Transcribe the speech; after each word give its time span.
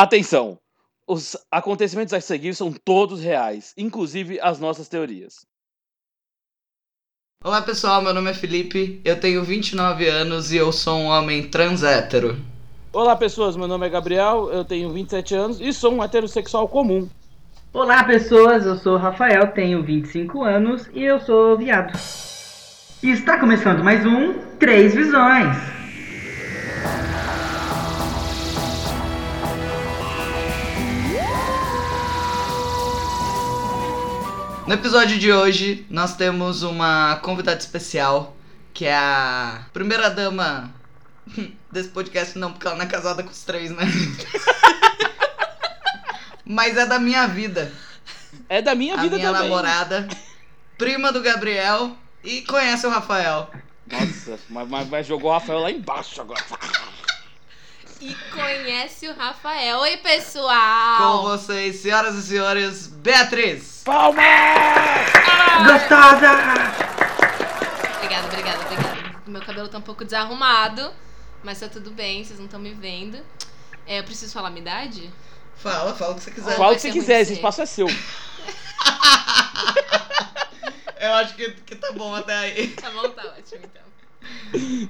Atenção! 0.00 0.58
Os 1.06 1.36
acontecimentos 1.50 2.14
a 2.14 2.22
seguir 2.22 2.54
são 2.54 2.72
todos 2.72 3.20
reais, 3.20 3.74
inclusive 3.76 4.40
as 4.40 4.58
nossas 4.58 4.88
teorias. 4.88 5.44
Olá 7.44 7.60
pessoal, 7.60 8.00
meu 8.00 8.14
nome 8.14 8.30
é 8.30 8.32
Felipe, 8.32 9.02
eu 9.04 9.20
tenho 9.20 9.44
29 9.44 10.08
anos 10.08 10.52
e 10.52 10.56
eu 10.56 10.72
sou 10.72 10.96
um 10.96 11.04
homem 11.08 11.50
trans 11.50 11.82
hétero. 11.82 12.38
Olá 12.94 13.14
pessoas, 13.14 13.58
meu 13.58 13.68
nome 13.68 13.88
é 13.88 13.90
Gabriel, 13.90 14.48
eu 14.50 14.64
tenho 14.64 14.90
27 14.90 15.34
anos 15.34 15.60
e 15.60 15.70
sou 15.70 15.92
um 15.92 16.02
heterossexual 16.02 16.66
comum. 16.66 17.06
Olá 17.70 18.02
pessoas, 18.02 18.64
eu 18.64 18.76
sou 18.76 18.94
o 18.94 18.98
Rafael, 18.98 19.48
tenho 19.48 19.82
25 19.82 20.42
anos 20.42 20.88
e 20.94 21.04
eu 21.04 21.20
sou 21.20 21.58
viado. 21.58 21.92
E 23.02 23.10
está 23.10 23.38
começando 23.38 23.84
mais 23.84 24.06
um 24.06 24.32
Três 24.58 24.94
Visões. 24.94 25.58
No 34.70 34.76
episódio 34.76 35.18
de 35.18 35.32
hoje, 35.32 35.84
nós 35.90 36.14
temos 36.14 36.62
uma 36.62 37.16
convidada 37.16 37.58
especial, 37.58 38.36
que 38.72 38.86
é 38.86 38.94
a 38.94 39.62
primeira 39.72 40.08
dama 40.08 40.72
desse 41.72 41.88
podcast, 41.88 42.38
não, 42.38 42.52
porque 42.52 42.68
ela 42.68 42.76
não 42.76 42.84
é 42.84 42.86
casada 42.86 43.24
com 43.24 43.30
os 43.30 43.42
três, 43.42 43.72
né? 43.72 43.82
Mas 46.46 46.76
é 46.76 46.86
da 46.86 47.00
minha 47.00 47.26
vida. 47.26 47.72
É 48.48 48.62
da 48.62 48.76
minha 48.76 48.94
a 48.94 48.98
vida 48.98 49.16
minha 49.16 49.32
também. 49.32 49.50
namorada, 49.50 50.06
prima 50.78 51.12
do 51.12 51.20
Gabriel 51.20 51.96
e 52.22 52.42
conhece 52.42 52.86
o 52.86 52.90
Rafael. 52.90 53.50
Nossa, 53.90 54.38
mas, 54.48 54.68
mas- 54.68 54.88
mas 54.88 55.04
jogou 55.04 55.30
o 55.30 55.34
Rafael 55.34 55.58
lá 55.58 55.70
embaixo 55.72 56.20
agora. 56.20 56.44
E 58.00 58.14
conhece 58.32 59.08
o 59.08 59.14
Rafael. 59.14 59.78
Oi, 59.80 59.96
Com 59.98 60.02
pessoal! 60.02 61.22
vocês, 61.22 61.76
senhoras 61.76 62.14
e 62.14 62.22
senhores, 62.22 62.86
Beatriz. 62.86 63.82
Palmas! 63.84 64.24
Gostosa! 65.66 66.30
Obrigada, 67.96 68.26
obrigada, 68.26 68.64
obrigada. 68.64 69.22
Meu 69.26 69.42
cabelo 69.42 69.68
tá 69.68 69.76
um 69.76 69.82
pouco 69.82 70.02
desarrumado, 70.02 70.90
mas 71.44 71.60
tá 71.60 71.68
tudo 71.68 71.90
bem, 71.90 72.24
vocês 72.24 72.38
não 72.38 72.46
estão 72.46 72.58
me 72.58 72.72
vendo. 72.72 73.18
É, 73.86 73.98
eu 73.98 74.04
preciso 74.04 74.32
falar 74.32 74.48
minha 74.48 74.62
idade? 74.62 75.12
Fala, 75.56 75.94
fala 75.94 76.12
o 76.12 76.14
que 76.14 76.22
você 76.22 76.30
quiser. 76.30 76.56
Fala 76.56 76.72
o 76.72 76.74
que 76.76 76.80
você 76.80 76.88
ser 76.88 76.94
quiser, 76.94 77.20
esse 77.20 77.34
espaço 77.34 77.60
é 77.60 77.66
seu. 77.66 77.86
Eu 80.98 81.14
acho 81.14 81.34
que, 81.34 81.50
que 81.50 81.76
tá 81.76 81.92
bom 81.92 82.14
até 82.14 82.34
aí. 82.34 82.68
Tá 82.68 82.90
bom, 82.90 83.08
tá 83.10 83.22
ótimo 83.22 83.62
então. 83.64 83.89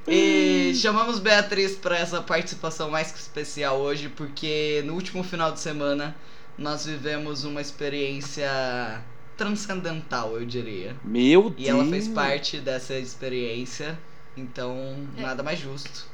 E 0.09 0.73
chamamos 0.75 1.19
Beatriz 1.19 1.77
para 1.77 1.97
essa 1.97 2.21
participação 2.23 2.91
mais 2.91 3.13
que 3.13 3.19
especial 3.19 3.79
hoje, 3.79 4.09
porque 4.09 4.83
no 4.85 4.95
último 4.95 5.23
final 5.23 5.53
de 5.53 5.61
semana 5.61 6.17
nós 6.59 6.85
vivemos 6.87 7.45
uma 7.45 7.61
experiência 7.61 9.03
transcendental, 9.37 10.37
eu 10.39 10.45
diria. 10.45 10.97
Meu 11.05 11.51
Deus. 11.51 11.55
E 11.59 11.69
ela 11.69 11.85
fez 11.87 12.09
parte 12.09 12.59
dessa 12.59 12.95
experiência, 12.99 13.99
então 14.37 14.97
É. 15.17 15.23
nada 15.23 15.43
mais 15.43 15.59
justo 15.59 16.07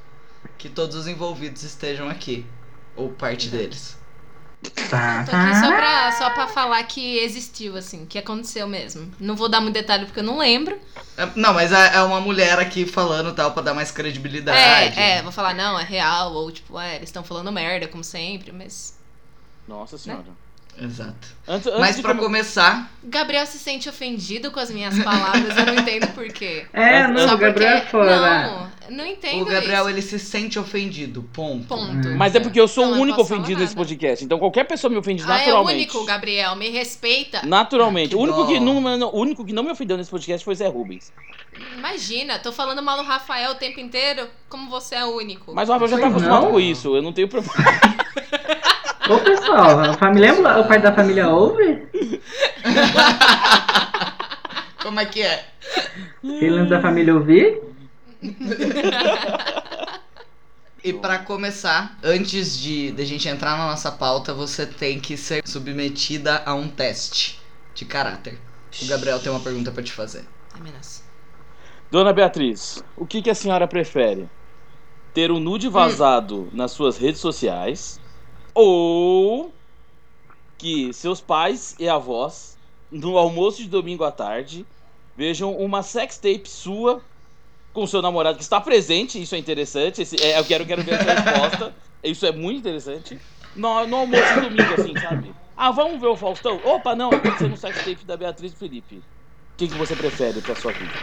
que 0.59 0.69
todos 0.69 0.95
os 0.97 1.09
envolvidos 1.09 1.63
estejam 1.65 2.09
aqui, 2.09 2.47
ou 2.95 3.11
parte 3.11 3.49
deles. 3.49 3.99
Tá, 4.89 5.25
Tô 5.29 5.35
aqui 5.37 5.55
só 5.61 5.67
pra, 5.75 6.13
só 6.13 6.31
pra 6.31 6.47
falar 6.49 6.83
que 6.85 7.19
existiu, 7.19 7.77
assim, 7.77 8.05
que 8.07 8.19
aconteceu 8.19 8.67
mesmo. 8.67 9.11
Não 9.19 9.35
vou 9.37 9.49
dar 9.49 9.61
muito 9.61 9.75
detalhe 9.75 10.05
porque 10.07 10.21
eu 10.21 10.25
não 10.25 10.39
lembro. 10.39 10.79
É, 11.17 11.29
Não, 11.35 11.53
mas 11.55 11.73
é 11.73 11.97
é 11.97 12.01
uma 12.03 12.21
mulher 12.21 12.59
aqui 12.59 12.87
falando 12.87 13.33
tal 13.35 13.53
pra 13.53 13.63
dar 13.63 13.75
mais 13.75 13.91
credibilidade. 13.91 14.99
É, 14.99 15.19
é, 15.19 15.23
vou 15.23 15.33
falar, 15.33 15.55
não, 15.55 15.79
é 15.79 15.83
real, 15.85 16.33
ou 16.33 16.51
tipo, 16.51 16.79
é, 16.79 16.97
eles 16.97 17.09
estão 17.09 17.25
falando 17.25 17.51
merda, 17.53 17.89
como 17.89 18.05
sempre, 18.05 18.53
mas. 18.53 18.97
Nossa 19.67 19.97
senhora. 19.99 20.25
Exato. 20.79 21.29
Antes, 21.49 21.67
antes 21.69 21.81
Mas 21.81 21.97
de 21.97 22.03
pra 22.03 22.11
come- 22.13 22.25
começar, 22.25 22.91
Gabriel 23.03 23.47
se 23.47 23.59
sente 23.59 23.89
ofendido 23.89 24.51
com 24.51 24.61
as 24.61 24.71
minhas 24.71 24.99
palavras, 25.03 25.57
eu 25.57 25.65
não 25.67 25.75
entendo 25.75 26.07
por 26.09 26.29
quê. 26.29 26.67
É, 26.71 27.09
não, 27.09 27.27
Só 27.29 27.35
o 27.35 27.39
Gabriel 27.39 27.71
é 27.73 27.77
porque- 27.81 27.91
fora. 27.91 28.47
Não, 28.47 28.71
não 28.91 29.07
entendo 29.07 29.43
o 29.43 29.45
Gabriel 29.45 29.83
isso. 29.83 29.91
ele 29.91 30.03
se 30.03 30.19
sente 30.19 30.59
ofendido, 30.59 31.23
ponto. 31.33 31.67
Ponto. 31.67 32.09
Hum. 32.09 32.17
Mas 32.17 32.35
é 32.35 32.41
porque 32.41 32.61
eu 32.61 32.69
sou 32.69 32.87
Não, 32.87 32.99
o 32.99 33.01
único 33.03 33.21
ofendido 33.21 33.61
nesse 33.61 33.75
podcast. 33.75 34.25
Então 34.25 34.39
qualquer 34.39 34.65
pessoa 34.65 34.91
me 34.91 34.97
ofende 34.97 35.23
Ah, 35.23 35.27
é 35.27 35.29
o 35.29 35.39
naturalmente. 35.39 35.77
único, 35.77 36.05
Gabriel. 36.05 36.57
Me 36.57 36.71
respeita. 36.71 37.41
Naturalmente. 37.45 38.11
Que 38.11 38.17
o, 38.17 38.21
único 38.21 38.47
que 38.47 38.59
não, 38.61 38.81
não- 38.81 39.09
o 39.11 39.19
único 39.19 39.45
que 39.45 39.53
não 39.53 39.63
me 39.63 39.71
ofendeu 39.71 39.97
nesse 39.97 40.11
podcast 40.11 40.45
foi 40.45 40.55
Zé 40.55 40.67
Rubens. 40.69 41.13
Imagina, 41.79 42.39
tô 42.39 42.53
falando 42.53 42.83
mal 42.83 42.97
do 42.99 43.03
Rafael 43.05 43.53
o 43.53 43.55
tempo 43.55 43.81
inteiro, 43.81 44.29
como 44.49 44.69
você 44.69 44.95
é 44.97 45.05
o 45.05 45.17
único. 45.17 45.55
Mas 45.55 45.69
o 45.69 45.73
Rafael 45.73 45.91
já 45.91 45.99
tá 45.99 46.09
acostumado 46.09 46.45
não. 46.45 46.51
com 46.53 46.61
isso. 46.61 46.95
Eu 46.97 47.03
não 47.03 47.13
tenho 47.13 47.29
problema. 47.29 47.55
Ô 49.09 49.19
pessoal, 49.21 49.81
a 49.81 49.95
família, 49.95 50.35
o 50.35 50.65
pai 50.67 50.81
da 50.83 50.93
família 50.93 51.29
ouve? 51.29 51.87
Como 54.83 55.01
é 55.01 55.07
que 55.07 55.23
é? 55.23 55.45
Se 56.23 56.47
antes 56.49 56.71
da 56.71 56.81
família 56.81 57.15
ouvir? 57.15 57.61
E 60.85 60.93
pra 60.93 61.19
começar, 61.19 61.99
antes 62.01 62.57
de, 62.57 62.93
de 62.93 63.03
a 63.03 63.05
gente 63.05 63.27
entrar 63.29 63.59
na 63.59 63.67
nossa 63.67 63.91
pauta, 63.91 64.33
você 64.33 64.65
tem 64.65 65.01
que 65.01 65.17
ser 65.17 65.43
submetida 65.45 66.43
a 66.47 66.55
um 66.55 66.69
teste 66.69 67.41
de 67.75 67.85
caráter. 67.85 68.39
O 68.81 68.87
Gabriel 68.87 69.19
tem 69.19 69.33
uma 69.33 69.41
pergunta 69.41 69.73
pra 69.73 69.83
te 69.83 69.91
fazer. 69.91 70.25
Dona 71.91 72.13
Beatriz, 72.13 72.85
o 72.97 73.05
que, 73.05 73.21
que 73.21 73.31
a 73.31 73.35
senhora 73.35 73.67
prefere? 73.67 74.29
Ter 75.13 75.33
um 75.33 75.41
nude 75.41 75.69
vazado 75.69 76.49
nas 76.53 76.71
suas 76.71 76.99
redes 76.99 77.21
sociais 77.21 77.99
ou 78.55 79.53
que 80.59 80.93
seus 80.93 81.21
pais 81.21 81.75
e 81.79 81.89
avós, 81.89 82.57
no 82.91 83.19
almoço 83.19 83.63
de 83.63 83.69
domingo 83.69 84.05
à 84.05 84.13
tarde, 84.13 84.65
vejam 85.17 85.53
uma 85.57 85.83
sextape 85.83 86.49
sua 86.49 87.03
com 87.77 87.87
seu 87.87 88.01
namorado 88.01 88.39
que 88.39 88.43
está 88.43 88.59
presente, 88.59 89.21
isso 89.21 89.35
é 89.35 89.39
interessante, 89.39 90.01
esse- 90.01 90.17
é, 90.23 90.39
eu 90.39 90.45
quero, 90.47 90.65
quero 90.65 90.83
ver 90.83 90.95
essa 90.95 91.13
resposta, 91.13 91.75
isso 92.03 92.25
é 92.25 92.33
muito 92.33 92.59
interessante, 92.61 93.21
no, 93.55 93.87
no 93.87 93.97
almoço 93.97 94.33
de 94.33 94.41
domingo, 94.41 94.73
assim, 94.81 94.95
sabe? 94.99 95.31
Ah, 95.55 95.71
vamos 95.71 96.01
ver 96.01 96.07
o 96.07 96.17
Faustão? 96.17 96.59
Opa, 96.65 96.97
não, 96.97 97.11
pode 97.11 97.37
ser 97.39 97.51
no 97.51 97.57
sextape 97.57 98.07
da 98.07 98.17
Beatriz 98.17 98.53
e 98.55 98.57
Felipe. 98.57 98.97
O 98.97 99.03
que, 99.59 99.69
que 99.69 99.75
você 99.75 99.95
prefere 99.95 100.41
pra 100.41 100.55
sua 100.55 100.73
vida? 100.73 100.95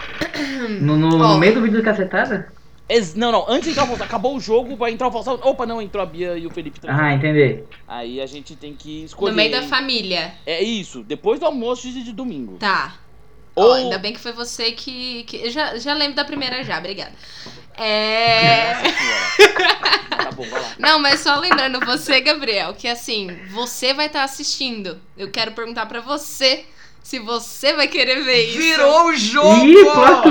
No, 0.82 0.98
no- 0.98 1.18
no 1.18 1.38
meio 1.38 1.54
do 1.54 1.62
vídeo 1.62 1.78
do 1.78 1.84
cacetada? 1.84 2.52
Ex- 2.90 3.14
não, 3.16 3.32
não, 3.32 3.46
antes 3.48 3.66
de 3.66 3.70
entrar 3.72 3.84
o 3.84 3.88
Faustão, 3.88 4.06
acabou 4.08 4.36
o 4.36 4.40
jogo, 4.40 4.76
vai 4.76 4.92
entrar 4.92 5.08
o 5.08 5.12
Faustão. 5.12 5.40
Opa, 5.44 5.66
não, 5.66 5.80
entrou 5.82 6.02
a 6.04 6.06
Bia 6.08 6.38
e 6.38 6.46
o 6.48 6.50
Felipe 6.50 6.80
também. 6.80 6.96
Ah, 6.96 7.14
entendi. 7.14 7.64
Aí 7.88 8.20
a 8.20 8.26
gente 8.26 8.56
tem 8.56 8.76
que 8.76 9.04
escolher. 9.06 9.32
No 9.32 9.36
meio 9.38 9.52
da 9.52 9.62
família. 9.62 10.34
É 10.46 10.62
isso, 10.62 11.04
depois 11.04 11.40
do 11.40 11.46
almoço 11.46 11.88
de, 11.88 12.04
de 12.04 12.12
domingo. 12.12 12.58
Tá. 12.58 13.03
Ou- 13.56 13.70
Ó, 13.72 13.74
ainda 13.74 13.98
bem 14.00 14.14
que 14.14 14.20
foi 14.20 14.32
você 14.32 14.72
que. 14.72 15.24
que 15.24 15.38
eu 15.46 15.52
já, 15.52 15.78
já 15.78 15.94
lembro 15.94 16.16
da 16.16 16.26
primeira 16.26 16.64
já, 16.64 16.78
obrigada. 16.80 17.12
É. 17.78 18.74
Tá 20.24 20.32
bom, 20.32 20.44
vai 20.44 20.62
lá. 20.62 20.72
Não, 20.80 21.00
mas 21.00 21.20
só 21.22 21.36
lembrando 21.40 21.80
você, 21.86 22.22
Gabriel, 22.22 22.74
que 22.74 22.88
assim, 22.88 23.36
você 23.52 23.94
vai 23.94 24.08
estar 24.08 24.24
assistindo. 24.24 25.00
Eu 25.18 25.30
quero 25.32 25.52
perguntar 25.52 25.86
pra 25.88 26.00
você 26.00 26.66
se 27.02 27.20
você 27.20 27.74
vai 27.74 27.88
querer 27.88 28.24
ver 28.24 28.46
isso. 28.46 28.58
Virou 28.58 29.08
o 29.10 29.16
jogo! 29.16 29.66
Ih, 29.66 29.84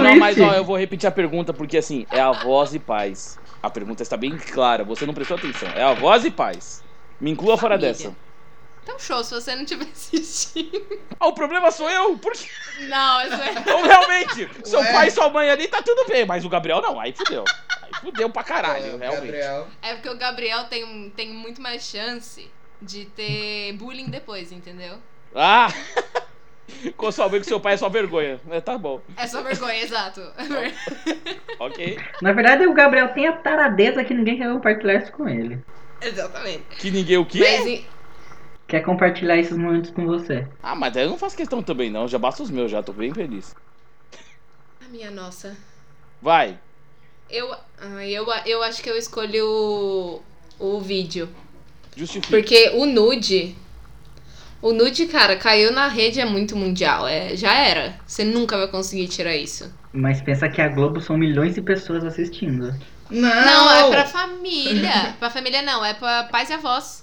Não, 0.02 0.16
mas 0.16 0.38
ó, 0.40 0.52
eu 0.54 0.64
vou 0.64 0.76
repetir 0.78 1.06
a 1.08 1.12
pergunta 1.12 1.52
porque 1.52 1.76
assim, 1.78 2.06
é 2.10 2.20
avós 2.20 2.74
e 2.74 2.78
pais. 2.78 3.38
A 3.62 3.68
pergunta 3.70 4.02
está 4.02 4.16
bem 4.16 4.36
clara, 4.36 4.82
você 4.84 5.04
não 5.06 5.14
prestou 5.14 5.36
atenção. 5.36 5.68
É 5.74 5.82
avós 5.82 6.24
e 6.24 6.30
pais. 6.30 6.82
Me 7.20 7.30
inclua 7.30 7.56
fora 7.58 7.74
Família. 7.74 7.92
dessa. 7.92 8.16
Então, 8.82 8.98
show, 8.98 9.22
se 9.22 9.32
você 9.32 9.54
não 9.54 9.64
tiver 9.64 9.86
assistindo. 9.92 10.98
Ah, 11.18 11.28
o 11.28 11.32
problema 11.32 11.70
sou 11.70 11.88
eu, 11.88 12.18
porque. 12.18 12.48
Não, 12.88 13.22
isso 13.22 13.34
é. 13.34 13.72
Ou 13.74 13.82
realmente, 13.82 14.48
seu 14.64 14.80
Ué. 14.80 14.92
pai 14.92 15.08
e 15.08 15.10
sua 15.10 15.28
mãe 15.28 15.50
ali 15.50 15.68
tá 15.68 15.80
tudo 15.82 16.06
bem, 16.06 16.26
mas 16.26 16.44
o 16.44 16.48
Gabriel 16.48 16.80
não, 16.82 16.98
aí 16.98 17.12
fudeu. 17.12 17.44
Aí 17.82 17.90
fudeu 18.00 18.28
pra 18.28 18.42
caralho, 18.42 18.98
realmente. 18.98 19.26
Gabriel. 19.26 19.68
É 19.80 19.94
porque 19.94 20.08
o 20.08 20.16
Gabriel 20.16 20.64
tem, 20.64 21.10
tem 21.10 21.32
muito 21.32 21.62
mais 21.62 21.84
chance 21.84 22.50
de 22.80 23.04
ter 23.04 23.72
bullying 23.74 24.10
depois, 24.10 24.50
entendeu? 24.50 24.98
Ah! 25.34 25.68
Com 26.96 27.12
sua 27.12 27.28
mãe 27.28 27.38
que 27.38 27.46
seu 27.46 27.60
pai 27.60 27.74
é 27.74 27.76
só 27.76 27.88
vergonha. 27.88 28.40
É, 28.50 28.60
tá 28.60 28.78
bom. 28.78 29.00
É 29.16 29.26
só 29.26 29.42
vergonha, 29.42 29.82
exato. 29.82 30.20
Ok. 31.58 31.98
Na 32.20 32.32
verdade, 32.32 32.66
o 32.66 32.74
Gabriel 32.74 33.08
tem 33.14 33.28
a 33.28 33.32
taradeza 33.32 34.02
que 34.02 34.12
ninguém 34.12 34.36
quer 34.36 34.50
compartilhar 34.50 34.94
isso 34.94 35.12
com 35.12 35.28
ele. 35.28 35.62
Exatamente. 36.00 36.64
Que 36.78 36.90
ninguém 36.90 37.18
o 37.18 37.24
quê? 37.26 37.38
Mas, 37.38 37.84
Quer 38.72 38.80
compartilhar 38.80 39.36
esses 39.36 39.54
momentos 39.54 39.90
com 39.90 40.06
você. 40.06 40.48
Ah, 40.62 40.74
mas 40.74 40.96
eu 40.96 41.06
não 41.06 41.18
faço 41.18 41.36
questão 41.36 41.62
também, 41.62 41.90
não. 41.90 42.08
Já 42.08 42.18
basta 42.18 42.42
os 42.42 42.48
meus, 42.48 42.70
já. 42.70 42.82
Tô 42.82 42.90
bem 42.90 43.12
feliz. 43.12 43.54
a 44.82 44.88
minha 44.88 45.10
nossa. 45.10 45.54
Vai. 46.22 46.58
Eu, 47.28 47.54
eu, 48.00 48.26
eu 48.46 48.62
acho 48.62 48.82
que 48.82 48.88
eu 48.88 48.96
escolho 48.96 49.44
o, 49.46 50.22
o 50.58 50.80
vídeo. 50.80 51.28
Justifica. 51.94 52.34
Porque 52.34 52.70
o 52.70 52.86
nude. 52.86 53.54
O 54.62 54.72
nude, 54.72 55.04
cara, 55.04 55.36
caiu 55.36 55.70
na 55.70 55.86
rede 55.86 56.18
é 56.18 56.24
muito 56.24 56.56
mundial. 56.56 57.06
É, 57.06 57.36
já 57.36 57.54
era. 57.54 58.00
Você 58.06 58.24
nunca 58.24 58.56
vai 58.56 58.68
conseguir 58.68 59.06
tirar 59.06 59.36
isso. 59.36 59.70
Mas 59.92 60.22
pensa 60.22 60.48
que 60.48 60.62
a 60.62 60.68
Globo 60.68 60.98
são 60.98 61.18
milhões 61.18 61.54
de 61.54 61.60
pessoas 61.60 62.02
assistindo. 62.06 62.74
Não! 63.10 63.44
Não, 63.44 63.70
é 63.74 63.90
pra 63.90 64.06
família. 64.06 65.14
pra 65.20 65.28
família 65.28 65.60
não, 65.60 65.84
é 65.84 65.92
pra 65.92 66.24
pais 66.24 66.48
e 66.48 66.54
avós. 66.54 67.02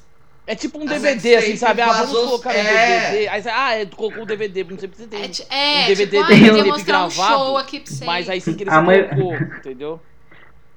É 0.49 0.55
tipo 0.55 0.79
um 0.79 0.81
A 0.81 0.85
DVD, 0.87 1.35
assim, 1.35 1.55
sabe? 1.55 1.79
Ah, 1.79 1.93
vamos 1.93 2.09
colocar 2.11 2.49
um 2.49 2.53
é. 2.53 2.63
DVD. 3.11 3.27
Aí 3.27 3.41
você, 3.43 3.49
ah, 3.49 3.75
é, 3.75 3.85
colocou 3.85 4.23
o 4.23 4.25
DVD, 4.25 4.63
não 4.63 4.79
sei 4.79 4.89
o 4.89 4.91
que 4.91 4.97
você 4.97 5.05
tem. 5.05 5.21
É, 5.47 5.81
é 5.81 5.83
um 5.83 5.87
DVD 5.89 6.17
tipo, 6.17 6.23
ah, 6.23 6.27
tem 6.27 6.45
eu 6.47 6.55
um 6.55 6.73
um 6.75 6.83
gravado, 6.83 7.13
show 7.13 7.57
aqui 7.57 7.79
pra 7.81 7.87
vocês. 7.91 7.99
Mas 8.07 8.27
aí 8.29 8.41
sem 8.41 8.55
querer 8.55 8.71
A 8.71 8.79
você 8.79 8.85
mãe- 8.87 9.07
colocou, 9.09 9.35
entendeu? 9.35 10.01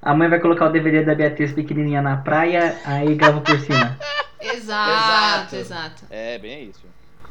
A 0.02 0.14
mãe 0.14 0.28
vai 0.28 0.40
colocar 0.40 0.66
o 0.66 0.68
DVD 0.72 1.02
da 1.04 1.14
Beatriz 1.14 1.52
pequenininha 1.52 2.02
na 2.02 2.18
praia, 2.18 2.78
aí 2.84 3.14
grava 3.14 3.40
por 3.40 3.58
cima. 3.60 3.98
Exato, 4.38 5.56
Exato. 5.56 5.56
exato. 5.56 6.02
É, 6.10 6.36
bem 6.38 6.64
isso. 6.68 6.82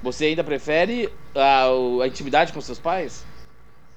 Você 0.01 0.25
ainda 0.25 0.43
prefere 0.43 1.13
a, 1.35 1.65
a 2.03 2.07
intimidade 2.07 2.51
com 2.51 2.59
seus 2.59 2.79
pais? 2.79 3.23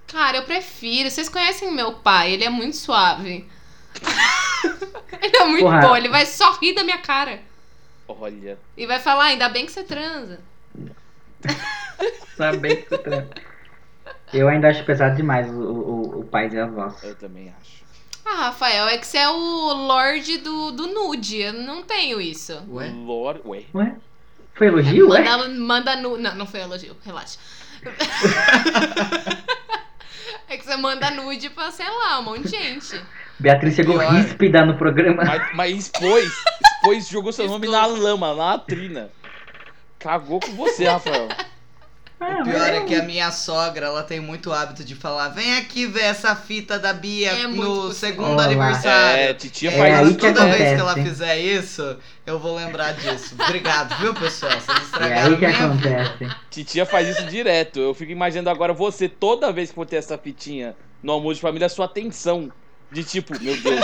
Cara, 0.07 0.37
eu 0.37 0.43
prefiro. 0.43 1.11
Vocês 1.11 1.31
conhecem 1.31 1.73
meu 1.73 1.95
pai, 1.95 2.33
ele 2.33 2.45
é 2.45 2.51
muito 2.51 2.77
suave. 2.77 3.49
ele 5.23 5.37
é 5.37 5.45
muito 5.47 5.63
Porra. 5.65 5.81
bom, 5.81 5.97
ele 5.97 6.11
vai 6.11 6.27
só 6.27 6.53
rir 6.61 6.75
da 6.75 6.85
minha 6.85 6.99
cara. 6.99 7.41
Olha. 8.07 8.59
E 8.77 8.87
vai 8.87 8.99
falar, 8.99 9.25
ainda 9.25 9.49
bem 9.49 9.67
que 9.67 9.73
você 9.73 9.83
transa. 9.83 10.41
Sabe 12.37 12.59
bem 12.59 12.77
que 12.77 12.89
você 12.89 12.99
transa. 12.99 13.29
Eu 14.33 14.49
ainda 14.49 14.69
acho 14.69 14.85
pesado 14.85 15.17
demais 15.17 15.49
o, 15.49 15.61
o, 15.61 16.21
o 16.21 16.25
pai 16.25 16.49
e 16.51 16.59
a 16.59 16.67
voz. 16.67 17.03
Eu 17.03 17.15
também 17.15 17.53
acho. 17.61 17.85
Ah, 18.25 18.47
Rafael, 18.47 18.89
é 18.89 18.99
que 18.99 19.07
você 19.07 19.19
é 19.19 19.29
o 19.29 19.75
Lorde 19.87 20.39
do, 20.39 20.73
do 20.73 20.87
nude. 20.87 21.41
Eu 21.41 21.53
não 21.53 21.83
tenho 21.83 22.21
isso. 22.21 22.63
Ué? 22.71 22.91
Lord, 22.91 23.41
ué. 23.45 23.65
Ué? 23.75 23.95
Foi 24.55 24.69
elogio, 24.69 25.11
ué? 25.11 25.23
Manda, 25.23 25.49
manda 25.49 25.97
nu. 25.97 26.17
Não, 26.17 26.35
não 26.35 26.47
foi 26.47 26.61
elogio, 26.61 26.97
relaxa. 27.05 27.39
é 30.49 30.57
que 30.57 30.65
você 30.65 30.77
manda 30.77 31.11
nude 31.11 31.51
pra, 31.51 31.71
sei 31.71 31.89
lá, 31.89 32.19
um 32.19 32.23
monte 32.23 32.45
de 32.45 32.51
gente. 32.51 33.01
Beatriz 33.39 33.75
chegou 33.75 33.99
Pior. 33.99 34.13
ríspida 34.13 34.65
no 34.65 34.79
programa. 34.79 35.23
Mas, 35.25 35.55
mas 35.55 35.77
expôs, 35.77 36.33
expôs, 36.85 37.09
jogou 37.09 37.33
seu 37.33 37.49
nome 37.49 37.69
na 37.69 37.87
lama, 37.87 38.29
na 38.29 38.33
latrina. 38.53 39.11
Cagou 39.99 40.39
com 40.41 40.53
você, 40.53 40.85
Rafael. 40.85 41.29
Ah, 42.21 42.39
O 42.41 42.45
pior 42.45 42.73
é 42.73 42.81
que 42.83 42.95
a 42.95 43.03
minha 43.03 43.31
sogra, 43.33 43.87
ela 43.87 44.03
tem 44.03 44.21
muito 44.21 44.53
hábito 44.53 44.85
de 44.85 44.95
falar: 44.95 45.29
vem 45.31 45.57
aqui 45.57 45.87
ver 45.87 46.03
essa 46.05 46.37
fita 46.37 46.79
da 46.79 46.93
Bia 46.93 47.31
É 47.33 47.47
no 47.47 47.93
segundo 47.93 48.33
Olá. 48.33 48.45
aniversário. 48.45 49.21
É, 49.23 49.35
titia 49.35 49.71
É 49.71 49.79
faz 49.79 50.09
isso 50.09 50.19
toda 50.19 50.45
vez 50.45 50.57
que 50.57 50.63
acontece. 50.63 50.81
ela 50.81 50.95
fizer 50.95 51.39
isso, 51.39 51.97
eu 52.27 52.39
vou 52.39 52.55
lembrar 52.55 52.93
disso. 52.93 53.35
Obrigado, 53.43 53.99
viu, 53.99 54.15
pessoal? 54.15 54.53
Vocês 54.53 54.79
É 54.79 54.83
estragaram 54.83 55.33
aí 55.33 55.39
que 55.39 55.47
minha 55.47 55.69
vida. 55.69 56.03
acontece. 56.03 56.37
Titia 56.51 56.87
faz 56.87 57.09
isso 57.09 57.27
direto. 57.27 57.81
Eu 57.81 57.95
fico 57.95 58.13
imaginando 58.13 58.49
agora 58.51 58.73
você, 58.73 59.09
toda 59.09 59.53
vez 59.53 59.71
que 59.71 59.75
for 59.75 59.87
ter 59.87 59.97
essa 59.97 60.17
fitinha 60.17 60.77
no 61.03 61.13
almoço 61.13 61.37
de 61.37 61.41
família, 61.41 61.67
a 61.67 61.71
sua 61.71 61.87
atenção. 61.87 62.51
De 62.93 63.03
tipo, 63.03 63.33
meu 63.43 63.57
Deus, 63.61 63.81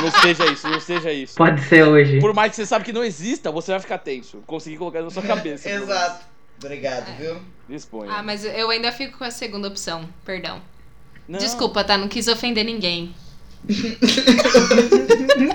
não 0.00 0.10
seja 0.22 0.46
isso, 0.46 0.68
não 0.68 0.80
seja 0.80 1.12
isso. 1.12 1.34
Pode 1.36 1.62
ser 1.64 1.86
hoje. 1.86 2.18
Por 2.20 2.32
mais 2.32 2.50
que 2.50 2.56
você 2.56 2.66
sabe 2.66 2.84
que 2.84 2.92
não 2.92 3.04
exista, 3.04 3.50
você 3.50 3.72
vai 3.72 3.80
ficar 3.80 3.98
tenso. 3.98 4.42
Conseguir 4.46 4.78
colocar 4.78 5.02
na 5.02 5.10
sua 5.10 5.22
cabeça. 5.22 5.68
Exato. 5.68 6.24
Obrigado, 6.58 7.14
viu? 7.18 7.36
Disponha. 7.68 8.12
Ah, 8.12 8.22
mas 8.22 8.44
eu 8.44 8.70
ainda 8.70 8.90
fico 8.92 9.18
com 9.18 9.24
a 9.24 9.30
segunda 9.30 9.68
opção, 9.68 10.08
perdão. 10.24 10.62
Não, 11.28 11.38
Desculpa, 11.38 11.84
tá? 11.84 11.98
Não 11.98 12.08
quis 12.08 12.28
ofender 12.28 12.64
ninguém. 12.64 13.14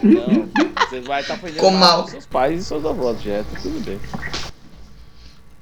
Não, 0.03 0.49
você 0.87 0.99
vai 1.01 1.21
estar 1.21 1.35
ofendendo 1.35 1.59
Com 1.59 1.71
mal 1.71 2.07
seus 2.07 2.25
pais 2.25 2.61
e 2.61 2.65
seus 2.65 2.83
avós, 2.85 3.21
já 3.21 3.43
tá 3.43 3.59
tudo 3.61 3.79
bem. 3.81 3.99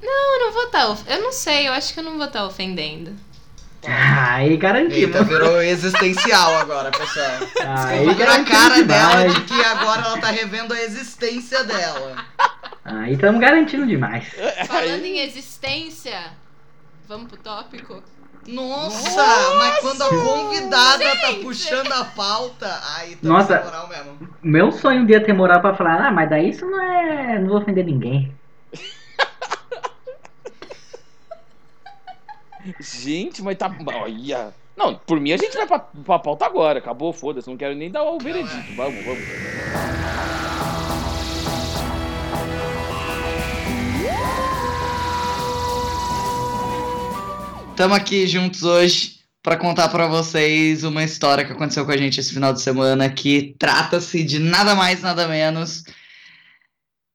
Eu 0.02 0.40
não 0.40 0.54
vou 0.54 0.64
estar. 0.66 0.98
Eu 1.08 1.22
não 1.22 1.32
sei, 1.32 1.68
eu 1.68 1.74
acho 1.74 1.94
que 1.94 2.00
eu 2.00 2.04
não 2.04 2.18
vou 2.18 2.28
estar 2.28 2.46
ofendendo. 2.46 3.14
Aí 3.88 4.58
garantimos. 4.58 4.98
Eita, 4.98 5.24
virou 5.24 5.62
existencial 5.62 6.58
agora, 6.58 6.92
pessoal. 6.92 7.28
Aí 7.88 8.06
Descobriu 8.06 8.32
a 8.32 8.44
cara 8.44 8.84
dela 8.84 9.16
demais. 9.24 9.34
de 9.34 9.42
que 9.42 9.62
agora 9.62 10.02
ela 10.02 10.18
tá 10.20 10.28
revendo 10.28 10.74
a 10.74 10.82
existência 10.82 11.64
dela. 11.64 12.26
Aí 12.84 13.14
estamos 13.14 13.40
garantindo 13.40 13.86
demais. 13.88 14.26
Falando 14.68 15.06
em 15.06 15.20
existência, 15.20 16.32
vamos 17.08 17.28
pro 17.28 17.38
tópico? 17.38 18.04
Nossa, 18.48 19.56
mas 19.58 19.80
quando 19.80 20.02
a 20.04 20.10
convidada 20.10 21.04
tá 21.04 21.28
Gente. 21.32 21.44
puxando 21.44 21.92
a 21.92 22.06
pauta, 22.06 22.80
aí 22.96 23.16
tá 23.18 23.28
Nossa. 23.28 23.62
moral 23.62 23.90
mesmo. 23.90 24.30
Meu 24.42 24.72
sonho 24.72 25.02
um 25.02 25.06
dia 25.06 25.22
ter 25.24 25.34
moral 25.34 25.60
pra 25.60 25.76
falar, 25.76 26.08
ah, 26.08 26.12
mas 26.12 26.30
daí 26.30 26.50
isso 26.50 26.66
não 26.66 26.82
é. 26.82 27.40
Não 27.40 27.50
vou 27.50 27.58
ofender 27.58 27.84
ninguém. 27.86 28.34
Gente, 32.80 33.42
mas 33.42 33.58
tá. 33.58 33.76
Olha. 33.86 34.54
Não, 34.76 34.96
por 34.96 35.20
mim 35.20 35.32
a 35.32 35.38
gente 35.38 35.56
vai 35.56 35.66
pra, 35.66 35.80
pra 35.80 36.20
pauta 36.20 36.46
agora. 36.46 36.80
Acabou, 36.80 37.12
foda-se. 37.12 37.50
Não 37.50 37.58
quero 37.58 37.76
nem 37.76 37.90
dar 37.90 38.04
o 38.04 38.20
veredito. 38.20 38.76
Vamos, 38.76 39.04
vamos. 39.04 39.24
Estamos 47.72 47.96
aqui 47.96 48.26
juntos 48.26 48.64
hoje 48.64 49.18
para 49.44 49.56
contar 49.56 49.88
para 49.90 50.08
vocês 50.08 50.84
uma 50.84 51.04
história 51.04 51.46
que 51.46 51.52
aconteceu 51.52 51.86
com 51.86 51.92
a 51.92 51.98
gente 51.98 52.20
esse 52.20 52.34
final 52.34 52.52
de 52.52 52.60
semana 52.60 53.08
que 53.08 53.56
trata-se 53.60 54.24
de 54.24 54.40
nada 54.40 54.74
mais 54.74 55.02
nada 55.02 55.28
menos 55.28 55.84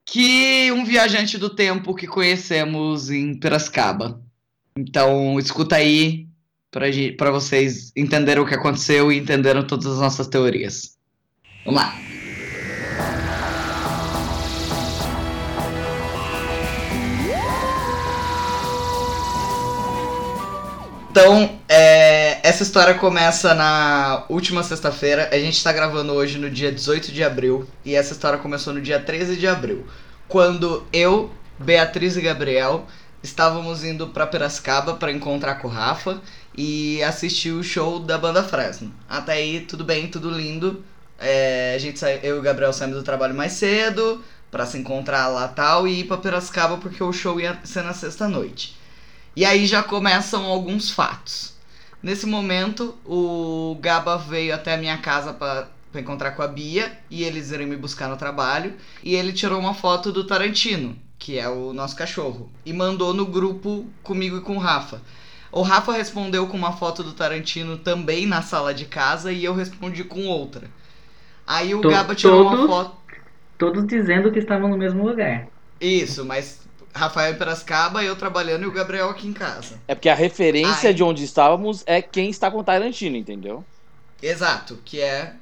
que 0.06 0.70
um 0.70 0.84
viajante 0.84 1.36
do 1.36 1.50
tempo 1.50 1.94
que 1.96 2.06
conhecemos 2.06 3.10
em 3.10 3.34
Piracicaba. 3.34 4.21
Então, 4.76 5.38
escuta 5.38 5.76
aí 5.76 6.26
para 6.70 7.30
vocês 7.30 7.92
entenderem 7.94 8.42
o 8.42 8.46
que 8.46 8.54
aconteceu 8.54 9.12
e 9.12 9.18
entenderam 9.18 9.66
todas 9.66 9.86
as 9.86 9.98
nossas 9.98 10.26
teorias. 10.26 10.96
Vamos 11.64 11.82
lá. 11.82 11.94
Então, 21.10 21.60
é, 21.68 22.38
essa 22.42 22.62
história 22.62 22.94
começa 22.94 23.54
na 23.54 24.24
última 24.30 24.62
sexta-feira. 24.62 25.28
A 25.30 25.38
gente 25.38 25.62
tá 25.62 25.70
gravando 25.70 26.14
hoje 26.14 26.38
no 26.38 26.48
dia 26.48 26.72
18 26.72 27.12
de 27.12 27.22
abril. 27.22 27.68
E 27.84 27.94
essa 27.94 28.14
história 28.14 28.38
começou 28.38 28.72
no 28.72 28.80
dia 28.80 28.98
13 28.98 29.36
de 29.36 29.46
abril. 29.46 29.86
Quando 30.26 30.82
eu, 30.90 31.30
Beatriz 31.58 32.16
e 32.16 32.22
Gabriel 32.22 32.86
estávamos 33.22 33.84
indo 33.84 34.08
pra 34.08 34.26
Piracicaba 34.26 34.94
para 34.94 35.12
encontrar 35.12 35.56
com 35.56 35.68
o 35.68 35.70
Rafa 35.70 36.20
e 36.56 37.02
assistir 37.02 37.52
o 37.52 37.62
show 37.62 37.98
da 38.00 38.18
banda 38.18 38.42
Fresno. 38.42 38.92
Até 39.08 39.34
aí, 39.34 39.60
tudo 39.60 39.84
bem, 39.84 40.08
tudo 40.08 40.30
lindo. 40.30 40.84
É, 41.18 41.74
a 41.76 41.78
gente 41.78 41.98
sai, 41.98 42.20
eu 42.22 42.36
e 42.36 42.38
o 42.40 42.42
Gabriel 42.42 42.72
saímos 42.72 42.96
do 42.96 43.04
trabalho 43.04 43.34
mais 43.34 43.52
cedo 43.52 44.22
para 44.50 44.66
se 44.66 44.76
encontrar 44.76 45.28
lá 45.28 45.48
tal 45.48 45.86
e 45.86 46.00
ir 46.00 46.04
pra 46.04 46.16
Piracicaba 46.18 46.76
porque 46.76 47.02
o 47.02 47.12
show 47.12 47.40
ia 47.40 47.58
ser 47.64 47.82
na 47.82 47.94
sexta-noite. 47.94 48.76
E 49.34 49.44
aí 49.44 49.66
já 49.66 49.82
começam 49.82 50.44
alguns 50.44 50.90
fatos. 50.90 51.54
Nesse 52.02 52.26
momento, 52.26 52.94
o 53.06 53.78
Gaba 53.80 54.18
veio 54.18 54.54
até 54.54 54.74
a 54.74 54.76
minha 54.76 54.98
casa 54.98 55.32
para 55.32 55.68
encontrar 55.94 56.32
com 56.32 56.42
a 56.42 56.48
Bia 56.48 56.98
e 57.08 57.22
eles 57.22 57.50
irem 57.52 57.66
me 57.66 57.76
buscar 57.76 58.08
no 58.08 58.16
trabalho. 58.16 58.74
E 59.02 59.14
ele 59.14 59.32
tirou 59.32 59.58
uma 59.58 59.72
foto 59.72 60.12
do 60.12 60.24
Tarantino, 60.24 60.98
que 61.22 61.38
é 61.38 61.48
o 61.48 61.72
nosso 61.72 61.94
cachorro, 61.94 62.50
e 62.66 62.72
mandou 62.72 63.14
no 63.14 63.24
grupo 63.24 63.86
comigo 64.02 64.38
e 64.38 64.40
com 64.40 64.56
o 64.56 64.58
Rafa. 64.58 65.00
O 65.52 65.62
Rafa 65.62 65.92
respondeu 65.92 66.48
com 66.48 66.56
uma 66.56 66.72
foto 66.72 67.04
do 67.04 67.12
Tarantino 67.12 67.76
também 67.78 68.26
na 68.26 68.42
sala 68.42 68.74
de 68.74 68.86
casa 68.86 69.30
e 69.30 69.44
eu 69.44 69.54
respondi 69.54 70.02
com 70.02 70.26
outra. 70.26 70.68
Aí 71.46 71.76
o 71.76 71.80
To- 71.80 71.90
Gaba 71.90 72.16
tirou 72.16 72.42
uma 72.42 72.50
todos? 72.56 72.66
foto. 72.66 72.96
Todos 73.56 73.86
dizendo 73.86 74.32
que 74.32 74.40
estavam 74.40 74.68
no 74.68 74.76
mesmo 74.76 75.06
lugar. 75.06 75.46
Isso, 75.80 76.24
mas 76.24 76.60
Rafael 76.92 77.32
em 77.34 77.38
Piracicaba, 77.38 78.02
eu 78.02 78.16
trabalhando 78.16 78.64
e 78.64 78.66
o 78.66 78.72
Gabriel 78.72 79.08
aqui 79.08 79.28
em 79.28 79.32
casa. 79.32 79.78
É 79.86 79.94
porque 79.94 80.08
a 80.08 80.16
referência 80.16 80.88
Ai. 80.90 80.94
de 80.94 81.04
onde 81.04 81.22
estávamos 81.22 81.84
é 81.86 82.02
quem 82.02 82.30
está 82.30 82.50
com 82.50 82.64
Tarantino, 82.64 83.16
entendeu? 83.16 83.64
Exato, 84.20 84.76
que 84.84 85.00
é 85.00 85.34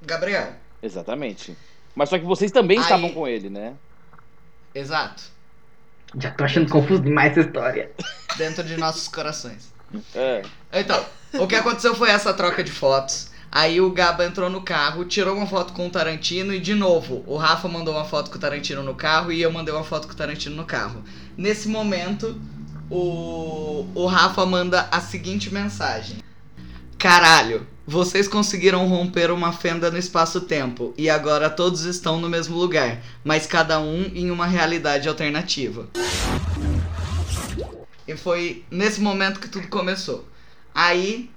Gabriel. 0.00 0.54
Exatamente. 0.82 1.54
Mas 1.94 2.08
só 2.08 2.18
que 2.18 2.24
vocês 2.24 2.50
também 2.50 2.78
Aí- 2.78 2.82
estavam 2.84 3.10
com 3.12 3.28
ele, 3.28 3.50
né? 3.50 3.74
Exato. 4.78 5.22
Já 6.18 6.30
tô 6.30 6.44
achando 6.44 6.70
confuso 6.70 7.02
demais 7.02 7.32
essa 7.32 7.46
história. 7.46 7.90
Dentro 8.36 8.62
de 8.64 8.76
nossos 8.76 9.08
corações. 9.08 9.72
É. 10.14 10.42
Então, 10.72 11.04
o 11.34 11.46
que 11.46 11.54
aconteceu 11.54 11.94
foi 11.94 12.10
essa 12.10 12.32
troca 12.32 12.62
de 12.62 12.70
fotos. 12.70 13.30
Aí 13.50 13.80
o 13.80 13.90
Gaba 13.90 14.24
entrou 14.24 14.50
no 14.50 14.62
carro, 14.62 15.04
tirou 15.04 15.34
uma 15.34 15.46
foto 15.46 15.72
com 15.72 15.86
o 15.86 15.90
Tarantino 15.90 16.52
e 16.52 16.60
de 16.60 16.74
novo, 16.74 17.24
o 17.26 17.36
Rafa 17.36 17.66
mandou 17.66 17.94
uma 17.94 18.04
foto 18.04 18.30
com 18.30 18.36
o 18.36 18.40
Tarantino 18.40 18.82
no 18.82 18.94
carro 18.94 19.32
e 19.32 19.40
eu 19.40 19.50
mandei 19.50 19.72
uma 19.72 19.84
foto 19.84 20.06
com 20.06 20.12
o 20.12 20.16
Tarantino 20.16 20.54
no 20.54 20.66
carro. 20.66 21.02
Nesse 21.34 21.66
momento, 21.66 22.38
o, 22.90 23.86
o 23.94 24.06
Rafa 24.06 24.44
manda 24.44 24.86
a 24.90 25.00
seguinte 25.00 25.52
mensagem: 25.52 26.18
Caralho, 26.98 27.66
vocês 27.90 28.28
conseguiram 28.28 28.86
romper 28.86 29.30
uma 29.30 29.50
fenda 29.50 29.90
no 29.90 29.96
espaço-tempo 29.96 30.92
e 30.94 31.08
agora 31.08 31.48
todos 31.48 31.84
estão 31.84 32.20
no 32.20 32.28
mesmo 32.28 32.54
lugar, 32.54 33.00
mas 33.24 33.46
cada 33.46 33.80
um 33.80 34.02
em 34.14 34.30
uma 34.30 34.44
realidade 34.44 35.08
alternativa. 35.08 35.88
E 38.06 38.14
foi 38.14 38.62
nesse 38.70 39.00
momento 39.00 39.40
que 39.40 39.48
tudo 39.48 39.68
começou. 39.68 40.28
Aí, 40.74 41.30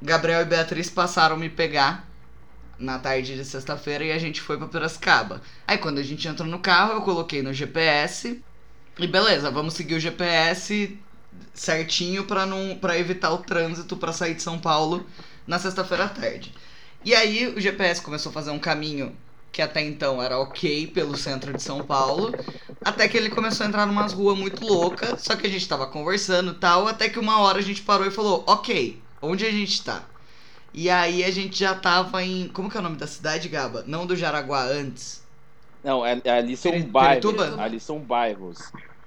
Gabriel 0.00 0.40
e 0.40 0.44
Beatriz 0.46 0.88
passaram 0.88 1.36
a 1.36 1.38
me 1.38 1.50
pegar 1.50 2.08
na 2.78 2.98
tarde 2.98 3.34
de 3.34 3.44
sexta-feira 3.44 4.02
e 4.02 4.10
a 4.10 4.18
gente 4.18 4.40
foi 4.40 4.56
pra 4.56 4.66
Piracicaba. 4.66 5.42
Aí 5.66 5.76
quando 5.76 5.98
a 5.98 6.02
gente 6.02 6.26
entrou 6.26 6.48
no 6.48 6.58
carro, 6.58 6.94
eu 6.94 7.02
coloquei 7.02 7.42
no 7.42 7.52
GPS 7.52 8.42
e 8.98 9.06
beleza, 9.06 9.50
vamos 9.50 9.74
seguir 9.74 9.96
o 9.96 10.00
GPS 10.00 10.98
certinho 11.52 12.24
pra 12.24 12.46
não 12.46 12.78
para 12.80 12.98
evitar 12.98 13.30
o 13.30 13.38
trânsito 13.38 13.94
pra 13.94 14.10
sair 14.10 14.34
de 14.34 14.42
São 14.42 14.58
Paulo 14.58 15.06
na 15.48 15.58
sexta-feira 15.58 16.04
à 16.04 16.08
tarde. 16.08 16.54
E 17.04 17.14
aí 17.14 17.48
o 17.48 17.60
GPS 17.60 18.02
começou 18.02 18.30
a 18.30 18.32
fazer 18.32 18.50
um 18.50 18.58
caminho 18.58 19.16
que 19.50 19.62
até 19.62 19.80
então 19.80 20.22
era 20.22 20.38
ok 20.38 20.86
pelo 20.88 21.16
centro 21.16 21.52
de 21.54 21.62
São 21.62 21.82
Paulo, 21.82 22.32
até 22.84 23.08
que 23.08 23.16
ele 23.16 23.30
começou 23.30 23.64
a 23.64 23.68
entrar 23.68 23.86
numas 23.86 24.12
ruas 24.12 24.38
muito 24.38 24.64
loucas, 24.64 25.22
só 25.22 25.34
que 25.34 25.46
a 25.46 25.50
gente 25.50 25.66
tava 25.66 25.86
conversando 25.86 26.52
e 26.52 26.54
tal, 26.54 26.86
até 26.86 27.08
que 27.08 27.18
uma 27.18 27.40
hora 27.40 27.58
a 27.58 27.62
gente 27.62 27.80
parou 27.82 28.06
e 28.06 28.10
falou, 28.10 28.44
ok, 28.46 29.02
onde 29.22 29.46
a 29.46 29.50
gente 29.50 29.82
tá? 29.82 30.02
E 30.74 30.90
aí 30.90 31.24
a 31.24 31.30
gente 31.30 31.58
já 31.58 31.74
tava 31.74 32.22
em. 32.22 32.46
Como 32.48 32.70
que 32.70 32.76
é 32.76 32.80
o 32.80 32.82
nome 32.82 32.96
da 32.96 33.06
cidade, 33.06 33.48
Gaba? 33.48 33.82
Não 33.86 34.06
do 34.06 34.14
Jaraguá 34.14 34.64
antes. 34.64 35.22
Não, 35.82 36.04
é- 36.04 36.20
ali 36.28 36.56
são 36.56 36.70
Peri- 36.72 36.84
bairros. 36.84 37.32
Pirituba? 37.32 37.62
Ali 37.62 37.80
são 37.80 37.98
bairros. 37.98 38.58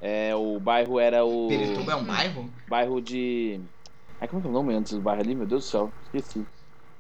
É, 0.02 0.36
o 0.36 0.60
bairro 0.60 1.00
era 1.00 1.24
o. 1.24 1.48
Pirituba 1.48 1.92
é 1.92 1.96
um 1.96 2.04
bairro? 2.04 2.50
Bairro 2.68 3.00
de. 3.00 3.60
Ai, 4.22 4.28
como 4.28 4.40
é 4.40 4.42
que 4.44 4.48
é 4.48 4.50
o 4.50 4.54
nome 4.54 4.74
antes 4.74 4.94
do 4.94 5.02
bairro 5.02 5.22
ali? 5.22 5.36
Meu 5.36 5.48
Deus 5.48 5.66
do 5.66 5.70
céu, 5.70 5.94
esqueci. 6.04 6.48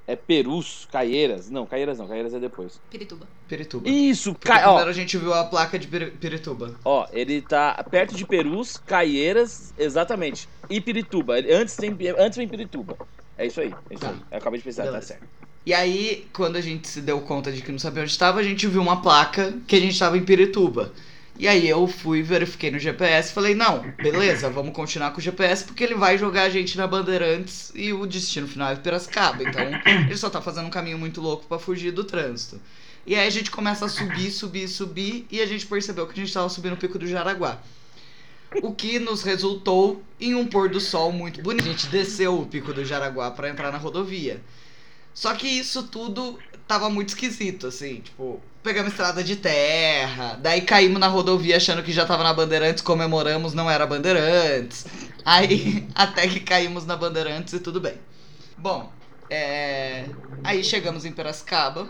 É 0.07 0.15
Perus, 0.15 0.85
Caieiras. 0.91 1.49
Não, 1.49 1.65
Caieiras 1.67 1.99
não, 1.99 2.07
Caieiras 2.07 2.33
é 2.33 2.39
depois. 2.39 2.81
Pirituba. 2.89 3.27
Pirituba. 3.47 3.89
Isso, 3.89 4.33
Porque 4.33 4.47
Ca... 4.47 4.59
primeiro 4.63 4.89
ó, 4.89 4.89
a 4.89 4.93
gente 4.93 5.17
viu 5.17 5.33
a 5.33 5.45
placa 5.45 5.77
de 5.79 5.87
Piri- 5.87 6.11
Pirituba. 6.17 6.79
ó, 6.83 7.07
ele 7.11 7.41
tá 7.41 7.83
perto 7.83 8.15
de 8.15 8.25
Perus, 8.25 8.77
Caieiras, 8.77 9.73
exatamente. 9.77 10.49
E 10.69 10.81
Pirituba. 10.81 11.37
Ele- 11.37 11.53
Antes, 11.53 11.75
tem, 11.75 11.95
antes 12.17 12.37
vem 12.37 12.47
Pirituba. 12.47 12.97
É 13.37 13.45
isso 13.45 13.61
aí, 13.61 13.77
é 13.89 13.93
isso 13.95 14.03
Tá. 14.03 14.11
aí. 14.11 14.25
Eu 14.31 14.37
acabei 14.37 14.57
de 14.59 14.63
pensar, 14.63 14.83
tá 14.83 14.91
Beleza. 14.91 15.07
certo. 15.07 15.27
E 15.65 15.73
aí, 15.73 16.27
quando 16.33 16.55
a 16.55 16.61
gente 16.61 16.87
se 16.87 17.01
deu 17.01 17.21
conta 17.21 17.51
de 17.51 17.61
que 17.61 17.71
não 17.71 17.77
sabia 17.79 18.01
onde 18.01 18.11
estava, 18.11 18.39
a 18.39 18.43
gente 18.43 18.65
viu 18.67 18.81
uma 18.81 19.01
placa 19.01 19.53
que 19.67 19.75
a 19.75 19.79
gente 19.79 19.91
estava 19.93 20.17
em 20.17 20.25
Pirituba. 20.25 20.91
E 21.41 21.47
aí 21.47 21.67
eu 21.67 21.87
fui, 21.87 22.21
verifiquei 22.21 22.69
no 22.69 22.77
GPS 22.77 23.33
falei, 23.33 23.55
não, 23.55 23.81
beleza, 23.97 24.47
vamos 24.47 24.75
continuar 24.75 25.09
com 25.09 25.17
o 25.17 25.21
GPS 25.21 25.63
porque 25.65 25.83
ele 25.83 25.95
vai 25.95 26.15
jogar 26.15 26.43
a 26.43 26.49
gente 26.49 26.77
na 26.77 26.85
Bandeirantes 26.85 27.71
e 27.73 27.91
o 27.91 28.05
destino 28.05 28.47
final 28.47 28.71
é 28.71 28.75
Piracicaba. 28.75 29.41
Então 29.41 29.63
ele 30.05 30.15
só 30.15 30.29
tá 30.29 30.39
fazendo 30.39 30.67
um 30.67 30.69
caminho 30.69 30.99
muito 30.99 31.19
louco 31.19 31.47
pra 31.47 31.57
fugir 31.57 31.89
do 31.89 32.03
trânsito. 32.03 32.61
E 33.07 33.15
aí 33.15 33.25
a 33.25 33.29
gente 33.31 33.49
começa 33.49 33.85
a 33.85 33.89
subir, 33.89 34.29
subir, 34.29 34.67
subir 34.67 35.25
e 35.31 35.41
a 35.41 35.47
gente 35.47 35.65
percebeu 35.65 36.05
que 36.05 36.13
a 36.13 36.23
gente 36.23 36.31
tava 36.31 36.47
subindo 36.47 36.73
o 36.73 36.77
pico 36.77 36.99
do 36.99 37.07
Jaraguá. 37.07 37.59
O 38.61 38.71
que 38.71 38.99
nos 38.99 39.23
resultou 39.23 40.03
em 40.19 40.35
um 40.35 40.45
pôr 40.45 40.69
do 40.69 40.79
sol 40.79 41.11
muito 41.11 41.41
bonito. 41.41 41.63
A 41.63 41.71
gente 41.71 41.87
desceu 41.87 42.39
o 42.39 42.45
pico 42.45 42.71
do 42.71 42.85
Jaraguá 42.85 43.31
pra 43.31 43.49
entrar 43.49 43.71
na 43.71 43.79
rodovia. 43.79 44.39
Só 45.11 45.33
que 45.33 45.47
isso 45.47 45.87
tudo 45.87 46.37
tava 46.67 46.87
muito 46.87 47.09
esquisito, 47.09 47.65
assim, 47.65 48.01
tipo, 48.01 48.39
pegamos 48.63 48.91
estrada 48.91 49.23
de 49.23 49.35
terra, 49.35 50.37
daí 50.41 50.61
caímos 50.61 50.99
na 50.99 51.07
rodovia 51.07 51.57
achando 51.57 51.83
que 51.83 51.91
já 51.91 52.05
tava 52.05 52.23
na 52.23 52.33
Bandeirantes, 52.33 52.83
comemoramos, 52.83 53.53
não 53.53 53.69
era 53.69 53.85
Bandeirantes. 53.85 54.85
Aí, 55.25 55.87
até 55.95 56.27
que 56.27 56.39
caímos 56.39 56.85
na 56.85 56.95
Bandeirantes 56.95 57.53
e 57.53 57.59
tudo 57.59 57.81
bem. 57.81 57.95
Bom, 58.57 58.91
é... 59.29 60.05
aí 60.43 60.63
chegamos 60.63 61.05
em 61.05 61.11
Piracicaba, 61.11 61.89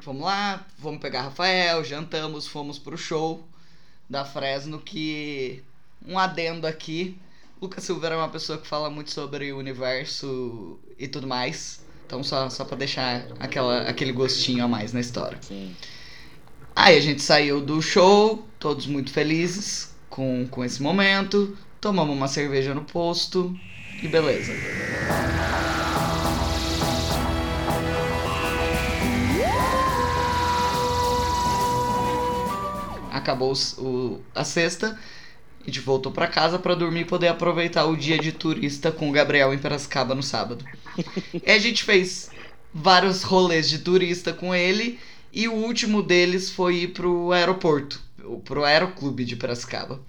fomos 0.00 0.24
lá, 0.24 0.64
fomos 0.78 1.00
pegar 1.00 1.22
Rafael, 1.22 1.84
jantamos, 1.84 2.46
fomos 2.46 2.78
pro 2.78 2.96
show 2.96 3.46
da 4.08 4.24
Fresno, 4.24 4.80
que 4.80 5.62
um 6.06 6.18
adendo 6.18 6.66
aqui, 6.66 7.18
Lucas 7.60 7.84
Silveira 7.84 8.14
é 8.14 8.18
uma 8.18 8.28
pessoa 8.28 8.58
que 8.58 8.66
fala 8.66 8.88
muito 8.88 9.10
sobre 9.10 9.52
o 9.52 9.58
universo 9.58 10.78
e 10.98 11.08
tudo 11.08 11.26
mais. 11.26 11.85
Então 12.06 12.22
só, 12.22 12.48
só 12.48 12.64
pra 12.64 12.76
deixar 12.76 13.26
aquela, 13.40 13.80
aquele 13.82 14.12
gostinho 14.12 14.64
a 14.64 14.68
mais 14.68 14.92
na 14.92 15.00
história. 15.00 15.38
Sim. 15.42 15.74
Aí 16.74 16.96
a 16.96 17.00
gente 17.00 17.20
saiu 17.20 17.60
do 17.60 17.82
show, 17.82 18.46
todos 18.60 18.86
muito 18.86 19.10
felizes 19.10 19.94
com, 20.08 20.46
com 20.48 20.64
esse 20.64 20.80
momento. 20.80 21.56
Tomamos 21.80 22.16
uma 22.16 22.28
cerveja 22.28 22.74
no 22.74 22.82
posto 22.82 23.58
e 24.02 24.06
beleza. 24.06 24.52
Acabou 33.10 33.52
o, 33.78 34.20
a 34.32 34.44
sexta. 34.44 34.96
A 35.60 35.64
gente 35.66 35.80
voltou 35.80 36.12
pra 36.12 36.28
casa 36.28 36.60
pra 36.60 36.76
dormir 36.76 37.00
e 37.00 37.04
poder 37.04 37.26
aproveitar 37.26 37.86
o 37.86 37.96
dia 37.96 38.18
de 38.18 38.30
turista 38.30 38.92
com 38.92 39.08
o 39.08 39.12
Gabriel 39.12 39.52
em 39.52 39.58
Piracicaba 39.58 40.14
no 40.14 40.22
sábado. 40.22 40.64
E 41.32 41.50
a 41.50 41.58
gente 41.58 41.82
fez 41.84 42.30
vários 42.72 43.22
rolês 43.22 43.68
de 43.68 43.78
turista 43.78 44.32
com 44.32 44.54
ele. 44.54 44.98
E 45.32 45.48
o 45.48 45.52
último 45.52 46.02
deles 46.02 46.50
foi 46.50 46.76
ir 46.82 46.88
pro 46.88 47.32
aeroporto, 47.32 48.00
pro 48.44 48.64
Aeroclube 48.64 49.24
de 49.24 49.36
Piracicaba. 49.36 50.00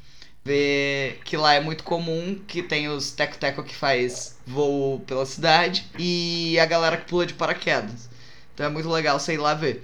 Ver 0.44 1.20
que 1.26 1.36
lá 1.36 1.54
é 1.54 1.60
muito 1.60 1.84
comum 1.84 2.40
que 2.48 2.64
tem 2.64 2.88
os 2.88 3.12
teco-teco 3.12 3.64
que 3.64 3.76
faz 3.76 4.38
voo 4.48 5.02
pela 5.02 5.26
cidade 5.26 5.86
e 6.00 6.58
a 6.60 6.66
galera 6.66 6.96
que 6.98 7.10
pula 7.10 7.26
de 7.26 7.34
paraquedas. 7.34 8.10
Então 8.54 8.66
é 8.66 8.70
muito 8.70 8.90
legal 8.90 9.20
você 9.20 9.34
ir 9.34 9.38
lá 9.38 9.54
ver. 9.54 9.84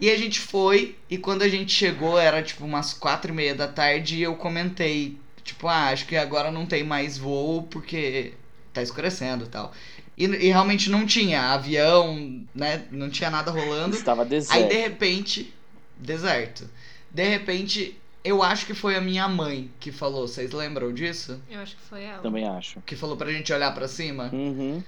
E 0.00 0.10
a 0.10 0.16
gente 0.16 0.40
foi, 0.40 0.96
e 1.10 1.18
quando 1.18 1.42
a 1.42 1.48
gente 1.48 1.72
chegou 1.72 2.18
era 2.18 2.42
tipo 2.42 2.64
umas 2.64 2.94
quatro 2.94 3.32
e 3.32 3.34
meia 3.34 3.54
da 3.54 3.68
tarde 3.68 4.16
e 4.16 4.22
eu 4.22 4.36
comentei, 4.36 5.18
tipo, 5.42 5.66
ah, 5.68 5.88
acho 5.88 6.06
que 6.06 6.16
agora 6.16 6.50
não 6.50 6.64
tem 6.66 6.84
mais 6.84 7.18
voo 7.18 7.64
porque 7.64 8.32
tá 8.72 8.82
escurecendo 8.82 9.44
e 9.44 9.48
tal. 9.48 9.72
E, 10.18 10.24
e 10.24 10.48
realmente 10.48 10.90
não 10.90 11.06
tinha 11.06 11.52
avião, 11.52 12.44
né? 12.52 12.84
Não 12.90 13.08
tinha 13.08 13.30
nada 13.30 13.52
rolando. 13.52 13.94
Estava 13.94 14.22
Aí 14.22 14.28
deserto. 14.28 14.68
de 14.68 14.76
repente, 14.76 15.54
deserto. 15.96 16.68
De 17.08 17.22
repente, 17.22 17.96
eu 18.24 18.42
acho 18.42 18.66
que 18.66 18.74
foi 18.74 18.96
a 18.96 19.00
minha 19.00 19.28
mãe 19.28 19.70
que 19.78 19.92
falou. 19.92 20.26
Vocês 20.26 20.50
lembram 20.50 20.92
disso? 20.92 21.40
Eu 21.48 21.60
acho 21.60 21.76
que 21.76 21.82
foi 21.82 22.02
ela. 22.02 22.18
Também 22.18 22.46
acho. 22.48 22.80
Que 22.84 22.96
falou 22.96 23.16
pra 23.16 23.30
gente 23.30 23.52
olhar 23.52 23.72
pra 23.72 23.86
cima? 23.86 24.28
Uhum. 24.32 24.82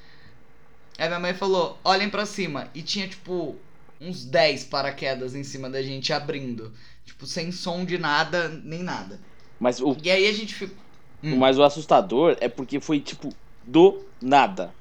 Aí 0.98 1.06
minha 1.06 1.20
mãe 1.20 1.32
falou: 1.32 1.78
olhem 1.84 2.10
pra 2.10 2.26
cima. 2.26 2.68
E 2.74 2.82
tinha 2.82 3.06
tipo 3.06 3.54
uns 4.00 4.24
10 4.24 4.64
paraquedas 4.64 5.36
em 5.36 5.44
cima 5.44 5.70
da 5.70 5.80
gente 5.80 6.12
abrindo. 6.12 6.72
Tipo, 7.04 7.24
sem 7.24 7.52
som 7.52 7.84
de 7.84 7.98
nada, 7.98 8.48
nem 8.48 8.82
nada. 8.82 9.20
Mas 9.60 9.80
o, 9.80 9.96
E 10.02 10.10
aí 10.10 10.26
a 10.26 10.32
gente 10.32 10.54
ficou. 10.56 10.76
Hum. 11.22 11.36
mas 11.36 11.58
o 11.58 11.62
assustador 11.62 12.36
é 12.40 12.48
porque 12.48 12.80
foi 12.80 12.98
tipo 12.98 13.32
do 13.64 14.04
nada. 14.20 14.72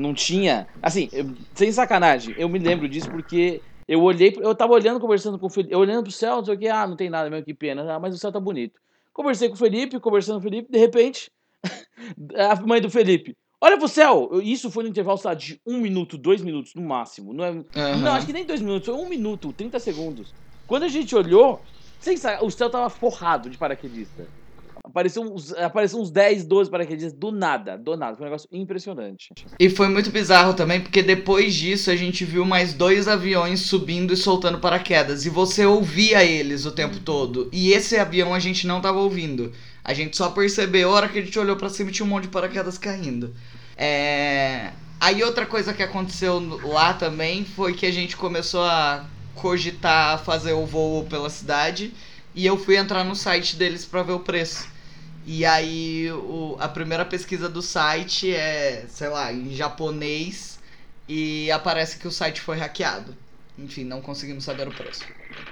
Não 0.00 0.14
tinha. 0.14 0.66
Assim, 0.82 1.08
eu- 1.12 1.36
sem 1.54 1.70
sacanagem, 1.70 2.34
eu 2.38 2.48
me 2.48 2.58
lembro 2.58 2.88
disso 2.88 3.10
porque 3.10 3.62
eu 3.86 4.02
olhei, 4.02 4.34
eu 4.40 4.54
tava 4.54 4.72
olhando, 4.72 4.98
conversando 4.98 5.38
com 5.38 5.46
o 5.46 5.50
Felipe, 5.50 5.74
eu 5.74 5.78
olhando 5.78 6.04
pro 6.04 6.12
céu, 6.12 6.36
não 6.36 6.44
sei 6.44 6.54
o 6.54 6.58
que, 6.58 6.68
ah, 6.68 6.86
não 6.86 6.96
tem 6.96 7.10
nada 7.10 7.28
mesmo, 7.28 7.44
que 7.44 7.52
pena, 7.52 7.94
ah, 7.94 7.98
mas 8.00 8.14
o 8.14 8.18
céu 8.18 8.32
tá 8.32 8.40
bonito. 8.40 8.80
Conversei 9.12 9.48
com 9.48 9.54
o 9.54 9.58
Felipe, 9.58 10.00
conversando 10.00 10.36
com 10.40 10.46
o 10.46 10.50
Felipe, 10.50 10.70
de 10.72 10.78
repente, 10.78 11.30
a 12.34 12.56
mãe 12.66 12.80
do 12.80 12.88
Felipe, 12.88 13.36
olha 13.60 13.76
pro 13.76 13.88
céu! 13.88 14.30
Isso 14.42 14.70
foi 14.70 14.84
no 14.84 14.88
intervalo 14.88 15.20
lá, 15.22 15.34
de 15.34 15.60
um 15.66 15.78
minuto, 15.78 16.16
dois 16.16 16.40
minutos 16.40 16.74
no 16.74 16.82
máximo. 16.82 17.34
Não, 17.34 17.44
é, 17.44 17.50
Aham. 17.50 17.98
não 18.02 18.12
acho 18.12 18.26
que 18.26 18.32
nem 18.32 18.46
dois 18.46 18.62
minutos, 18.62 18.86
foi 18.86 18.94
um 18.94 19.08
minuto, 19.08 19.52
30 19.52 19.78
segundos. 19.78 20.34
Quando 20.66 20.84
a 20.84 20.88
gente 20.88 21.14
olhou, 21.14 21.62
sem 21.98 22.16
sa- 22.16 22.38
o 22.42 22.50
céu 22.50 22.70
tava 22.70 22.88
forrado 22.88 23.50
de 23.50 23.58
paraquedista. 23.58 24.30
Apareceu 24.90 25.22
uns, 25.22 25.52
apareceu 25.52 26.00
uns 26.00 26.10
10, 26.10 26.44
12 26.44 26.70
paraquedistas 26.70 27.12
do 27.12 27.30
nada, 27.30 27.78
do 27.78 27.96
nada. 27.96 28.16
Foi 28.16 28.26
um 28.26 28.28
negócio 28.28 28.48
impressionante. 28.52 29.32
E 29.58 29.70
foi 29.70 29.88
muito 29.88 30.10
bizarro 30.10 30.52
também, 30.52 30.80
porque 30.80 31.02
depois 31.02 31.54
disso 31.54 31.90
a 31.90 31.96
gente 31.96 32.24
viu 32.24 32.44
mais 32.44 32.74
dois 32.74 33.06
aviões 33.06 33.60
subindo 33.60 34.12
e 34.12 34.16
soltando 34.16 34.58
paraquedas. 34.58 35.24
E 35.24 35.30
você 35.30 35.64
ouvia 35.64 36.24
eles 36.24 36.66
o 36.66 36.72
tempo 36.72 36.98
todo. 37.00 37.48
E 37.52 37.70
esse 37.70 37.96
avião 37.96 38.34
a 38.34 38.40
gente 38.40 38.66
não 38.66 38.80
tava 38.80 38.98
ouvindo. 38.98 39.52
A 39.84 39.94
gente 39.94 40.16
só 40.16 40.28
percebeu 40.30 40.90
a 40.90 40.92
hora 40.92 41.08
que 41.08 41.18
a 41.18 41.22
gente 41.22 41.38
olhou 41.38 41.56
pra 41.56 41.68
cima 41.68 41.90
tinha 41.90 42.04
um 42.04 42.08
monte 42.08 42.24
de 42.24 42.30
paraquedas 42.30 42.76
caindo. 42.76 43.32
É... 43.76 44.72
Aí 45.00 45.22
outra 45.22 45.46
coisa 45.46 45.72
que 45.72 45.82
aconteceu 45.82 46.38
lá 46.64 46.92
também 46.92 47.44
foi 47.44 47.72
que 47.72 47.86
a 47.86 47.92
gente 47.92 48.16
começou 48.16 48.62
a 48.62 49.06
cogitar 49.34 50.22
fazer 50.22 50.52
o 50.52 50.66
voo 50.66 51.04
pela 51.06 51.30
cidade. 51.30 51.94
E 52.34 52.46
eu 52.46 52.56
fui 52.56 52.76
entrar 52.76 53.02
no 53.04 53.16
site 53.16 53.56
deles 53.56 53.84
pra 53.84 54.02
ver 54.02 54.12
o 54.12 54.20
preço. 54.20 54.68
E 55.32 55.46
aí 55.46 56.10
o, 56.10 56.56
a 56.58 56.66
primeira 56.66 57.04
pesquisa 57.04 57.48
do 57.48 57.62
site 57.62 58.34
é, 58.34 58.84
sei 58.88 59.06
lá, 59.06 59.32
em 59.32 59.54
japonês 59.54 60.58
e 61.08 61.48
aparece 61.52 62.00
que 62.00 62.08
o 62.08 62.10
site 62.10 62.40
foi 62.40 62.58
hackeado. 62.58 63.14
Enfim, 63.56 63.84
não 63.84 64.00
conseguimos 64.00 64.42
saber 64.42 64.66
o 64.66 64.72
preço. 64.72 65.04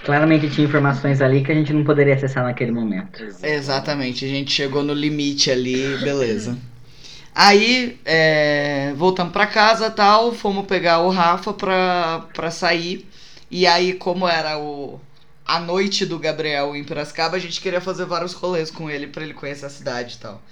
Claramente 0.04 0.50
tinha 0.50 0.66
informações 0.66 1.20
ali 1.20 1.44
que 1.44 1.52
a 1.52 1.54
gente 1.54 1.73
não 1.73 1.85
poderia 1.85 2.16
acessar 2.16 2.42
naquele 2.42 2.73
momento. 2.73 3.23
Exatamente, 3.40 4.25
a 4.25 4.28
gente 4.28 4.50
chegou 4.50 4.82
no 4.82 4.92
limite 4.92 5.49
ali, 5.49 5.97
beleza. 5.99 6.58
Aí, 7.32 8.00
é, 8.04 8.92
voltamos 8.97 9.32
pra 9.32 9.47
casa 9.47 9.88
tal, 9.92 10.32
fomos 10.32 10.66
pegar 10.66 10.99
o 11.02 11.11
Rafa 11.11 11.52
pra, 11.52 12.26
pra 12.35 12.50
sair. 12.50 13.08
E 13.49 13.64
aí, 13.64 13.92
como 13.92 14.26
era 14.26 14.58
o, 14.58 15.00
a 15.49 15.59
noite 15.59 16.05
do 16.05 16.19
Gabriel 16.19 16.76
em 16.76 16.85
Piracicaba, 16.85 17.37
a 17.37 17.40
gente 17.40 17.62
queria 17.62 17.81
fazer 17.81 18.05
vários 18.05 18.35
rolês 18.35 18.71
com 18.71 18.90
ele 18.90 19.07
pra 19.07 19.25
ele 19.25 19.33
conhecer 19.33 19.64
a 19.64 19.71
cidade 19.71 20.17
e 20.17 20.19
tal. 20.19 20.43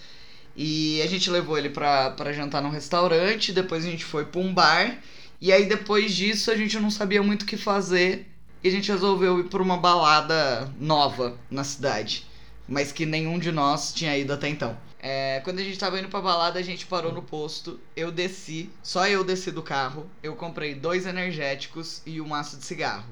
E 0.57 1.03
a 1.03 1.07
gente 1.07 1.31
levou 1.31 1.59
ele 1.59 1.69
pra, 1.69 2.13
pra 2.13 2.33
jantar 2.33 2.63
num 2.63 2.71
restaurante, 2.71 3.53
depois 3.53 3.85
a 3.85 3.91
gente 3.91 4.07
foi 4.07 4.25
pra 4.25 4.41
um 4.41 4.55
bar. 4.55 4.97
E 5.39 5.53
aí 5.53 5.67
depois 5.67 6.15
disso 6.15 6.51
a 6.51 6.57
gente 6.57 6.81
não 6.81 6.91
sabia 6.91 7.23
muito 7.23 7.43
o 7.43 7.47
que 7.47 7.59
fazer 7.59 8.27
e 8.65 8.69
a 8.69 8.71
gente 8.71 8.91
resolveu 8.91 9.39
ir 9.39 9.45
pra 9.45 9.63
uma 9.63 9.77
balada 9.77 10.73
nova 10.81 11.37
na 11.51 11.63
cidade, 11.63 12.27
mas 12.67 12.91
que 12.91 13.05
nenhum 13.05 13.39
de 13.39 13.53
nós 13.53 13.93
tinha 13.93 14.17
ido 14.17 14.33
até 14.33 14.49
então. 14.49 14.79
É, 14.99 15.43
quando 15.45 15.59
a 15.59 15.63
gente 15.63 15.79
tava 15.79 16.01
indo 16.01 16.09
pra 16.09 16.23
balada, 16.23 16.59
a 16.59 16.63
gente 16.63 16.87
parou 16.87 17.13
no 17.13 17.21
posto. 17.21 17.79
Eu 17.95 18.11
desci, 18.11 18.71
só 18.83 19.07
eu 19.07 19.23
desci 19.23 19.51
do 19.51 19.63
carro. 19.63 20.09
Eu 20.23 20.35
comprei 20.35 20.75
dois 20.75 21.05
energéticos 21.05 22.01
e 22.07 22.19
um 22.19 22.27
maço 22.27 22.57
de 22.57 22.65
cigarro. 22.65 23.05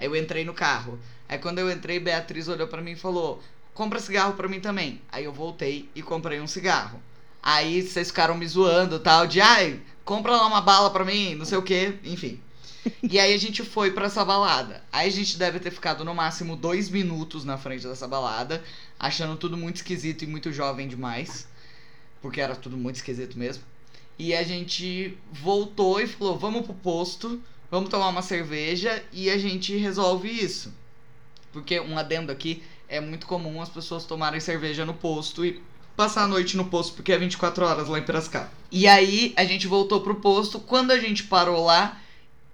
Aí 0.00 0.06
eu 0.06 0.16
entrei 0.16 0.44
no 0.44 0.54
carro. 0.54 0.98
Aí 1.28 1.38
quando 1.38 1.58
eu 1.58 1.70
entrei, 1.70 2.00
Beatriz 2.00 2.48
olhou 2.48 2.66
pra 2.66 2.80
mim 2.80 2.92
e 2.92 2.96
falou: 2.96 3.42
Compra 3.74 4.00
cigarro 4.00 4.32
pra 4.32 4.48
mim 4.48 4.60
também. 4.60 5.00
Aí 5.12 5.24
eu 5.24 5.32
voltei 5.32 5.88
e 5.94 6.02
comprei 6.02 6.40
um 6.40 6.46
cigarro. 6.46 7.00
Aí 7.42 7.82
vocês 7.82 8.08
ficaram 8.08 8.36
me 8.36 8.46
zoando 8.46 8.98
tal, 8.98 9.26
de 9.26 9.40
ai, 9.40 9.80
compra 10.04 10.32
lá 10.32 10.46
uma 10.46 10.60
bala 10.60 10.90
pra 10.90 11.04
mim, 11.04 11.34
não 11.34 11.44
sei 11.44 11.56
o 11.56 11.62
que, 11.62 11.98
enfim. 12.04 12.40
E 13.02 13.18
aí 13.18 13.32
a 13.34 13.38
gente 13.38 13.62
foi 13.62 13.90
pra 13.90 14.06
essa 14.06 14.24
balada. 14.24 14.82
Aí 14.90 15.08
a 15.08 15.12
gente 15.12 15.38
deve 15.38 15.60
ter 15.60 15.70
ficado 15.70 16.04
no 16.04 16.14
máximo 16.14 16.56
dois 16.56 16.88
minutos 16.88 17.44
na 17.44 17.58
frente 17.58 17.86
dessa 17.86 18.08
balada, 18.08 18.62
achando 18.98 19.36
tudo 19.36 19.56
muito 19.56 19.76
esquisito 19.76 20.22
e 20.22 20.26
muito 20.26 20.52
jovem 20.52 20.88
demais. 20.88 21.46
Porque 22.22 22.40
era 22.40 22.56
tudo 22.56 22.76
muito 22.76 22.96
esquisito 22.96 23.38
mesmo. 23.38 23.62
E 24.18 24.34
a 24.34 24.42
gente 24.42 25.16
voltou 25.32 26.00
e 26.00 26.06
falou: 26.06 26.38
vamos 26.38 26.64
pro 26.64 26.74
posto, 26.74 27.40
vamos 27.70 27.90
tomar 27.90 28.08
uma 28.08 28.22
cerveja 28.22 29.02
e 29.12 29.30
a 29.30 29.38
gente 29.38 29.76
resolve 29.76 30.28
isso. 30.28 30.72
Porque 31.52 31.80
um 31.80 31.96
adendo 31.96 32.32
aqui 32.32 32.62
é 32.88 33.00
muito 33.00 33.26
comum 33.26 33.62
as 33.62 33.68
pessoas 33.68 34.04
tomarem 34.04 34.40
cerveja 34.40 34.84
no 34.84 34.94
posto 34.94 35.44
e 35.44 35.62
passar 35.96 36.24
a 36.24 36.28
noite 36.28 36.56
no 36.56 36.64
posto, 36.64 36.94
porque 36.94 37.12
é 37.12 37.18
24 37.18 37.64
horas 37.64 37.88
lá 37.88 37.98
em 37.98 38.02
Piracicaba. 38.02 38.50
E 38.70 38.86
aí 38.86 39.34
a 39.36 39.44
gente 39.44 39.66
voltou 39.66 40.00
pro 40.00 40.16
posto. 40.16 40.58
Quando 40.58 40.90
a 40.92 40.98
gente 40.98 41.24
parou 41.24 41.64
lá, 41.64 42.00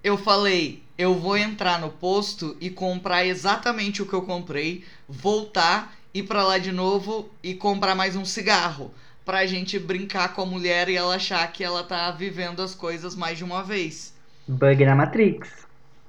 eu 0.03 0.17
falei, 0.17 0.83
eu 0.97 1.15
vou 1.15 1.37
entrar 1.37 1.79
no 1.79 1.89
posto 1.89 2.57
e 2.59 2.69
comprar 2.69 3.25
exatamente 3.25 4.01
o 4.01 4.05
que 4.05 4.13
eu 4.13 4.23
comprei, 4.23 4.83
voltar, 5.07 5.95
ir 6.13 6.23
pra 6.23 6.43
lá 6.43 6.57
de 6.57 6.71
novo 6.71 7.29
e 7.41 7.53
comprar 7.53 7.95
mais 7.95 8.15
um 8.15 8.25
cigarro. 8.25 8.93
Pra 9.23 9.45
gente 9.45 9.77
brincar 9.77 10.33
com 10.33 10.41
a 10.41 10.45
mulher 10.45 10.89
e 10.89 10.95
ela 10.95 11.15
achar 11.15 11.51
que 11.51 11.63
ela 11.63 11.83
tá 11.83 12.09
vivendo 12.11 12.61
as 12.61 12.73
coisas 12.73 13.15
mais 13.15 13.37
de 13.37 13.43
uma 13.43 13.63
vez. 13.63 14.13
Bug 14.47 14.85
na 14.85 14.95
Matrix. 14.95 15.49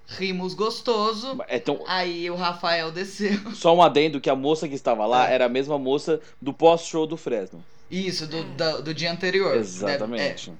Rimos 0.06 0.54
gostoso. 0.54 1.38
É 1.48 1.58
tão... 1.58 1.82
Aí 1.86 2.30
o 2.30 2.34
Rafael 2.36 2.90
desceu. 2.90 3.38
Só 3.52 3.74
um 3.76 3.82
adendo 3.82 4.20
que 4.20 4.30
a 4.30 4.34
moça 4.36 4.66
que 4.68 4.74
estava 4.74 5.04
lá 5.04 5.30
É. 5.30 5.34
era 5.34 5.46
a 5.46 5.48
mesma 5.48 5.78
moça 5.78 6.20
do 6.40 6.52
pós-show 6.52 7.06
do 7.06 7.16
Fresno. 7.16 7.62
Isso, 7.90 8.26
do, 8.26 8.42
da- 8.54 8.78
do 8.80 8.94
dia 8.94 9.12
anterior. 9.12 9.50
Deve- 9.50 9.60
Exatamente. 9.60 10.50
é, 10.50 10.54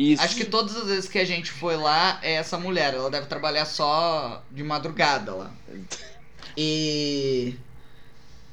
Isso. 0.00 0.22
Acho 0.22 0.36
que 0.36 0.44
todas 0.46 0.76
as 0.76 0.86
vezes 0.86 1.08
que 1.08 1.18
a 1.18 1.24
gente 1.24 1.50
foi 1.50 1.76
lá 1.76 2.18
é 2.22 2.34
essa 2.34 2.58
mulher. 2.58 2.94
Ela 2.94 3.10
deve 3.10 3.26
trabalhar 3.26 3.66
só 3.66 4.42
de 4.50 4.62
madrugada 4.62 5.34
lá. 5.34 5.50
E. 6.56 7.54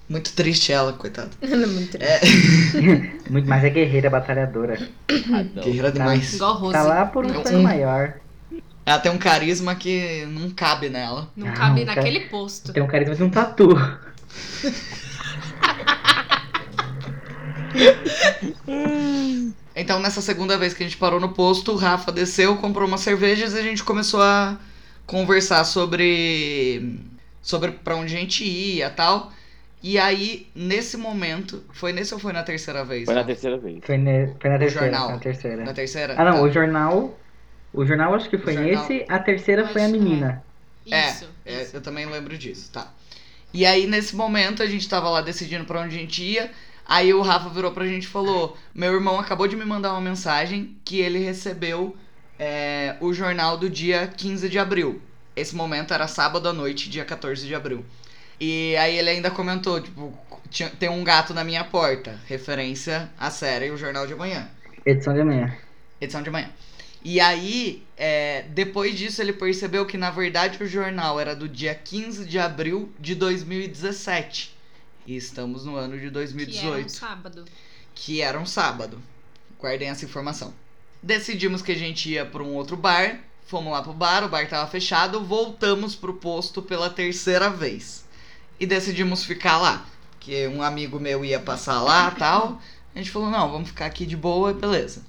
Muito 0.09 0.33
triste 0.33 0.73
ela, 0.73 0.91
coitada. 0.91 1.29
Ela 1.41 1.63
é 1.63 1.65
muito 1.65 1.91
triste. 1.97 2.77
É, 3.25 3.29
Muito 3.31 3.47
mais 3.47 3.63
é 3.63 3.69
guerreira, 3.69 4.09
batalhadora. 4.09 4.77
Ah, 5.09 5.43
guerreira 5.63 5.89
demais. 5.89 6.33
Igual 6.33 6.55
Rose. 6.57 6.73
Tá 6.73 6.83
lá 6.83 7.05
por 7.05 7.25
um 7.25 7.41
sonho 7.43 7.63
maior. 7.63 8.15
Ela 8.85 8.99
tem 8.99 9.11
um 9.11 9.17
carisma 9.17 9.75
que 9.75 10.25
não 10.27 10.49
cabe 10.49 10.89
nela. 10.89 11.29
Não 11.35 11.47
Não, 11.47 11.53
cabe 11.53 11.85
cara. 11.85 11.95
naquele 12.01 12.21
posto. 12.27 12.73
Tem 12.73 12.83
um 12.83 12.87
carisma 12.87 13.15
de 13.15 13.23
um 13.23 13.29
tatu. 13.29 13.69
Então, 19.75 19.99
nessa 19.99 20.21
segunda 20.21 20.57
vez 20.57 20.73
que 20.73 20.83
a 20.83 20.85
gente 20.85 20.97
parou 20.97 21.19
no 21.19 21.29
posto, 21.29 21.71
o 21.71 21.75
Rafa 21.75 22.11
desceu, 22.11 22.57
comprou 22.57 22.87
umas 22.87 23.01
cervejas 23.01 23.53
e 23.53 23.59
a 23.59 23.63
gente 23.63 23.83
começou 23.83 24.21
a 24.21 24.57
conversar 25.05 25.63
sobre 25.63 26.99
sobre 27.41 27.71
para 27.71 27.95
onde 27.95 28.15
a 28.15 28.19
gente 28.19 28.43
ia, 28.45 28.89
tal. 28.89 29.31
E 29.81 29.97
aí, 29.99 30.47
nesse 30.55 30.95
momento, 30.95 31.61
foi 31.73 31.91
nesse 31.91 32.13
ou 32.13 32.19
foi 32.19 32.31
na 32.31 32.43
terceira 32.43 32.85
vez? 32.85 33.03
Foi 33.05 33.13
na 33.15 33.21
Rafa? 33.21 33.33
terceira 33.33 33.57
vez. 33.57 33.79
Foi, 33.83 33.97
ne... 33.97 34.27
foi 34.39 34.49
na 34.49 34.57
terceira. 34.59 34.85
jornal. 34.87 35.05
foi 35.07 35.13
na 35.15 35.19
terceira. 35.21 35.65
Na 35.65 35.73
terceira? 35.73 36.15
Ah 36.17 36.23
não, 36.23 36.33
Tá. 36.37 36.41
o 36.43 36.51
jornal. 36.51 37.19
O 37.73 37.85
jornal 37.85 38.13
acho 38.13 38.29
que 38.29 38.37
foi 38.37 38.53
jornal. 38.53 38.71
nesse, 38.87 39.05
a 39.09 39.19
terceira 39.19 39.67
foi 39.67 39.81
a 39.81 39.85
Acho- 39.85 39.93
menina. 39.93 40.43
Isso. 40.85 41.27
É, 41.45 41.61
isso. 41.63 41.75
eu 41.75 41.81
também 41.81 42.05
lembro 42.05 42.37
disso, 42.37 42.69
tá. 42.71 42.91
E 43.53 43.65
aí, 43.65 43.87
nesse 43.87 44.15
momento, 44.15 44.61
a 44.61 44.65
gente 44.67 44.87
tava 44.89 45.09
lá 45.09 45.21
decidindo 45.21 45.65
pra 45.65 45.79
onde 45.81 45.95
a 45.95 45.99
gente 45.99 46.23
ia. 46.23 46.51
Aí 46.85 47.13
o 47.13 47.21
Rafa 47.21 47.49
virou 47.49 47.71
pra 47.71 47.85
gente 47.87 48.03
e 48.03 48.07
falou: 48.07 48.57
Meu 48.75 48.93
irmão 48.93 49.19
acabou 49.19 49.47
de 49.47 49.55
me 49.55 49.63
mandar 49.65 49.91
uma 49.93 50.01
mensagem 50.01 50.75
que 50.83 50.99
ele 50.99 51.19
recebeu 51.19 51.95
é, 52.37 52.95
o 52.99 53.13
jornal 53.13 53.57
do 53.57 53.69
dia 53.69 54.07
15 54.07 54.49
de 54.49 54.59
abril. 54.59 55.01
Esse 55.35 55.55
momento 55.55 55.93
era 55.93 56.07
sábado 56.07 56.47
à 56.49 56.53
noite, 56.53 56.89
dia 56.89 57.05
14 57.05 57.47
de 57.47 57.55
abril. 57.55 57.85
E 58.39 58.75
aí 58.77 58.97
ele 58.97 59.09
ainda 59.09 59.31
comentou, 59.31 59.79
tipo, 59.79 60.13
tinha- 60.49 60.69
tem 60.69 60.89
um 60.89 61.03
gato 61.03 61.33
na 61.33 61.43
minha 61.43 61.63
porta. 61.63 62.19
Referência 62.27 63.09
à 63.17 63.29
série 63.31 63.71
O 63.71 63.77
Jornal 63.77 64.05
de 64.05 64.13
Amanhã 64.13 64.47
Edição 64.85 65.13
de 65.13 65.21
amanhã. 65.21 65.55
edição 66.01 66.21
de 66.21 66.29
manhã. 66.29 66.49
E 67.03 67.19
aí, 67.19 67.83
é, 67.97 68.43
depois 68.49 68.97
disso, 68.97 69.21
ele 69.21 69.33
percebeu 69.33 69.85
que, 69.85 69.97
na 69.97 70.09
verdade, 70.09 70.63
o 70.63 70.67
jornal 70.67 71.19
era 71.19 71.35
do 71.35 71.49
dia 71.49 71.75
15 71.75 72.25
de 72.25 72.39
abril 72.39 72.93
de 72.97 73.13
2017. 73.13 74.55
E 75.05 75.17
estamos 75.17 75.65
no 75.65 75.75
ano 75.75 75.99
de 75.99 75.99
Que 75.99 76.05
era 76.05 76.09
um 76.09 76.13
2018, 76.13 76.91
sábado. 76.91 77.45
que 77.93 78.21
era 78.21 78.39
um 78.39 78.45
sábado. 78.45 79.01
Guardem 79.59 79.89
essa 79.89 80.05
informação. 80.05 80.53
Decidimos 81.01 81.61
que 81.61 81.73
a 81.73 81.77
gente 81.77 82.09
ia 82.09 82.25
para 82.25 82.41
um 82.41 82.53
outro 82.53 82.77
bar. 82.77 83.19
Fomos 83.45 83.73
lá 83.73 83.81
pro 83.81 83.91
bar, 83.93 84.23
o 84.23 84.29
bar 84.29 84.47
tava 84.47 84.69
fechado. 84.69 85.21
Voltamos 85.25 85.95
pro 85.95 86.13
posto 86.13 86.61
pela 86.61 86.89
terceira 86.89 87.49
vez. 87.49 88.05
E 88.57 88.65
decidimos 88.65 89.25
ficar 89.25 89.57
lá. 89.57 89.85
Porque 90.11 90.47
um 90.47 90.63
amigo 90.63 90.99
meu 91.01 91.25
ia 91.25 91.39
passar 91.39 91.81
lá 91.81 92.09
tal. 92.11 92.61
A 92.95 92.97
gente 92.97 93.11
falou, 93.11 93.29
não, 93.29 93.51
vamos 93.51 93.67
ficar 93.69 93.87
aqui 93.87 94.05
de 94.05 94.15
boa, 94.15 94.53
beleza. 94.53 95.03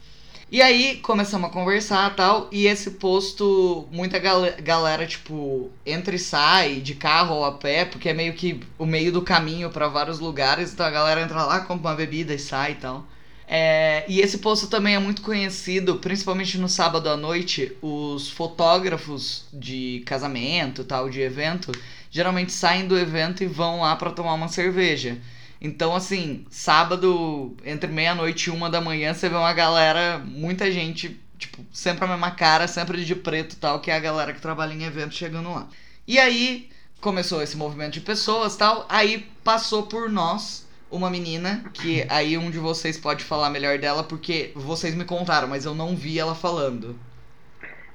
E 0.51 0.63
aí 0.63 0.97
começamos 0.99 1.49
a 1.51 1.53
conversar 1.53 2.15
tal. 2.15 2.49
E 2.53 2.67
esse 2.67 2.93
posto, 2.93 3.89
muita 3.91 4.19
gal- 4.19 4.43
galera, 4.63 5.07
tipo, 5.07 5.71
entra 5.85 6.15
e 6.15 6.19
sai 6.19 6.77
de 6.77 6.95
carro 6.95 7.37
ou 7.37 7.45
a 7.45 7.53
pé, 7.53 7.85
porque 7.85 8.09
é 8.09 8.15
meio 8.15 8.35
que 8.35 8.61
o 8.79 8.87
meio 8.87 9.11
do 9.13 9.23
caminho 9.23 9.71
para 9.71 9.89
vários 9.89 10.21
lugares. 10.21 10.73
Então 10.73 10.87
a 10.87 10.91
galera 10.91 11.23
entra 11.23 11.45
lá, 11.45 11.61
compra 11.61 11.91
uma 11.91 11.97
bebida 11.97 12.33
e 12.35 12.39
sai 12.39 12.73
e 12.73 12.75
tal. 12.77 13.07
É, 13.47 14.05
e 14.09 14.21
esse 14.21 14.39
posto 14.39 14.69
também 14.69 14.95
é 14.95 14.99
muito 14.99 15.21
conhecido, 15.23 15.97
principalmente 15.97 16.57
no 16.59 16.69
sábado 16.69 17.09
à 17.09 17.17
noite. 17.17 17.73
Os 17.83 18.31
fotógrafos 18.31 19.47
de 19.53 20.03
casamento, 20.07 20.85
tal, 20.85 21.11
de 21.11 21.21
evento, 21.21 21.73
geralmente 22.11 22.53
saem 22.53 22.87
do 22.87 22.97
evento 22.99 23.43
e 23.43 23.47
vão 23.47 23.81
lá 23.81 23.97
para 23.97 24.11
tomar 24.13 24.35
uma 24.35 24.49
cerveja. 24.49 25.19
Então, 25.65 25.97
assim, 25.97 26.45
sábado, 26.51 27.57
entre 27.65 27.91
meia-noite 27.91 28.51
e 28.51 28.53
uma 28.53 28.69
da 28.69 28.83
manhã, 28.83 29.15
você 29.15 29.31
vê 29.31 29.35
uma 29.35 29.55
galera, 29.55 30.19
muita 30.23 30.71
gente, 30.71 31.19
tipo, 31.39 31.65
sempre 31.73 32.05
a 32.05 32.09
mesma 32.09 32.31
cara, 32.33 32.69
sempre 32.69 33.03
de 33.03 33.15
preto 33.15 33.55
e 33.55 33.57
tal, 33.57 33.81
que 33.81 33.91
é 33.91 33.97
a 33.97 33.99
galera 33.99 34.35
que 34.35 34.43
trabalha 34.43 34.75
em 34.75 34.85
evento 34.85 35.15
chegando 35.15 35.51
lá. 35.51 35.67
E 36.07 36.19
aí, 36.19 36.69
começou 37.01 37.43
esse 37.43 37.57
movimento 37.57 37.95
de 37.95 38.03
pessoas 38.03 38.59
tal, 38.59 38.85
aí 38.91 39.27
passou 39.43 39.85
por 39.85 40.11
nós 40.11 40.69
uma 40.91 41.09
menina, 41.09 41.65
que 41.73 42.05
aí 42.11 42.37
um 42.37 42.51
de 42.51 42.59
vocês 42.59 42.99
pode 42.99 43.25
falar 43.25 43.49
melhor 43.49 43.79
dela, 43.79 44.05
porque 44.05 44.53
vocês 44.55 44.95
me 44.95 45.07
contaram, 45.07 45.49
mas 45.49 45.65
eu 45.65 45.75
não 45.75 45.97
vi 45.97 46.19
ela 46.19 46.35
falando. 46.35 46.95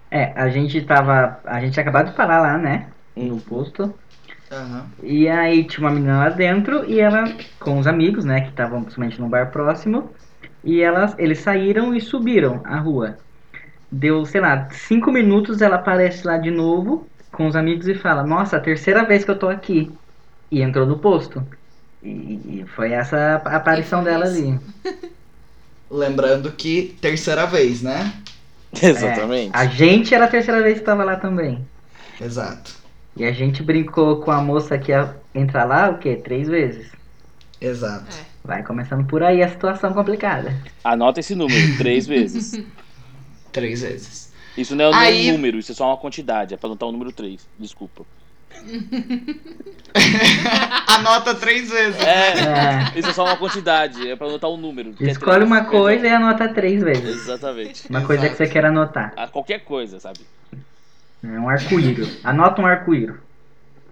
É, 0.10 0.34
a 0.36 0.50
gente 0.50 0.82
tava. 0.82 1.40
A 1.46 1.62
gente 1.62 1.80
acabado 1.80 2.10
de 2.10 2.16
parar 2.16 2.42
lá, 2.42 2.58
né? 2.58 2.90
No 3.16 3.40
posto. 3.40 3.94
Aham. 4.52 4.88
E 5.04 5.28
aí 5.30 5.64
tinha 5.66 5.86
uma 5.86 5.94
menina 5.94 6.18
lá 6.18 6.30
dentro 6.30 6.84
e 6.90 7.00
ela, 7.00 7.24
com 7.60 7.78
os 7.78 7.88
amigos, 7.88 8.26
né, 8.26 8.42
que 8.42 8.50
estavam 8.50 8.82
principalmente 8.82 9.20
num 9.20 9.30
bar 9.30 9.52
próximo, 9.52 10.12
e 10.64 10.82
elas, 10.82 11.16
eles 11.18 11.40
saíram 11.40 11.96
e 11.96 12.02
subiram 12.02 12.62
a 12.66 12.78
rua. 12.80 13.18
Deu, 13.92 14.26
sei 14.26 14.42
lá, 14.42 14.70
cinco 14.72 15.12
minutos, 15.12 15.62
ela 15.62 15.78
aparece 15.78 16.26
lá 16.26 16.38
de 16.38 16.52
novo 16.52 17.08
com 17.32 17.48
os 17.48 17.56
amigos 17.56 17.88
e 17.88 17.96
fala, 17.96 18.24
nossa, 18.24 18.58
a 18.58 18.62
terceira 18.62 19.06
vez 19.06 19.24
que 19.24 19.32
eu 19.32 19.40
tô 19.40 19.48
aqui. 19.48 19.92
E 20.52 20.62
entrou 20.62 20.86
no 20.86 21.00
posto. 21.00 21.46
E, 22.04 22.62
e 22.62 22.66
foi 22.76 22.92
essa 22.92 23.42
a 23.46 23.56
aparição 23.56 24.04
dela 24.04 24.26
ali. 24.26 24.60
Lembrando 25.90 26.52
que 26.52 26.96
terceira 27.02 27.46
vez, 27.46 27.82
né? 27.82 28.14
Exatamente. 28.82 29.56
É, 29.56 29.58
a 29.58 29.66
gente 29.66 30.14
era 30.14 30.26
a 30.26 30.30
terceira 30.30 30.62
vez 30.62 30.80
que 30.80 30.86
tava 30.86 31.04
lá 31.04 31.16
também. 31.16 31.66
Exato. 32.22 32.79
E 33.20 33.26
a 33.26 33.32
gente 33.34 33.62
brincou 33.62 34.22
com 34.22 34.32
a 34.32 34.42
moça 34.42 34.78
que 34.78 34.92
ia 34.92 35.14
entrar 35.36 35.66
lá, 35.66 35.90
o 35.90 35.98
quê? 36.00 36.16
Três 36.16 36.48
vezes. 36.48 36.90
Exato. 37.60 38.06
É. 38.16 38.24
Vai 38.48 38.64
começando 38.64 39.06
por 39.06 39.22
aí 39.22 39.44
a 39.44 39.50
situação 39.50 39.94
complicada. 39.94 40.56
Anota 40.84 41.20
esse 41.20 41.36
número, 41.36 41.78
três 41.78 42.08
vezes. 42.08 42.64
Três 43.52 43.82
vezes. 43.82 44.32
Isso 44.56 44.76
não 44.76 44.86
é 44.86 44.96
Aí- 44.96 45.30
um 45.30 45.34
número, 45.34 45.58
isso 45.58 45.72
é 45.72 45.76
só 45.76 45.88
uma 45.88 45.98
quantidade. 45.98 46.54
É 46.54 46.58
pra 46.58 46.68
anotar 46.68 46.88
o 46.88 46.92
número 46.92 47.12
três. 47.12 47.48
Desculpa. 47.58 48.06
Anota 50.88 51.34
três 51.36 51.70
vezes. 51.70 52.00
É, 52.02 52.34
É. 52.96 53.00
isso 53.00 53.10
é 53.10 53.14
só 53.14 53.24
uma 53.26 53.38
quantidade, 53.38 54.08
é 54.10 54.16
pra 54.16 54.28
anotar 54.28 54.50
um 54.50 54.58
número. 54.58 54.94
é 55.02 55.06
Escolhe 55.06 55.44
uma 55.44 55.66
coisa 55.66 56.06
e 56.08 56.10
anota 56.10 56.48
três 56.54 56.82
vezes. 56.84 57.24
Exatamente. 57.24 57.90
Uma 57.90 58.02
coisa 58.06 58.30
que 58.30 58.36
você 58.36 58.44
Exato. 58.44 58.54
quer 58.54 58.66
anotar. 58.66 59.14
A 59.18 59.28
qualquer 59.28 59.60
coisa, 59.60 60.00
sabe? 60.00 60.20
É 61.24 61.28
um 61.40 61.50
arco-íris. 61.50 62.24
Anota 62.24 62.62
um 62.62 62.66
arco-íris. 62.66 63.16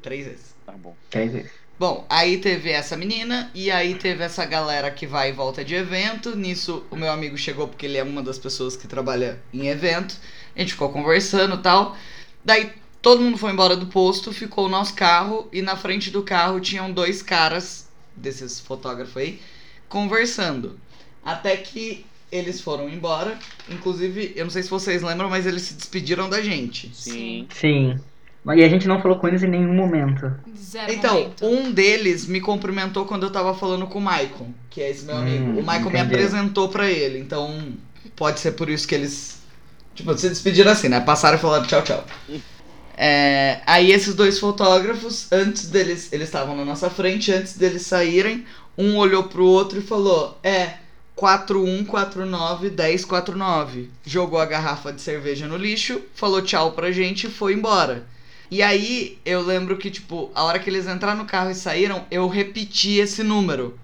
Três 0.01 0.25
vezes. 0.25 0.55
Tá 0.65 0.73
bom. 0.73 0.95
Três 1.09 1.31
vezes. 1.31 1.51
Bom, 1.79 2.07
aí 2.09 2.39
teve 2.39 2.71
essa 2.71 2.97
menina 2.97 3.51
e 3.53 3.69
aí 3.69 3.93
teve 3.93 4.23
essa 4.23 4.43
galera 4.45 4.89
que 4.89 5.05
vai 5.05 5.29
e 5.29 5.33
volta 5.33 5.63
de 5.63 5.75
evento. 5.75 6.35
Nisso, 6.35 6.83
o 6.89 6.95
meu 6.95 7.11
amigo 7.11 7.37
chegou 7.37 7.67
porque 7.67 7.85
ele 7.85 7.99
é 7.99 8.03
uma 8.03 8.23
das 8.23 8.39
pessoas 8.39 8.75
que 8.75 8.87
trabalha 8.87 9.39
em 9.53 9.67
evento. 9.67 10.17
A 10.55 10.59
gente 10.59 10.73
ficou 10.73 10.89
conversando 10.89 11.53
e 11.53 11.61
tal. 11.61 11.95
Daí 12.43 12.73
todo 12.99 13.21
mundo 13.21 13.37
foi 13.37 13.51
embora 13.51 13.75
do 13.75 13.85
posto, 13.85 14.33
ficou 14.33 14.65
o 14.65 14.69
nosso 14.69 14.95
carro 14.95 15.47
e 15.53 15.61
na 15.61 15.75
frente 15.75 16.09
do 16.09 16.23
carro 16.23 16.59
tinham 16.59 16.91
dois 16.91 17.21
caras 17.21 17.87
desses 18.15 18.59
fotógrafos 18.59 19.17
aí 19.17 19.39
conversando. 19.87 20.79
Até 21.23 21.57
que 21.57 22.06
eles 22.31 22.61
foram 22.61 22.89
embora. 22.89 23.37
Inclusive, 23.69 24.33
eu 24.35 24.45
não 24.45 24.51
sei 24.51 24.63
se 24.63 24.69
vocês 24.69 25.01
lembram, 25.01 25.29
mas 25.29 25.45
eles 25.45 25.63
se 25.63 25.73
despediram 25.75 26.29
da 26.29 26.41
gente. 26.41 26.91
Sim. 26.93 27.47
Sim. 27.53 27.99
E 28.55 28.63
a 28.63 28.69
gente 28.69 28.87
não 28.87 29.01
falou 29.01 29.19
com 29.19 29.27
eles 29.27 29.43
em 29.43 29.47
nenhum 29.47 29.73
momento. 29.73 30.31
Zero 30.57 30.91
Então, 30.93 31.13
momento. 31.13 31.45
um 31.45 31.71
deles 31.71 32.25
me 32.27 32.39
cumprimentou 32.39 33.05
quando 33.05 33.23
eu 33.23 33.31
tava 33.31 33.53
falando 33.53 33.87
com 33.87 33.99
o 33.99 34.01
Maicon, 34.01 34.53
que 34.69 34.81
é 34.81 34.89
esse 34.89 35.03
meu 35.05 35.15
Hum, 35.15 35.19
amigo. 35.19 35.59
O 35.59 35.63
Maicon 35.63 35.89
me 35.89 35.99
apresentou 35.99 36.69
pra 36.69 36.89
ele, 36.89 37.19
então 37.19 37.73
pode 38.15 38.39
ser 38.39 38.53
por 38.53 38.69
isso 38.69 38.87
que 38.87 38.95
eles. 38.95 39.41
Tipo, 39.93 40.17
se 40.17 40.29
despediram 40.29 40.71
assim, 40.71 40.87
né? 40.87 41.01
Passaram 41.01 41.37
e 41.37 41.41
falaram 41.41 41.65
tchau, 41.65 41.81
tchau. 41.83 42.05
É, 42.95 43.61
aí 43.65 43.91
esses 43.91 44.15
dois 44.15 44.39
fotógrafos, 44.39 45.31
antes 45.31 45.69
deles. 45.69 46.11
Eles 46.11 46.27
estavam 46.27 46.55
na 46.55 46.65
nossa 46.65 46.89
frente, 46.89 47.31
antes 47.31 47.57
deles 47.57 47.83
saírem, 47.83 48.45
um 48.77 48.95
olhou 48.97 49.23
pro 49.25 49.45
outro 49.45 49.79
e 49.79 49.81
falou: 49.81 50.37
É, 50.43 50.75
4149 51.17 52.69
1049. 52.69 53.89
Jogou 54.05 54.39
a 54.39 54.45
garrafa 54.45 54.93
de 54.93 55.01
cerveja 55.01 55.47
no 55.47 55.57
lixo, 55.57 55.99
falou 56.13 56.43
tchau 56.43 56.71
pra 56.71 56.91
gente 56.91 57.25
e 57.25 57.29
foi 57.29 57.53
embora. 57.53 58.07
E 58.49 58.61
aí 58.61 59.17
eu 59.25 59.41
lembro 59.41 59.77
que, 59.77 59.89
tipo, 59.89 60.31
a 60.33 60.43
hora 60.43 60.59
que 60.59 60.69
eles 60.69 60.87
entraram 60.87 61.17
no 61.17 61.25
carro 61.25 61.49
e 61.49 61.55
saíram, 61.55 62.05
eu 62.11 62.27
repeti 62.27 62.99
esse 62.99 63.23
número. 63.23 63.77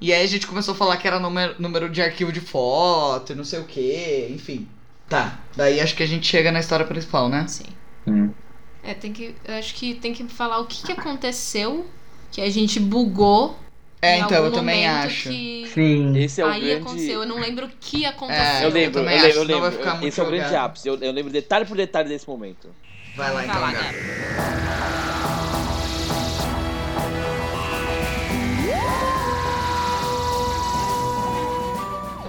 E 0.00 0.12
aí 0.12 0.24
a 0.24 0.26
gente 0.26 0.46
começou 0.46 0.72
a 0.72 0.76
falar 0.76 0.96
que 0.96 1.06
era 1.06 1.20
número, 1.20 1.54
número 1.58 1.88
de 1.90 2.02
arquivo 2.02 2.32
de 2.32 2.40
foto 2.40 3.32
e 3.32 3.36
não 3.36 3.44
sei 3.44 3.60
o 3.60 3.64
que, 3.64 4.28
enfim. 4.30 4.66
Tá, 5.08 5.38
daí 5.54 5.78
acho 5.78 5.94
que 5.94 6.02
a 6.02 6.06
gente 6.06 6.26
chega 6.26 6.50
na 6.50 6.58
história 6.58 6.86
principal, 6.86 7.28
né? 7.28 7.46
Sim. 7.46 7.66
Sim. 8.08 8.34
É, 8.82 8.94
tem 8.94 9.12
que. 9.12 9.34
Eu 9.44 9.54
acho 9.54 9.74
que 9.74 9.94
tem 9.94 10.12
que 10.12 10.24
falar 10.24 10.58
o 10.58 10.66
que, 10.66 10.82
que 10.82 10.92
aconteceu, 10.92 11.86
que 12.32 12.40
a 12.40 12.50
gente 12.50 12.80
bugou. 12.80 13.56
É, 14.04 14.18
em 14.18 14.22
então, 14.22 14.44
eu 14.44 14.50
também 14.52 14.84
acho. 14.86 15.28
Que... 15.28 15.70
Sim. 15.72 16.18
Esse 16.18 16.40
é 16.40 16.44
o 16.44 16.48
Aí 16.48 16.60
grande. 16.60 16.82
aconteceu, 16.82 17.20
eu 17.22 17.26
não 17.28 17.38
lembro 17.38 17.66
o 17.66 17.70
que 17.80 18.04
aconteceu. 18.04 18.42
É, 18.42 18.64
Eu 18.64 18.70
lembro, 18.70 18.98
eu 19.00 19.04
também 19.04 19.20
lembro, 19.22 19.38
eu 19.38 19.46
vai 19.46 19.54
lembro. 19.54 19.72
ficar 19.78 19.90
muito 19.92 20.06
Esse 20.08 20.20
é 20.20 20.22
o 20.22 20.26
grande 20.26 20.44
jogado. 20.46 20.64
ápice. 20.64 20.88
Eu, 20.88 20.98
eu 21.00 21.12
lembro 21.12 21.32
detalhe 21.32 21.64
por 21.64 21.76
detalhe 21.76 22.08
desse 22.08 22.28
momento. 22.28 22.74
Vai 23.16 23.28
lá 23.28 23.34
Vai 23.34 23.44
então, 23.46 23.60
lá, 23.60 23.72
Gabi. 23.72 25.02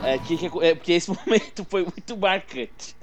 É, 0.03 0.17
que, 0.19 0.35
que- 0.37 0.45
é, 0.65 0.75
porque 0.75 0.91
esse 0.93 1.09
momento 1.25 1.65
foi 1.69 1.83
muito 1.83 2.17
marcante. 2.17 2.95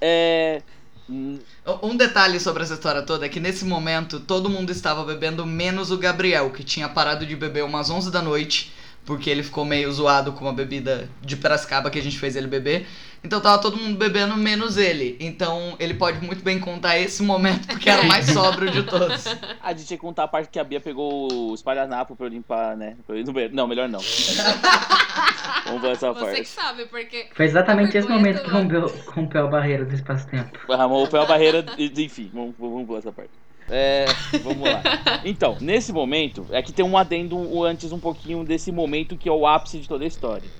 É. 0.00 0.62
Um 1.08 1.96
detalhe 1.96 2.40
sobre 2.40 2.64
essa 2.64 2.74
história 2.74 3.00
toda 3.02 3.26
é 3.26 3.28
que 3.28 3.38
nesse 3.38 3.64
momento 3.64 4.18
todo 4.18 4.50
mundo 4.50 4.70
estava 4.72 5.04
bebendo, 5.04 5.46
menos 5.46 5.92
o 5.92 5.98
Gabriel, 5.98 6.50
que 6.50 6.64
tinha 6.64 6.88
parado 6.88 7.24
de 7.24 7.36
beber 7.36 7.64
umas 7.64 7.88
11 7.90 8.10
da 8.10 8.20
noite, 8.20 8.72
porque 9.06 9.30
ele 9.30 9.42
ficou 9.42 9.64
meio 9.64 9.90
zoado 9.90 10.32
com 10.32 10.44
uma 10.44 10.52
bebida 10.52 11.08
de 11.22 11.36
Piracicaba 11.36 11.88
que 11.88 11.98
a 11.98 12.02
gente 12.02 12.18
fez 12.18 12.34
ele 12.34 12.48
beber. 12.48 12.86
Então 13.24 13.40
tava 13.40 13.60
todo 13.60 13.76
mundo 13.76 13.96
bebendo, 13.96 14.36
menos 14.36 14.76
ele. 14.76 15.16
Então 15.18 15.74
ele 15.80 15.94
pode 15.94 16.24
muito 16.24 16.44
bem 16.44 16.58
contar 16.60 16.98
esse 16.98 17.22
momento, 17.22 17.66
porque 17.66 17.88
era 17.88 18.02
o 18.02 18.06
mais 18.06 18.26
sóbrio 18.26 18.70
de 18.70 18.82
todos. 18.82 19.24
A 19.62 19.72
gente 19.72 19.86
tinha 19.86 19.96
que 19.96 20.02
contar 20.02 20.24
a 20.24 20.28
parte 20.28 20.48
que 20.48 20.58
a 20.60 20.64
Bia 20.64 20.80
pegou 20.80 21.32
o 21.32 21.54
espalhanapo 21.54 22.14
pra 22.14 22.26
eu 22.26 22.30
limpar, 22.30 22.76
né? 22.76 22.96
Pra 23.04 23.16
eu 23.16 23.20
ir 23.20 23.24
no 23.24 23.32
banheiro. 23.32 23.54
Não, 23.54 23.66
melhor 23.66 23.88
não. 23.88 23.98
Vamos 25.66 25.82
ver 25.82 25.92
essa 25.92 26.12
Você 26.12 26.20
que 26.20 26.26
parte. 26.26 26.48
sabe, 26.48 26.86
porque. 26.86 27.26
Foi 27.32 27.46
exatamente 27.46 27.96
esse 27.96 28.06
Vergonha 28.06 28.18
momento 28.18 28.42
que 28.44 28.50
rompeu, 28.50 29.04
rompeu 29.08 29.46
a 29.46 29.50
barreira 29.50 29.84
do 29.84 29.94
espaço-tempo. 29.94 30.58
Ramon 30.72 31.06
foi 31.06 31.20
a 31.20 31.24
barreira, 31.24 31.64
enfim, 31.78 32.30
vamos, 32.32 32.54
vamos 32.58 32.86
pular 32.86 32.98
essa 33.00 33.12
parte. 33.12 33.30
É, 33.68 34.06
vamos 34.44 34.68
lá. 34.68 34.82
Então, 35.24 35.56
nesse 35.60 35.92
momento, 35.92 36.46
é 36.50 36.62
que 36.62 36.72
tem 36.72 36.84
um 36.84 36.96
adendo 36.96 37.62
antes 37.64 37.92
um 37.92 37.98
pouquinho 37.98 38.44
desse 38.44 38.70
momento 38.70 39.18
que 39.18 39.28
é 39.28 39.32
o 39.32 39.46
ápice 39.46 39.80
de 39.80 39.88
toda 39.88 40.04
a 40.04 40.06
história. 40.06 40.50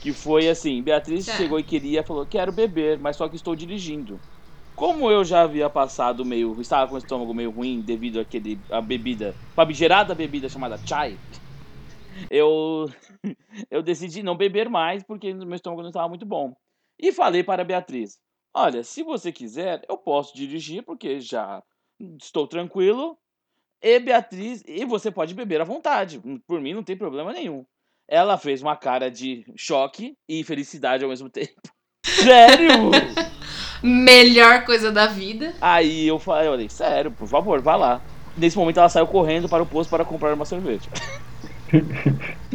Que 0.00 0.12
foi 0.12 0.48
assim, 0.48 0.82
Beatriz 0.82 1.24
Certo. 1.24 1.38
chegou 1.38 1.58
e 1.58 1.64
queria, 1.64 2.02
falou, 2.02 2.26
quero 2.26 2.52
beber, 2.52 2.98
mas 2.98 3.16
só 3.16 3.28
que 3.28 3.36
estou 3.36 3.54
dirigindo. 3.54 4.20
Como 4.74 5.10
eu 5.10 5.24
já 5.24 5.42
havia 5.42 5.68
passado 5.68 6.24
meio, 6.24 6.58
estava 6.60 6.88
com 6.88 6.94
o 6.94 6.98
estômago 6.98 7.34
meio 7.34 7.50
ruim 7.50 7.82
devido 7.82 8.18
àquele, 8.18 8.62
a 8.70 8.80
bebida, 8.80 9.36
famigerada 9.54 10.14
bebida 10.14 10.48
chamada 10.48 10.80
chai, 10.88 11.18
eu, 12.30 12.86
eu 13.70 13.82
decidi 13.82 14.22
não 14.22 14.36
beber 14.36 14.68
mais 14.68 15.02
porque 15.02 15.32
meu 15.34 15.54
estômago 15.54 15.82
não 15.82 15.90
estava 15.90 16.08
muito 16.08 16.26
bom. 16.26 16.54
E 16.98 17.12
falei 17.12 17.42
para 17.42 17.62
a 17.62 17.64
Beatriz, 17.64 18.18
olha, 18.54 18.82
se 18.82 19.02
você 19.02 19.32
quiser, 19.32 19.82
eu 19.88 19.96
posso 19.96 20.34
dirigir 20.34 20.82
porque 20.82 21.20
já 21.20 21.62
estou 22.20 22.46
tranquilo. 22.46 23.16
E 23.82 23.98
Beatriz, 23.98 24.62
e 24.66 24.84
você 24.84 25.10
pode 25.10 25.34
beber 25.34 25.60
à 25.60 25.64
vontade. 25.64 26.20
Por 26.46 26.60
mim 26.60 26.74
não 26.74 26.82
tem 26.82 26.96
problema 26.96 27.32
nenhum. 27.32 27.64
Ela 28.08 28.36
fez 28.36 28.60
uma 28.60 28.76
cara 28.76 29.10
de 29.10 29.44
choque 29.56 30.16
e 30.28 30.44
felicidade 30.44 31.04
ao 31.04 31.10
mesmo 31.10 31.30
tempo. 31.30 31.60
Sério? 32.04 32.90
Melhor 33.82 34.64
coisa 34.64 34.92
da 34.92 35.06
vida. 35.06 35.54
Aí 35.60 36.06
eu 36.06 36.18
falei, 36.18 36.48
eu 36.48 36.52
falei, 36.52 36.68
sério, 36.68 37.10
por 37.10 37.26
favor, 37.26 37.62
vá 37.62 37.76
lá. 37.76 38.02
Nesse 38.36 38.56
momento 38.58 38.78
ela 38.78 38.88
saiu 38.88 39.06
correndo 39.06 39.48
para 39.48 39.62
o 39.62 39.66
posto 39.66 39.90
para 39.90 40.04
comprar 40.04 40.34
uma 40.34 40.44
cerveja. 40.44 40.88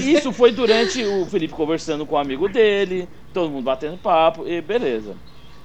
Isso 0.00 0.32
foi 0.32 0.52
durante 0.52 1.02
o 1.04 1.24
Felipe 1.26 1.54
conversando 1.54 2.04
com 2.04 2.16
o 2.16 2.18
amigo 2.18 2.48
dele, 2.48 3.08
todo 3.32 3.50
mundo 3.50 3.64
batendo 3.64 3.96
papo, 3.96 4.46
e 4.46 4.60
beleza. 4.60 5.16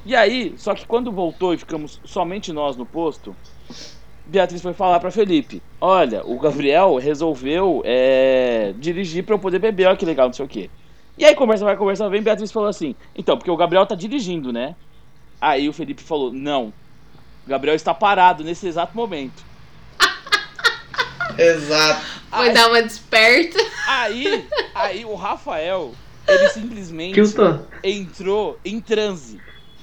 E 0.05 0.15
aí, 0.15 0.53
só 0.57 0.73
que 0.73 0.85
quando 0.85 1.12
voltou 1.12 1.53
e 1.53 1.57
ficamos 1.57 1.99
somente 2.05 2.51
nós 2.53 2.75
no 2.75 2.85
posto, 2.85 3.35
Beatriz 4.25 4.62
foi 4.62 4.73
falar 4.73 4.99
pra 4.99 5.12
Felipe: 5.12 5.62
Olha, 5.79 6.25
o 6.25 6.39
Gabriel 6.39 6.95
resolveu 6.97 7.81
é, 7.85 8.73
dirigir 8.77 9.23
pra 9.23 9.35
eu 9.35 9.39
poder 9.39 9.59
beber, 9.59 9.88
olha 9.88 9.97
que 9.97 10.05
legal, 10.05 10.27
não 10.27 10.33
sei 10.33 10.45
o 10.45 10.49
quê. 10.49 10.69
E 11.17 11.25
aí, 11.25 11.35
conversa 11.35 11.65
vai, 11.65 11.75
conversa 11.75 12.07
vem, 12.09 12.21
Beatriz 12.21 12.51
falou 12.51 12.69
assim: 12.69 12.95
Então, 13.15 13.38
porque 13.38 13.51
o 13.51 13.57
Gabriel 13.57 13.85
tá 13.85 13.93
dirigindo, 13.95 14.53
né? 14.53 14.75
Aí 15.41 15.67
o 15.67 15.73
Felipe 15.73 16.01
falou: 16.01 16.31
Não, 16.31 16.73
o 17.45 17.49
Gabriel 17.49 17.75
está 17.75 17.93
parado 17.93 18.43
nesse 18.43 18.67
exato 18.67 18.95
momento. 18.95 19.43
Exato. 21.38 22.05
Foi 22.29 22.47
Aí- 22.49 22.53
dar 22.53 22.67
uma 22.67 22.81
desperta. 22.81 23.57
Aí, 23.88 24.47
aí 24.73 25.05
o 25.05 25.15
Rafael, 25.15 25.93
ele 26.27 26.49
simplesmente 26.49 27.15
Tiltou. 27.15 27.65
entrou 27.83 28.59
em 28.63 28.79
transe. 28.79 29.39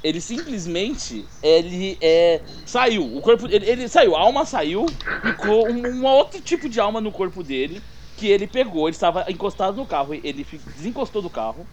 Ele 0.07 0.21
simplesmente, 0.21 1.29
ele 1.43 1.99
é, 2.01 2.41
saiu, 2.65 3.13
o 3.17 3.21
corpo, 3.21 3.49
ele, 3.49 3.69
ele 3.69 3.89
saiu, 3.89 4.15
a 4.15 4.21
alma 4.21 4.45
saiu, 4.45 4.87
ficou 5.21 5.69
um, 5.69 6.01
um 6.01 6.05
outro 6.07 6.41
tipo 6.41 6.69
de 6.69 6.79
alma 6.79 7.01
no 7.01 7.11
corpo 7.11 7.43
dele, 7.43 7.83
que 8.17 8.29
ele 8.29 8.47
pegou, 8.47 8.87
ele 8.87 8.95
estava 8.95 9.25
encostado 9.29 9.77
no 9.77 9.85
carro, 9.85 10.15
ele 10.15 10.47
desencostou 10.73 11.21
do 11.21 11.29
carro, 11.29 11.69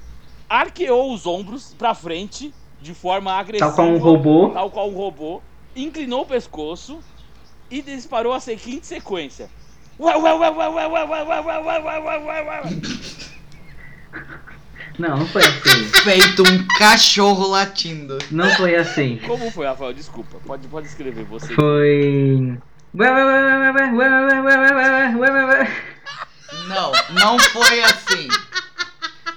arqueou 0.49 1.13
os 1.13 1.27
ombros 1.27 1.75
pra 1.77 1.93
frente, 1.93 2.55
de 2.81 2.95
forma 2.95 3.31
agressiva, 3.33 3.69
Tal 3.69 3.75
qual 3.75 3.87
um 3.93 3.99
robô. 3.99 4.51
tal 4.51 4.71
qual 4.71 4.89
um 4.89 4.95
robô, 4.95 5.43
inclinou 5.75 6.21
o 6.21 6.25
pescoço 6.25 7.03
e 7.69 7.83
disparou 7.83 8.33
a 8.33 8.39
seguinte 8.39 8.87
sequência. 8.87 9.51
Ué, 14.99 15.07
ué, 15.07 15.09
ué, 15.09 15.09
ué, 15.09 15.09
ué, 15.09 15.09
ué, 15.09 15.09
ué, 15.09 15.09
ué, 15.09 15.09
ué, 15.09 15.09
ué, 15.09 15.09
ué, 15.09 15.09
ué, 15.09 15.09
ué, 15.09 15.09
ué, 15.09 15.09
ué. 15.09 15.09
Não, 15.09 15.17
não 15.17 15.25
foi 15.27 15.41
assim. 15.41 15.85
Feito 16.03 16.43
um 16.43 16.67
cachorro 16.77 17.47
latindo. 17.47 18.17
Não 18.29 18.49
foi 18.51 18.75
assim. 18.75 19.19
Como 19.25 19.49
foi, 19.49 19.65
Rafael? 19.65 19.93
Desculpa. 19.93 20.37
Pode, 20.45 20.67
pode 20.67 20.87
escrever 20.87 21.23
você. 21.25 21.53
Foi. 21.55 22.59
Ué, 22.95 23.11
ué, 23.11 23.23
ué, 23.25 23.33
ué, 23.33 23.71
ué, 23.71 23.91
ué, 23.91 23.91
ué, 23.91 24.41
ué, 24.41 24.51
ué, 24.51 24.73
ué, 24.73 25.15
ué, 25.15 25.31
ué, 25.31 25.45
ué. 25.45 25.71
Não, 26.67 26.91
não 27.15 27.39
foi 27.39 27.81
assim. 27.83 28.27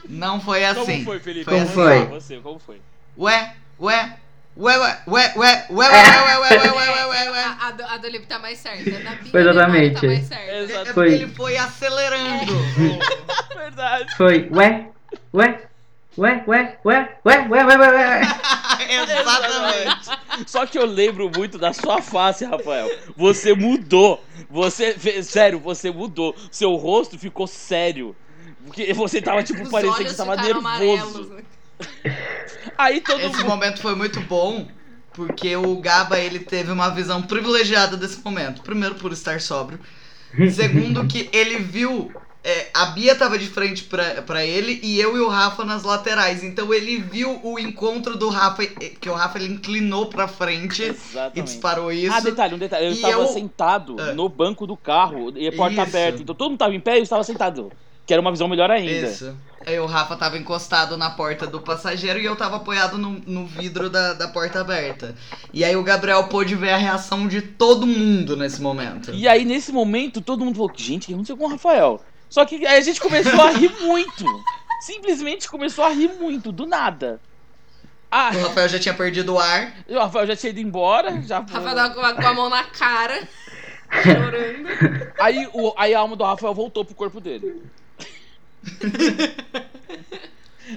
Não 0.09 0.41
foi 0.41 0.61
Como 0.61 0.83
assim. 0.83 1.05
foi, 1.05 1.19
Felipe? 1.21 1.45
Foi 1.47 1.55
Como 1.55 1.65
assim, 1.65 1.75
foi? 1.75 1.99
ó. 2.03 2.05
Você, 2.07 2.37
como 2.37 2.59
foi? 2.59 2.81
Ué, 3.19 3.55
ué, 3.81 4.13
ué, 4.57 4.79
ué, 4.79 4.89
ué, 5.07 5.07
ué, 5.07 5.33
ué, 5.37 5.67
ué, 5.71 5.89
ué, 5.89 6.39
ué, 6.39 6.49
ué, 6.51 6.71
ué, 6.71 7.07
ué, 7.07 7.07
ué, 7.09 7.31
ué. 7.31 7.45
A, 7.45 7.67
a, 7.67 7.71
do- 7.71 7.85
a 7.85 7.97
do 7.97 8.09
Lipe 8.09 8.27
tá 8.27 8.39
mais 8.39 8.59
certa. 8.59 8.83
Foi 9.31 9.43
memória 9.43 9.51
exatamente. 9.51 10.01
Tá 10.01 10.07
mais 10.07 10.25
certa. 10.27 10.45
É 10.53 10.67
porque 10.85 10.93
Foi. 10.93 11.13
ele 11.15 11.27
foi 11.29 11.57
acelerando. 11.57 12.53
Verdade. 13.57 14.17
Foi. 14.17 14.49
Ué, 14.53 14.91
ué, 15.33 15.69
ué, 16.17 16.45
ué, 16.47 16.79
ué, 16.85 17.19
ué, 17.25 17.49
ué, 17.49 17.65
ué, 17.65 17.77
ué. 17.77 17.89
ué. 17.89 18.21
Exatamente. 18.89 20.11
Só 20.47 20.67
que 20.67 20.79
eu 20.79 20.87
lembro 20.87 21.31
muito 21.35 21.59
da 21.59 21.73
sua 21.73 22.01
face, 22.01 22.45
Rafael. 22.45 22.91
Você 23.17 23.55
mudou. 23.55 24.23
Você, 24.51 24.97
sério, 25.23 25.59
você 25.59 25.91
mudou. 25.91 26.35
Seu 26.51 26.75
rosto 26.77 27.19
ficou 27.19 27.47
sério. 27.47 28.15
Porque 28.65 28.93
você 28.93 29.23
tava 29.23 29.43
tipo 29.43 29.63
Os 29.63 29.71
parecendo 29.71 30.11
que 30.11 30.17
tava 30.17 30.37
nervoso. 30.37 30.59
Amarelos, 30.59 31.31
né? 31.31 31.43
Aí 32.77 33.01
todo 33.01 33.21
Esse 33.21 33.39
mundo... 33.39 33.49
momento 33.49 33.81
foi 33.81 33.95
muito 33.95 34.21
bom. 34.21 34.67
Porque 35.13 35.57
o 35.57 35.77
Gaba, 35.77 36.19
ele 36.19 36.41
teve 36.41 36.71
uma 36.71 36.91
visão 36.91 37.23
privilegiada 37.23 37.97
desse 37.97 38.23
momento. 38.23 38.63
Primeiro, 38.63 38.97
por 38.97 39.13
estar 39.13 39.41
sóbrio. 39.41 39.81
Segundo, 40.53 41.07
que 41.07 41.31
ele 41.33 41.59
viu 41.59 42.13
é, 42.49 42.69
a 42.73 42.87
Bia 42.87 43.17
tava 43.17 43.37
de 43.37 43.47
frente 43.49 43.83
pra, 43.83 44.23
pra 44.23 44.45
ele 44.47 44.79
e 44.81 45.01
eu 45.01 45.17
e 45.17 45.21
o 45.21 45.29
Rafa 45.29 45.65
nas 45.65 45.83
laterais. 45.83 46.45
Então 46.45 46.73
ele 46.73 46.99
viu 47.01 47.41
o 47.43 47.59
encontro 47.59 48.17
do 48.17 48.29
Rafa, 48.29 48.65
que 48.65 49.11
o 49.11 49.15
Rafa 49.15 49.37
ele 49.39 49.53
inclinou 49.55 50.07
pra 50.07 50.29
frente 50.29 50.83
e 50.83 50.87
Exatamente. 50.91 51.43
disparou 51.45 51.91
isso. 51.91 52.15
Ah, 52.15 52.21
detalhe, 52.21 52.55
um 52.55 52.59
detalhe. 52.59 52.87
Eu 52.87 52.93
E 52.93 52.95
estava 52.95 53.15
eu- 53.15 53.27
sentado 53.27 54.01
É. 54.01 54.13
no 54.15 54.29
banco 54.29 54.65
do 54.65 54.77
carro 54.77 55.33
e 55.37 55.49
a 55.49 55.53
porta 55.53 55.73
Isso. 55.73 55.81
aberta. 55.97 56.23
Então 56.23 56.35
todo 56.37 56.51
mundo 56.51 56.59
tava 56.59 56.73
em 56.75 56.81
pé 56.81 56.95
e 56.95 56.99
eu 56.99 57.03
estava 57.03 57.25
sentado. 57.25 57.73
Que 58.07 58.13
era 58.13 58.23
uma 58.23 58.31
visão 58.31 58.47
melhor 58.47 58.71
ainda. 58.71 59.09
Isso. 59.09 59.37
Aí 59.67 59.81
o 59.81 59.87
Rafa 59.87 60.15
tava 60.15 60.39
encostado 60.39 60.97
na 60.97 61.11
porta 61.11 61.45
do 61.49 61.61
passageiro 61.61 62.21
e 62.21 62.25
eu 62.25 62.37
tava 62.37 62.55
apoiado 62.59 62.97
no, 62.97 63.19
no 63.27 63.45
vidro 63.47 63.91
da, 63.91 64.13
da 64.13 64.29
porta 64.29 64.61
aberta. 64.61 65.17
E 65.53 65.65
aí 65.65 65.75
o 65.75 65.83
Gabriel 65.83 66.23
pôde 66.29 66.55
ver 66.55 66.71
a 66.71 66.77
reação 66.77 67.27
de 67.27 67.43
todo 67.43 67.85
mundo 67.85 68.37
nesse 68.37 68.63
momento. 68.63 69.11
E 69.13 69.27
aí, 69.27 69.45
nesse 69.45 69.73
momento, 69.73 70.21
todo 70.21 70.45
mundo 70.45 70.55
falou: 70.55 70.71
gente, 70.77 71.03
o 71.03 71.07
que 71.09 71.13
aconteceu 71.15 71.37
com 71.37 71.47
o 71.47 71.49
Rafael? 71.49 72.01
Só 72.29 72.45
que 72.45 72.67
aí 72.67 72.79
a 72.79 72.81
gente 72.81 73.01
começou 73.01 73.41
a 73.41 73.51
rir 73.51 73.71
muito. 73.81 74.25
Simplesmente 74.81 75.49
começou 75.49 75.85
a 75.85 75.89
rir 75.91 76.09
muito, 76.21 76.53
do 76.53 76.67
nada. 76.67 77.21
Ah, 78.11 78.31
O 78.35 78.43
Rafael 78.49 78.69
já 78.69 78.79
tinha 78.79 78.95
perdido 78.95 79.35
o 79.35 79.39
ar. 79.39 79.75
o 79.89 79.99
Rafael 79.99 80.27
já 80.27 80.37
tinha 80.37 80.51
ido 80.51 80.61
embora, 80.61 81.21
já 81.23 81.41
Rafa 81.41 81.61
tava 81.61 81.91
com 81.91 82.01
a, 82.01 82.15
com 82.15 82.27
a 82.27 82.35
mão 82.35 82.49
na 82.49 82.63
cara, 82.65 83.27
chorando. 84.03 85.13
Aí, 85.19 85.49
o, 85.53 85.75
aí 85.77 85.95
a 85.95 85.99
alma 86.01 86.15
do 86.17 86.25
Rafael 86.25 86.55
voltou 86.55 86.85
pro 86.85 86.95
corpo 86.95 87.21
dele. 87.21 87.63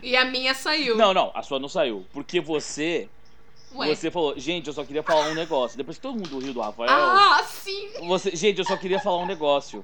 E 0.03 0.15
a 0.15 0.25
minha 0.25 0.53
saiu. 0.53 0.95
Não, 0.95 1.13
não, 1.13 1.31
a 1.33 1.41
sua 1.41 1.59
não 1.59 1.67
saiu. 1.69 2.05
Porque 2.13 2.39
você, 2.39 3.09
Ué. 3.75 3.87
você 3.95 4.09
falou, 4.11 4.37
gente, 4.37 4.67
eu 4.67 4.73
só 4.73 4.83
queria 4.83 5.03
falar 5.03 5.27
um 5.29 5.33
negócio. 5.35 5.77
Depois 5.77 5.97
que 5.97 6.01
todo 6.03 6.15
mundo 6.15 6.39
riu 6.39 6.53
do 6.53 6.61
Rafael, 6.61 6.89
Ah, 6.89 7.43
sim! 7.43 7.89
você, 8.07 8.35
gente, 8.35 8.59
eu 8.59 8.65
só 8.65 8.77
queria 8.77 8.99
falar 8.99 9.17
um 9.17 9.25
negócio. 9.25 9.83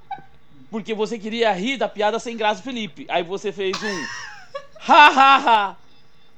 Porque 0.75 0.93
você 0.93 1.17
queria 1.17 1.53
rir 1.53 1.77
da 1.77 1.87
piada 1.87 2.19
sem 2.19 2.35
graça 2.35 2.59
do 2.59 2.65
Felipe. 2.65 3.05
Aí 3.07 3.23
você 3.23 3.49
fez 3.49 3.81
um 3.81 4.05
ha 4.85 5.07
ha 5.07 5.37
ha. 5.37 5.77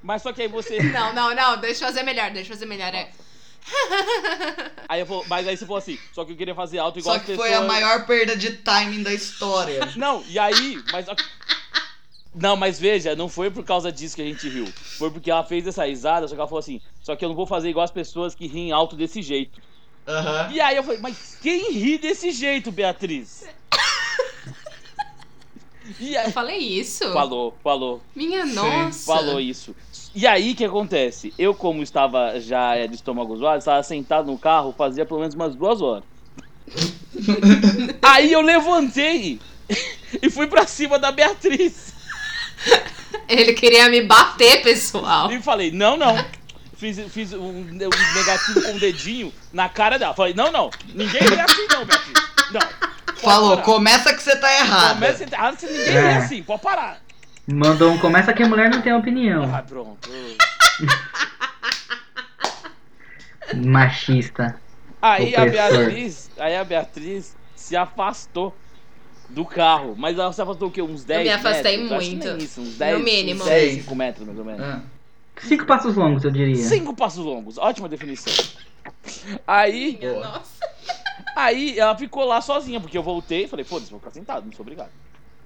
Mas 0.03 0.21
só 0.21 0.31
que 0.31 0.43
aí 0.43 0.47
você 0.47 0.77
Não, 0.93 1.11
não, 1.11 1.33
não, 1.33 1.57
deixa 1.59 1.83
eu 1.83 1.87
fazer 1.87 2.03
melhor, 2.03 2.29
deixa 2.29 2.51
eu 2.51 2.55
fazer 2.55 2.67
melhor. 2.67 2.93
É. 2.93 3.09
Aí 4.87 4.99
eu 4.99 5.07
vou, 5.07 5.25
mas 5.27 5.47
aí 5.47 5.57
você 5.57 5.65
falou 5.65 5.79
assim, 5.79 5.97
só 6.13 6.23
que 6.23 6.33
eu 6.33 6.37
queria 6.37 6.53
fazer 6.53 6.77
alto 6.77 6.99
igual 6.99 7.15
Só 7.15 7.19
que 7.19 7.31
pessoas. 7.31 7.47
foi 7.47 7.57
a 7.57 7.61
maior 7.61 8.05
perda 8.05 8.37
de 8.37 8.57
timing 8.57 9.01
da 9.01 9.11
história. 9.11 9.91
Não, 9.95 10.23
e 10.29 10.37
aí, 10.37 10.81
mas 10.91 11.07
Não, 12.33 12.55
mas 12.55 12.79
veja, 12.79 13.15
não 13.15 13.27
foi 13.27 13.49
por 13.49 13.65
causa 13.65 13.91
disso 13.91 14.15
que 14.15 14.21
a 14.21 14.25
gente 14.25 14.47
riu. 14.47 14.67
Foi 14.99 15.09
porque 15.09 15.31
ela 15.31 15.43
fez 15.43 15.65
essa 15.65 15.83
risada, 15.83 16.27
só 16.27 16.35
que 16.35 16.39
ela 16.39 16.47
falou 16.47 16.59
assim, 16.59 16.79
só 17.01 17.15
que 17.15 17.25
eu 17.25 17.29
não 17.29 17.35
vou 17.35 17.47
fazer 17.47 17.69
igual 17.69 17.83
as 17.83 17.91
pessoas 17.91 18.35
que 18.35 18.45
riem 18.47 18.71
alto 18.71 18.95
desse 18.95 19.23
jeito. 19.23 19.59
Aham. 20.07 20.49
E 20.51 20.61
aí 20.61 20.77
eu 20.77 20.83
falei, 20.83 20.99
mas 20.99 21.37
quem 21.41 21.73
ri 21.73 21.97
desse 21.97 22.31
jeito, 22.31 22.71
Beatriz? 22.71 23.56
E 25.99 26.17
aí, 26.17 26.25
Eu 26.27 26.31
falei 26.31 26.57
isso? 26.57 27.11
falou, 27.13 27.55
falou, 27.63 28.01
Minha 28.15 28.45
Sim, 28.45 28.53
nossa. 28.53 29.05
falou 29.05 29.39
isso. 29.39 29.75
E 30.13 30.25
aí 30.27 30.51
o 30.51 30.55
que 30.55 30.65
acontece? 30.65 31.33
Eu, 31.37 31.53
como 31.53 31.83
estava 31.83 32.39
já 32.39 32.75
é, 32.75 32.87
de 32.87 32.95
estômago 32.95 33.35
zoado, 33.37 33.59
estava 33.59 33.81
sentado 33.83 34.31
no 34.31 34.37
carro 34.37 34.73
fazia 34.77 35.05
pelo 35.05 35.19
menos 35.19 35.35
umas 35.35 35.55
duas 35.55 35.81
horas. 35.81 36.03
aí 38.01 38.31
eu 38.31 38.41
levantei 38.41 39.39
e 40.21 40.29
fui 40.29 40.47
pra 40.47 40.65
cima 40.65 40.99
da 40.99 41.11
Beatriz. 41.11 41.93
Ele 43.27 43.53
queria 43.53 43.89
me 43.89 44.01
bater, 44.01 44.61
pessoal. 44.61 45.31
E 45.31 45.41
falei, 45.41 45.71
não, 45.71 45.95
não. 45.97 46.17
Fiz, 46.75 46.99
fiz 47.11 47.33
um, 47.33 47.39
um 47.39 47.63
negativo 47.63 48.61
com 48.61 48.75
o 48.75 48.79
dedinho 48.79 49.33
na 49.51 49.67
cara 49.67 49.97
dela. 49.97 50.13
Falei, 50.13 50.33
não, 50.33 50.51
não. 50.51 50.69
Ninguém 50.93 51.21
é 51.21 51.41
assim, 51.41 51.67
não, 51.71 51.85
Beatriz. 51.85 52.13
Não. 52.51 52.86
Falou, 53.21 53.51
parar. 53.51 53.61
começa 53.63 54.13
que 54.13 54.21
você 54.21 54.35
tá 54.35 54.51
errado. 54.59 54.93
Começa 54.95 55.23
errado, 55.23 55.59
se 55.59 55.65
ninguém 55.67 55.95
é 55.95 56.17
assim. 56.17 56.43
Pode 56.43 56.61
parar. 56.61 56.99
Mandou 57.47 57.91
um 57.91 57.97
começa 57.97 58.33
que 58.33 58.43
a 58.43 58.47
mulher 58.47 58.69
não 58.69 58.81
tem 58.81 58.93
opinião. 58.93 59.43
Ah, 59.53 59.61
pronto. 59.61 60.09
Machista. 63.55 64.59
Aí 65.01 65.35
a. 65.35 65.45
Beatriz, 65.45 66.29
aí 66.37 66.55
a 66.57 66.63
Beatriz 66.63 67.35
se 67.55 67.75
afastou 67.75 68.55
do 69.29 69.45
carro. 69.45 69.95
Mas 69.97 70.17
ela 70.17 70.33
se 70.33 70.41
afastou 70.41 70.67
o 70.67 70.71
quê? 70.71 70.81
Uns 70.81 71.03
10 71.03 71.23
me 71.23 71.29
afastei 71.33 71.77
metros? 71.77 72.07
Muito. 72.07 72.43
isso, 72.43 72.61
uns 72.61 72.77
10, 72.77 73.03
mínimo. 73.03 73.41
Uns 73.41 73.47
10, 73.47 73.71
Sei. 73.73 73.81
5 73.81 73.95
metros, 73.95 74.27
mais 74.27 74.39
ou 74.39 74.45
menos. 74.45 74.61
Ah. 74.61 74.81
Cinco 75.39 75.65
passos 75.65 75.95
longos, 75.95 76.23
eu 76.23 76.31
diria. 76.31 76.55
Cinco 76.55 76.95
passos 76.95 77.23
longos, 77.23 77.57
ótima 77.57 77.87
definição. 77.87 78.33
Aí, 79.45 79.97
Minha 79.99 80.19
nossa. 80.19 80.56
Aí 81.37 81.79
ela 81.79 81.95
ficou 81.97 82.25
lá 82.25 82.41
sozinha, 82.41 82.79
porque 82.79 82.97
eu 82.97 83.03
voltei 83.03 83.45
e 83.45 83.47
falei, 83.47 83.65
foda-se, 83.65 83.89
vou 83.91 83.99
ficar 83.99 84.11
sentado, 84.11 84.45
não 84.45 84.51
sou 84.51 84.61
obrigado. 84.61 84.89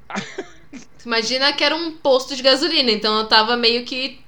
Imagina 1.06 1.52
que 1.54 1.64
era 1.64 1.76
um 1.76 1.92
posto 1.98 2.36
de 2.36 2.44
gasolina, 2.44 2.92
então 2.92 3.18
eu 3.18 3.28
tava 3.28 3.58
meio 3.58 3.84
que 3.86 4.20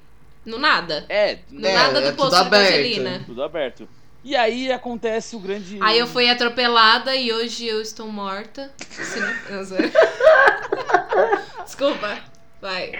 no 0.46 0.58
nada. 0.58 1.06
É, 1.08 1.40
No 1.50 1.66
É, 1.66 1.74
nada 1.74 2.00
é 2.00 2.02
do 2.02 2.08
tudo 2.10 2.18
posto 2.18 2.32
de 2.32 2.36
aberto. 2.48 2.70
gasolina. 2.72 3.24
tudo 3.26 3.44
aberto. 3.44 3.88
E 4.24 4.36
aí 4.38 4.72
acontece 4.72 5.36
o 5.36 5.40
grande. 5.40 5.78
Aí 5.82 6.00
eu 6.00 6.08
fui 6.08 6.30
atropelada 6.30 7.14
e 7.16 7.32
hoje 7.34 7.66
eu 7.66 7.82
estou 7.82 8.08
morta. 8.08 8.72
Se 8.80 9.20
não-. 9.20 9.34
Desculpa. 11.64 12.20
Vai. 12.64 12.92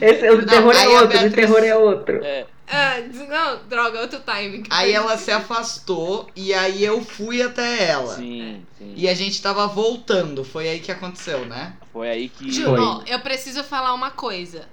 Esse, 0.00 0.28
o 0.28 0.40
de 0.40 0.46
terror 0.46 0.74
é 0.74 0.88
outro, 0.88 1.04
o 1.04 1.06
de 1.08 1.12
Beatriz- 1.14 1.34
terror 1.34 1.62
é 1.64 1.76
outro. 1.76 2.24
É, 2.24 2.46
Ah, 2.66 2.96
não, 3.28 3.64
droga, 3.68 4.00
outro 4.00 4.18
timing. 4.20 4.64
Aí 4.70 4.90
ela 4.92 5.16
se 5.16 5.30
afastou 5.30 6.28
e 6.34 6.52
aí 6.52 6.82
eu 6.84 7.00
fui 7.00 7.40
até 7.40 7.84
ela. 7.90 8.16
sim, 8.16 8.66
sim. 8.76 8.92
E 8.96 9.08
a 9.08 9.14
gente 9.14 9.40
tava 9.40 9.68
voltando, 9.68 10.42
foi 10.42 10.68
aí 10.68 10.80
que 10.80 10.90
aconteceu, 10.90 11.44
né? 11.46 11.76
Foi 11.92 12.08
aí 12.10 12.28
que. 12.28 12.50
Ju, 12.50 12.64
Foi. 12.64 12.80
ó, 12.80 13.02
eu 13.06 13.20
preciso 13.20 13.62
falar 13.62 13.94
uma 13.94 14.10
coisa. 14.10 14.68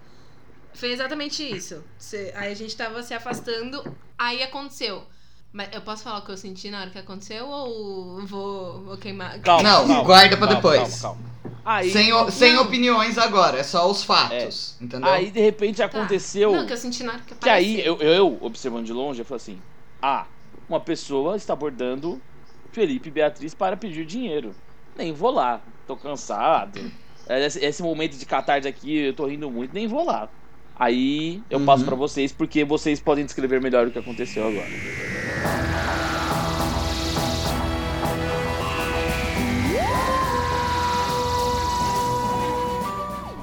Foi 0.73 0.91
exatamente 0.91 1.43
isso. 1.43 1.83
Cê- 1.99 2.31
aí 2.35 2.51
a 2.51 2.55
gente 2.55 2.75
tava 2.75 3.03
se 3.03 3.13
afastando, 3.13 3.83
aí 4.17 4.41
aconteceu. 4.41 5.03
Mas 5.53 5.69
eu 5.73 5.81
posso 5.81 6.03
falar 6.03 6.19
o 6.19 6.25
que 6.25 6.31
eu 6.31 6.37
senti 6.37 6.69
na 6.69 6.81
hora 6.81 6.89
que 6.89 6.97
aconteceu 6.97 7.47
ou 7.47 8.25
vou, 8.25 8.81
vou 8.83 8.97
queimar? 8.97 9.39
Calma, 9.39 9.63
Não, 9.63 9.87
calma, 9.87 10.03
guarda 10.03 10.37
pra 10.37 10.47
calma, 10.47 10.55
depois. 10.55 11.01
Calma, 11.01 11.17
calma. 11.43 11.61
Aí, 11.63 11.91
sem 11.91 12.11
o- 12.13 12.31
sem 12.31 12.57
opiniões 12.57 13.17
agora, 13.17 13.59
é 13.59 13.63
só 13.63 13.89
os 13.89 14.03
fatos. 14.03 14.77
Entendeu? 14.81 15.09
aí 15.09 15.29
de 15.29 15.39
repente 15.41 15.77
Tá. 15.77 15.85
aconteceu. 15.85 16.51
Não, 16.51 16.65
que 16.65 16.73
eu 16.73 16.77
senti 16.77 17.03
na 17.03 17.13
hora 17.13 17.21
que 17.21 17.35
Que 17.35 17.49
aí, 17.49 17.73
apareceu. 17.81 17.97
eu, 18.01 18.13
eu, 18.13 18.37
observando 18.41 18.85
de 18.85 18.93
longe, 18.93 19.21
eu 19.21 19.25
falei 19.25 19.37
assim: 19.37 19.61
ah, 20.01 20.25
uma 20.67 20.79
pessoa 20.79 21.35
está 21.35 21.53
abordando 21.53 22.21
Felipe 22.71 23.09
e 23.09 23.11
Beatriz 23.11 23.53
para 23.53 23.75
pedir 23.77 24.05
dinheiro. 24.05 24.55
Nem 24.95 25.11
vou 25.13 25.31
lá, 25.31 25.61
tô 25.85 25.95
cansado. 25.97 26.79
Esse, 27.27 27.63
esse 27.63 27.83
momento 27.83 28.17
de 28.17 28.25
catarse 28.25 28.67
aqui, 28.67 28.97
eu 28.97 29.13
tô 29.13 29.25
rindo 29.25 29.49
muito, 29.51 29.73
nem 29.73 29.87
vou 29.87 30.03
lá. 30.05 30.29
Aí 30.85 31.43
eu 31.47 31.59
Uhum. 31.59 31.65
passo 31.65 31.85
pra 31.85 31.95
vocês, 31.95 32.31
porque 32.31 32.65
vocês 32.65 32.99
podem 32.99 33.23
descrever 33.23 33.61
melhor 33.61 33.85
o 33.85 33.91
que 33.91 33.99
aconteceu 33.99 34.47
agora. 34.47 34.65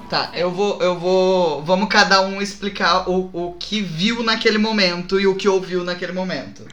Tá, 0.08 0.30
eu 0.34 0.50
vou, 0.50 0.80
eu 0.80 0.98
vou. 0.98 1.62
Vamos 1.62 1.88
cada 1.90 2.22
um 2.22 2.40
explicar 2.40 3.08
o, 3.10 3.28
o 3.32 3.52
que 3.58 3.82
viu 3.82 4.22
naquele 4.22 4.56
momento 4.56 5.20
e 5.20 5.26
o 5.26 5.34
que 5.34 5.46
ouviu 5.48 5.84
naquele 5.84 6.12
momento. 6.12 6.66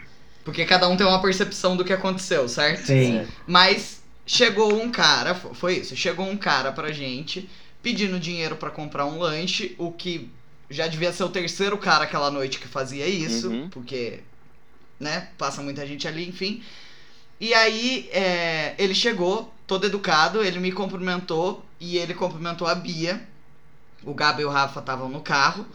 Porque 0.45 0.63
cada 0.63 0.87
um 0.87 0.95
tem 0.95 1.05
uma 1.05 1.21
percepção 1.21 1.75
do 1.75 1.83
que 1.83 1.91
aconteceu, 1.91 2.47
certo? 2.47 2.85
Sim. 2.85 3.25
Mas 3.45 4.01
chegou 4.25 4.73
um 4.81 4.89
cara, 4.89 5.35
fo- 5.35 5.53
foi 5.53 5.79
isso, 5.79 5.95
chegou 5.97 6.25
um 6.25 6.37
cara 6.37 6.71
pra 6.71 6.91
gente 6.93 7.49
pedindo 7.83 8.19
dinheiro 8.19 8.55
pra 8.55 8.69
comprar 8.69 9.05
um 9.05 9.19
lanche, 9.19 9.75
o 9.77 9.91
que 9.91 10.29
já 10.69 10.87
devia 10.87 11.11
ser 11.13 11.23
o 11.23 11.29
terceiro 11.29 11.77
cara 11.77 12.03
aquela 12.05 12.29
noite 12.31 12.59
que 12.59 12.67
fazia 12.67 13.07
isso, 13.07 13.49
Uhum. 13.49 13.69
porque, 13.69 14.19
né, 14.99 15.29
passa 15.37 15.61
muita 15.61 15.85
gente 15.85 16.07
ali, 16.07 16.27
enfim. 16.27 16.63
E 17.39 17.53
aí, 17.53 18.09
é, 18.11 18.75
ele 18.77 18.95
chegou, 18.95 19.53
todo 19.67 19.85
educado, 19.85 20.43
ele 20.43 20.59
me 20.59 20.71
cumprimentou 20.71 21.65
e 21.79 21.97
ele 21.97 22.13
cumprimentou 22.13 22.67
a 22.67 22.75
Bia. 22.75 23.27
O 24.03 24.13
Gabi 24.13 24.43
e 24.43 24.45
o 24.45 24.49
Rafa 24.49 24.79
estavam 24.79 25.09
no 25.09 25.19
carro. 25.21 25.65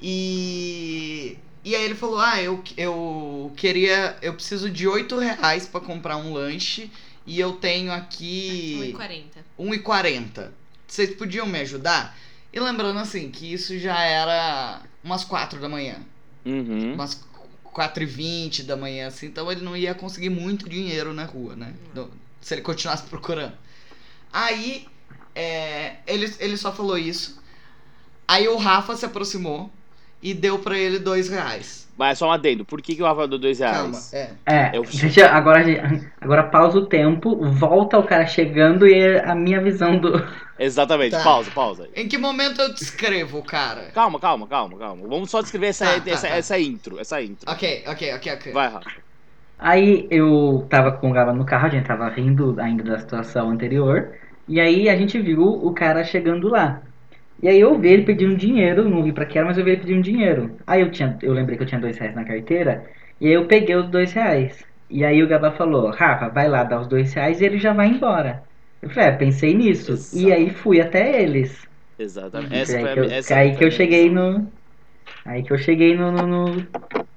E. 0.00 1.36
E 1.64 1.74
aí 1.74 1.84
ele 1.84 1.94
falou: 1.94 2.18
Ah, 2.18 2.40
eu, 2.42 2.62
eu 2.76 3.52
queria. 3.56 4.16
Eu 4.22 4.34
preciso 4.34 4.70
de 4.70 4.86
8 4.88 5.16
reais 5.18 5.66
pra 5.66 5.80
comprar 5.80 6.16
um 6.16 6.32
lanche. 6.32 6.90
E 7.26 7.38
eu 7.38 7.52
tenho 7.52 7.92
aqui. 7.92 8.94
1,40. 8.96 9.22
1,40. 9.82 10.48
Vocês 10.86 11.14
podiam 11.14 11.46
me 11.46 11.60
ajudar? 11.60 12.16
E 12.52 12.60
lembrando 12.60 12.98
assim, 12.98 13.30
que 13.30 13.52
isso 13.52 13.78
já 13.78 14.00
era 14.00 14.82
umas 15.04 15.24
4 15.24 15.60
da 15.60 15.68
manhã. 15.68 15.96
Uhum. 16.44 16.94
Umas 16.94 17.22
4h20 17.64 18.62
da 18.64 18.76
manhã, 18.76 19.08
assim, 19.08 19.26
então 19.26 19.50
ele 19.52 19.60
não 19.62 19.76
ia 19.76 19.94
conseguir 19.94 20.30
muito 20.30 20.68
dinheiro 20.68 21.12
na 21.12 21.24
rua, 21.24 21.54
né? 21.54 21.74
No- 21.94 22.10
se 22.40 22.54
ele 22.54 22.62
continuasse 22.62 23.02
procurando. 23.04 23.54
Aí, 24.32 24.86
é, 25.34 25.96
ele, 26.06 26.32
ele 26.38 26.56
só 26.56 26.72
falou 26.72 26.96
isso. 26.96 27.40
Aí 28.26 28.48
o 28.48 28.56
Rafa 28.56 28.96
se 28.96 29.04
aproximou 29.06 29.70
e 30.22 30.34
deu 30.34 30.58
pra 30.58 30.78
ele 30.78 30.98
dois 30.98 31.28
reais. 31.28 31.87
Mas 31.98 32.16
só 32.16 32.28
um 32.28 32.32
adendo. 32.32 32.64
Por 32.64 32.80
que, 32.80 32.94
que 32.94 33.02
o 33.02 33.26
deu 33.26 33.38
dois 33.40 33.58
reais? 33.58 33.76
Calma, 33.76 33.98
é. 34.12 34.30
É, 34.46 34.76
Eu- 34.76 34.84
deixa, 34.84 35.28
agora, 35.28 35.60
agora 36.20 36.44
pausa 36.44 36.78
o 36.78 36.86
tempo, 36.86 37.36
volta 37.50 37.98
o 37.98 38.04
cara 38.04 38.24
chegando 38.24 38.86
e 38.86 38.94
é 38.94 39.28
a 39.28 39.34
minha 39.34 39.60
visão 39.60 39.98
do. 39.98 40.12
Exatamente. 40.56 41.10
Tá. 41.10 41.24
Pausa, 41.24 41.50
pausa. 41.50 41.88
Em 41.96 42.06
que 42.06 42.16
momento 42.16 42.60
eu 42.60 42.72
descrevo 42.72 43.38
o 43.38 43.42
cara? 43.42 43.90
Calma, 43.92 44.20
calma, 44.20 44.46
calma, 44.46 44.78
calma. 44.78 45.08
Vamos 45.08 45.28
só 45.28 45.42
descrever 45.42 45.66
essa, 45.68 45.86
Tá, 45.86 46.00
tá, 46.00 46.10
essa, 46.12 46.28
tá. 46.28 46.36
essa 46.36 46.60
intro. 46.60 47.00
Essa 47.00 47.20
intro. 47.20 47.50
Ok, 47.50 47.82
ok, 47.88 48.14
ok, 48.14 48.32
ok. 48.32 48.52
Vai, 48.52 48.68
Rafa. 48.68 48.90
Aí 49.58 50.06
eu 50.08 50.66
tava 50.70 50.92
com 50.92 51.10
o 51.10 51.12
Gava 51.12 51.32
no 51.32 51.44
carro, 51.44 51.66
a 51.66 51.70
gente 51.70 51.84
tava 51.86 52.08
rindo 52.08 52.54
ainda 52.60 52.84
da 52.84 52.98
situação 53.00 53.50
anterior. 53.50 54.12
E 54.46 54.60
aí 54.60 54.88
a 54.88 54.96
gente 54.96 55.18
viu 55.20 55.42
o 55.42 55.72
cara 55.74 56.04
chegando 56.04 56.48
lá. 56.48 56.80
E 57.40 57.48
aí 57.48 57.60
eu 57.60 57.78
vi 57.78 57.88
ele 57.88 58.04
pedindo 58.04 58.36
dinheiro, 58.36 58.88
não 58.88 59.02
vi 59.02 59.12
pra 59.12 59.24
que 59.26 59.38
era, 59.38 59.46
mas 59.46 59.58
eu 59.58 59.64
vi 59.64 59.72
ele 59.72 59.80
pedindo 59.80 60.02
dinheiro. 60.02 60.56
Aí 60.66 60.80
eu 60.80 60.90
tinha, 60.90 61.16
eu 61.22 61.32
lembrei 61.32 61.56
que 61.56 61.62
eu 61.62 61.66
tinha 61.68 61.80
dois 61.80 61.96
reais 61.98 62.14
na 62.14 62.24
carteira, 62.24 62.84
e 63.20 63.26
aí 63.28 63.32
eu 63.34 63.46
peguei 63.46 63.76
os 63.76 63.88
dois 63.88 64.12
reais. 64.12 64.64
E 64.90 65.04
aí 65.04 65.22
o 65.22 65.28
Gaba 65.28 65.52
falou, 65.52 65.90
Rafa, 65.90 66.28
vai 66.28 66.48
lá 66.48 66.64
dar 66.64 66.80
os 66.80 66.86
dois 66.88 67.12
reais 67.12 67.40
e 67.40 67.44
ele 67.44 67.58
já 67.58 67.72
vai 67.72 67.88
embora. 67.88 68.42
Eu 68.82 68.90
falei, 68.90 69.08
é, 69.10 69.12
pensei 69.12 69.54
nisso. 69.54 69.92
Exato. 69.92 70.16
E 70.16 70.32
aí 70.32 70.50
fui 70.50 70.80
até 70.80 71.22
eles. 71.22 71.66
Exatamente. 71.98 72.54
Essa 72.54 72.78
aí 72.78 72.82
foi 72.82 72.92
que 72.92 72.98
a, 73.00 73.02
eu, 73.02 73.04
essa 73.12 73.34
aí 73.36 73.48
foi 73.50 73.58
que 73.58 73.64
eu 73.64 73.70
cheguei 73.70 74.10
no. 74.10 74.50
Aí 75.24 75.42
que 75.42 75.52
eu 75.52 75.58
cheguei 75.58 75.96
no, 75.96 76.10
no- 76.12 76.26
no- 76.26 76.66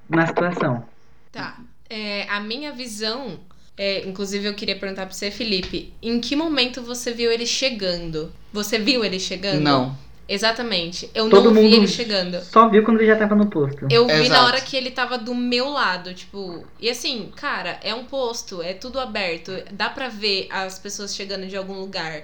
na 0.10 0.28
situação. 0.28 0.86
Tá. 1.32 1.60
É, 1.90 2.24
a 2.30 2.40
minha 2.40 2.72
visão, 2.72 3.40
é, 3.78 4.08
inclusive 4.08 4.46
eu 4.48 4.56
queria 4.56 4.78
perguntar 4.78 5.06
pra 5.06 5.14
você, 5.14 5.30
Felipe, 5.30 5.94
em 6.02 6.20
que 6.20 6.36
momento 6.36 6.82
você 6.82 7.12
viu 7.14 7.32
ele 7.32 7.46
chegando? 7.46 8.32
Você 8.54 8.78
viu 8.80 9.04
ele 9.04 9.20
chegando? 9.20 9.64
Não. 9.64 9.96
Exatamente. 10.28 11.10
Eu 11.14 11.30
Todo 11.30 11.52
não 11.52 11.62
vi 11.62 11.68
ele 11.76 11.88
chegando. 11.88 12.42
Só 12.42 12.70
viu 12.70 12.84
quando 12.84 12.98
ele 13.00 13.08
já 13.08 13.18
tava 13.18 13.36
no 13.36 13.48
posto. 13.48 13.88
Eu 13.92 14.08
vi 14.08 14.30
na 14.30 14.46
hora 14.46 14.62
que 14.62 14.78
ele 14.78 14.92
tava 14.92 15.18
do 15.18 15.36
meu 15.36 15.70
lado, 15.70 16.14
tipo. 16.14 16.66
E 16.80 16.90
assim, 16.90 17.32
cara, 17.36 17.80
é 17.84 17.94
um 17.94 18.06
posto, 18.06 18.62
é 18.62 18.74
tudo 18.74 19.00
aberto. 19.00 19.52
Dá 19.72 19.90
pra 19.90 20.08
ver 20.08 20.48
as 20.50 20.80
pessoas 20.80 21.14
chegando 21.16 21.48
de 21.48 21.58
algum 21.58 21.74
lugar. 21.80 22.24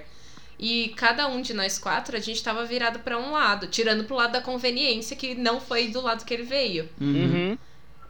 E 0.58 0.92
cada 0.96 1.28
um 1.28 1.40
de 1.42 1.54
nós 1.54 1.78
quatro, 1.78 2.16
a 2.16 2.20
gente 2.20 2.42
tava 2.42 2.64
virado 2.64 2.98
pra 3.00 3.16
um 3.18 3.30
lado, 3.32 3.68
tirando 3.68 4.04
pro 4.04 4.16
lado 4.16 4.32
da 4.32 4.40
conveniência, 4.40 5.14
que 5.16 5.34
não 5.34 5.60
foi 5.60 5.88
do 5.88 6.00
lado 6.00 6.24
que 6.24 6.34
ele 6.34 6.42
veio. 6.44 6.88
Uhum. 7.00 7.50
Uhum. 7.50 7.58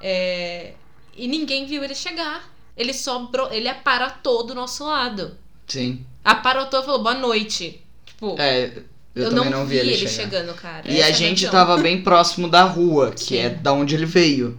É, 0.00 0.72
E 1.16 1.26
ninguém 1.26 1.66
viu 1.66 1.82
ele 1.82 1.94
chegar. 1.94 2.48
Ele 2.76 2.94
só. 2.94 3.18
bro- 3.26 3.48
Ele 3.52 3.68
aparatou 3.68 4.44
do 4.46 4.54
nosso 4.54 4.84
lado. 4.84 5.36
Sim. 5.66 6.06
Aparatou 6.24 6.80
e 6.80 6.84
falou 6.84 7.02
boa 7.02 7.14
noite. 7.16 7.82
Tipo, 8.06 8.36
É, 8.38 8.70
eu, 9.18 9.24
eu, 9.24 9.30
também 9.30 9.50
não, 9.50 9.60
não 9.60 9.66
vi 9.66 9.76
ele, 9.76 9.96
chegar. 9.96 10.10
chegando, 10.10 10.54
cara. 10.54 10.82
E 10.90 10.96
Essa 10.98 11.06
a 11.06 11.10
é 11.10 11.12
gente 11.12 11.48
tava 11.50 11.76
bem 11.78 12.02
próximo 12.02 12.48
da 12.48 12.62
rua, 12.64 13.10
que 13.12 13.20
Sim. 13.24 13.36
é 13.38 13.48
da 13.50 13.72
onde 13.72 13.94
ele 13.94 14.06
veio. 14.06 14.58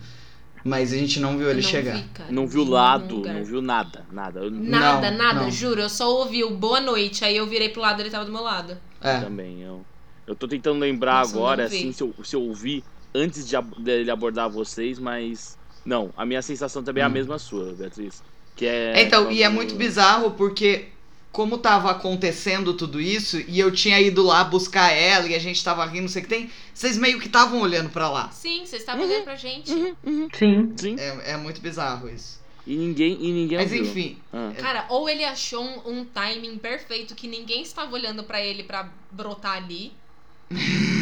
Mas 0.63 0.91
a 0.91 0.97
gente 0.97 1.19
não 1.21 1.37
viu 1.37 1.45
Eu 1.47 1.51
ele 1.51 1.61
não 1.61 1.69
chegar. 1.69 1.95
vi. 1.95 2.05
Não 2.29 2.45
viu 2.47 2.65
vi 2.65 2.69
lado, 2.71 3.21
não 3.21 3.43
viu 3.45 3.61
nada, 3.61 4.05
nada. 4.11 4.41
Eu 4.41 4.51
Nada, 4.51 5.09
Não, 5.09 5.17
nada, 5.17 5.41
não. 5.43 5.51
juro. 5.51 5.79
Eu 5.81 5.89
só 5.89 6.09
ouvi 6.11 6.43
o 6.43 6.51
boa 6.51 6.81
noite, 6.81 7.23
aí 7.23 7.35
eu 7.37 7.47
virei 7.47 7.69
pro 7.69 7.81
lado 7.81 7.99
e 7.99 8.03
ele 8.03 8.09
tava 8.09 8.25
do 8.25 8.31
meu 8.31 8.41
lado. 8.43 8.77
É. 9.01 9.19
também. 9.21 9.61
Eu, 9.61 9.85
eu 10.27 10.35
tô 10.35 10.47
tentando 10.49 10.77
lembrar 10.79 11.19
Nossa, 11.19 11.33
agora, 11.35 11.67
vi. 11.67 11.77
assim, 11.77 11.91
se 11.93 12.03
eu, 12.03 12.13
se 12.23 12.35
eu 12.35 12.41
ouvi 12.41 12.83
antes 13.15 13.47
de 13.47 13.55
ab- 13.55 13.81
dele 13.81 14.11
abordar 14.11 14.49
vocês, 14.49 14.99
mas. 14.99 15.57
Não, 15.85 16.11
a 16.17 16.25
minha 16.25 16.41
sensação 16.41 16.83
também 16.83 17.01
é 17.01 17.05
a 17.05 17.09
Hum. 17.09 17.13
mesma 17.13 17.39
sua, 17.39 17.73
Beatriz. 17.73 18.21
Que 18.57 18.65
é. 18.65 19.01
Então, 19.01 19.31
e 19.31 19.41
é 19.41 19.47
muito 19.47 19.75
bizarro 19.75 20.31
porque 20.31 20.87
como 21.31 21.57
tava 21.59 21.91
acontecendo 21.91 22.73
tudo 22.73 22.99
isso 22.99 23.39
e 23.47 23.59
eu 23.59 23.71
tinha 23.71 23.99
ido 24.01 24.23
lá 24.23 24.43
buscar 24.43 24.91
ela 24.91 25.27
e 25.27 25.35
a 25.35 25.39
gente 25.39 25.63
tava 25.63 25.85
rindo, 25.85 26.01
não 26.03 26.07
sei 26.09 26.21
o 26.21 26.25
que 26.25 26.29
tem, 26.29 26.49
vocês 26.73 26.97
meio 26.97 27.19
que 27.19 27.27
estavam 27.27 27.61
olhando 27.61 27.89
pra 27.89 28.09
lá. 28.09 28.29
Sim, 28.31 28.65
vocês 28.65 28.81
estavam 28.81 29.03
Uhum. 29.03 29.09
olhando 29.11 29.23
pra 29.25 29.35
gente. 29.35 29.69
Sim. 30.33 30.73
Sim. 30.75 30.95
É, 30.99 31.31
é 31.33 31.37
muito 31.37 31.61
bizarro 31.61 32.09
isso. 32.09 32.39
E 32.67 32.75
ninguém, 32.75 33.13
e 33.19 33.31
ninguém 33.31 33.57
Mas 33.57 33.71
ouviu. 33.71 33.85
enfim, 33.85 34.17
Ah. 34.33 34.51
Cara, 34.57 34.85
ou 34.89 35.09
ele 35.09 35.23
achou 35.23 35.63
um, 35.63 35.99
um 35.99 36.05
timing 36.05 36.57
perfeito 36.57 37.15
que 37.15 37.27
ninguém 37.27 37.61
estava 37.63 37.91
olhando 37.93 38.23
pra 38.23 38.41
ele 38.41 38.63
pra 38.63 38.89
brotar 39.11 39.57
ali. 39.57 39.91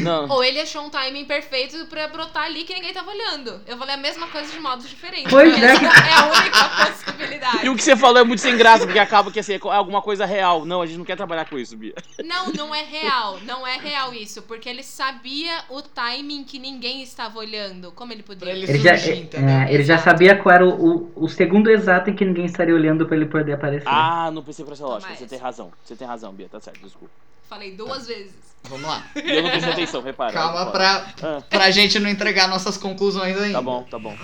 Não. 0.04 0.28
Ou 0.30 0.44
ele 0.44 0.60
achou 0.60 0.84
um 0.84 0.90
timing 0.90 1.26
perfeito 1.26 1.86
pra 1.88 2.08
brotar 2.08 2.44
ali 2.44 2.64
que 2.64 2.74
ninguém 2.74 2.94
tava 2.94 3.12
olhando. 3.12 3.62
Eu 3.66 3.78
falei 3.78 3.96
a 3.96 3.98
mesma 3.98 4.28
coisa 4.28 4.52
de 4.52 4.60
modos 4.60 4.90
diferentes. 4.90 5.32
Pois 5.32 5.54
é. 5.62 5.66
é 5.66 6.14
a 6.14 6.26
única 6.26 6.70
possibilidade. 6.92 7.66
E 7.66 7.70
o 7.70 7.76
que 7.76 7.84
você 7.84 7.96
falou 7.96 8.20
é 8.20 8.24
muito 8.24 8.42
sem 8.42 8.58
graça, 8.58 8.86
porque 8.86 9.00
acaba 9.00 9.32
que 9.32 9.40
assim, 9.40 9.54
é 9.54 9.60
alguma 9.62 10.02
coisa 10.02 10.26
real. 10.26 10.66
Não, 10.66 10.82
a 10.82 10.86
gente 10.86 10.98
não 10.98 11.06
quer 11.06 11.16
trabalhar 11.16 11.46
com 11.46 11.58
isso, 11.58 11.78
Bia. 11.78 11.94
Não, 12.24 12.52
não 12.52 12.76
é 12.76 12.84
real. 12.84 13.40
Não 13.48 13.66
é 13.66 13.78
real 13.78 14.14
isso. 14.14 14.42
Porque 14.42 14.68
ele 14.68 14.84
sabia 14.84 15.64
o 15.70 15.82
timing 15.82 16.44
que 16.44 16.60
ninguém 16.60 17.02
estava 17.02 17.40
olhando. 17.40 17.92
Como 17.92 18.12
ele 18.12 18.24
podia? 18.24 18.40
Pra 18.40 18.52
ele 18.52 18.70
Ele 18.70 18.80
já, 18.80 18.96
é, 18.96 19.68
é, 19.70 19.74
ele 19.74 19.84
já 19.84 19.98
sabia 19.98 20.36
qual 20.36 20.56
era 20.56 20.66
o, 20.66 21.08
o, 21.16 21.24
o 21.24 21.30
segundo 21.30 21.70
exato 21.70 22.10
em 22.10 22.16
que 22.16 22.26
ninguém 22.26 22.46
estaria 22.46 22.74
olhando 22.74 23.06
pra 23.06 23.16
ele 23.16 23.26
poder 23.26 23.54
aparecer. 23.54 23.88
Ah, 23.88 24.30
não 24.32 24.44
pensei 24.44 24.66
por 24.66 24.74
essa 24.74 24.86
lógica. 24.86 25.14
Toma 25.14 25.20
Você 25.20 25.28
tem 25.28 25.40
razão. 25.40 25.72
Você 25.84 25.96
tem 25.96 26.08
razão, 26.08 26.34
Bia. 26.34 26.50
Tá 26.50 26.60
certo, 26.60 26.82
desculpa. 26.82 27.14
Falei 27.48 27.72
duas 27.72 28.08
vezes. 28.08 28.48
Vamos 28.64 28.88
lá. 28.88 29.06
Eu 29.38 29.44
não 29.44 29.50
prestei 29.52 29.72
atenção, 29.74 30.02
repara. 30.02 30.34
Calma 30.34 30.66
pra, 30.72 31.06
Ah, 31.22 31.42
pra 31.50 31.72
gente 31.72 32.00
não 32.00 32.10
entregar 32.10 32.48
nossas 32.48 32.78
conclusões 32.78 33.38
ainda. 33.38 33.54
tá 33.54 33.62
bom, 33.62 33.84
tá 33.84 34.00
bom. 34.00 34.16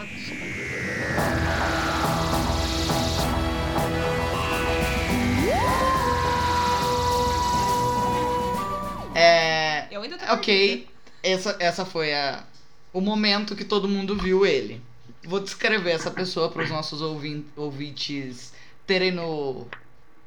É. 9.15 9.87
Eu 9.91 10.01
ainda 10.01 10.17
tô 10.17 10.33
Ok, 10.33 10.87
essa, 11.21 11.55
essa 11.59 11.85
foi 11.85 12.13
a, 12.13 12.43
o 12.91 12.99
momento 13.01 13.55
que 13.55 13.63
todo 13.63 13.87
mundo 13.87 14.15
viu 14.17 14.45
ele. 14.45 14.81
Vou 15.25 15.39
descrever 15.39 15.91
essa 15.91 16.11
pessoa 16.11 16.49
para 16.49 16.63
os 16.63 16.69
nossos 16.69 17.01
ouvin- 17.01 17.45
ouvintes 17.55 18.53
terem 18.85 19.11
no 19.11 19.67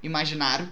imaginário. 0.03 0.68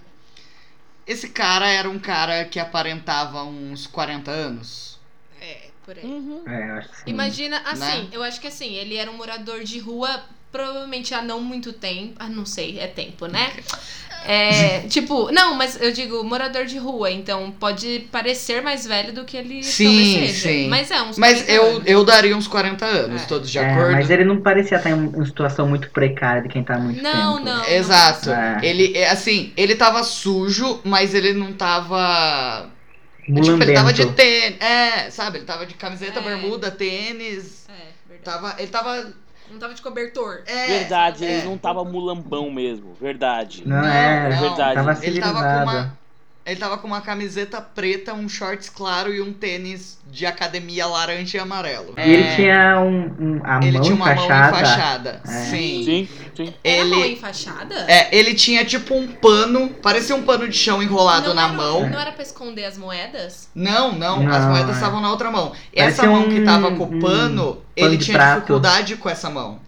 Esse 1.06 1.28
cara 1.28 1.68
era 1.68 1.88
um 1.88 1.98
cara 1.98 2.44
que 2.46 2.58
aparentava 2.58 3.42
uns 3.44 3.86
40 3.86 4.30
anos. 4.30 4.98
É, 5.40 5.70
por 5.84 5.98
aí. 5.98 6.04
Uhum. 6.04 6.42
É, 6.46 6.70
eu 6.70 6.74
acho 6.76 6.88
que 6.88 6.96
sim. 6.96 7.02
Imagina, 7.06 7.58
assim, 7.66 7.80
Né? 8.04 8.08
eu 8.12 8.22
acho 8.22 8.40
que 8.40 8.46
assim, 8.46 8.74
ele 8.74 8.96
era 8.96 9.10
um 9.10 9.14
morador 9.16 9.62
de 9.64 9.78
rua, 9.78 10.24
provavelmente 10.50 11.12
há 11.14 11.20
não 11.22 11.40
muito 11.40 11.72
tempo. 11.72 12.14
Ah, 12.18 12.28
não 12.28 12.46
sei, 12.46 12.78
é 12.78 12.86
tempo, 12.86 13.26
né? 13.26 13.52
É, 14.26 14.80
tipo, 14.88 15.30
não, 15.32 15.54
mas 15.54 15.80
eu 15.80 15.92
digo 15.92 16.22
morador 16.24 16.64
de 16.64 16.78
rua, 16.78 17.10
então 17.10 17.50
pode 17.60 18.06
parecer 18.10 18.62
mais 18.62 18.86
velho 18.86 19.12
do 19.12 19.24
que 19.24 19.36
ele 19.36 19.62
Sim, 19.62 19.84
talvez 19.84 20.30
seja. 20.32 20.48
sim. 20.48 20.68
Mas 20.68 20.90
é, 20.90 21.02
uns 21.02 21.18
Mas 21.18 21.42
40 21.42 21.52
eu, 21.52 21.64
anos. 21.76 21.82
eu 21.86 22.04
daria 22.04 22.36
uns 22.36 22.46
40 22.48 22.84
anos, 22.84 23.22
É. 23.22 23.26
todos 23.26 23.50
de 23.50 23.58
É, 23.58 23.70
acordo. 23.70 23.92
mas 23.92 24.10
ele 24.10 24.24
não 24.24 24.40
parecia 24.40 24.76
estar 24.78 24.90
em 24.90 24.94
uma 24.94 25.26
situação 25.26 25.68
muito 25.68 25.90
precária 25.90 26.42
de 26.42 26.48
quem 26.48 26.62
tá 26.64 26.74
há 26.74 26.78
muito 26.78 27.02
Não, 27.02 27.34
tempo. 27.36 27.44
não. 27.46 27.64
Exato. 27.68 28.30
É. 28.30 28.60
Ele, 28.62 28.96
é, 28.96 29.10
assim, 29.10 29.52
ele 29.56 29.74
tava 29.74 30.02
sujo, 30.02 30.80
mas 30.84 31.14
ele 31.14 31.32
não 31.32 31.52
tava. 31.52 32.70
Tipo, 33.24 33.62
ele 33.62 33.72
tava 33.72 33.92
de 33.92 34.06
tênis. 34.12 34.60
É, 34.60 35.10
sabe? 35.10 35.38
Ele 35.38 35.46
tava 35.46 35.64
de 35.64 35.74
camiseta, 35.74 36.20
É. 36.20 36.22
bermuda, 36.22 36.70
tênis. 36.70 37.66
É, 37.68 37.72
verdade. 38.08 38.22
Tava, 38.24 38.54
ele 38.58 38.68
tava. 38.68 39.14
Não 39.50 39.58
tava 39.58 39.74
de 39.74 39.82
cobertor. 39.82 40.42
É, 40.46 40.66
Verdade, 40.66 41.24
é. 41.24 41.38
ele 41.38 41.46
não 41.46 41.58
tava 41.58 41.84
mulambão 41.84 42.50
mesmo. 42.50 42.94
Verdade. 42.94 43.62
Não, 43.66 43.76
Não, 43.76 43.86
é, 43.88 44.30
não. 44.30 44.54
tava 44.56 44.74
Verdade. 44.74 45.06
Ele 45.06 45.20
tava 45.20 45.40
com 45.42 45.62
uma. 45.62 45.98
Ele 46.46 46.60
tava 46.60 46.76
com 46.76 46.86
uma 46.86 47.00
camiseta 47.00 47.58
preta, 47.58 48.12
um 48.12 48.28
shorts 48.28 48.68
claro 48.68 49.14
e 49.14 49.18
um 49.22 49.32
tênis 49.32 49.98
de 50.10 50.26
academia 50.26 50.86
laranja 50.86 51.38
e 51.38 51.40
amarelo. 51.40 51.94
E 51.96 52.02
ele 52.02 52.36
tinha 52.36 52.78
um, 52.80 53.06
um- 53.18 53.40
a 53.42 53.58
Ele 53.64 53.72
mão 53.72 53.80
tinha 53.82 53.94
uma 53.94 54.12
enfaixada. 54.12 54.50
mão 54.50 54.60
enfaixada. 54.60 55.22
É. 55.24 55.28
Sim. 55.46 55.84
Sim, 55.84 56.08
sim. 56.36 56.54
Era 56.62 56.80
Ele- 56.82 56.90
mão 56.90 57.04
enfaixada? 57.06 57.74
É, 57.90 58.14
ele 58.14 58.34
tinha 58.34 58.62
tipo 58.62 58.94
um 58.94 59.06
pano, 59.08 59.70
parecia 59.82 60.14
um 60.14 60.22
pano 60.22 60.46
de 60.46 60.54
chão 60.56 60.82
enrolado 60.82 61.28
não 61.28 61.34
na 61.34 61.44
era, 61.44 61.52
mão. 61.54 61.88
Não 61.88 61.98
era 61.98 62.12
pra 62.12 62.22
esconder 62.22 62.66
as 62.66 62.76
moedas? 62.76 63.48
Não, 63.54 63.92
não, 63.92 64.22
Não, 64.22 64.30
as 64.34 64.44
moedas 64.44 64.72
é. 64.72 64.74
estavam 64.74 65.00
na 65.00 65.10
outra 65.10 65.30
mão. 65.30 65.52
Essa 65.72 66.06
mão 66.06 66.28
que 66.28 66.40
um- 66.40 66.44
tava 66.44 66.72
com 66.72 66.84
o 66.84 66.94
um 66.96 67.00
pano, 67.00 67.62
ele 67.74 67.96
de 67.96 68.04
tinha 68.04 68.18
prato. 68.18 68.34
dificuldade 68.40 68.96
com 68.96 69.08
essa 69.08 69.30
mão. 69.30 69.60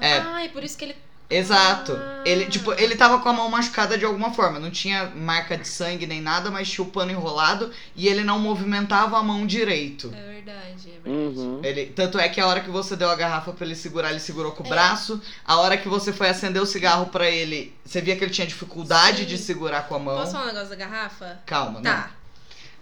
É. 0.00 0.18
Ah, 0.18 0.44
é 0.44 0.48
por 0.48 0.64
isso 0.64 0.76
que 0.76 0.86
ele. 0.86 0.96
Exato. 1.28 1.92
Ah. 1.92 2.22
Ele, 2.24 2.46
tipo, 2.46 2.72
ele 2.74 2.96
tava 2.96 3.18
com 3.20 3.28
a 3.28 3.32
mão 3.32 3.48
machucada 3.48 3.96
de 3.98 4.04
alguma 4.04 4.32
forma. 4.32 4.58
Não 4.58 4.70
tinha 4.70 5.06
marca 5.14 5.56
de 5.56 5.66
sangue 5.66 6.06
nem 6.06 6.20
nada, 6.20 6.50
mas 6.50 6.68
tinha 6.70 6.84
o 6.84 6.90
pano 6.90 7.10
enrolado 7.10 7.70
e 7.94 8.08
ele 8.08 8.22
não 8.24 8.38
movimentava 8.38 9.18
a 9.18 9.22
mão 9.22 9.46
direito. 9.46 10.12
É 10.16 10.32
verdade, 10.32 10.88
é 10.88 11.00
verdade. 11.00 11.38
Uhum. 11.38 11.60
Ele, 11.62 11.86
tanto 11.86 12.18
é 12.18 12.28
que 12.28 12.40
a 12.40 12.46
hora 12.46 12.60
que 12.60 12.70
você 12.70 12.96
deu 12.96 13.10
a 13.10 13.14
garrafa 13.16 13.52
pra 13.52 13.64
ele 13.66 13.74
segurar, 13.76 14.10
ele 14.10 14.20
segurou 14.20 14.52
com 14.52 14.62
o 14.62 14.66
É. 14.66 14.70
braço. 14.70 15.20
A 15.44 15.56
hora 15.58 15.76
que 15.76 15.88
você 15.88 16.12
foi 16.12 16.28
acender 16.28 16.60
o 16.62 16.66
cigarro 16.66 17.06
pra 17.06 17.28
ele, 17.28 17.74
você 17.84 18.00
via 18.00 18.16
que 18.16 18.24
ele 18.24 18.32
tinha 18.32 18.46
dificuldade 18.46 19.18
Sim. 19.18 19.26
de 19.26 19.38
segurar 19.38 19.86
com 19.88 19.94
a 19.94 19.98
mão. 19.98 20.16
Posso 20.18 20.32
falar 20.32 20.44
um 20.44 20.48
negócio 20.48 20.68
da 20.70 20.76
garrafa? 20.76 21.38
Calma, 21.46 21.80
Tá. 21.80 22.10
não. 22.10 22.15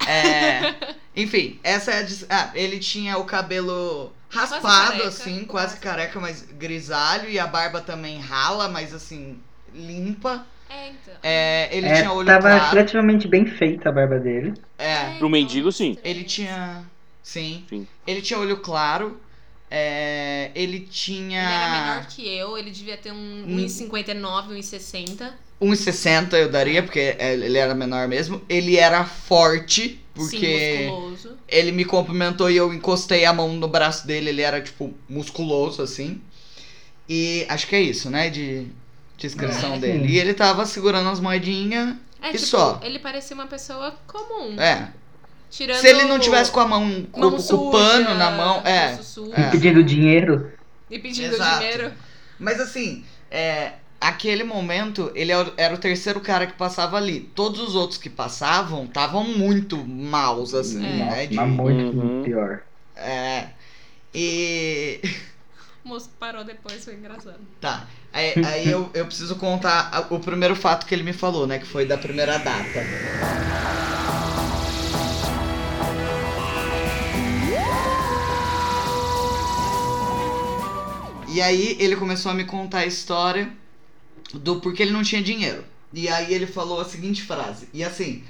É, 0.06 0.74
enfim, 1.16 1.58
essa 1.62 1.90
é 1.92 1.98
a. 2.00 2.02
dis- 2.02 2.26
Ah, 2.28 2.50
ele 2.54 2.78
tinha 2.78 3.16
o 3.18 3.24
cabelo 3.24 4.12
raspado 4.28 5.02
assim, 5.04 5.44
quase. 5.44 5.74
quase 5.74 5.80
careca, 5.80 6.20
mas 6.20 6.42
grisalho. 6.42 7.28
E 7.30 7.38
a 7.38 7.46
barba 7.46 7.80
também 7.80 8.18
rala, 8.20 8.68
mas 8.68 8.92
assim, 8.94 9.38
limpa. 9.74 10.46
É, 10.68 10.88
então. 10.88 11.14
É, 11.22 11.68
ele 11.76 11.86
É, 11.86 11.94
tinha 11.96 12.12
olho 12.12 12.26
tava 12.26 12.48
claro. 12.50 12.70
relativamente 12.70 13.28
bem 13.28 13.46
feita 13.46 13.88
a 13.88 13.92
barba 13.92 14.18
dele. 14.18 14.54
É, 14.78 15.16
Pro 15.18 15.28
mendigo, 15.30 15.70
sim. 15.70 15.96
ele 16.02 16.24
tinha. 16.24 16.84
Sim. 17.22 17.64
Sim. 17.68 17.86
Ele 18.06 18.20
tinha 18.22 18.38
olho 18.38 18.58
claro. 18.58 19.20
É, 19.70 20.50
ele 20.54 20.80
tinha. 20.80 21.40
Ele 21.42 21.52
era 21.52 21.68
menor 21.70 22.06
que 22.06 22.26
eu, 22.28 22.56
ele 22.58 22.70
devia 22.70 22.96
ter 22.96 23.12
um 23.12 23.44
Hum. 23.46 23.56
1,59, 23.56 24.48
1,60. 24.52 25.32
1,60 25.64 26.34
eu 26.34 26.48
daria, 26.50 26.82
porque 26.82 27.16
ele 27.18 27.58
era 27.58 27.74
menor 27.74 28.06
mesmo. 28.08 28.42
Ele 28.48 28.76
era 28.76 29.04
forte, 29.04 30.00
porque 30.14 30.36
Sim, 30.38 30.86
musculoso. 30.90 31.38
ele 31.48 31.72
me 31.72 31.84
cumprimentou 31.84 32.50
e 32.50 32.56
eu 32.56 32.72
encostei 32.72 33.24
a 33.24 33.32
mão 33.32 33.52
no 33.54 33.68
braço 33.68 34.06
dele. 34.06 34.30
Ele 34.30 34.42
era, 34.42 34.60
tipo, 34.60 34.92
musculoso, 35.08 35.82
assim. 35.82 36.20
E 37.08 37.44
acho 37.48 37.66
que 37.66 37.76
é 37.76 37.80
isso, 37.80 38.10
né? 38.10 38.30
De 38.30 38.66
descrição 39.18 39.74
É. 39.74 39.78
dele. 39.78 40.08
E 40.08 40.18
ele 40.18 40.34
tava 40.34 40.64
segurando 40.66 41.08
as 41.10 41.20
moedinhas. 41.20 41.94
É, 42.22 42.28
E 42.30 42.32
tipo, 42.32 42.46
só? 42.46 42.80
ele 42.82 42.98
parecia 42.98 43.34
uma 43.34 43.46
pessoa 43.46 43.94
comum. 44.06 44.58
É. 44.60 44.88
Tirando 45.50 45.76
Se 45.80 45.86
ele 45.86 46.04
não 46.04 46.18
tivesse 46.18 46.50
com 46.50 46.60
a 46.60 46.66
mão, 46.66 47.06
com, 47.12 47.20
mão 47.20 47.30
com 47.32 47.38
suja, 47.38 47.54
o 47.62 47.70
pano 47.70 48.14
na 48.14 48.30
mão. 48.30 48.62
É. 48.64 48.98
É. 49.36 49.48
E 49.48 49.50
pedindo 49.50 49.84
dinheiro. 49.84 50.50
E 50.90 50.98
pedindo 50.98 51.34
Exato. 51.34 51.58
dinheiro. 51.60 51.92
Mas 52.40 52.58
assim, 52.60 53.04
é, 53.30 53.72
aquele 54.08 54.44
momento, 54.44 55.10
ele 55.14 55.32
era 55.56 55.74
o- 55.74 55.78
terceiro 55.78 56.20
cara 56.20 56.46
que 56.46 56.52
passava 56.54 56.96
ali. 56.96 57.20
Todos 57.34 57.60
os 57.60 57.74
outros 57.74 57.98
que 57.98 58.10
passavam 58.10 58.84
estavam 58.84 59.24
muito 59.24 59.76
maus, 59.86 60.54
assim, 60.54 60.84
É. 60.84 61.04
né? 61.04 61.26
de- 61.26 61.34
Mas 61.36 61.48
muito 61.50 61.96
Uhum. 61.98 62.22
pior. 62.22 62.60
é, 62.96 63.48
e. 64.14 65.00
O 65.84 65.88
moço 65.88 66.08
parou 66.18 66.42
depois, 66.44 66.82
foi 66.82 66.94
engraçado. 66.94 67.40
Tá. 67.60 67.86
Aí, 68.10 68.32
aí 68.46 68.70
eu, 68.70 68.88
eu 68.94 69.04
preciso 69.04 69.36
contar 69.36 70.06
o 70.08 70.18
primeiro 70.18 70.56
fato 70.56 70.86
que 70.86 70.94
ele 70.94 71.02
me 71.02 71.12
falou, 71.12 71.46
né? 71.46 71.58
Que 71.58 71.66
foi 71.66 71.84
da 71.84 71.98
primeira 71.98 72.38
data. 72.38 72.80
E 81.28 81.40
aí 81.42 81.76
ele 81.80 81.96
começou 81.96 82.30
a 82.30 82.34
me 82.34 82.44
contar 82.44 82.78
a 82.80 82.86
história 82.86 83.50
do 84.32 84.60
porquê 84.60 84.82
ele 84.82 84.92
não 84.92 85.02
tinha 85.02 85.22
dinheiro. 85.22 85.64
E 85.92 86.08
aí 86.08 86.32
ele 86.32 86.46
falou 86.46 86.80
a 86.80 86.84
seguinte 86.84 87.22
frase. 87.22 87.68
E 87.72 87.84
assim, 87.84 88.24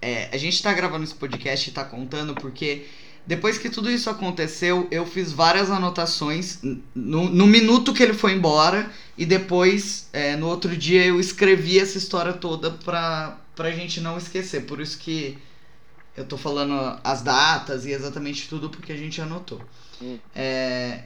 é, 0.00 0.28
a 0.32 0.36
gente 0.36 0.62
tá 0.62 0.72
gravando 0.72 1.04
esse 1.04 1.14
podcast 1.14 1.68
e 1.68 1.72
tá 1.72 1.84
contando 1.84 2.34
porque 2.34 2.86
depois 3.28 3.58
que 3.58 3.68
tudo 3.68 3.90
isso 3.90 4.08
aconteceu, 4.08 4.88
eu 4.90 5.04
fiz 5.04 5.32
várias 5.32 5.70
anotações 5.70 6.60
no, 6.94 7.28
no 7.28 7.46
minuto 7.46 7.92
que 7.92 8.02
ele 8.02 8.14
foi 8.14 8.32
embora. 8.32 8.90
E 9.18 9.26
depois, 9.26 10.08
é, 10.14 10.34
no 10.34 10.48
outro 10.48 10.74
dia, 10.74 11.04
eu 11.04 11.20
escrevi 11.20 11.78
essa 11.78 11.98
história 11.98 12.32
toda 12.32 12.70
pra, 12.70 13.38
pra 13.54 13.70
gente 13.70 14.00
não 14.00 14.16
esquecer. 14.16 14.64
Por 14.64 14.80
isso 14.80 14.96
que 14.96 15.36
eu 16.16 16.24
tô 16.24 16.38
falando 16.38 16.98
as 17.04 17.20
datas 17.20 17.84
e 17.84 17.90
exatamente 17.90 18.48
tudo 18.48 18.70
porque 18.70 18.92
a 18.92 18.96
gente 18.96 19.20
anotou. 19.20 19.60
Hum. 20.00 20.18
É, 20.34 21.02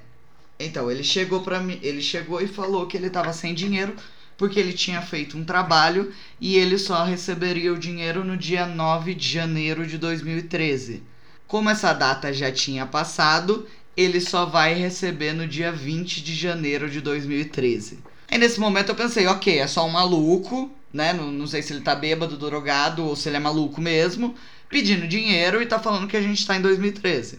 então, 0.61 0.89
ele 0.89 1.03
chegou 1.03 1.41
para 1.41 1.59
mim, 1.59 1.81
ele 1.83 2.01
chegou 2.01 2.41
e 2.41 2.47
falou 2.47 2.87
que 2.87 2.97
ele 2.97 3.11
tava 3.11 3.33
sem 3.33 3.53
dinheiro 3.53 3.97
porque 4.43 4.59
ele 4.59 4.73
tinha 4.73 5.01
feito 5.01 5.39
um 5.39 5.45
trabalho 5.45 6.13
e 6.41 6.57
ele 6.57 6.77
só 6.77 7.05
receberia 7.05 7.73
o 7.73 7.79
dinheiro 7.79 8.25
no 8.25 8.37
dia 8.37 8.67
9 8.67 9.15
de 9.15 9.29
janeiro 9.35 9.87
de 9.87 9.97
2013. 9.97 11.01
Como 11.47 11.71
essa 11.71 11.93
data 11.93 12.33
já 12.33 12.51
tinha 12.51 12.85
passado, 12.85 13.69
ele 13.97 14.21
só 14.21 14.45
vai 14.45 14.75
receber 14.75 15.33
no 15.33 15.47
dia 15.47 15.71
20 15.71 16.25
de 16.25 16.35
janeiro 16.35 16.91
de 16.91 17.01
2013. 17.01 18.01
Aí 18.29 18.37
nesse 18.37 18.59
momento 18.59 18.89
eu 18.89 18.97
pensei, 18.97 19.29
ok, 19.29 19.61
é 19.61 19.67
só 19.69 19.87
um 19.87 19.91
maluco, 19.91 20.73
né? 20.93 21.13
Não, 21.13 21.31
não 21.31 21.47
sei 21.47 21.63
se 21.63 21.73
ele 21.73 21.83
tá 21.83 21.95
bêbado, 21.95 22.37
drogado 22.37 23.05
ou 23.05 23.15
se 23.15 23.29
ele 23.29 23.37
é 23.37 23.41
maluco 23.41 23.81
mesmo, 23.81 24.35
pedindo 24.69 25.07
dinheiro 25.07 25.63
e 25.63 25.67
tá 25.67 25.79
falando 25.79 26.09
que 26.09 26.17
a 26.17 26.21
gente 26.21 26.45
tá 26.45 26.57
em 26.57 26.61
2013. 26.61 27.39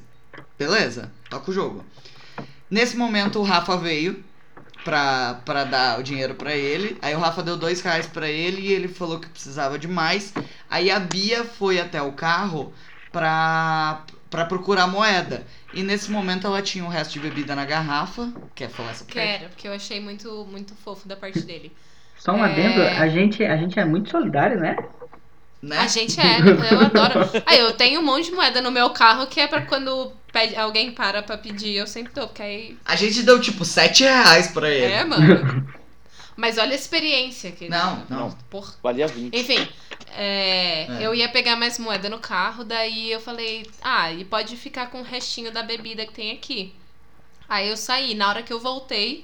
Beleza, 0.57 1.11
toca 1.29 1.51
o 1.51 1.53
jogo. 1.53 1.83
Nesse 2.71 2.95
momento 2.95 3.39
o 3.39 3.43
Rafa 3.43 3.75
veio 3.75 4.23
pra, 4.83 5.35
pra 5.45 5.63
dar 5.63 5.99
o 5.99 6.03
dinheiro 6.03 6.35
pra 6.35 6.55
ele. 6.55 6.97
Aí 7.01 7.15
o 7.15 7.19
Rafa 7.19 7.43
deu 7.43 7.57
dois 7.57 7.81
reais 7.81 8.07
pra 8.07 8.29
ele 8.29 8.61
e 8.61 8.71
ele 8.73 8.87
falou 8.87 9.19
que 9.19 9.29
precisava 9.29 9.77
de 9.79 9.87
mais. 9.87 10.33
Aí 10.69 10.89
a 10.91 10.99
Bia 10.99 11.43
foi 11.45 11.79
até 11.79 12.01
o 12.01 12.13
carro 12.13 12.73
pra, 13.11 14.05
pra 14.29 14.45
procurar 14.45 14.87
moeda. 14.87 15.45
E 15.71 15.83
nesse 15.83 16.11
momento 16.11 16.47
ela 16.47 16.61
tinha 16.61 16.85
o 16.85 16.89
resto 16.89 17.13
de 17.13 17.19
bebida 17.19 17.55
na 17.55 17.65
garrafa. 17.65 18.33
Quer 18.55 18.69
falar 18.69 18.91
essa 18.91 19.05
parte? 19.05 19.39
Quero, 19.39 19.49
porque 19.49 19.67
eu 19.67 19.73
achei 19.73 19.99
muito, 19.99 20.45
muito 20.45 20.75
fofo 20.75 21.07
da 21.07 21.15
parte 21.15 21.45
dele. 21.45 21.75
Só 22.15 22.31
um 22.33 22.43
É. 22.43 22.43
adendo, 22.43 22.81
a 22.81 23.07
gente, 23.07 23.43
a 23.43 23.55
gente 23.57 23.79
é 23.79 23.85
muito 23.85 24.09
solidário, 24.09 24.59
né? 24.59 24.75
Né? 25.63 25.77
A 25.77 25.87
gente 25.87 26.19
é, 26.19 26.39
eu 26.73 26.79
adoro. 26.81 27.21
Aí 27.45 27.57
eu 27.57 27.71
tenho 27.71 28.01
um 28.01 28.03
monte 28.03 28.25
de 28.25 28.31
moeda 28.31 28.59
no 28.61 28.69
meu 28.69 28.89
carro 28.89 29.27
que 29.27 29.39
é 29.39 29.47
pra 29.47 29.61
quando 29.61 30.11
pede, 30.29 30.57
alguém 30.57 30.91
para 30.91 31.23
pra 31.23 31.37
pedir, 31.37 31.75
eu 31.77 31.87
sempre 31.87 32.11
dou, 32.13 32.27
porque 32.27 32.41
aí. 32.41 32.77
A 32.83 32.97
gente 32.97 33.23
deu 33.23 33.39
tipo 33.39 33.63
7 33.63 34.03
reais 34.03 34.49
pra 34.49 34.69
ele. 34.69 34.91
É, 34.91 35.05
mano. 35.05 35.65
Mas 36.35 36.57
olha 36.57 36.71
a 36.73 36.75
experiência 36.75 37.51
que 37.51 37.69
Não, 37.69 38.03
não. 38.09 38.31
Porra. 38.49 38.73
Valia 38.83 39.07
20. 39.07 39.33
Enfim, 39.39 39.65
é, 40.17 40.87
É. 40.89 40.97
eu 40.99 41.15
ia 41.15 41.29
pegar 41.29 41.55
mais 41.55 41.79
moeda 41.79 42.09
no 42.09 42.19
carro, 42.19 42.65
daí 42.65 43.09
eu 43.09 43.21
falei, 43.21 43.65
ah, 43.81 44.11
e 44.11 44.25
pode 44.25 44.57
ficar 44.57 44.87
com 44.89 44.99
o 44.99 45.03
restinho 45.03 45.49
da 45.49 45.63
bebida 45.63 46.05
que 46.05 46.11
tem 46.11 46.31
aqui. 46.33 46.73
Aí 47.47 47.69
eu 47.69 47.77
saí, 47.77 48.15
na 48.15 48.27
hora 48.27 48.43
que 48.43 48.51
eu 48.51 48.59
voltei, 48.59 49.23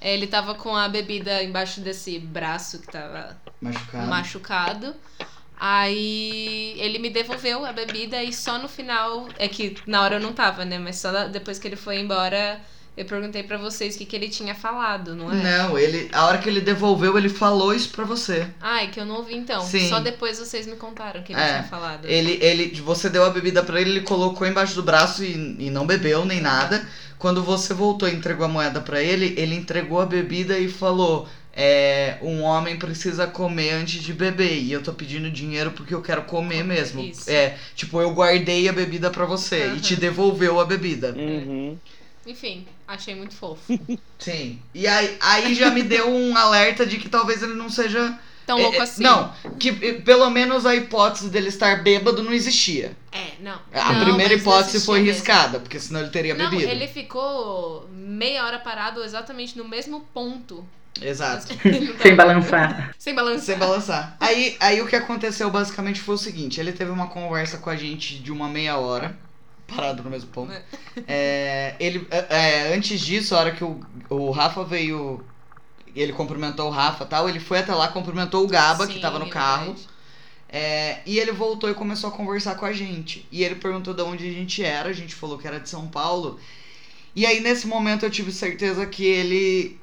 ele 0.00 0.26
tava 0.28 0.54
com 0.54 0.74
a 0.74 0.88
bebida 0.88 1.42
embaixo 1.42 1.80
desse 1.82 2.18
braço 2.20 2.78
que 2.78 2.86
tava 2.86 3.36
Machucado. 3.60 4.06
machucado. 4.06 4.96
Aí 5.60 6.74
ele 6.78 6.98
me 6.98 7.10
devolveu 7.10 7.64
a 7.66 7.72
bebida 7.72 8.22
e 8.22 8.32
só 8.32 8.58
no 8.58 8.68
final. 8.68 9.28
É 9.38 9.48
que 9.48 9.76
na 9.86 10.02
hora 10.02 10.16
eu 10.16 10.20
não 10.20 10.32
tava, 10.32 10.64
né? 10.64 10.78
Mas 10.78 10.96
só 10.96 11.26
depois 11.28 11.58
que 11.58 11.66
ele 11.66 11.74
foi 11.76 11.98
embora, 11.98 12.60
eu 12.96 13.04
perguntei 13.04 13.42
pra 13.42 13.58
vocês 13.58 13.94
o 13.94 13.98
que, 13.98 14.04
que 14.06 14.14
ele 14.14 14.28
tinha 14.28 14.54
falado, 14.54 15.16
não 15.16 15.32
é? 15.32 15.36
Não, 15.36 15.78
ele, 15.78 16.08
a 16.12 16.26
hora 16.26 16.38
que 16.38 16.48
ele 16.48 16.60
devolveu, 16.60 17.18
ele 17.18 17.28
falou 17.28 17.74
isso 17.74 17.90
pra 17.90 18.04
você. 18.04 18.46
Ah, 18.60 18.84
é 18.84 18.86
que 18.86 19.00
eu 19.00 19.04
não 19.04 19.16
ouvi 19.16 19.34
então. 19.36 19.60
Sim. 19.62 19.88
Só 19.88 19.98
depois 19.98 20.38
vocês 20.38 20.66
me 20.66 20.76
contaram 20.76 21.22
que 21.22 21.32
ele 21.32 21.40
É, 21.40 21.48
tinha 21.48 21.62
falado. 21.64 22.04
Ele, 22.06 22.38
ele, 22.40 22.80
você 22.80 23.10
deu 23.10 23.24
a 23.24 23.30
bebida 23.30 23.62
pra 23.62 23.80
ele, 23.80 23.90
ele 23.90 24.00
colocou 24.02 24.46
embaixo 24.46 24.74
do 24.76 24.82
braço 24.82 25.24
e, 25.24 25.56
e 25.58 25.70
não 25.70 25.86
bebeu 25.86 26.24
nem 26.24 26.40
nada. 26.40 26.86
Quando 27.18 27.42
você 27.42 27.74
voltou 27.74 28.08
e 28.08 28.14
entregou 28.14 28.44
a 28.46 28.48
moeda 28.48 28.80
pra 28.80 29.02
ele, 29.02 29.34
ele 29.36 29.56
entregou 29.56 30.00
a 30.00 30.06
bebida 30.06 30.56
e 30.56 30.68
falou: 30.68 31.28
é, 31.60 32.18
um 32.22 32.42
homem 32.42 32.76
precisa 32.78 33.26
comer 33.26 33.72
antes 33.72 34.00
de 34.00 34.12
beber. 34.12 34.62
E 34.62 34.70
eu 34.70 34.80
tô 34.80 34.92
pedindo 34.92 35.28
dinheiro 35.28 35.72
porque 35.72 35.92
eu 35.92 36.00
quero 36.00 36.22
comer 36.22 36.62
mesmo. 36.62 37.02
Isso. 37.02 37.28
É, 37.28 37.58
tipo, 37.74 38.00
eu 38.00 38.14
guardei 38.14 38.68
a 38.68 38.72
bebida 38.72 39.10
pra 39.10 39.24
você 39.24 39.58
e 39.58 39.70
Aham. 39.70 39.80
te 39.80 39.96
devolveu 39.96 40.60
a 40.60 40.64
bebida. 40.64 41.12
Uhum. 41.16 41.76
Enfim, 42.24 42.64
achei 42.86 43.16
muito 43.16 43.34
fofo. 43.34 43.76
Sim. 44.20 44.60
E 44.72 44.86
aí, 44.86 45.16
aí 45.20 45.54
já 45.56 45.68
me 45.72 45.82
deu 45.82 46.08
um 46.08 46.36
alerta 46.36 46.86
de 46.86 46.96
que 46.96 47.08
talvez 47.08 47.42
ele 47.42 47.54
não 47.54 47.68
seja. 47.68 48.16
Tão 48.46 48.56
é, 48.56 48.62
louco 48.62 48.78
é, 48.78 48.82
assim. 48.82 49.02
Não, 49.02 49.34
que 49.58 49.72
pelo 50.02 50.30
menos 50.30 50.64
a 50.64 50.76
hipótese 50.76 51.28
dele 51.28 51.48
estar 51.48 51.82
bêbado 51.82 52.22
não 52.22 52.32
existia. 52.32 52.96
É, 53.10 53.32
não. 53.40 53.58
A 53.72 53.94
Não, 53.94 54.04
primeira 54.04 54.32
hipótese 54.32 54.86
foi 54.86 55.00
mesmo. 55.00 55.12
riscada, 55.12 55.58
porque 55.58 55.80
senão 55.80 56.00
ele 56.00 56.10
teria 56.10 56.36
Não, 56.36 56.48
bebido. 56.48 56.70
ele 56.70 56.86
ficou 56.86 57.88
meia 57.90 58.44
hora 58.44 58.60
parado 58.60 59.02
exatamente 59.02 59.58
no 59.58 59.66
mesmo 59.68 60.02
ponto. 60.14 60.64
Exato. 61.00 61.46
Sem 62.02 62.16
balançar. 62.16 62.94
Sem 62.98 63.14
balançar. 63.14 63.44
Sem 63.44 63.58
balançar. 63.58 64.16
Aí, 64.18 64.56
aí 64.58 64.80
o 64.80 64.86
que 64.86 64.96
aconteceu 64.96 65.50
basicamente 65.50 66.00
foi 66.00 66.14
o 66.14 66.18
seguinte: 66.18 66.60
ele 66.60 66.72
teve 66.72 66.90
uma 66.90 67.06
conversa 67.08 67.58
com 67.58 67.70
a 67.70 67.76
gente 67.76 68.18
de 68.18 68.32
uma 68.32 68.48
meia 68.48 68.76
hora, 68.78 69.16
parado 69.66 70.02
no 70.02 70.10
mesmo 70.10 70.30
ponto. 70.30 70.52
É, 71.06 71.76
ele, 71.78 72.06
é, 72.10 72.26
é, 72.28 72.74
antes 72.74 73.00
disso, 73.00 73.34
a 73.34 73.38
hora 73.38 73.52
que 73.52 73.62
o, 73.62 73.80
o 74.10 74.30
Rafa 74.32 74.64
veio, 74.64 75.24
ele 75.94 76.12
cumprimentou 76.12 76.66
o 76.66 76.70
Rafa 76.70 77.04
e 77.04 77.06
tal, 77.06 77.28
ele 77.28 77.38
foi 77.38 77.60
até 77.60 77.72
lá, 77.72 77.86
cumprimentou 77.88 78.44
o 78.44 78.48
Gaba, 78.48 78.86
que 78.86 78.94
Sim, 78.94 79.00
tava 79.00 79.18
no 79.18 79.26
é 79.26 79.30
carro. 79.30 79.76
É, 80.50 81.00
e 81.04 81.18
ele 81.18 81.30
voltou 81.30 81.70
e 81.70 81.74
começou 81.74 82.08
a 82.08 82.12
conversar 82.12 82.56
com 82.56 82.64
a 82.64 82.72
gente. 82.72 83.26
E 83.30 83.44
ele 83.44 83.56
perguntou 83.56 83.94
de 83.94 84.02
onde 84.02 84.28
a 84.28 84.32
gente 84.32 84.64
era, 84.64 84.88
a 84.88 84.92
gente 84.92 85.14
falou 85.14 85.38
que 85.38 85.46
era 85.46 85.60
de 85.60 85.68
São 85.68 85.86
Paulo. 85.86 86.38
E 87.14 87.26
aí 87.26 87.40
nesse 87.40 87.66
momento 87.66 88.04
eu 88.04 88.10
tive 88.10 88.32
certeza 88.32 88.86
que 88.86 89.04
ele. 89.04 89.78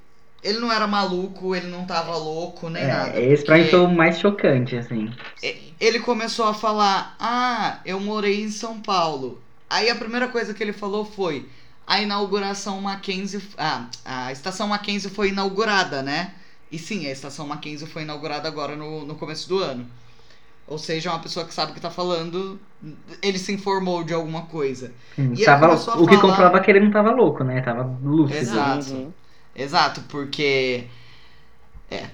Ele 0.45 0.59
não 0.59 0.71
era 0.71 0.85
maluco, 0.85 1.55
ele 1.55 1.65
não 1.67 1.85
tava 1.85 2.15
louco, 2.15 2.69
nem 2.69 2.85
nada. 2.85 3.19
É, 3.19 3.33
esse 3.33 3.43
pra 3.43 3.57
mim 3.57 3.65
foi 3.65 3.79
o 3.79 3.87
mais 3.87 4.19
chocante, 4.19 4.77
assim. 4.77 5.11
Sim. 5.35 5.73
Ele 5.79 5.99
começou 5.99 6.45
a 6.45 6.53
falar: 6.53 7.15
Ah, 7.19 7.79
eu 7.83 7.99
morei 7.99 8.43
em 8.43 8.49
São 8.51 8.79
Paulo. 8.79 9.41
Aí 9.67 9.89
a 9.89 9.95
primeira 9.95 10.27
coisa 10.27 10.53
que 10.53 10.61
ele 10.61 10.71
falou 10.71 11.03
foi: 11.03 11.49
A 11.87 11.99
inauguração 11.99 12.79
Mackenzie. 12.79 13.41
Ah, 13.57 13.87
a 14.05 14.31
estação 14.31 14.67
Mackenzie 14.67 15.09
foi 15.09 15.29
inaugurada, 15.29 16.03
né? 16.03 16.35
E 16.71 16.77
sim, 16.77 17.07
a 17.07 17.11
estação 17.11 17.47
Mackenzie 17.47 17.87
foi 17.87 18.03
inaugurada 18.03 18.47
agora 18.47 18.75
no, 18.75 19.03
no 19.03 19.15
começo 19.15 19.49
do 19.49 19.57
ano. 19.57 19.87
Ou 20.67 20.77
seja, 20.77 21.09
uma 21.11 21.19
pessoa 21.19 21.45
que 21.45 21.53
sabe 21.53 21.71
o 21.71 21.75
que 21.75 21.79
tá 21.81 21.89
falando, 21.91 22.59
ele 23.21 23.37
se 23.39 23.51
informou 23.51 24.03
de 24.03 24.13
alguma 24.13 24.43
coisa. 24.43 24.91
Hum, 25.17 25.33
E 25.37 25.43
tava- 25.43 25.73
o 25.73 25.77
que 25.77 25.85
falar- 25.85 26.21
comprova 26.21 26.59
que 26.59 26.69
ele 26.71 26.79
não 26.81 26.91
tava 26.91 27.11
louco, 27.11 27.43
né? 27.43 27.61
Tava 27.61 27.83
lúcido. 28.03 28.39
Exato. 28.39 28.91
Uhum. 28.93 29.13
Exato, 29.55 30.01
porque. 30.09 30.85
É. 31.89 32.09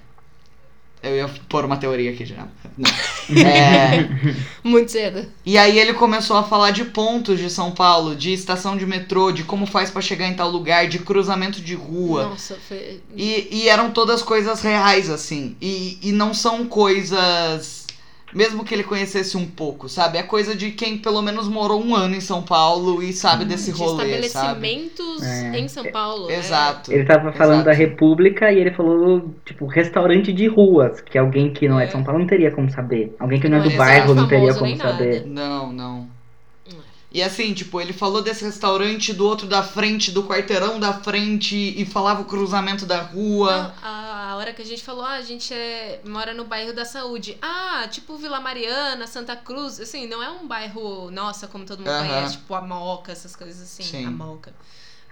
Eu 1.04 1.16
ia 1.16 1.28
pôr 1.50 1.66
uma 1.66 1.78
teoria 1.78 2.12
aqui 2.12 2.26
já. 2.26 2.48
Não. 2.78 2.92
É, 3.34 4.10
Muito 4.62 4.92
cedo. 4.92 5.26
E 5.46 5.58
aí 5.58 5.80
ele 5.80 5.94
começou 5.94 6.36
a 6.36 6.44
falar 6.44 6.72
de 6.72 6.84
pontos 6.84 7.40
de 7.40 7.50
São 7.50 7.72
Paulo, 7.72 8.14
de 8.14 8.34
estação 8.34 8.76
de 8.76 8.86
metrô, 8.86 9.32
de 9.32 9.44
como 9.44 9.66
faz 9.66 9.90
pra 9.90 10.02
chegar 10.02 10.28
em 10.28 10.34
tal 10.34 10.50
lugar, 10.50 10.88
de 10.88 11.00
cruzamento 11.00 11.62
de 11.62 11.74
rua. 11.74 12.26
Nossa, 12.26 12.58
foi. 12.68 13.02
E, 13.16 13.48
e 13.50 13.70
eram 13.70 13.92
todas 13.92 14.22
coisas 14.22 14.62
reais, 14.62 15.10
assim. 15.10 15.56
E, 15.62 15.98
e 16.02 16.12
não 16.12 16.34
são 16.34 16.66
coisas. 16.66 17.81
Mesmo 18.34 18.64
que 18.64 18.74
ele 18.74 18.84
conhecesse 18.84 19.36
um 19.38 19.46
pouco, 19.46 19.90
sabe? 19.90 20.18
É 20.18 20.24
coisa 20.24 20.56
de 20.56 20.72
quem 20.72 20.98
pelo 20.98 21.22
menos 21.22 21.48
morou 21.48 21.84
um 21.84 21.96
ano 21.96 22.16
em 22.16 22.22
São 22.22 22.42
Paulo 22.44 23.02
e 23.04 23.12
sabe 23.14 23.46
desse 23.46 23.72
de 23.72 23.78
rolê, 23.78 24.22
sabe? 24.24 24.68
estabelecimentos 24.68 25.22
É. 25.24 25.60
em 25.60 25.68
São 25.68 25.86
Paulo. 25.92 26.28
né? 26.28 26.36
Exato. 26.38 26.92
Ele 26.92 27.06
tava 27.06 27.32
falando 27.34 27.62
Exato. 27.62 27.66
da 27.66 27.74
República 27.74 28.52
e 28.52 28.60
ele 28.60 28.72
falou, 28.72 29.34
tipo, 29.46 29.66
restaurante 29.66 30.32
de 30.34 30.48
ruas, 30.48 31.02
que 31.02 31.18
alguém 31.18 31.52
que 31.54 31.68
não 31.68 31.80
é 31.80 31.86
de 31.86 31.90
É. 31.90 31.92
São 31.92 32.04
Paulo 32.04 32.20
não 32.20 32.28
teria 32.28 32.52
como 32.52 32.70
saber. 32.70 33.16
Alguém 33.20 33.40
que 33.40 33.50
não 33.50 33.58
é 33.58 33.62
Não 33.62 33.68
do 33.68 33.74
é 33.74 33.78
bairro 33.78 34.14
não 34.16 34.28
teria 34.28 34.54
como 34.54 34.76
saber. 34.78 35.26
Não, 35.26 35.72
não. 35.74 36.21
E 37.14 37.22
assim, 37.22 37.54
tipo, 37.54 37.82
ele 37.82 37.92
falou 37.92 38.22
desse 38.22 38.44
restaurante, 38.46 39.12
do 39.12 39.26
outro 39.28 39.46
da 39.46 39.62
frente, 39.62 40.12
do 40.12 40.24
quarteirão 40.24 40.80
da 40.80 40.94
frente, 40.94 41.56
e 41.56 41.86
falava 41.86 42.22
o 42.22 42.26
cruzamento 42.26 42.86
da 42.86 43.02
rua. 43.02 43.52
Não, 43.64 43.74
a, 43.90 44.30
a 44.32 44.36
hora 44.38 44.54
que 44.54 44.62
a 44.62 44.66
gente 44.66 44.82
falou, 44.82 45.04
ah, 45.04 45.16
a 45.16 45.22
gente 45.22 45.54
é, 45.54 46.00
mora 46.06 46.34
no 46.34 46.46
bairro 46.46 46.74
da 46.74 46.86
saúde. 46.86 47.38
Ah, 47.42 47.86
tipo 47.92 48.16
Vila 48.16 48.40
Mariana, 48.40 49.08
Santa 49.08 49.36
Cruz. 49.36 49.78
Assim, 49.82 50.08
não 50.08 50.24
é 50.24 50.30
um 50.30 50.48
bairro, 50.48 51.12
nossa, 51.12 51.48
como 51.50 51.66
todo 51.66 51.80
mundo 51.80 51.90
Aham. 51.90 52.08
conhece, 52.08 52.38
tipo 52.38 52.56
a 52.56 52.62
Moca, 52.62 53.12
essas 53.12 53.36
coisas 53.36 53.62
assim. 53.62 53.84
Sim. 53.84 54.06
A 54.06 54.12
Moca. 54.12 54.54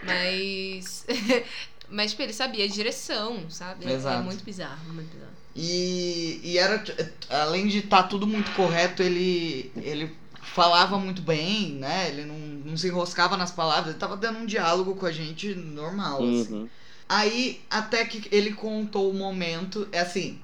Mas. 0.01 1.05
Mas, 1.91 2.11
tipo, 2.11 2.21
ele 2.21 2.33
sabia 2.33 2.65
a 2.65 2.67
direção, 2.67 3.49
sabe? 3.49 3.85
É- 3.85 3.89
É, 3.89 3.93
Exato. 3.95 4.23
muito 4.23 4.43
bizarro, 4.43 4.79
muito 4.93 5.11
bizarro. 5.11 5.31
E, 5.55 6.39
e 6.43 6.57
era, 6.57 6.83
além 7.29 7.67
de 7.67 7.79
estar 7.79 8.03
tudo 8.03 8.27
muito 8.27 8.51
correto, 8.51 9.01
ele, 9.01 9.71
ele 9.75 10.15
falava 10.53 10.97
muito 10.97 11.21
bem, 11.21 11.73
né? 11.73 12.09
Ele 12.09 12.25
não, 12.25 12.37
não 12.71 12.77
se 12.77 12.87
enroscava 12.87 13.37
nas 13.37 13.51
palavras, 13.51 13.89
ele 13.89 13.99
tava 13.99 14.17
dando 14.17 14.39
um 14.39 14.45
diálogo 14.45 14.95
com 14.95 15.05
a 15.05 15.11
gente 15.11 15.53
normal, 15.53 16.17
assim. 16.17 16.53
Uhum. 16.53 16.69
Aí, 17.07 17.61
até 17.69 18.05
que 18.05 18.27
ele 18.31 18.53
contou 18.53 19.09
o 19.09 19.13
momento, 19.13 19.87
é 19.91 19.99
assim, 19.99 20.39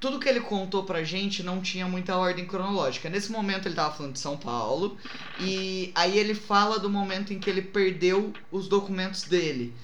tudo 0.00 0.18
que 0.18 0.28
ele 0.28 0.40
contou 0.40 0.84
pra 0.84 1.04
gente 1.04 1.42
não 1.42 1.60
tinha 1.60 1.86
muita 1.86 2.16
ordem 2.16 2.46
cronológica. 2.46 3.10
Nesse 3.10 3.30
momento 3.30 3.68
ele 3.68 3.74
tava 3.74 3.94
falando 3.94 4.14
de 4.14 4.18
São 4.18 4.36
Paulo, 4.36 4.96
e 5.38 5.92
aí 5.94 6.18
ele 6.18 6.34
fala 6.34 6.78
do 6.78 6.88
momento 6.88 7.34
em 7.34 7.38
que 7.38 7.50
ele 7.50 7.60
perdeu 7.60 8.32
os 8.50 8.66
documentos 8.66 9.24
dele. 9.24 9.74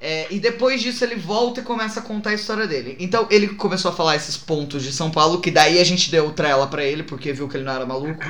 É, 0.00 0.26
e 0.30 0.38
depois 0.38 0.82
disso 0.82 1.02
ele 1.02 1.16
volta 1.16 1.60
e 1.60 1.64
começa 1.64 1.98
a 1.98 2.02
contar 2.02 2.30
a 2.30 2.34
história 2.34 2.66
dele. 2.66 2.96
Então 3.00 3.26
ele 3.30 3.48
começou 3.48 3.90
a 3.90 3.94
falar 3.94 4.14
esses 4.14 4.36
pontos 4.36 4.82
de 4.82 4.92
São 4.92 5.10
Paulo, 5.10 5.40
que 5.40 5.50
daí 5.50 5.80
a 5.80 5.84
gente 5.84 6.10
deu 6.10 6.30
trela 6.32 6.66
pra 6.66 6.84
ele, 6.84 7.02
porque 7.02 7.32
viu 7.32 7.48
que 7.48 7.56
ele 7.56 7.64
não 7.64 7.72
era 7.72 7.86
maluco. 7.86 8.22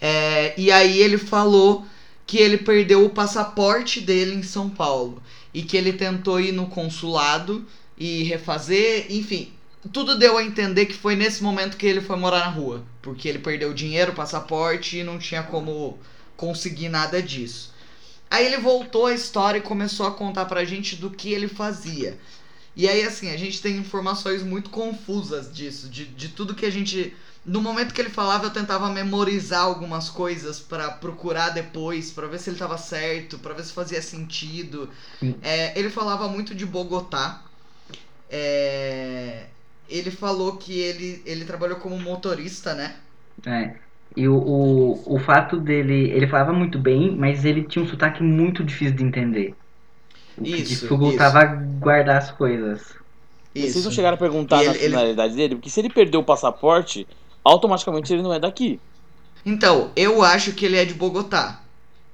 É, 0.00 0.54
e 0.56 0.70
aí 0.70 1.00
ele 1.00 1.18
falou 1.18 1.86
que 2.26 2.38
ele 2.38 2.58
perdeu 2.58 3.04
o 3.04 3.10
passaporte 3.10 4.00
dele 4.00 4.34
em 4.34 4.42
São 4.42 4.68
Paulo. 4.68 5.22
E 5.52 5.62
que 5.62 5.76
ele 5.76 5.92
tentou 5.92 6.40
ir 6.40 6.52
no 6.52 6.66
consulado 6.66 7.66
e 7.96 8.22
refazer, 8.24 9.06
enfim. 9.10 9.52
Tudo 9.92 10.18
deu 10.18 10.36
a 10.36 10.44
entender 10.44 10.86
que 10.86 10.94
foi 10.94 11.16
nesse 11.16 11.42
momento 11.42 11.76
que 11.76 11.86
ele 11.86 12.00
foi 12.00 12.16
morar 12.16 12.40
na 12.40 12.50
rua. 12.50 12.84
Porque 13.00 13.28
ele 13.28 13.38
perdeu 13.38 13.70
o 13.70 13.74
dinheiro, 13.74 14.12
passaporte 14.12 14.98
e 14.98 15.04
não 15.04 15.18
tinha 15.18 15.42
como 15.42 15.98
conseguir 16.36 16.88
nada 16.88 17.22
disso. 17.22 17.72
Aí 18.30 18.44
ele 18.44 18.58
voltou 18.58 19.06
a 19.06 19.14
história 19.14 19.58
e 19.58 19.62
começou 19.62 20.06
a 20.06 20.12
contar 20.12 20.44
pra 20.44 20.64
gente 20.64 20.96
do 20.96 21.10
que 21.10 21.32
ele 21.32 21.48
fazia. 21.48 22.18
E 22.76 22.88
aí, 22.88 23.02
assim, 23.02 23.30
a 23.30 23.36
gente 23.36 23.60
tem 23.60 23.76
informações 23.76 24.42
muito 24.42 24.70
confusas 24.70 25.52
disso, 25.52 25.88
de, 25.88 26.04
de 26.04 26.28
tudo 26.28 26.54
que 26.54 26.64
a 26.64 26.70
gente. 26.70 27.12
No 27.48 27.60
momento 27.62 27.94
que 27.94 28.00
ele 28.00 28.10
falava, 28.10 28.44
eu 28.46 28.50
tentava 28.50 28.90
memorizar 28.90 29.62
algumas 29.62 30.10
coisas 30.10 30.60
pra 30.60 30.90
procurar 30.90 31.50
depois, 31.50 32.10
pra 32.12 32.26
ver 32.26 32.38
se 32.38 32.50
ele 32.50 32.58
tava 32.58 32.76
certo, 32.76 33.38
pra 33.38 33.54
ver 33.54 33.64
se 33.64 33.72
fazia 33.72 34.02
sentido. 34.02 34.88
Sim. 35.20 35.34
É, 35.42 35.78
ele 35.78 35.90
falava 35.90 36.28
muito 36.28 36.54
de 36.54 36.66
Bogotá. 36.66 37.42
É, 38.30 39.46
ele 39.88 40.10
falou 40.10 40.56
que 40.56 40.78
ele, 40.78 41.22
ele 41.24 41.44
trabalhou 41.44 41.78
como 41.78 41.98
motorista, 41.98 42.74
né? 42.74 42.96
É. 43.46 43.74
E 44.16 44.26
o, 44.28 44.34
o, 44.36 45.14
o 45.14 45.18
fato 45.18 45.58
dele. 45.60 46.10
Ele 46.10 46.26
falava 46.26 46.52
muito 46.52 46.78
bem, 46.78 47.16
mas 47.16 47.44
ele 47.44 47.62
tinha 47.64 47.84
um 47.84 47.88
sotaque 47.88 48.22
muito 48.22 48.64
difícil 48.64 48.96
de 48.96 49.04
entender. 49.04 49.54
O 50.36 50.42
que 50.42 50.50
Isso, 50.50 50.86
dificultava 50.88 51.44
guardar 51.80 52.18
as 52.18 52.30
coisas. 52.30 52.94
E 53.54 53.60
Vocês 53.60 53.84
não 53.84 53.90
Isso. 53.90 53.92
chegaram 53.92 54.14
a 54.16 54.18
perguntar 54.18 54.62
E 54.62 54.68
a 54.68 54.74
ele- 54.74 54.96
ele- 54.96 55.28
dele? 55.34 55.54
Porque 55.56 55.70
se 55.70 55.80
ele 55.80 55.90
perdeu 55.90 56.20
o 56.20 56.24
passaporte, 56.24 57.06
automaticamente 57.44 58.12
ele 58.12 58.22
não 58.22 58.32
é 58.32 58.38
daqui. 58.40 58.80
Então, 59.44 59.90
eu 59.96 60.22
acho 60.22 60.52
que 60.52 60.64
ele 60.66 60.76
é 60.76 60.84
de 60.84 60.94
Bogotá. 60.94 61.60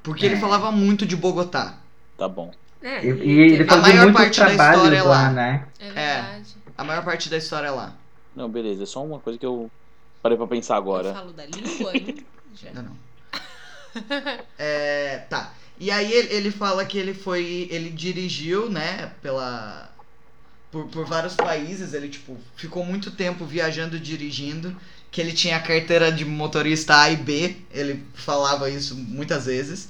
Porque 0.03 0.27
ele 0.27 0.35
É. 0.37 0.41
falava 0.41 0.71
muito 0.71 1.07
de 1.07 1.17
Bogotá. 1.17 1.79
Tá 2.19 2.29
bom. 2.29 2.53
É, 2.83 3.05
E, 3.05 3.09
e 3.09 3.41
ele 3.55 3.65
fazia 3.65 3.95
maior 3.95 4.13
parte 4.13 4.39
da 4.41 4.51
história 4.51 4.97
é 4.99 5.03
lá, 5.03 5.09
lá. 5.23 5.31
né? 5.31 5.67
É 5.81 5.85
verdade. 5.91 6.57
A 6.77 6.85
maior 6.85 7.03
parte 7.05 7.29
da 7.31 7.37
história 7.39 7.69
é 7.69 7.71
lá. 7.71 7.95
Não, 8.37 8.49
beleza. 8.49 8.83
É 8.83 8.87
só 8.87 9.03
uma 9.03 9.19
coisa 9.19 9.39
que 9.39 9.47
eu 9.47 9.71
parei 10.23 10.37
pra 10.37 10.47
pensar 10.47 10.75
Eu 10.75 10.79
agora. 10.79 11.15
falo 11.15 11.33
da 11.33 11.47
língua, 11.47 11.97
hein? 11.97 12.17
Já. 12.55 12.73
Não, 12.75 12.83
não. 12.83 12.97
É, 14.59 15.19
tá. 15.31 15.53
E 15.79 15.91
aí 15.91 16.13
ele, 16.13 16.33
ele 16.35 16.51
fala 16.51 16.85
que 16.85 16.99
ele 16.99 17.15
foi. 17.15 17.69
Ele 17.71 17.91
dirigiu, 17.91 18.69
né, 18.71 19.13
pela. 19.23 19.91
Por, 20.71 20.87
por 20.89 21.05
vários 21.07 21.35
países. 21.35 21.95
Ele, 21.95 22.09
tipo, 22.09 22.37
ficou 22.57 22.85
muito 22.85 23.11
tempo 23.11 23.45
viajando 23.45 23.97
e 23.97 24.01
dirigindo. 24.01 24.77
Que 25.15 25.21
ele 25.21 25.33
tinha 25.33 25.61
carteira 25.61 26.11
de 26.11 26.25
motorista 26.25 27.01
A 27.01 27.09
e 27.09 27.15
B. 27.17 27.55
Ele 27.73 28.03
falava 28.15 28.69
isso 28.69 28.97
muitas 28.97 29.47
vezes. 29.47 29.89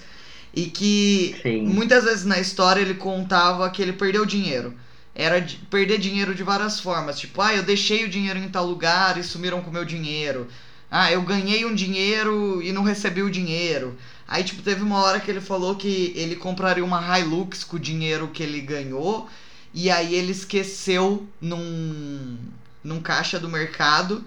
E 0.53 0.67
que 0.67 1.35
Sim. 1.43 1.63
muitas 1.63 2.05
vezes 2.05 2.27
na 2.27 2.39
história 2.39 2.83
ele 2.83 2.93
contava 2.93 3.71
que 3.71 3.81
ele 3.81 3.95
perdeu 3.95 4.27
dinheiro. 4.27 4.75
Era 5.15 5.41
de- 5.41 5.57
perder 5.71 5.97
dinheiro 5.97 6.35
de 6.35 6.43
várias 6.43 6.79
formas. 6.79 7.19
Tipo, 7.19 7.41
ah, 7.41 7.55
eu 7.55 7.63
deixei 7.63 8.05
o 8.05 8.09
dinheiro 8.11 8.39
em 8.39 8.51
tal 8.51 8.67
lugar 8.67 9.17
e 9.17 9.25
sumiram 9.25 9.63
com 9.63 9.71
o 9.71 9.73
meu 9.73 9.87
dinheiro. 9.87 10.47
Ah, 10.91 11.11
eu 11.11 11.23
ganhei 11.23 11.65
um 11.65 11.75
dinheiro 11.75 12.61
e 12.63 12.71
não 12.71 12.83
recebi 12.83 13.23
o 13.23 13.31
dinheiro. 13.31 13.97
Aí, 14.29 14.45
tipo, 14.45 14.61
teve 14.61 14.83
uma 14.83 14.99
hora 15.01 15.21
que 15.21 15.31
ele 15.31 15.41
falou 15.41 15.75
que 15.75 16.13
ele 16.15 16.37
compraria 16.37 16.85
uma 16.85 17.19
Hilux 17.19 17.65
com 17.65 17.77
o 17.77 17.81
dinheiro 17.81 18.29
que 18.29 18.43
ele 18.43 18.61
ganhou. 18.61 19.27
E 19.73 19.91
aí 19.91 20.15
ele 20.15 20.33
esqueceu 20.33 21.27
num, 21.41 22.37
num 22.85 23.01
caixa 23.01 23.41
do 23.41 23.49
mercado 23.49 24.23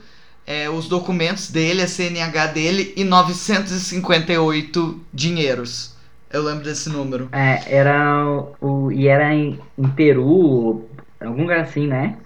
é, 0.48 0.70
os 0.70 0.88
documentos 0.88 1.52
dele, 1.52 1.82
a 1.84 1.88
CNH 1.88 2.48
dele 2.48 2.94
e 2.98 3.04
958 3.04 5.00
dinheiros. 5.14 5.96
Eu 6.32 6.44
lembro 6.44 6.64
desse 6.64 6.90
número. 6.90 7.30
É, 7.32 7.76
era 7.78 8.26
o. 8.62 8.92
E 8.92 9.08
era 9.08 9.34
em, 9.34 9.60
em 9.78 9.90
Peru, 9.92 10.90
algum 11.20 11.42
lugar 11.44 11.60
assim, 11.62 11.88
né? 11.88 12.18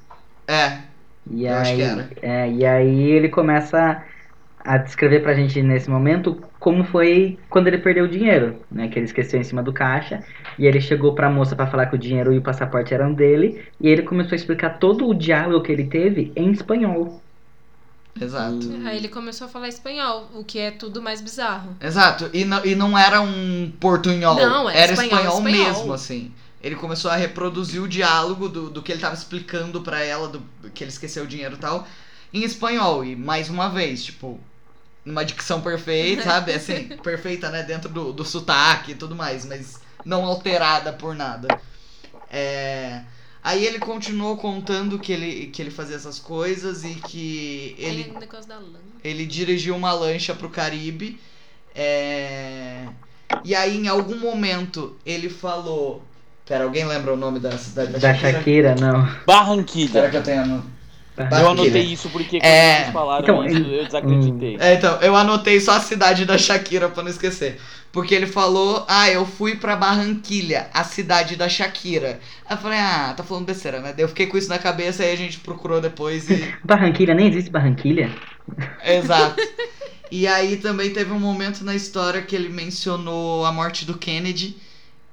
É, 0.47 0.81
E 1.29 1.45
Eu 1.45 1.55
aí, 1.55 1.57
acho 1.57 1.75
que 1.75 1.81
era. 1.81 2.09
É, 2.21 2.51
e 2.51 2.65
aí 2.65 3.11
ele 3.11 3.29
começa 3.29 4.03
a 4.59 4.77
descrever 4.77 5.21
pra 5.21 5.33
gente 5.35 5.61
nesse 5.63 5.89
momento 5.89 6.41
como 6.59 6.83
foi 6.85 7.39
quando 7.49 7.67
ele 7.67 7.79
perdeu 7.79 8.05
o 8.05 8.09
dinheiro, 8.09 8.63
né? 8.71 8.87
Que 8.89 8.99
ele 8.99 9.05
esqueceu 9.05 9.39
em 9.39 9.43
cima 9.43 9.63
do 9.63 9.73
caixa 9.73 10.23
e 10.57 10.65
ele 10.67 10.81
chegou 10.81 11.15
pra 11.15 11.29
moça 11.29 11.55
pra 11.55 11.67
falar 11.67 11.87
que 11.87 11.95
o 11.95 11.99
dinheiro 11.99 12.33
e 12.33 12.37
o 12.39 12.43
passaporte 12.43 12.93
eram 12.93 13.13
dele 13.13 13.63
e 13.79 13.89
ele 13.89 14.03
começou 14.03 14.33
a 14.33 14.35
explicar 14.37 14.79
todo 14.79 15.07
o 15.07 15.13
diálogo 15.15 15.63
que 15.63 15.71
ele 15.71 15.85
teve 15.87 16.31
em 16.35 16.51
espanhol. 16.51 17.21
Exato. 18.19 18.67
Hum. 18.67 18.83
Aí 18.85 18.97
ele 18.97 19.07
começou 19.07 19.47
a 19.47 19.49
falar 19.49 19.67
espanhol, 19.67 20.29
o 20.33 20.43
que 20.43 20.59
é 20.59 20.71
tudo 20.71 21.01
mais 21.01 21.21
bizarro. 21.21 21.75
Exato, 21.79 22.29
e 22.33 22.43
não, 22.45 22.65
e 22.65 22.75
não 22.75 22.97
era 22.97 23.21
um 23.21 23.71
portunhol, 23.79 24.35
Não, 24.35 24.69
era 24.69 24.79
era 24.79 24.93
espanhol, 24.93 25.19
espanhol, 25.19 25.37
espanhol. 25.37 25.75
mesmo, 25.75 25.93
assim. 25.93 26.33
Ele 26.63 26.75
começou 26.75 27.09
a 27.09 27.15
reproduzir 27.15 27.81
o 27.81 27.87
diálogo 27.87 28.47
do, 28.47 28.69
do 28.69 28.83
que 28.83 28.91
ele 28.91 29.01
tava 29.01 29.15
explicando 29.15 29.81
pra 29.81 29.99
ela, 30.03 30.27
do 30.27 30.41
que 30.73 30.83
ele 30.83 30.91
esqueceu 30.91 31.23
o 31.23 31.27
dinheiro 31.27 31.55
e 31.55 31.59
tal, 31.59 31.87
em 32.33 32.43
espanhol. 32.43 33.03
E 33.03 33.15
mais 33.15 33.49
uma 33.49 33.67
vez, 33.69 34.03
tipo, 34.03 34.39
numa 35.03 35.25
dicção 35.25 35.61
perfeita, 35.61 36.21
sabe? 36.25 36.53
Assim, 36.53 36.89
perfeita, 37.03 37.49
né? 37.49 37.63
Dentro 37.63 37.89
do, 37.89 38.13
do 38.13 38.23
sotaque 38.23 38.91
e 38.91 38.95
tudo 38.95 39.15
mais, 39.15 39.45
mas 39.45 39.79
não 40.05 40.23
alterada 40.23 40.93
por 40.93 41.15
nada. 41.15 41.47
É... 42.29 43.01
Aí 43.43 43.65
ele 43.65 43.79
continuou 43.79 44.37
contando 44.37 44.99
que 44.99 45.11
ele, 45.11 45.47
que 45.47 45.61
ele 45.61 45.71
fazia 45.71 45.95
essas 45.95 46.19
coisas 46.19 46.83
e 46.83 46.93
que 46.95 47.75
ele 47.77 48.03
ele 49.03 49.25
dirigiu 49.25 49.75
uma 49.75 49.91
lancha 49.93 50.33
pro 50.35 50.49
Caribe. 50.49 51.19
é, 51.73 52.85
E 53.43 53.55
aí, 53.55 53.77
em 53.77 53.87
algum 53.87 54.17
momento, 54.19 54.95
ele 55.05 55.29
falou. 55.29 56.03
Pera, 56.45 56.65
alguém 56.65 56.85
lembra 56.85 57.13
o 57.13 57.17
nome 57.17 57.39
da 57.39 57.57
cidade 57.57 57.93
da, 57.93 57.97
Da 57.97 58.13
Shakira? 58.13 58.31
Shakira, 58.33 58.75
não. 58.75 59.05
Será 59.05 59.23
Barranquilha. 59.25 60.09
que 60.09 60.17
eu 60.17 60.23
tenho. 60.23 60.63
No- 61.29 61.37
Eu 61.37 61.49
anotei 61.51 61.81
isso 61.83 62.09
porque 62.09 62.39
quando 62.39 62.45
É. 62.49 62.75
vocês 62.81 62.93
falaram 62.93 63.23
Então, 63.23 63.45
isso, 63.45 63.55
ele- 63.57 63.79
eu 63.79 63.85
desacreditei. 63.85 64.57
É, 64.59 64.73
então, 64.75 64.97
eu 65.01 65.15
anotei 65.15 65.59
só 65.59 65.73
a 65.73 65.79
cidade 65.79 66.25
da 66.25 66.37
Shakira 66.37 66.89
pra 66.89 67.03
não 67.03 67.09
esquecer. 67.09 67.59
Porque 67.91 68.15
ele 68.15 68.25
falou, 68.27 68.85
ah, 68.87 69.09
eu 69.09 69.25
fui 69.25 69.55
pra 69.57 69.75
Barranquilha, 69.75 70.69
a 70.73 70.81
cidade 70.83 71.35
da 71.35 71.49
Shakira. 71.49 72.21
Aí 72.49 72.55
eu 72.55 72.61
falei, 72.61 72.79
ah, 72.79 73.13
tá 73.17 73.21
falando 73.21 73.45
besteira, 73.45 73.81
né? 73.81 73.91
Daí 73.93 74.05
eu 74.05 74.07
fiquei 74.07 74.27
com 74.27 74.37
isso 74.37 74.47
na 74.47 74.57
cabeça, 74.57 75.03
aí 75.03 75.11
a 75.11 75.17
gente 75.17 75.39
procurou 75.39 75.81
depois 75.81 76.29
e. 76.29 76.35
Barranquilha, 76.63 77.13
nem 77.13 77.27
existe 77.27 77.49
Barranquilha? 77.49 78.09
Exato. 78.83 79.35
E 80.13 80.27
aí 80.27 80.57
também 80.57 80.89
teve 80.89 81.09
um 81.13 81.19
momento 81.19 81.63
na 81.63 81.73
história 81.73 82.21
que 82.21 82.35
ele 82.35 82.49
mencionou 82.49 83.45
a 83.45 83.51
morte 83.53 83.85
do 83.85 83.97
Kennedy. 83.97 84.57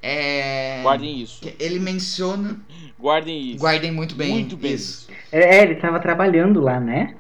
É. 0.03 0.81
Guardem 0.83 1.21
isso. 1.23 1.41
que 1.41 1.55
Ele 1.61 1.79
menciona. 1.79 2.57
Guardem 2.99 3.51
isso. 3.51 3.59
Guardem 3.61 3.93
muito 3.93 4.15
bem. 4.15 4.31
Muito 4.31 4.57
bem 4.57 4.73
isso. 4.75 5.09
isso. 5.11 5.19
É, 5.31 5.63
ele 5.63 5.77
tava 5.77 6.01
trabalhando 6.01 6.61
lá, 6.61 6.81
né? 6.81 7.15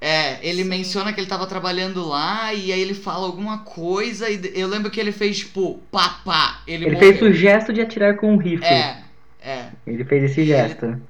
É, 0.00 0.38
ele 0.46 0.64
Sim. 0.64 0.68
menciona 0.68 1.12
que 1.12 1.20
ele 1.20 1.28
tava 1.28 1.46
trabalhando 1.46 2.04
lá 2.08 2.52
e 2.52 2.72
aí 2.72 2.80
ele 2.80 2.92
fala 2.94 3.24
alguma 3.24 3.58
coisa 3.58 4.28
e 4.28 4.40
eu 4.54 4.66
lembro 4.66 4.90
que 4.90 4.98
ele 4.98 5.12
fez 5.12 5.38
tipo, 5.38 5.80
papá, 5.92 6.60
ele, 6.66 6.86
Ele 6.86 6.94
morreu. 6.96 7.16
fez 7.16 7.22
o 7.22 7.32
gesto 7.32 7.72
de 7.72 7.80
atirar 7.80 8.16
com 8.16 8.34
um 8.34 8.36
rifle. 8.36 8.66
É, 8.66 8.96
é. 9.40 9.66
Ele 9.86 10.04
fez 10.04 10.24
esse 10.24 10.44
gesto. 10.44 11.00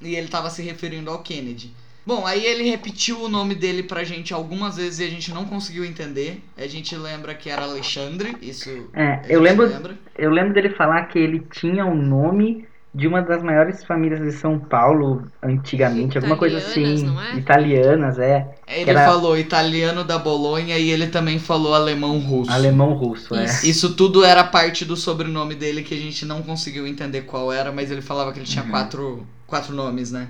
E 0.00 0.14
ele 0.14 0.28
tava 0.28 0.48
se 0.48 0.62
referindo 0.62 1.10
ao 1.10 1.18
Kennedy. 1.18 1.74
Bom, 2.06 2.26
aí 2.26 2.42
ele 2.46 2.62
repetiu 2.70 3.20
o 3.20 3.28
nome 3.28 3.54
dele 3.54 3.82
pra 3.82 4.02
gente 4.02 4.32
algumas 4.32 4.76
vezes 4.78 5.00
e 5.00 5.04
a 5.04 5.10
gente 5.10 5.30
não 5.30 5.44
conseguiu 5.44 5.84
entender. 5.84 6.42
A 6.56 6.66
gente 6.66 6.96
lembra 6.96 7.34
que 7.34 7.50
era 7.50 7.64
Alexandre, 7.64 8.34
isso. 8.40 8.88
É, 8.94 9.04
a 9.04 9.22
eu 9.28 9.42
lembro, 9.42 9.66
lembra. 9.66 9.98
eu 10.16 10.30
lembro 10.30 10.54
dele 10.54 10.70
falar 10.70 11.02
que 11.08 11.18
ele 11.18 11.40
tinha 11.52 11.84
o 11.84 11.94
nome 11.94 12.66
de 12.94 13.06
uma 13.06 13.20
das 13.20 13.42
maiores 13.42 13.84
famílias 13.84 14.20
de 14.20 14.32
São 14.32 14.58
Paulo 14.58 15.22
antigamente, 15.42 16.16
alguma 16.16 16.36
coisa 16.36 16.58
Italianas, 16.58 16.94
assim. 17.02 17.06
não 17.06 17.22
é? 17.22 17.36
Italianas, 17.36 18.18
é. 18.18 18.54
Ele 18.66 18.90
era- 18.90 19.04
falou 19.04 19.36
italiano 19.38 20.02
da 20.04 20.18
Bolonha 20.18 20.76
e 20.78 20.90
ele 20.90 21.06
também 21.08 21.38
falou 21.38 21.74
alemão 21.74 22.18
russo. 22.18 22.50
Alemão 22.50 22.94
russo, 22.94 23.34
é. 23.34 23.44
Isso. 23.44 23.66
Isso 23.66 23.94
tudo 23.94 24.24
era 24.24 24.42
parte 24.42 24.84
do 24.84 24.96
sobrenome 24.96 25.54
dele 25.54 25.82
que 25.82 25.94
a 25.94 25.98
gente 25.98 26.24
não 26.24 26.42
conseguiu 26.42 26.86
entender 26.86 27.22
qual 27.22 27.52
era, 27.52 27.70
mas 27.70 27.90
ele 27.90 28.02
falava 28.02 28.32
que 28.32 28.38
ele 28.38 28.46
tinha 28.46 28.64
Uhum. 28.64 28.70
quatro, 28.70 29.26
quatro 29.46 29.74
nomes, 29.74 30.10
né? 30.10 30.28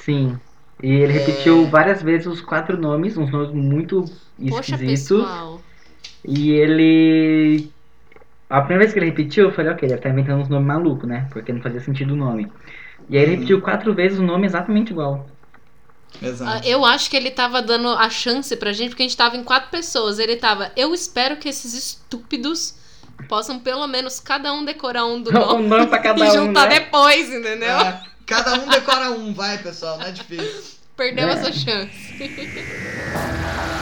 Sim. 0.00 0.36
E 0.82 0.88
ele 0.92 1.12
É. 1.12 1.18
repetiu 1.18 1.66
várias 1.68 2.02
vezes 2.02 2.26
os 2.26 2.40
quatro 2.40 2.76
nomes, 2.76 3.16
uns 3.16 3.30
nomes 3.30 3.52
muito 3.52 4.04
Poxa, 4.48 4.74
esquisitos. 4.74 4.86
pessoal. 5.22 5.60
E 6.24 6.50
ele. 6.50 7.70
A 8.50 8.60
primeira 8.60 8.84
vez 8.84 8.92
que 8.92 8.98
ele 8.98 9.06
repetiu, 9.06 9.44
eu 9.46 9.52
falei, 9.52 9.72
ok, 9.72 9.82
ele 9.86 9.88
deve 9.94 9.98
estar 10.00 10.10
inventando 10.10 10.40
uns 10.42 10.48
nomes 10.48 10.66
malucos, 10.66 11.08
né? 11.08 11.28
Porque 11.30 11.52
não 11.52 11.60
fazia 11.60 11.80
sentido 11.80 12.14
o 12.14 12.16
nome. 12.16 12.50
E 13.08 13.16
aí 13.16 13.22
ele 13.22 13.32
Uhum. 13.32 13.36
repetiu 13.38 13.60
quatro 13.60 13.94
vezes 13.94 14.18
o 14.18 14.22
nome 14.22 14.46
exatamente 14.46 14.90
igual. 14.92 15.26
Ah, 16.22 16.26
Exato. 16.26 16.66
Eu 16.66 16.84
acho 16.84 17.10
que 17.10 17.16
ele 17.16 17.30
tava 17.30 17.60
dando 17.60 17.88
a 17.88 18.08
chance 18.08 18.56
pra 18.56 18.72
gente, 18.72 18.90
porque 18.90 19.02
a 19.02 19.06
gente 19.06 19.16
tava 19.16 19.36
em 19.36 19.44
quatro 19.44 19.70
pessoas. 19.70 20.18
Ele 20.18 20.36
tava, 20.36 20.72
eu 20.76 20.94
espero 20.94 21.36
que 21.36 21.48
esses 21.48 21.74
estúpidos 21.74 22.74
possam 23.28 23.58
pelo 23.58 23.86
menos 23.86 24.18
cada 24.20 24.52
um 24.54 24.64
decorar 24.64 25.04
um 25.04 25.20
do 25.22 25.30
Um 25.54 25.62
nome 25.62 25.68
nome 25.68 25.86
pra 25.88 25.98
cada 25.98 26.18
e 26.24 26.28
um, 26.30 26.32
juntar 26.46 26.68
né? 26.68 26.80
depois, 26.80 27.28
entendeu? 27.28 27.78
É, 27.78 28.00
cada 28.26 28.54
um 28.54 28.68
decora 28.68 29.10
um, 29.10 29.34
vai 29.34 29.58
pessoal, 29.58 29.98
não 29.98 30.06
é 30.06 30.12
difícil. 30.12 30.78
Perdeu 30.96 31.28
É. 31.28 31.32
essa 31.32 31.52
chance. 31.52 32.14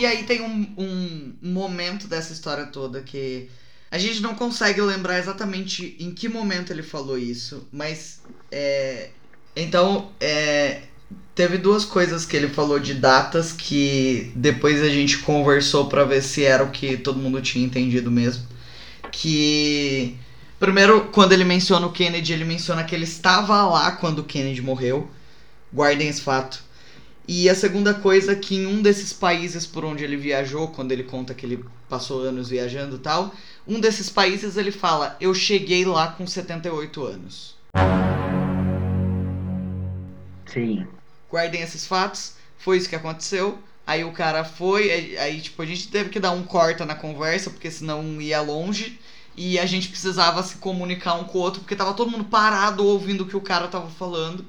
E 0.00 0.06
aí 0.06 0.22
tem 0.22 0.40
um, 0.40 0.66
um 0.78 1.34
momento 1.42 2.08
dessa 2.08 2.32
história 2.32 2.64
toda 2.64 3.02
que 3.02 3.50
a 3.90 3.98
gente 3.98 4.22
não 4.22 4.34
consegue 4.34 4.80
lembrar 4.80 5.18
exatamente 5.18 5.94
em 6.00 6.10
que 6.10 6.26
momento 6.26 6.72
ele 6.72 6.82
falou 6.82 7.18
isso, 7.18 7.68
mas 7.70 8.22
é, 8.50 9.10
então 9.54 10.10
é, 10.18 10.84
teve 11.34 11.58
duas 11.58 11.84
coisas 11.84 12.24
que 12.24 12.34
ele 12.34 12.48
falou 12.48 12.80
de 12.80 12.94
datas 12.94 13.52
que 13.52 14.32
depois 14.34 14.80
a 14.80 14.88
gente 14.88 15.18
conversou 15.18 15.86
pra 15.86 16.02
ver 16.02 16.22
se 16.22 16.44
era 16.44 16.64
o 16.64 16.70
que 16.70 16.96
todo 16.96 17.18
mundo 17.18 17.42
tinha 17.42 17.62
entendido 17.62 18.10
mesmo. 18.10 18.46
Que 19.12 20.16
primeiro 20.58 21.10
quando 21.12 21.32
ele 21.32 21.44
menciona 21.44 21.86
o 21.86 21.92
Kennedy, 21.92 22.32
ele 22.32 22.46
menciona 22.46 22.84
que 22.84 22.94
ele 22.94 23.04
estava 23.04 23.66
lá 23.68 23.92
quando 23.92 24.20
o 24.20 24.24
Kennedy 24.24 24.62
morreu. 24.62 25.10
Guardem 25.70 26.08
esse 26.08 26.22
fato. 26.22 26.69
E 27.32 27.48
a 27.48 27.54
segunda 27.54 27.94
coisa 27.94 28.34
que 28.34 28.56
em 28.56 28.66
um 28.66 28.82
desses 28.82 29.12
países 29.12 29.64
por 29.64 29.84
onde 29.84 30.02
ele 30.02 30.16
viajou, 30.16 30.66
quando 30.66 30.90
ele 30.90 31.04
conta 31.04 31.32
que 31.32 31.46
ele 31.46 31.64
passou 31.88 32.22
anos 32.22 32.48
viajando 32.48 32.96
e 32.96 32.98
tal, 32.98 33.32
um 33.68 33.78
desses 33.78 34.10
países 34.10 34.56
ele 34.56 34.72
fala: 34.72 35.16
"Eu 35.20 35.32
cheguei 35.32 35.84
lá 35.84 36.08
com 36.08 36.26
78 36.26 37.04
anos". 37.04 37.56
Sim. 40.44 40.84
Guardem 41.30 41.62
esses 41.62 41.86
fatos. 41.86 42.34
Foi 42.58 42.76
isso 42.76 42.88
que 42.88 42.96
aconteceu. 42.96 43.56
Aí 43.86 44.02
o 44.02 44.10
cara 44.10 44.42
foi, 44.42 44.90
aí, 44.90 45.16
aí, 45.16 45.40
tipo 45.40 45.62
a 45.62 45.66
gente 45.66 45.86
teve 45.86 46.10
que 46.10 46.18
dar 46.18 46.32
um 46.32 46.42
corta 46.42 46.84
na 46.84 46.96
conversa 46.96 47.48
porque 47.48 47.70
senão 47.70 48.20
ia 48.20 48.40
longe. 48.40 48.98
E 49.36 49.56
a 49.56 49.66
gente 49.66 49.88
precisava 49.88 50.42
se 50.42 50.56
comunicar 50.56 51.14
um 51.14 51.22
com 51.22 51.38
o 51.38 51.42
outro 51.42 51.60
porque 51.60 51.76
tava 51.76 51.94
todo 51.94 52.10
mundo 52.10 52.24
parado 52.24 52.84
ouvindo 52.84 53.20
o 53.20 53.26
que 53.28 53.36
o 53.36 53.40
cara 53.40 53.68
tava 53.68 53.88
falando. 53.88 54.44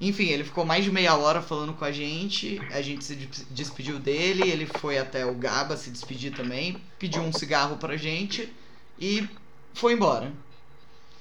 Enfim, 0.00 0.28
ele 0.28 0.44
ficou 0.44 0.64
mais 0.64 0.82
de 0.84 0.90
meia 0.90 1.14
hora 1.14 1.42
falando 1.42 1.74
com 1.74 1.84
a 1.84 1.92
gente. 1.92 2.60
A 2.72 2.80
gente 2.80 3.04
se 3.04 3.14
des- 3.16 3.46
despediu 3.50 3.98
dele. 3.98 4.48
Ele 4.50 4.66
foi 4.78 4.96
até 4.98 5.26
o 5.26 5.34
Gaba 5.34 5.76
se 5.76 5.90
despedir 5.90 6.32
também. 6.32 6.76
Pediu 6.98 7.20
um 7.22 7.32
cigarro 7.32 7.76
pra 7.76 7.96
gente. 7.96 8.50
E 8.98 9.28
foi 9.74 9.92
embora. 9.92 10.32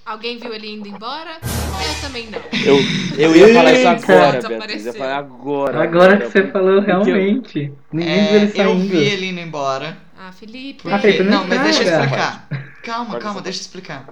Alguém 0.05 0.39
viu 0.39 0.53
ele 0.53 0.69
indo 0.71 0.87
embora? 0.87 1.37
Eu 1.43 2.01
também 2.01 2.29
não. 2.31 2.39
Eu, 2.65 2.77
eu 3.17 3.35
ia 3.35 3.53
falar 3.53 3.73
isso 3.73 3.87
agora. 3.87 4.47
Beatriz. 4.47 4.85
Eu 4.85 4.93
ia 4.93 4.97
falar 4.97 5.17
agora. 5.17 5.83
Agora 5.83 6.17
que 6.17 6.25
você 6.31 6.47
falou, 6.47 6.69
eu- 6.75 6.81
realmente. 6.81 7.71
Ninguém 7.91 8.15
viu 8.15 8.23
É, 8.31 8.35
ele 8.37 8.45
eu 8.45 8.55
saindo. 8.55 8.87
vi 8.89 8.97
ele 8.97 9.25
indo 9.27 9.39
embora. 9.41 9.97
Ah, 10.17 10.31
Felipe. 10.31 10.83
Porque... 10.83 10.95
Ah, 10.95 10.99
Felipe, 10.99 11.23
não 11.23 11.39
não, 11.41 11.47
mas 11.47 11.61
deixa 11.63 11.83
eu 11.83 11.91
explicar. 11.93 12.47
Calma, 12.81 13.19
calma, 13.19 13.41
deixa 13.41 13.59
eu 13.59 13.61
explicar. 13.61 14.07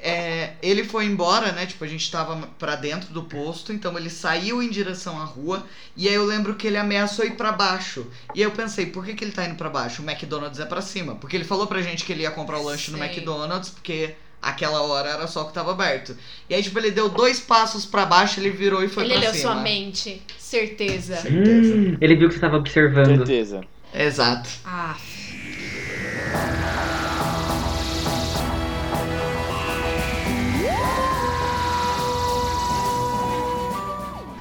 É, 0.00 0.52
ele 0.62 0.84
foi 0.84 1.04
embora, 1.06 1.52
né? 1.52 1.66
Tipo, 1.66 1.84
a 1.84 1.88
gente 1.88 2.10
tava 2.10 2.36
pra 2.58 2.76
dentro 2.76 3.12
do 3.12 3.22
posto, 3.24 3.72
então 3.72 3.96
ele 3.98 4.10
saiu 4.10 4.62
em 4.62 4.70
direção 4.70 5.20
à 5.20 5.24
rua. 5.24 5.66
E 5.96 6.08
aí 6.08 6.14
eu 6.14 6.24
lembro 6.24 6.54
que 6.54 6.66
ele 6.66 6.76
ameaçou 6.76 7.24
ir 7.24 7.32
pra 7.36 7.52
baixo. 7.52 8.06
E 8.34 8.38
aí 8.40 8.44
eu 8.44 8.50
pensei, 8.50 8.86
por 8.86 9.04
que, 9.04 9.14
que 9.14 9.24
ele 9.24 9.32
tá 9.32 9.44
indo 9.44 9.56
pra 9.56 9.68
baixo? 9.68 10.02
O 10.02 10.08
McDonald's 10.08 10.60
é 10.60 10.64
pra 10.66 10.80
cima. 10.80 11.14
Porque 11.16 11.36
ele 11.36 11.44
falou 11.44 11.66
pra 11.66 11.82
gente 11.82 12.04
que 12.04 12.12
ele 12.12 12.22
ia 12.22 12.30
comprar 12.30 12.58
o 12.58 12.64
lanche 12.64 12.90
no. 12.90 12.98
McDonald's, 13.02 13.70
porque 13.70 14.14
aquela 14.40 14.82
hora 14.82 15.08
era 15.10 15.26
só 15.26 15.42
o 15.42 15.46
que 15.46 15.52
tava 15.52 15.72
aberto. 15.72 16.16
E 16.48 16.54
aí, 16.54 16.62
tipo, 16.62 16.78
ele 16.78 16.90
deu 16.92 17.08
dois 17.08 17.40
passos 17.40 17.84
pra 17.84 18.06
baixo, 18.06 18.38
ele 18.38 18.50
virou 18.50 18.84
e 18.84 18.88
foi 18.88 19.04
Ele 19.04 19.14
pra 19.14 19.22
leu 19.22 19.34
cima. 19.34 19.52
sua 19.54 19.62
mente. 19.62 20.22
Certeza. 20.38 21.16
Certeza. 21.16 21.74
Hum, 21.74 21.96
ele 22.00 22.14
viu 22.14 22.28
que 22.28 22.34
você 22.34 22.38
estava 22.38 22.56
observando. 22.56 23.16
Certeza. 23.26 23.60
Exato. 23.92 24.48
Ah, 24.64 24.96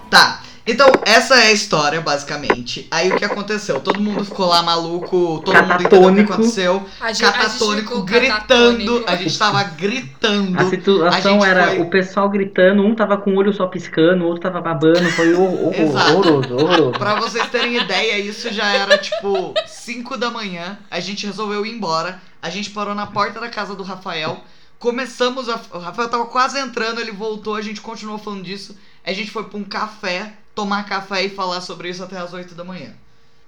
Tá. 0.09 0.41
Então, 0.69 0.91
essa 1.05 1.35
é 1.35 1.47
a 1.47 1.51
história, 1.53 2.01
basicamente. 2.01 2.89
Aí 2.91 3.09
o 3.09 3.15
que 3.15 3.23
aconteceu? 3.23 3.79
Todo 3.79 4.01
mundo 4.01 4.25
ficou 4.25 4.47
lá 4.47 4.61
maluco, 4.61 5.41
todo 5.45 5.55
mundo 5.55 5.81
entendeu 5.83 6.09
o 6.11 6.13
que 6.13 6.19
aconteceu. 6.33 6.85
a 6.99 7.07
gente, 7.13 7.23
a 7.23 7.31
gente 7.31 7.37
Catatônico, 7.41 7.87
ficou 7.87 8.03
gritando. 8.03 8.33
catatônico. 8.37 9.03
A 9.09 9.15
gente 9.15 9.39
tava 9.39 9.63
gritando. 9.63 10.59
A 10.59 10.69
situação 10.69 11.41
A 11.41 11.47
era 11.47 11.67
foi- 11.67 11.79
o 11.79 11.89
pessoal 11.89 12.29
gritando, 12.29 12.83
um 12.83 12.93
tava 12.93 13.17
com 13.17 13.31
o 13.31 13.37
olho 13.37 13.53
só 13.53 13.65
piscando, 13.67 14.25
o 14.25 14.27
outro 14.27 14.41
tava 14.41 14.59
babando, 14.59 15.09
foi 15.11 15.29
Exato. 15.73 16.11
horroroso, 16.17 16.53
horroroso. 16.55 16.91
Pra 16.99 17.15
vocês 17.15 17.47
terem 17.49 17.77
ideia, 17.77 18.19
isso 18.19 18.51
já 18.51 18.65
era 18.67 18.97
tipo 18.97 19.53
5 19.65 20.17
da 20.17 20.29
manhã. 20.29 20.77
A 20.91 20.99
gente 20.99 21.25
resolveu 21.25 21.65
ir 21.65 21.71
embora. 21.73 22.21
A 22.41 22.49
gente 22.49 22.71
parou 22.71 22.93
na 22.93 23.07
porta 23.07 23.39
da 23.39 23.47
casa 23.47 23.73
do 23.73 23.83
Rafael. 23.83 24.43
Começamos 24.79 25.47
a. 25.49 25.59
O 25.73 25.79
Rafael 25.79 26.09
tava 26.09 26.25
quase 26.25 26.59
entrando, 26.59 26.99
ele 26.99 27.11
voltou, 27.11 27.55
a 27.55 27.61
gente 27.61 27.79
continuou 27.81 28.17
falando 28.19 28.43
disso. 28.43 28.77
A 29.07 29.13
gente 29.13 29.31
foi 29.31 29.45
pra 29.45 29.57
um 29.57 29.63
café, 29.63 30.33
tomar 30.53 30.83
café 30.83 31.23
e 31.23 31.29
falar 31.29 31.61
sobre 31.61 31.89
isso 31.89 32.03
até 32.03 32.17
as 32.17 32.33
8 32.33 32.53
da 32.53 32.63
manhã. 32.65 32.93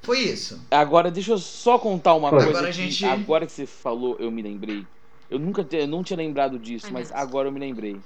Foi 0.01 0.20
isso. 0.20 0.57
Agora, 0.72 1.12
deixa 1.12 1.34
eu 1.34 1.38
só 1.38 1.78
contar 1.78 2.14
uma 2.14 2.30
Foi. 2.30 2.39
coisa. 2.39 2.60
Agora 2.60 2.72
gente- 2.72 3.03
agora 3.05 3.45
que 3.45 3.51
você 3.51 3.66
falou, 3.66 4.16
eu 4.20 4.32
me 4.32 4.41
lembrei. 4.41 4.86
Eu 5.30 5.38
nunca 5.38 5.62
te- 5.62 5.76
eu 5.76 5.88
não 5.88 6.01
tinha 6.01 6.16
lembrado 6.16 6.57
disso, 6.57 6.86
Ai, 6.88 6.93
mas 6.93 7.10
Deus. 7.10 7.20
agora 7.22 7.49
eu 7.49 7.51
me 7.51 7.60
lembrei. 7.60 7.99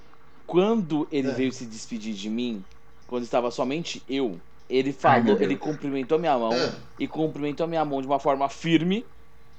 Quando 0.48 1.08
ele 1.12 1.30
É. 1.30 1.32
veio 1.32 1.52
se 1.54 1.66
despedir 1.66 2.16
de 2.16 2.28
mim, 2.28 2.64
quando 3.08 3.22
estava 3.24 3.52
somente 3.52 4.02
eu, 4.10 4.40
ele 4.68 4.90
Ai, 4.90 4.94
falou, 4.94 5.24
Deus. 5.38 5.42
ele 5.42 5.56
cumprimentou 5.56 6.16
a 6.18 6.20
minha 6.20 6.38
mão 6.38 6.52
É. 6.54 6.74
e 7.00 7.08
cumprimentou 7.08 7.66
a 7.66 7.68
minha 7.68 7.86
mão 7.86 8.02
de 8.02 8.08
uma 8.08 8.20
forma 8.20 8.50
firme, 8.50 9.06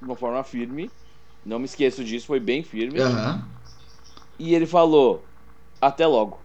de 0.01 0.05
uma 0.05 0.17
forma 0.17 0.43
firme. 0.43 0.91
Não 1.47 1.61
me 1.61 1.65
esqueço 1.67 2.03
disso, 2.05 2.27
foi 2.27 2.41
bem 2.41 2.65
firme. 2.65 2.99
Aham. 3.01 3.47
E 4.37 4.53
ele 4.53 4.67
falou: 4.67 5.25
"Até 5.81 6.05
logo". 6.09 6.41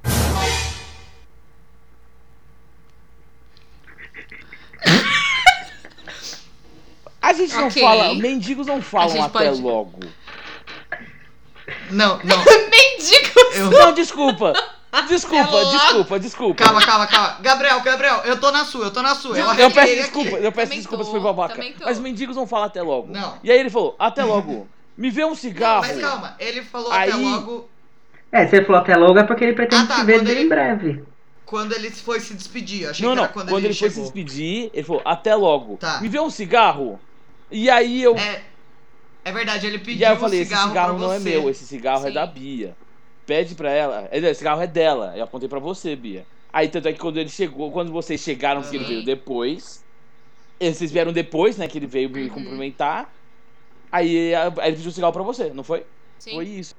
A 7.21 7.33
gente 7.33 7.53
não 7.55 7.69
fala, 7.69 8.13
mendigos 8.15 8.67
não 8.67 8.81
falam 8.81 9.21
até 9.23 9.49
pode- 9.49 9.61
logo. 9.61 9.99
Não, 11.91 12.17
não. 12.23 12.37
Mendigo! 12.69 13.39
Eu... 13.55 13.69
Não, 13.71 13.91
desculpa. 13.93 14.53
Desculpa, 15.07 15.65
desculpa, 15.65 16.19
desculpa. 16.19 16.63
Calma, 16.63 16.83
calma, 16.83 17.05
calma. 17.05 17.37
Gabriel, 17.41 17.79
Gabriel, 17.81 18.21
eu 18.25 18.39
tô 18.39 18.49
na 18.51 18.65
sua, 18.65 18.85
eu 18.85 18.91
tô 18.91 19.03
na 19.03 19.13
sua. 19.13 19.37
Eu, 19.37 19.45
Eu 19.53 19.69
peço 19.69 19.79
aqui. 19.91 19.95
desculpa, 20.01 20.29
eu 20.37 20.51
peço 20.51 20.65
Também 20.65 20.79
desculpa 20.79 21.03
se 21.03 21.11
tô, 21.11 21.15
foi 21.15 21.19
babaca. 21.23 21.63
Mas 21.81 21.99
mendigos 21.99 22.35
não 22.35 22.47
falam 22.47 22.65
até 22.65 22.81
logo. 22.81 23.07
Não. 23.13 23.37
E 23.43 23.51
aí 23.51 23.59
ele 23.59 23.69
falou, 23.69 23.95
até 23.99 24.23
logo. 24.23 24.67
Me 24.97 25.11
vê 25.11 25.23
um 25.23 25.29
Não, 25.29 25.35
cigarro. 25.35 25.81
mas 25.81 26.01
calma, 26.01 26.35
ele 26.39 26.63
falou 26.63 26.91
Aí- 26.91 27.07
até 27.11 27.21
logo 27.21 27.69
É, 28.31 28.47
se 28.47 28.55
ele 28.55 28.65
falou 28.65 28.81
até 28.81 28.95
logo 28.97 29.19
é 29.19 29.23
porque 29.23 29.43
ele 29.43 29.53
pretende 29.53 29.83
Ah, 29.83 29.87
tá, 29.87 29.95
se 29.97 30.05
ver 30.05 30.27
ele- 30.27 30.41
em 30.41 30.49
breve. 30.49 31.03
quando 31.45 31.73
ele 31.73 31.91
foi 31.91 32.19
se 32.19 32.33
despedir. 32.33 32.89
Achei 32.89 33.05
Não, 33.05 33.11
que 33.11 33.15
não. 33.17 33.23
era 33.25 33.31
Quando, 33.33 33.49
quando, 33.49 33.65
ele, 33.65 33.73
foi 33.75 33.91
se 33.91 34.01
despedir, 34.01 34.71
ele 34.73 34.83
falou, 34.83 35.03
até 35.05 35.35
logo. 35.35 35.77
Tá. 35.77 36.01
Me 36.01 36.07
vê 36.09 36.19
um 36.19 36.31
cigarro. 36.31 36.99
E 37.51 37.69
aí 37.69 38.01
eu. 38.03 38.15
É, 38.17 38.43
é 39.25 39.31
verdade, 39.31 39.65
ele 39.67 39.79
pediu 39.79 40.01
e 40.01 40.05
aí 40.05 40.11
eu 40.11 40.17
um 40.17 40.19
falei, 40.19 40.39
esse 40.41 40.49
cigarro, 40.49 40.69
cigarro 40.69 40.95
pra 40.97 41.07
não 41.07 41.13
é 41.13 41.19
você. 41.19 41.29
meu, 41.29 41.49
esse 41.49 41.65
cigarro 41.65 42.03
é 42.05 42.07
Sim. 42.09 42.13
da 42.13 42.25
Bia. 42.25 42.77
Pede 43.25 43.55
pra 43.55 43.71
ela. 43.71 44.07
é, 44.11 44.17
Esse 44.17 44.35
cigarro 44.39 44.61
é 44.61 44.67
dela. 44.67 45.13
Eu 45.15 45.23
apontei 45.23 45.47
pra 45.49 45.59
você, 45.59 45.95
Bia. 45.95 46.25
Aí 46.51 46.67
tanto 46.67 46.87
é 46.87 46.93
que 46.93 46.99
quando 46.99 47.17
ele 47.19 47.29
chegou, 47.29 47.71
quando 47.71 47.91
vocês 47.91 48.19
chegaram, 48.21 48.61
que 48.61 48.75
ele 48.75 48.83
Sim. 48.85 48.89
veio 48.89 49.05
depois. 49.05 49.83
Vocês 50.61 50.91
vieram 50.91 51.13
depois, 51.13 51.57
né? 51.57 51.67
Que 51.67 51.77
ele 51.77 51.87
veio 51.87 52.09
me 52.09 52.23
Uhum. 52.23 52.29
cumprimentar. 52.29 53.13
Aí, 53.91 54.33
aí 54.35 54.47
ele 54.67 54.75
pediu 54.77 54.89
um 54.89 54.93
cigarro 54.93 55.13
pra 55.13 55.23
você, 55.23 55.51
não 55.53 55.63
foi? 55.63 55.85
Sim. 56.19 56.31
Foi 56.31 56.45
isso. 56.47 56.73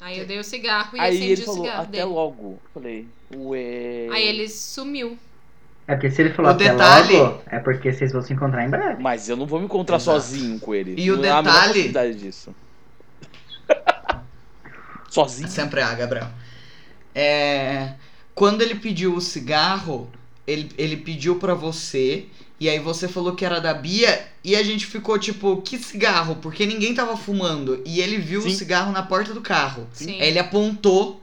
Aí 0.00 0.18
eu 0.18 0.26
dei 0.26 0.38
o 0.38 0.44
cigarro 0.44 0.96
e 0.96 1.00
aí 1.00 1.16
acendi 1.16 1.32
ele 1.32 1.42
o 1.42 1.44
falou, 1.46 1.64
cigarro 1.64 1.82
até 1.82 1.90
dele. 1.92 2.04
logo. 2.04 2.58
Falei, 2.72 3.08
ué. 3.34 4.08
Aí 4.12 4.24
ele 4.26 4.48
sumiu. 4.48 5.18
É 5.86 5.94
porque 5.94 6.10
se 6.10 6.22
ele 6.22 6.30
falou 6.32 6.50
O 6.50 6.54
até 6.54 6.70
detalhe- 6.70 7.16
logo, 7.18 7.42
é 7.46 7.58
porque 7.58 7.92
vocês 7.92 8.10
vão 8.12 8.22
se 8.22 8.32
encontrar 8.32 8.64
em 8.64 8.70
breve. 8.70 9.02
Mas 9.02 9.28
eu 9.28 9.36
não 9.36 9.46
vou 9.46 9.58
me 9.58 9.66
encontrar 9.66 9.96
Exato. 9.96 10.18
sozinho 10.20 10.58
com 10.58 10.74
ele. 10.74 10.94
E 10.98 11.10
o 11.10 11.16
não 11.18 11.28
há 11.30 11.38
a 11.38 11.42
menor 11.42 11.52
detalhe- 11.54 11.66
possibilidade 11.72 12.14
disso. 12.14 12.54
sozinho? 15.10 15.48
Sempre 15.48 15.80
há, 15.80 15.94
Gabriel. 15.94 16.28
É, 17.14 17.92
quando 18.34 18.62
ele 18.62 18.74
pediu 18.76 19.14
o 19.14 19.20
cigarro, 19.20 20.10
ele, 20.46 20.70
ele 20.76 20.96
pediu 20.96 21.36
pra 21.36 21.54
você. 21.54 22.26
E 22.58 22.68
aí 22.68 22.78
você 22.78 23.06
falou 23.08 23.34
que 23.34 23.44
era 23.44 23.60
da 23.60 23.74
Bia. 23.74 24.26
E 24.42 24.56
a 24.56 24.62
gente 24.62 24.86
ficou 24.86 25.18
tipo, 25.18 25.60
que 25.62 25.76
cigarro? 25.78 26.36
Porque 26.36 26.64
ninguém 26.66 26.94
tava 26.94 27.16
fumando. 27.16 27.82
E 27.84 28.00
ele 28.00 28.16
viu 28.18 28.40
o 28.40 28.44
Sim. 28.44 28.54
cigarro 28.54 28.92
na 28.92 29.02
porta 29.02 29.34
do 29.34 29.40
carro. 29.40 29.86
Sim. 29.92 30.20
Aí 30.20 30.28
ele 30.28 30.38
apontou. 30.38 31.20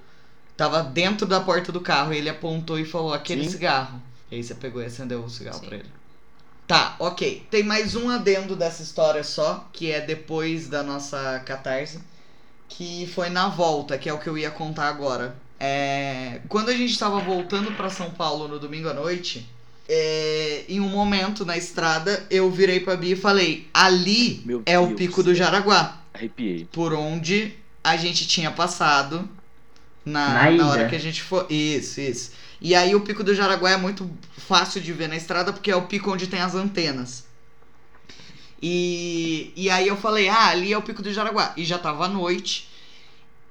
Tava 0.55 0.83
dentro 0.83 1.25
da 1.25 1.39
porta 1.39 1.71
do 1.71 1.81
carro. 1.81 2.13
E 2.13 2.17
ele 2.17 2.29
apontou 2.29 2.77
e 2.77 2.85
falou, 2.85 3.13
aquele 3.13 3.45
Sim. 3.45 3.49
cigarro. 3.51 4.01
E 4.31 4.35
aí 4.35 4.43
você 4.43 4.55
pegou 4.55 4.81
e 4.81 4.85
acendeu 4.85 5.21
o 5.21 5.29
cigarro 5.29 5.59
Sim. 5.59 5.65
pra 5.65 5.77
ele. 5.77 5.89
Tá, 6.65 6.95
ok. 6.99 7.45
Tem 7.51 7.63
mais 7.63 7.95
um 7.95 8.09
adendo 8.09 8.55
dessa 8.55 8.81
história 8.81 9.23
só, 9.25 9.67
que 9.73 9.91
é 9.91 9.99
depois 9.99 10.69
da 10.69 10.81
nossa 10.81 11.39
catarse, 11.45 11.99
que 12.69 13.05
foi 13.13 13.29
na 13.29 13.49
volta, 13.49 13.97
que 13.97 14.07
é 14.07 14.13
o 14.13 14.17
que 14.17 14.29
eu 14.29 14.37
ia 14.37 14.49
contar 14.49 14.87
agora. 14.87 15.35
É, 15.59 16.39
quando 16.47 16.69
a 16.69 16.73
gente 16.73 16.97
tava 16.97 17.19
voltando 17.19 17.73
pra 17.73 17.89
São 17.89 18.09
Paulo 18.11 18.47
no 18.47 18.57
domingo 18.57 18.87
à 18.87 18.93
noite, 18.93 19.47
é, 19.89 20.63
em 20.69 20.79
um 20.79 20.87
momento 20.87 21.45
na 21.45 21.57
estrada, 21.57 22.25
eu 22.31 22.49
virei 22.49 22.79
pra 22.79 22.95
Bia 22.95 23.13
e 23.13 23.17
falei: 23.17 23.67
ali 23.73 24.41
Meu 24.45 24.63
é 24.65 24.79
o 24.79 24.87
Deus 24.87 24.97
pico 24.97 25.21
do. 25.21 25.35
Jaraguá, 25.35 26.01
Arrepiei. 26.13 26.67
por 26.71 26.93
onde 26.93 27.53
a 27.83 27.97
gente 27.97 28.25
tinha 28.25 28.49
passado 28.49 29.27
na, 30.05 30.29
Na 30.29 30.51
na 30.51 30.69
hora 30.69 30.87
que 30.87 30.95
a 30.95 30.99
gente 30.99 31.21
foi. 31.21 31.45
Isso, 31.49 31.99
isso. 31.99 32.31
E 32.61 32.75
aí 32.75 32.95
o 32.95 33.01
pico 33.01 33.23
do 33.23 33.33
Jaraguá 33.35 33.71
é 33.71 33.77
muito 33.77 34.09
fácil 34.37 34.81
de 34.81 34.93
ver 34.93 35.09
na 35.09 35.15
estrada 35.17 35.51
porque 35.51 35.71
é 35.71 35.75
o 35.75 35.87
pico 35.87 36.11
onde 36.11 36.27
tem 36.27 36.39
as 36.41 36.55
antenas. 36.55 37.25
E, 38.61 39.51
e 39.55 39.69
aí 39.69 39.87
eu 39.87 39.97
falei, 39.97 40.29
ah, 40.29 40.47
ali 40.49 40.71
é 40.71 40.77
o 40.77 40.81
pico 40.81 41.01
do 41.01 41.11
Jaraguá. 41.11 41.53
E 41.57 41.65
já 41.65 41.77
tava 41.79 42.05
à 42.05 42.07
noite. 42.07 42.69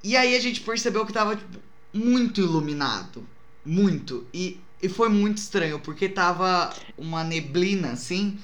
E 0.05 0.17
aí 0.17 0.37
a 0.37 0.41
gente 0.41 0.61
percebeu 0.63 1.07
que 1.07 1.13
tava 1.13 1.37
tipo, 1.37 1.59
muito 1.95 2.41
iluminado. 2.41 3.27
Muito. 3.65 4.27
E, 4.35 4.61
e 4.83 4.89
foi 4.89 5.09
muito 5.09 5.39
estranho, 5.39 5.81
porque 5.81 6.09
tava 6.09 6.75
uma 6.99 7.25
neblina, 7.25 7.93
assim. 7.93 8.39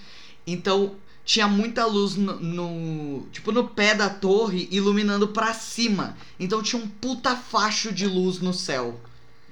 Então 0.46 0.96
tinha 1.24 1.48
muita 1.48 1.86
luz 1.86 2.16
no, 2.16 2.38
no- 2.40 3.26
tipo 3.32 3.52
no 3.52 3.68
pé 3.68 3.94
da 3.94 4.10
torre 4.10 4.68
iluminando 4.70 5.28
pra 5.28 5.54
cima. 5.54 6.16
Então 6.38 6.62
tinha 6.62 6.82
um 6.82 6.88
puta 6.88 7.36
facho 7.36 7.92
de 7.92 8.06
luz 8.06 8.40
no 8.40 8.54
céu. 8.54 9.00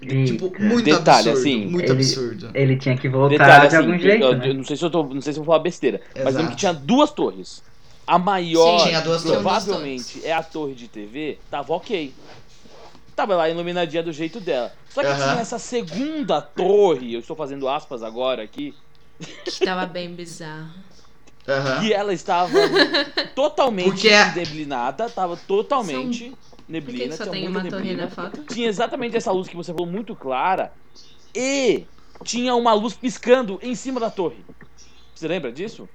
Tipo, 0.01 0.53
muito 0.61 0.84
Detalhe, 0.84 1.30
absurdo, 1.30 1.38
assim, 1.38 1.66
muito 1.66 1.84
ele- 1.84 1.92
absurdo. 1.92 2.51
Ele 2.53 2.76
tinha 2.76 2.97
que 2.97 3.09
voltar 3.09 3.30
Detalhe, 3.38 3.61
de 3.61 3.66
assim, 3.68 3.76
algum 3.76 3.99
jeito, 3.99 4.24
eu, 4.24 4.36
né? 4.36 4.49
eu 4.51 4.55
não 4.55 4.64
sei 4.64 4.76
se 4.76 4.84
eu 4.84 4.90
tô. 4.90 5.03
Não 5.05 5.20
sei 5.22 5.32
se 5.32 5.38
eu 5.38 5.45
vou 5.45 5.53
falar 5.55 5.62
besteira. 5.64 6.01
Mas 6.14 6.24
lembro 6.26 6.40
Exato. 6.40 6.51
que 6.51 6.57
tinha 6.57 6.72
duas 6.74 7.11
torres. 7.11 7.62
A 8.07 8.18
maior, 8.18 8.80
Sim, 8.80 8.88
tinha 8.88 9.01
duas 9.01 9.22
torres. 9.22 9.40
provavelmente, 9.40 10.20
é 10.26 10.32
a 10.32 10.42
torre 10.42 10.74
de 10.74 10.88
TV, 10.88 11.38
tava 11.51 11.72
ok. 11.72 12.12
Tava 13.16 13.34
lá 13.36 13.49
iluminadinha 13.49 14.03
do 14.03 14.12
jeito 14.12 14.40
dela. 14.40 14.72
Só 14.90 15.01
que 15.01 15.14
tinha 15.14 15.40
essa 15.40 15.59
segunda 15.59 16.42
torre, 16.42 17.14
eu 17.14 17.20
estou 17.20 17.34
fazendo 17.34 17.66
aspas 17.68 18.03
agora 18.03 18.42
aqui, 18.42 18.74
Que 19.45 19.64
tava 19.64 19.86
bem 19.86 20.12
bizarro. 20.12 20.68
Aham. 21.49 21.80
que 21.80 21.92
ela 21.92 22.12
estava 22.12 22.51
totalmente 23.34 23.84
Porque 23.90 24.09
é- 24.09 24.30
deblinada, 24.30 25.09
tava 25.09 25.36
totalmente 25.36 26.32
Por 26.66 26.66
que, 26.66 26.72
neblina, 26.72 27.08
que 27.08 27.16
só 27.16 27.24
tinha 27.24 27.32
tem 27.32 27.48
uma 27.48 27.60
torre 27.60 27.70
neblina. 27.70 28.04
na 28.04 28.10
foto? 28.10 28.44
Tinha 28.44 28.68
exatamente 28.68 29.16
essa 29.16 29.30
luz 29.30 29.48
que 29.48 29.56
você 29.56 29.72
falou 29.72 29.86
muito 29.86 30.16
clara. 30.16 30.72
E 31.34 31.84
tinha 32.22 32.54
uma 32.54 32.72
luz 32.72 32.94
piscando 32.94 33.58
em 33.62 33.74
cima 33.74 34.00
da 34.00 34.10
torre. 34.10 34.44
Você 35.14 35.28
lembra 35.28 35.52
disso? 35.52 35.88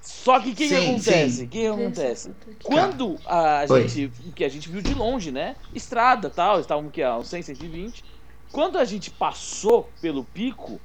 Só 0.00 0.40
que 0.40 0.50
o 0.50 0.54
que, 0.54 0.74
acontece? 0.74 1.44
O 1.44 1.48
que, 1.48 1.60
que 1.60 1.66
acontece? 1.66 2.32
Quando 2.64 3.16
a 3.24 3.64
Oi. 3.68 3.88
gente. 3.88 4.12
Que 4.34 4.44
a 4.44 4.48
gente 4.48 4.68
viu 4.68 4.82
de 4.82 4.94
longe, 4.94 5.30
né? 5.30 5.54
Estrada 5.72 6.28
tal, 6.28 6.58
estavam 6.58 6.90
que 6.90 7.02
a 7.02 7.16
uns 7.16 7.28
100, 7.28 7.42
120. 7.42 8.04
Quando 8.50 8.78
a 8.78 8.84
gente 8.84 9.10
passou 9.10 9.88
pelo 10.00 10.24
pico, 10.24 10.80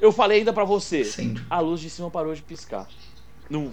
eu 0.00 0.12
falei 0.12 0.38
ainda 0.38 0.52
pra 0.52 0.64
você: 0.64 1.04
Sim. 1.04 1.34
a 1.50 1.58
luz 1.58 1.80
de 1.80 1.90
cima 1.90 2.08
parou 2.08 2.34
de 2.34 2.42
piscar. 2.42 2.86
Não, 3.50 3.72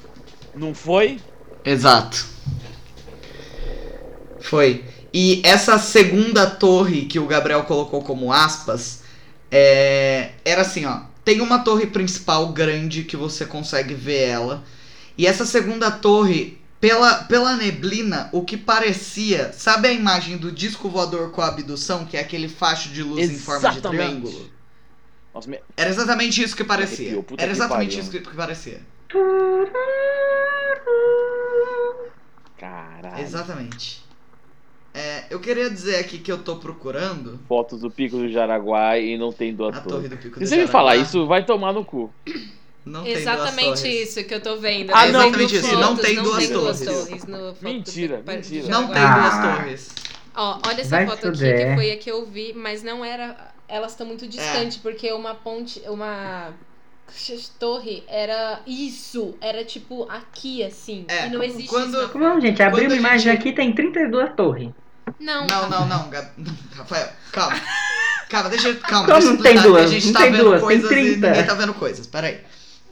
não 0.56 0.74
foi? 0.74 1.20
Exato. 1.64 2.28
Foi. 4.42 4.84
E 5.14 5.42
essa 5.44 5.78
segunda 5.80 6.50
torre 6.50 7.06
que 7.06 7.20
o 7.20 7.26
Gabriel 7.28 7.64
colocou 7.64 8.02
como 8.04 8.32
aspas, 8.32 9.02
é, 9.52 10.32
era 10.46 10.62
assim, 10.62 10.86
ó. 10.86 11.02
Tem 11.26 11.42
uma 11.42 11.60
torre 11.60 11.86
principal 11.88 12.48
grande 12.50 13.04
que 13.04 13.18
você 13.18 13.46
consegue 13.46 13.94
ver 13.94 14.22
ela. 14.30 14.64
E 15.18 15.28
essa 15.28 15.46
segunda 15.46 15.92
torre, 15.92 16.60
pela, 16.80 17.24
pela 17.26 17.56
neblina, 17.56 18.30
o 18.32 18.44
que 18.44 18.56
parecia. 18.58 19.52
Sabe 19.54 19.88
a 19.90 19.92
imagem 19.92 20.38
do 20.38 20.52
disco 20.52 20.90
voador 20.90 21.32
com 21.32 21.42
a 21.42 21.48
abdução, 21.48 22.06
que 22.06 22.16
é 22.18 22.22
aquele 22.22 22.48
facho 22.48 22.90
de 22.90 23.04
luz 23.04 23.30
em 23.30 23.38
forma 23.38 23.70
de 23.70 23.78
Exatamente. 23.80 24.06
triângulo? 24.08 24.50
Nossa, 25.34 25.50
me- 25.50 25.60
Era 25.78 25.90
exatamente 25.90 26.42
isso 26.42 26.56
que 26.56 26.64
parecia. 26.64 26.98
Arrepiou, 27.08 27.24
puta 27.24 27.44
Era 27.44 27.52
que 27.52 27.58
exatamente 27.58 27.90
pariu. 27.90 28.02
isso 28.02 28.12
que, 28.12 28.20
que 28.22 28.36
parecia. 28.36 28.82
caralho. 32.58 33.22
Exatamente. 33.24 34.04
É, 34.94 35.26
eu 35.30 35.40
queria 35.40 35.70
dizer 35.70 35.98
aqui 35.98 36.18
que 36.18 36.32
eu 36.32 36.40
tô 36.40 36.56
procurando 36.56 37.40
Fotos 37.48 37.82
do 37.82 37.92
pico 37.92 38.18
do 38.18 38.28
Jaraguá 38.30 38.98
e 38.98 39.18
não 39.18 39.32
tem 39.32 39.54
duas 39.54 39.78
a 39.78 39.82
torres. 39.82 39.92
torre 39.96 40.08
do 40.10 40.18
Pico 40.18 40.34
Se 40.36 40.40
do 40.40 40.46
você 40.48 40.56
me 40.56 40.62
Jaraguá. 40.64 40.72
falar 40.72 40.96
isso, 40.98 41.26
vai 41.28 41.46
tomar 41.46 41.72
no 41.74 41.86
cu. 41.86 42.12
Não 42.86 43.06
Exatamente 43.06 43.82
torres. 43.82 44.10
isso 44.18 44.24
que 44.24 44.34
eu 44.34 44.42
tô 44.42 44.58
vendo. 44.58 44.92
Ah, 44.94 45.06
né? 45.06 45.12
não, 45.12 45.22
Vendo 45.26 45.38
mentira, 45.38 45.62
fotos, 45.62 45.80
não 45.80 45.96
tem 45.96 46.16
duas 46.16 46.38
tem 46.38 46.52
duas 46.54 46.82
torres. 46.82 47.06
torres 47.08 47.26
no 47.26 47.38
foto 47.54 47.58
Mentira, 47.64 48.18
do- 48.18 48.24
do 48.24 48.32
mentira. 48.32 48.68
Não 48.68 48.84
tem 48.88 48.94
duas 49.02 49.34
Ah. 49.34 49.56
torres. 49.58 49.90
Ó, 50.36 50.60
olha 50.68 50.82
essa 50.82 50.90
Vai 50.90 51.06
foto 51.08 51.28
aqui 51.28 51.38
que 51.40 51.76
foi 51.76 51.92
a 51.92 51.98
que 51.98 52.10
eu 52.12 52.26
vi, 52.26 52.54
mas 52.56 52.82
não 52.82 53.04
era. 53.06 53.36
Elas 53.68 53.92
estão 53.92 54.08
muito 54.08 54.28
distantes, 54.28 54.78
porque 54.78 55.12
uma 55.12 55.36
ponte. 55.36 55.82
Uma 55.88 56.52
torre 57.60 58.04
era 58.08 58.62
isso. 58.66 59.36
Era 59.42 59.64
tipo 59.66 60.08
aqui, 60.10 60.64
assim. 60.64 61.06
É, 61.08 61.28
e 61.28 61.30
não 61.30 61.44
existe 61.44 61.68
quando- 61.68 61.98
isso. 61.98 62.42
gente, 62.42 62.62
abri 62.62 62.82
Quando 62.82 62.92
uma 62.92 62.96
a 62.96 63.00
imagem 63.00 63.32
gente- 63.32 63.40
aqui, 63.42 63.52
tem 63.54 63.74
32 63.74 64.34
torres. 64.36 64.70
Não, 65.20 65.48
Não, 65.48 65.70
não, 65.70 65.88
não, 65.88 66.10
Rafael, 66.76 67.10
calma. 67.32 67.60
Calma, 68.30 68.48
deixa 68.52 68.68
eu. 68.70 68.76
Calma, 68.80 69.08
Como 69.08 69.18
deixa 69.20 69.28
eu 69.28 69.34
não 69.34 69.42
tem 69.42 69.60
duas? 69.60 69.84
A 69.86 69.88
gente 69.88 70.06
Não 70.06 70.14
tá 70.14 70.20
tem 70.22 70.32
vendo 70.32 70.44
duas, 70.44 70.60
tem 70.60 70.62
coisas 70.68 70.86
e 70.86 70.88
30. 70.94 71.28
ninguém 71.30 71.46
tá 71.48 71.54
vendo 71.56 71.74
coisas. 71.74 72.06
Peraí. 72.06 72.40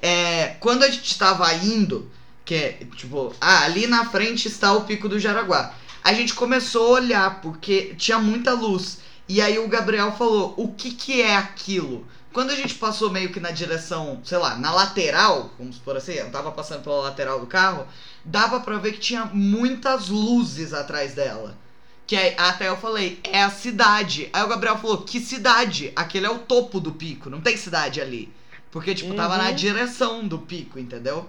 É, 0.01 0.55
quando 0.59 0.81
a 0.83 0.89
gente 0.89 1.15
tava 1.15 1.53
indo, 1.53 2.09
que 2.43 2.55
é 2.55 2.77
tipo, 2.95 3.31
ah, 3.39 3.63
ali 3.65 3.85
na 3.85 4.05
frente 4.05 4.47
está 4.47 4.73
o 4.73 4.81
pico 4.85 5.07
do 5.07 5.19
Jaraguá. 5.19 5.75
A 6.03 6.11
gente 6.11 6.33
começou 6.33 6.87
a 6.87 6.99
olhar, 7.01 7.39
porque 7.41 7.93
tinha 7.99 8.17
muita 8.17 8.53
luz. 8.53 8.97
E 9.29 9.39
aí 9.39 9.59
o 9.59 9.67
Gabriel 9.67 10.11
falou: 10.13 10.55
o 10.57 10.69
que 10.73 10.89
que 10.89 11.21
é 11.21 11.35
aquilo? 11.35 12.03
Quando 12.37 12.51
a 12.51 12.55
gente 12.55 12.75
passou 12.75 13.09
meio 13.09 13.31
que 13.31 13.39
na 13.39 13.49
direção, 13.49 14.21
sei 14.23 14.37
lá, 14.37 14.55
na 14.57 14.71
lateral, 14.71 15.49
vamos 15.57 15.77
supor 15.77 15.97
assim, 15.97 16.11
eu 16.11 16.29
tava 16.29 16.51
passando 16.51 16.83
pela 16.83 17.01
lateral 17.01 17.39
do 17.39 17.47
carro, 17.47 17.87
dava 18.23 18.59
pra 18.59 18.77
ver 18.77 18.91
que 18.91 18.99
tinha 18.99 19.25
muitas 19.25 20.09
luzes 20.09 20.71
atrás 20.71 21.15
dela. 21.15 21.57
Que 22.05 22.15
aí, 22.15 22.35
até 22.37 22.67
eu 22.67 22.77
falei, 22.77 23.19
é 23.23 23.41
a 23.41 23.49
cidade. 23.49 24.29
Aí 24.31 24.43
o 24.43 24.47
Gabriel 24.47 24.77
falou, 24.77 25.01
que 25.01 25.19
cidade? 25.19 25.91
Aquele 25.95 26.27
é 26.27 26.29
o 26.29 26.37
topo 26.37 26.79
do 26.79 26.91
pico, 26.91 27.27
não 27.27 27.41
tem 27.41 27.57
cidade 27.57 27.99
ali. 27.99 28.31
Porque, 28.69 28.93
tipo, 28.93 29.15
tava 29.15 29.35
Uhum. 29.37 29.43
na 29.43 29.51
direção 29.51 30.27
do 30.27 30.37
pico, 30.37 30.77
entendeu? 30.77 31.27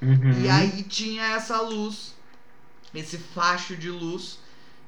Uhum. 0.00 0.40
E 0.42 0.48
aí 0.48 0.82
tinha 0.84 1.22
essa 1.34 1.60
luz, 1.60 2.14
esse 2.94 3.18
facho 3.18 3.76
de 3.76 3.90
luz. 3.90 4.38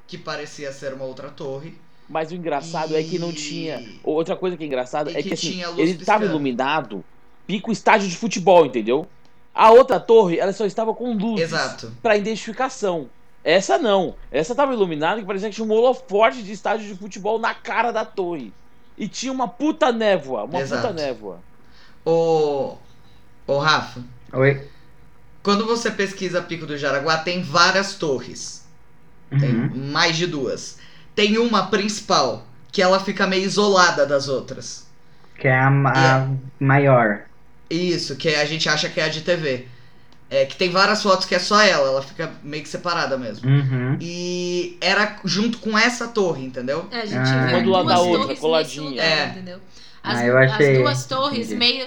que 0.07 0.17
parecia 0.17 0.73
ser 0.73 0.95
uma 0.95 1.05
outra 1.05 1.29
torre. 1.29 1.79
Mas 2.09 2.31
o 2.31 2.35
engraçado 2.35 2.97
é 2.97 3.03
que 3.03 3.19
não 3.19 3.31
E- 3.31 3.35
tinha. 3.35 3.87
Outra 4.03 4.35
coisa 4.35 4.57
que 4.57 4.65
é 4.65 4.67
engraçada 4.67 5.11
E 5.11 5.17
é 5.17 5.23
que, 5.23 5.29
que 5.29 5.35
assim, 5.35 5.51
tinha 5.53 5.69
luz 5.69 5.79
ele 5.79 5.91
estava 5.93 6.25
iluminado, 6.25 7.05
pica 7.47 7.69
o 7.69 7.73
estádio 7.73 8.09
de 8.09 8.17
futebol, 8.17 8.65
entendeu? 8.65 9.07
A 9.55 9.71
outra 9.71 9.99
torre, 10.01 10.39
ela 10.39 10.53
só 10.53 10.65
estava 10.65 10.95
com 10.95 11.13
luzes 11.15 11.47
Exato. 11.47 11.93
para 12.03 12.17
identificação. 12.17 13.11
Essa 13.45 13.77
não. 13.79 14.15
Essa 14.31 14.53
estava 14.53 14.73
iluminada 14.73 15.21
que 15.21 15.27
parecia 15.27 15.49
que 15.51 15.55
tinha 15.57 15.67
um 15.67 15.71
holoforte 15.73 16.43
de 16.43 16.53
estádio 16.53 16.87
de 16.87 16.95
futebol 16.99 17.39
na 17.39 17.55
cara 17.55 17.91
da 17.93 18.05
torre. 18.05 18.53
E 18.97 19.07
tinha 19.09 19.33
uma 19.33 19.47
puta 19.49 19.93
névoa, 19.93 20.45
uma 20.45 20.61
Exato. 20.61 20.83
puta 20.89 20.95
névoa. 20.95 21.41
Ô, 22.05 22.77
ô 23.47 23.59
Rafa, 23.59 24.03
Oi. 24.33 24.67
quando 25.43 25.67
você 25.67 25.91
pesquisa 25.91 26.41
Pico 26.43 26.67
do 26.67 26.77
Jaraguá, 26.77 27.19
tem 27.19 27.43
várias 27.43 27.95
torres. 27.97 28.67
Tem 29.39 29.55
Uhum. 29.55 29.91
mais 29.93 30.17
de 30.17 30.27
duas. 30.27 30.79
Tem 31.19 31.37
uma 31.37 31.67
principal, 31.67 32.47
que 32.71 32.81
ela 32.81 33.01
fica 33.01 33.27
meio 33.27 33.43
isolada 33.45 34.07
das 34.07 34.29
outras. 34.29 34.87
Que 35.37 35.49
é 35.49 35.59
a, 35.59 35.69
ma- 35.69 35.93
a 35.93 36.29
maior. 36.61 37.23
Isso, 37.69 38.15
que 38.15 38.29
a 38.37 38.45
gente 38.45 38.69
acha 38.69 38.89
que 38.89 39.01
é 39.01 39.05
a 39.05 39.09
de 39.09 39.23
TV. 39.23 39.67
É, 40.31 40.45
que 40.45 40.55
tem 40.55 40.71
várias 40.71 41.03
fotos 41.03 41.27
que 41.27 41.35
é 41.35 41.39
só 41.41 41.61
ela, 41.61 41.89
ela 41.89 42.03
fica 42.03 42.31
meio 42.45 42.63
que 42.63 42.69
separada 42.69 43.19
mesmo. 43.19 43.51
Uhum. 43.51 43.97
E 44.01 44.77
era 44.81 45.17
junto 45.25 45.59
com 45.59 45.77
essa 45.77 46.07
torre, 46.07 46.45
entendeu? 46.45 46.87
É, 46.93 47.01
a 47.01 47.07
gente 47.07 47.17
Ah. 47.29 47.47
viu 47.47 47.57
Uma 47.57 47.63
do 47.65 47.71
lado 47.71 47.89
da 47.89 47.99
outra, 47.99 48.37
coladinha. 48.37 48.89
lugar, 48.91 49.05
É. 49.05 49.27
entendeu? 49.31 49.59
As, 50.03 50.19
Ah, 50.21 50.25
eu 50.27 50.39
achei- 50.39 50.73
as 50.77 50.79
duas 50.79 51.07
torres 51.07 51.47
entendi. 51.51 51.57
meio. 51.57 51.87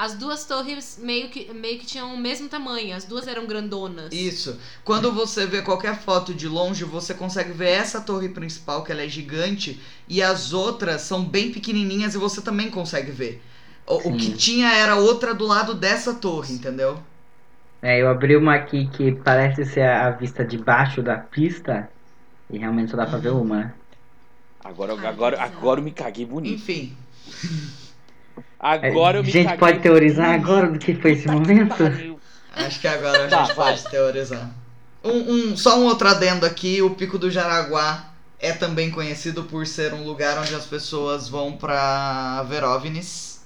As 0.00 0.14
duas 0.14 0.46
torres 0.46 0.98
meio 0.98 1.28
que, 1.28 1.52
meio 1.52 1.78
que 1.78 1.84
tinham 1.84 2.14
o 2.14 2.16
mesmo 2.16 2.48
tamanho, 2.48 2.96
as 2.96 3.04
duas 3.04 3.28
eram 3.28 3.46
grandonas. 3.46 4.10
Isso. 4.10 4.58
Quando 4.82 5.12
você 5.12 5.44
vê 5.44 5.60
qualquer 5.60 5.94
foto 5.94 6.32
de 6.32 6.48
longe, 6.48 6.84
você 6.84 7.12
consegue 7.12 7.52
ver 7.52 7.68
essa 7.68 8.00
torre 8.00 8.30
principal, 8.30 8.82
que 8.82 8.90
ela 8.90 9.02
é 9.02 9.08
gigante, 9.08 9.78
e 10.08 10.22
as 10.22 10.54
outras 10.54 11.02
são 11.02 11.22
bem 11.22 11.52
pequenininhas 11.52 12.14
e 12.14 12.18
você 12.18 12.40
também 12.40 12.70
consegue 12.70 13.10
ver. 13.10 13.42
O, 13.86 13.96
o 13.96 14.16
que 14.16 14.32
tinha 14.32 14.72
era 14.72 14.96
outra 14.96 15.34
do 15.34 15.46
lado 15.46 15.74
dessa 15.74 16.14
torre, 16.14 16.54
entendeu? 16.54 16.98
É, 17.82 18.00
eu 18.00 18.08
abri 18.08 18.34
uma 18.34 18.54
aqui 18.54 18.86
que 18.86 19.12
parece 19.12 19.66
ser 19.66 19.82
a 19.82 20.10
vista 20.12 20.42
de 20.42 20.56
baixo 20.56 21.02
da 21.02 21.18
pista. 21.18 21.90
E 22.48 22.56
realmente 22.56 22.90
só 22.90 22.96
dá 22.96 23.04
pra 23.04 23.18
ver 23.18 23.32
uma. 23.32 23.74
Agora, 24.64 24.94
agora, 24.94 25.42
agora 25.42 25.78
eu 25.78 25.84
me 25.84 25.92
caguei 25.92 26.24
bonito. 26.24 26.54
Enfim. 26.54 26.96
Agora 28.58 29.18
eu 29.18 29.20
a 29.20 29.24
me 29.24 29.30
gente 29.30 29.44
caguei 29.46 29.58
pode 29.58 29.78
teorizar 29.80 30.30
agora 30.34 30.68
do 30.70 30.78
que 30.78 30.94
foi 30.94 31.12
esse 31.12 31.28
Puta 31.28 31.40
que 31.44 31.54
momento? 31.54 31.76
pariu. 31.76 32.20
Acho 32.54 32.80
que 32.80 32.88
agora 32.88 33.26
a 33.26 33.28
Tá, 33.28 33.44
gente 33.44 33.56
vai. 33.56 33.72
pode 33.72 33.88
teorizar. 33.90 34.50
Um, 35.02 35.32
um- 35.52 35.56
só 35.56 35.78
um 35.78 35.84
outro 35.84 36.08
adendo 36.08 36.44
aqui: 36.44 36.82
o 36.82 36.90
Pico 36.90 37.18
do 37.18 37.30
Jaraguá 37.30 38.10
é 38.38 38.52
também 38.52 38.90
conhecido 38.90 39.44
por 39.44 39.66
ser 39.66 39.94
um 39.94 40.04
lugar 40.04 40.38
onde 40.38 40.54
as 40.54 40.66
pessoas 40.66 41.28
vão 41.28 41.52
pra 41.52 42.42
ver 42.48 42.64
OVNIs. 42.64 43.40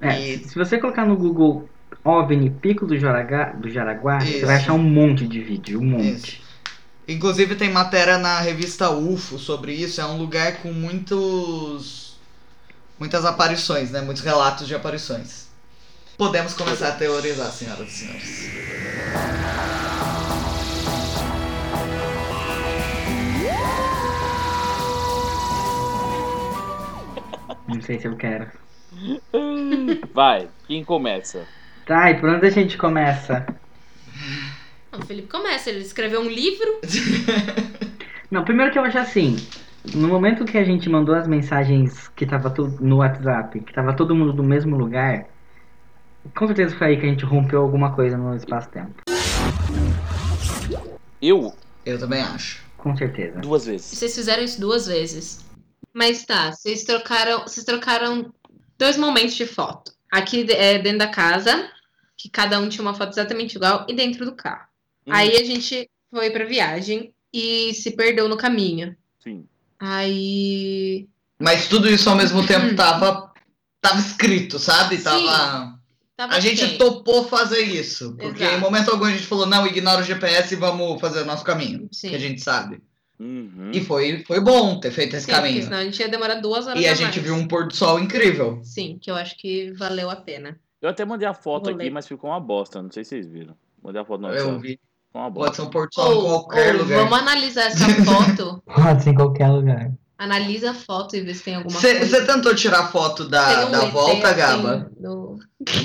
É, 0.00 0.20
E- 0.20 0.38
se 0.48 0.54
você 0.54 0.78
colocar 0.78 1.04
no 1.04 1.16
Google 1.16 1.68
OVNI 2.04 2.50
Pico 2.50 2.86
do 2.86 2.96
Jaraguá, 2.98 3.52
do 3.52 3.68
Jaraguá 3.70 4.20
você 4.20 4.38
Isso. 4.38 4.46
vai 4.46 4.56
achar 4.56 4.72
um 4.74 4.78
monte 4.78 5.26
de 5.26 5.40
vídeo, 5.42 5.80
um 5.80 5.84
monte. 5.84 6.12
Isso. 6.12 6.46
Inclusive 7.08 7.54
tem 7.56 7.70
matéria 7.70 8.18
na 8.18 8.40
revista 8.40 8.90
UFO 8.90 9.38
sobre 9.38 9.72
isso. 9.72 10.00
É 10.00 10.06
um 10.06 10.16
lugar 10.18 10.56
com 10.62 10.72
muitos. 10.72 12.05
Muitas 12.98 13.24
aparições, 13.24 13.90
né? 13.90 14.00
Muitos 14.00 14.22
relatos 14.22 14.66
de 14.66 14.74
aparições. 14.74 15.46
Podemos 16.16 16.54
começar 16.54 16.88
a 16.88 16.92
teorizar, 16.92 17.50
senhoras 17.52 17.88
e 17.88 17.90
senhores. 17.90 18.50
Não 27.68 27.82
sei 27.82 28.00
se 28.00 28.06
eu 28.06 28.16
quero. 28.16 28.50
Vai, 30.14 30.48
quem 30.66 30.84
começa? 30.84 31.46
Tá, 31.84 32.10
e 32.10 32.18
por 32.18 32.30
onde 32.30 32.46
a 32.46 32.50
gente 32.50 32.78
começa? 32.78 33.46
O 34.92 35.04
Felipe 35.04 35.28
começa, 35.28 35.68
ele 35.68 35.80
escreveu 35.80 36.22
um 36.22 36.28
livro. 36.28 36.80
Não, 38.30 38.44
primeiro 38.44 38.72
que 38.72 38.78
eu 38.78 38.84
acho 38.84 38.98
assim. 38.98 39.36
No 39.94 40.08
momento 40.08 40.44
que 40.44 40.58
a 40.58 40.64
gente 40.64 40.88
mandou 40.88 41.14
as 41.14 41.26
mensagens 41.28 42.08
que 42.08 42.26
tava 42.26 42.50
tudo 42.50 42.82
no 42.84 42.96
WhatsApp, 42.98 43.60
que 43.60 43.72
tava 43.72 43.94
todo 43.94 44.14
mundo 44.14 44.32
no 44.34 44.42
mesmo 44.42 44.76
lugar, 44.76 45.28
com 46.34 46.46
certeza 46.46 46.76
foi 46.76 46.88
aí 46.88 46.96
que 47.00 47.06
a 47.06 47.08
gente 47.08 47.24
rompeu 47.24 47.62
alguma 47.62 47.94
coisa 47.94 48.16
no 48.16 48.34
espaço-tempo. 48.34 49.02
Eu, 51.20 51.54
Eu 51.84 51.98
também 51.98 52.20
acho. 52.20 52.64
Com 52.76 52.96
certeza. 52.96 53.40
duas 53.40 53.66
vezes. 53.66 53.86
Vocês 53.86 54.14
fizeram 54.14 54.42
isso 54.42 54.60
duas 54.60 54.86
vezes. 54.86 55.44
Mas 55.92 56.24
tá, 56.24 56.52
vocês 56.52 56.84
trocaram, 56.84 57.42
vocês 57.42 57.64
trocaram 57.64 58.32
dois 58.78 58.96
momentos 58.96 59.34
de 59.34 59.46
foto. 59.46 59.92
Aqui 60.12 60.46
é 60.52 60.78
dentro 60.78 60.98
da 60.98 61.08
casa, 61.08 61.68
que 62.16 62.28
cada 62.28 62.60
um 62.60 62.68
tinha 62.68 62.82
uma 62.82 62.94
foto 62.94 63.10
exatamente 63.12 63.56
igual, 63.56 63.86
e 63.88 63.94
dentro 63.94 64.24
do 64.24 64.34
carro. 64.34 64.66
Hum, 65.06 65.12
Aí 65.12 65.36
a 65.36 65.44
gente 65.44 65.88
foi 66.10 66.30
pra 66.30 66.44
viagem 66.44 67.12
e 67.32 67.72
se 67.74 67.92
perdeu 67.96 68.28
no 68.28 68.36
caminho. 68.36 68.94
Sim. 69.18 69.46
Aí. 69.78 71.08
Mas 71.38 71.68
tudo 71.68 71.88
isso 71.88 72.08
ao 72.08 72.16
mesmo 72.16 72.46
tempo 72.46 72.74
tava. 72.74 73.32
tava 73.80 73.98
escrito, 74.00 74.58
sabe? 74.58 74.96
Sim. 74.96 75.04
Tava. 75.04 75.76
Tava 76.16 76.34
A 76.34 76.40
gente 76.40 76.78
topou 76.78 77.28
fazer 77.28 77.60
isso. 77.60 78.16
Porque 78.16 78.42
Exato. 78.42 78.56
em 78.56 78.60
momento 78.60 78.90
algum 78.90 79.04
a 79.04 79.10
gente 79.10 79.26
falou, 79.26 79.44
não, 79.46 79.66
ignora 79.66 80.00
o 80.00 80.04
GPS 80.04 80.54
e 80.54 80.56
vamos 80.56 80.98
fazer 81.00 81.20
o 81.22 81.24
nosso 81.26 81.44
caminho. 81.44 81.88
Sim. 81.92 82.08
Que 82.10 82.16
a 82.16 82.18
gente 82.18 82.40
sabe. 82.40 82.80
Uhum. 83.20 83.70
E 83.72 83.80
foi, 83.82 84.24
foi 84.26 84.40
bom 84.40 84.78
ter 84.80 84.90
feito 84.90 85.14
esse 85.16 85.26
Sim, 85.26 85.32
porque 85.32 85.46
caminho. 85.46 85.64
senão 85.64 85.76
a 85.78 85.84
gente 85.84 85.98
ia 86.00 86.08
demorar 86.08 86.36
duas 86.36 86.66
horas 86.66 86.80
E 86.80 86.84
a 86.86 86.88
mais. 86.88 86.98
gente 86.98 87.20
viu 87.20 87.34
um 87.34 87.46
pôr 87.46 87.66
do 87.68 87.74
sol 87.76 87.98
incrível. 88.00 88.60
Sim, 88.62 88.98
que 89.00 89.10
eu 89.10 89.14
acho 89.14 89.36
que 89.36 89.72
valeu 89.72 90.08
a 90.10 90.16
pena. 90.16 90.58
Eu 90.80 90.88
até 90.88 91.04
mandei 91.04 91.26
a 91.28 91.34
foto 91.34 91.64
Vou 91.64 91.74
aqui, 91.74 91.84
ler. 91.84 91.90
mas 91.90 92.06
ficou 92.06 92.30
uma 92.30 92.40
bosta. 92.40 92.82
Não 92.82 92.90
sei 92.90 93.04
se 93.04 93.10
vocês 93.10 93.26
viram. 93.26 93.54
Mandei 93.82 94.00
a 94.00 94.04
foto 94.04 94.22
no 94.22 94.28
Eu 94.28 94.46
WhatsApp. 94.46 94.62
vi. 94.68 94.80
Uma. 95.16 95.32
Pode 95.32 95.56
ser 95.56 95.62
um 95.62 95.70
pôr 95.70 95.88
do 95.88 95.94
sol 95.94 96.12
em 96.12 96.22
qualquer 96.28 96.74
ou 96.74 96.82
lugar. 96.82 96.98
vamos 96.98 97.18
analisar 97.18 97.66
essa 97.68 97.88
foto. 98.04 98.62
Pode 98.66 99.02
ser 99.02 99.10
em 99.10 99.14
qualquer 99.14 99.48
lugar. 99.48 99.90
Analisa 100.18 100.70
a 100.70 100.74
foto 100.74 101.16
e 101.16 101.20
vê 101.20 101.34
se 101.34 101.42
tem 101.44 101.54
alguma 101.56 101.78
coisa. 101.78 102.04
Você 102.06 102.24
tentou 102.26 102.54
tirar 102.54 102.90
foto 102.90 103.28
da, 103.28 103.66
um 103.66 103.70
da 103.70 103.84
volta, 103.86 104.28
assim 104.28 104.36
Gaba? 104.38 104.90
no- 104.98 105.38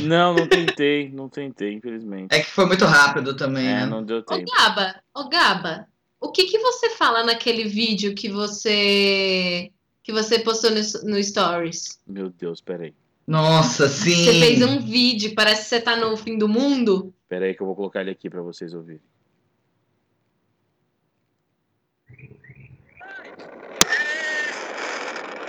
Não, 0.04 0.34
não 0.34 0.48
tentei. 0.48 1.10
Não 1.10 1.28
tentei, 1.30 1.74
infelizmente. 1.74 2.34
É 2.34 2.40
que 2.40 2.50
foi 2.50 2.66
muito 2.66 2.86
rápido 2.86 3.36
também, 3.36 3.68
É, 3.68 3.74
né? 3.82 3.86
não 3.86 4.04
deu 4.04 4.20
Ô 4.20 4.24
tempo. 4.24 4.50
Gaba, 4.58 4.96
ô 5.14 5.28
Gaba, 5.28 5.86
o 6.20 6.32
que 6.32 6.46
que 6.46 6.60
você 6.60 6.90
fala 6.92 7.24
naquele 7.24 7.66
vídeo 7.66 8.14
que 8.16 8.30
você 8.30 9.70
que 10.04 10.12
você 10.12 10.40
postou 10.40 10.72
no, 10.72 10.78
no 11.12 11.24
Stories? 11.24 12.00
Meu 12.08 12.30
Deus, 12.30 12.60
peraí. 12.62 12.94
Nossa, 13.28 13.88
sim. 13.88 14.16
Você 14.26 14.40
fez 14.40 14.62
um 14.62 14.80
vídeo, 14.80 15.34
parece 15.36 15.64
que 15.64 15.68
você 15.70 15.80
tá 15.82 15.96
no 15.96 16.16
fim 16.18 16.38
do 16.38 16.48
mundo. 16.50 17.14
Peraí 17.30 17.54
que 17.54 17.62
eu 17.62 17.68
vou 17.68 17.76
colocar 17.76 18.02
ele 18.02 18.12
aqui 18.12 18.30
pra 18.30 18.42
vocês 18.42 18.74
ouvirem. 18.74 19.02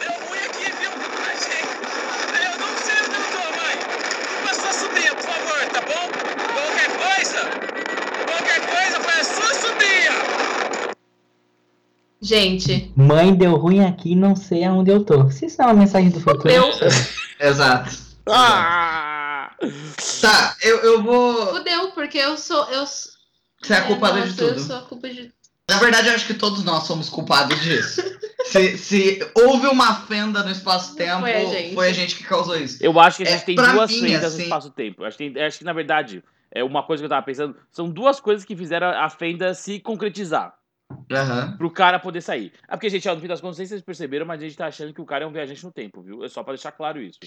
Deu 0.00 0.12
ruim 0.26 0.38
aqui, 0.38 0.66
viu? 0.78 0.92
Achei. 1.30 1.62
Eu 2.46 2.58
não 2.58 2.72
sei 2.76 2.94
onde 3.04 3.16
eu 3.16 3.26
tô, 3.32 3.44
mãe. 3.56 3.76
Uma 4.42 4.54
sua 4.54 4.72
sobrinha, 4.72 5.14
por 5.14 5.22
favor, 5.22 5.60
tá 5.72 5.80
bom? 5.82 6.06
Qualquer 6.54 6.90
coisa, 6.96 7.40
qualquer 8.26 8.60
coisa, 8.66 9.00
foi 9.00 9.20
a 9.20 9.24
sua 9.24 9.54
sobrinha. 9.54 10.12
Gente, 12.22 12.92
Mãe, 12.96 13.34
deu 13.34 13.56
ruim 13.56 13.84
aqui, 13.84 14.14
não 14.14 14.36
sei 14.36 14.62
aonde 14.64 14.90
eu 14.92 15.04
tô. 15.04 15.28
Se 15.30 15.46
isso 15.46 15.60
é 15.60 15.64
uma 15.64 15.74
mensagem 15.74 16.08
do 16.10 16.20
futuro. 16.20 16.48
eu 16.48 16.70
Exato. 17.40 17.90
Ah! 18.28 19.50
Tá, 20.20 20.56
eu, 20.62 20.78
eu 20.78 21.02
vou. 21.02 21.48
fudeu, 21.56 21.90
porque 21.92 22.18
eu 22.18 22.36
sou. 22.38 22.64
Eu, 22.70 22.84
Você 22.86 23.12
é 23.72 23.76
a 23.76 23.78
é, 23.80 23.86
culpada 23.86 24.16
nossa, 24.20 24.28
de 24.30 24.36
tudo. 24.36 24.50
Eu 24.52 24.58
sou 24.60 24.76
a 24.76 24.82
culpa 24.82 25.08
de. 25.08 25.32
Na 25.68 25.78
verdade, 25.78 26.08
eu 26.08 26.14
acho 26.14 26.26
que 26.26 26.34
todos 26.34 26.62
nós 26.64 26.84
somos 26.84 27.08
culpados 27.08 27.60
disso. 27.60 28.02
se, 28.44 28.76
se 28.78 29.26
houve 29.34 29.66
uma 29.68 29.94
fenda 30.02 30.42
no 30.42 30.50
espaço-tempo, 30.50 31.20
Foi 31.20 31.32
a 31.34 31.44
gente. 31.46 31.74
foi 31.74 31.88
a 31.88 31.92
gente 31.92 32.16
que 32.16 32.24
causou 32.24 32.56
isso. 32.56 32.78
Eu 32.80 32.98
acho 33.00 33.16
que 33.18 33.22
a 33.24 33.26
É, 33.26 33.32
gente 33.32 33.44
tem 33.46 33.54
pra 33.56 33.72
duas 33.72 33.90
mim, 33.90 34.00
fendas 34.00 34.24
assim- 34.24 34.36
no 34.38 34.42
espaço-tempo. 34.44 35.04
Acho, 35.04 35.16
que 35.18 35.30
tem- 35.30 35.42
acho 35.42 35.58
que, 35.58 35.64
na 35.64 35.72
verdade, 35.72 36.22
é 36.52 36.62
uma 36.62 36.82
coisa 36.84 37.00
que 37.00 37.04
eu 37.06 37.08
tava 37.10 37.24
pensando. 37.24 37.56
São 37.70 37.88
duas 37.88 38.20
coisas 38.20 38.44
que 38.44 38.54
fizeram 38.56 38.88
a 38.88 39.08
fenda 39.08 39.54
se 39.54 39.78
concretizar. 39.80 40.52
Aham. 41.10 41.56
Pro 41.56 41.70
cara 41.70 41.98
poder 41.98 42.20
sair. 42.20 42.52
É 42.68 42.76
porque, 42.76 42.90
gente, 42.90 43.08
ó, 43.08 43.14
no 43.14 43.20
fim 43.20 43.28
das 43.28 43.40
contas, 43.40 43.56
não 43.56 43.56
sei 43.58 43.66
se 43.66 43.70
vocês 43.70 43.82
perceberam, 43.82 44.26
mas 44.26 44.40
a 44.40 44.44
gente 44.44 44.56
tá 44.56 44.66
achando 44.66 44.92
que 44.92 45.00
o 45.00 45.06
cara 45.06 45.24
é 45.24 45.26
um 45.26 45.32
viajante 45.32 45.64
no 45.64 45.72
tempo, 45.72 46.02
viu? 46.02 46.24
É 46.24 46.28
só 46.28 46.42
pra 46.42 46.54
deixar 46.54 46.72
claro 46.72 47.00
isso. 47.00 47.18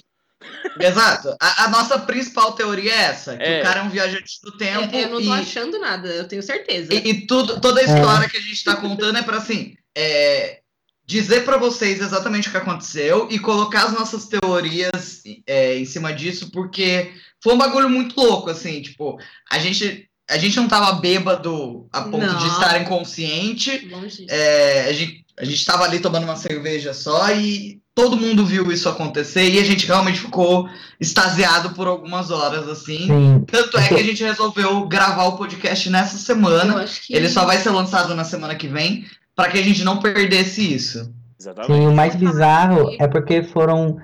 Exato. 0.80 1.36
A, 1.42 1.66
a 1.66 1.70
nossa 1.70 1.98
principal 2.00 2.54
teoria 2.54 2.92
é 2.94 3.04
essa: 3.04 3.38
que 3.38 3.44
É. 3.44 3.60
o 3.62 3.64
cara 3.64 3.80
é 3.80 3.84
um 3.84 3.90
viajante 3.90 4.42
do 4.44 4.52
tempo. 4.58 4.96
É, 4.96 5.06
eu 5.06 5.10
não 5.10 5.22
e... 5.22 5.26
tô 5.26 5.32
achando 5.34 5.80
nada, 5.80 6.08
eu 6.10 6.28
tenho 6.28 6.44
certeza. 6.44 6.94
E, 6.94 6.98
e 6.98 7.28
tudo, 7.28 7.60
toda 7.62 7.80
a 7.80 7.84
história 7.84 8.30
que 8.30 8.38
a 8.38 8.42
gente 8.42 8.64
tá 8.64 8.76
contando 8.76 9.18
é 9.18 9.24
pra 9.24 9.38
assim. 9.38 9.76
é, 9.96 10.60
dizer 11.08 11.46
pra 11.46 11.58
vocês 11.58 12.02
exatamente 12.02 12.48
o 12.48 12.52
que 12.52 12.58
aconteceu 12.58 13.28
e 13.30 13.38
colocar 13.38 13.86
as 13.86 13.94
nossas 13.94 14.26
teorias 14.28 15.22
é, 15.46 15.78
em 15.78 15.86
cima 15.86 16.12
disso, 16.12 16.50
porque 16.52 17.14
foi 17.44 17.54
um 17.54 17.58
bagulho 17.60 17.88
muito 17.90 18.20
louco, 18.20 18.50
assim, 18.50 18.82
tipo, 18.82 19.20
a 19.52 19.60
gente 19.60 20.10
A 20.30 20.38
gente 20.38 20.58
não 20.58 20.68
tava 20.68 20.94
bêbado 20.94 21.88
a 21.92 22.02
ponto 22.02 22.26
Não. 22.26 22.38
de 22.38 22.48
estar 22.48 22.82
inconsciente. 22.82 23.90
É, 24.28 24.86
a, 24.90 24.94
gente, 24.94 25.26
a 25.38 25.46
gente 25.46 25.64
tava 25.64 25.84
ali 25.84 26.00
tomando 26.00 26.24
uma 26.24 26.36
cerveja 26.36 26.94
só 26.94 27.32
e 27.32 27.80
todo 27.94 28.18
mundo 28.18 28.46
viu 28.46 28.72
isso 28.72 28.90
acontecer 28.90 29.50
e 29.50 29.60
a 29.60 29.64
gente 29.64 29.86
realmente 29.86 30.20
ficou 30.20 30.68
extasiado 31.00 31.70
por 31.72 31.88
algumas 31.88 32.32
horas, 32.32 32.68
assim. 32.68 33.08
Sim. 33.08 33.44
Tanto 33.48 33.78
é 33.78 33.88
que 33.88 33.94
a 33.94 34.04
gente 34.04 34.24
resolveu 34.24 34.86
gravar 34.88 35.26
o 35.26 35.38
podcast 35.38 35.90
nessa 35.90 36.18
semana. 36.18 36.76
acho 36.84 37.06
que 37.06 37.16
Ele 37.16 37.30
só 37.30 37.46
vai 37.46 37.58
ser 37.58 37.70
lançado 37.70 38.14
na 38.16 38.24
semana 38.24 38.56
que 38.56 38.68
vem, 38.68 39.06
para 39.36 39.50
que 39.50 39.60
a 39.60 39.64
gente 39.64 39.84
não 39.84 40.00
perdesse 40.00 40.74
isso. 40.74 41.14
Exatamente. 41.40 41.74
Sim, 41.74 41.88
o 41.88 41.96
mais 41.96 42.16
bizarro 42.16 42.96
é 43.00 43.08
porque 43.08 43.44
foram 43.44 43.98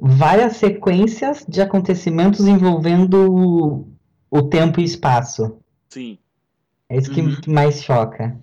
várias 0.00 0.56
sequências 0.56 1.44
de 1.48 1.60
acontecimentos 1.60 2.46
envolvendo 2.46 3.86
o 4.30 4.42
tempo 4.42 4.80
e 4.80 4.84
espaço. 4.84 5.58
Sim. 5.94 6.18
É 6.88 6.98
isso 6.98 7.10
que 7.10 7.20
Uhum. 7.20 7.36
mais 7.48 7.82
choca. 7.82 8.36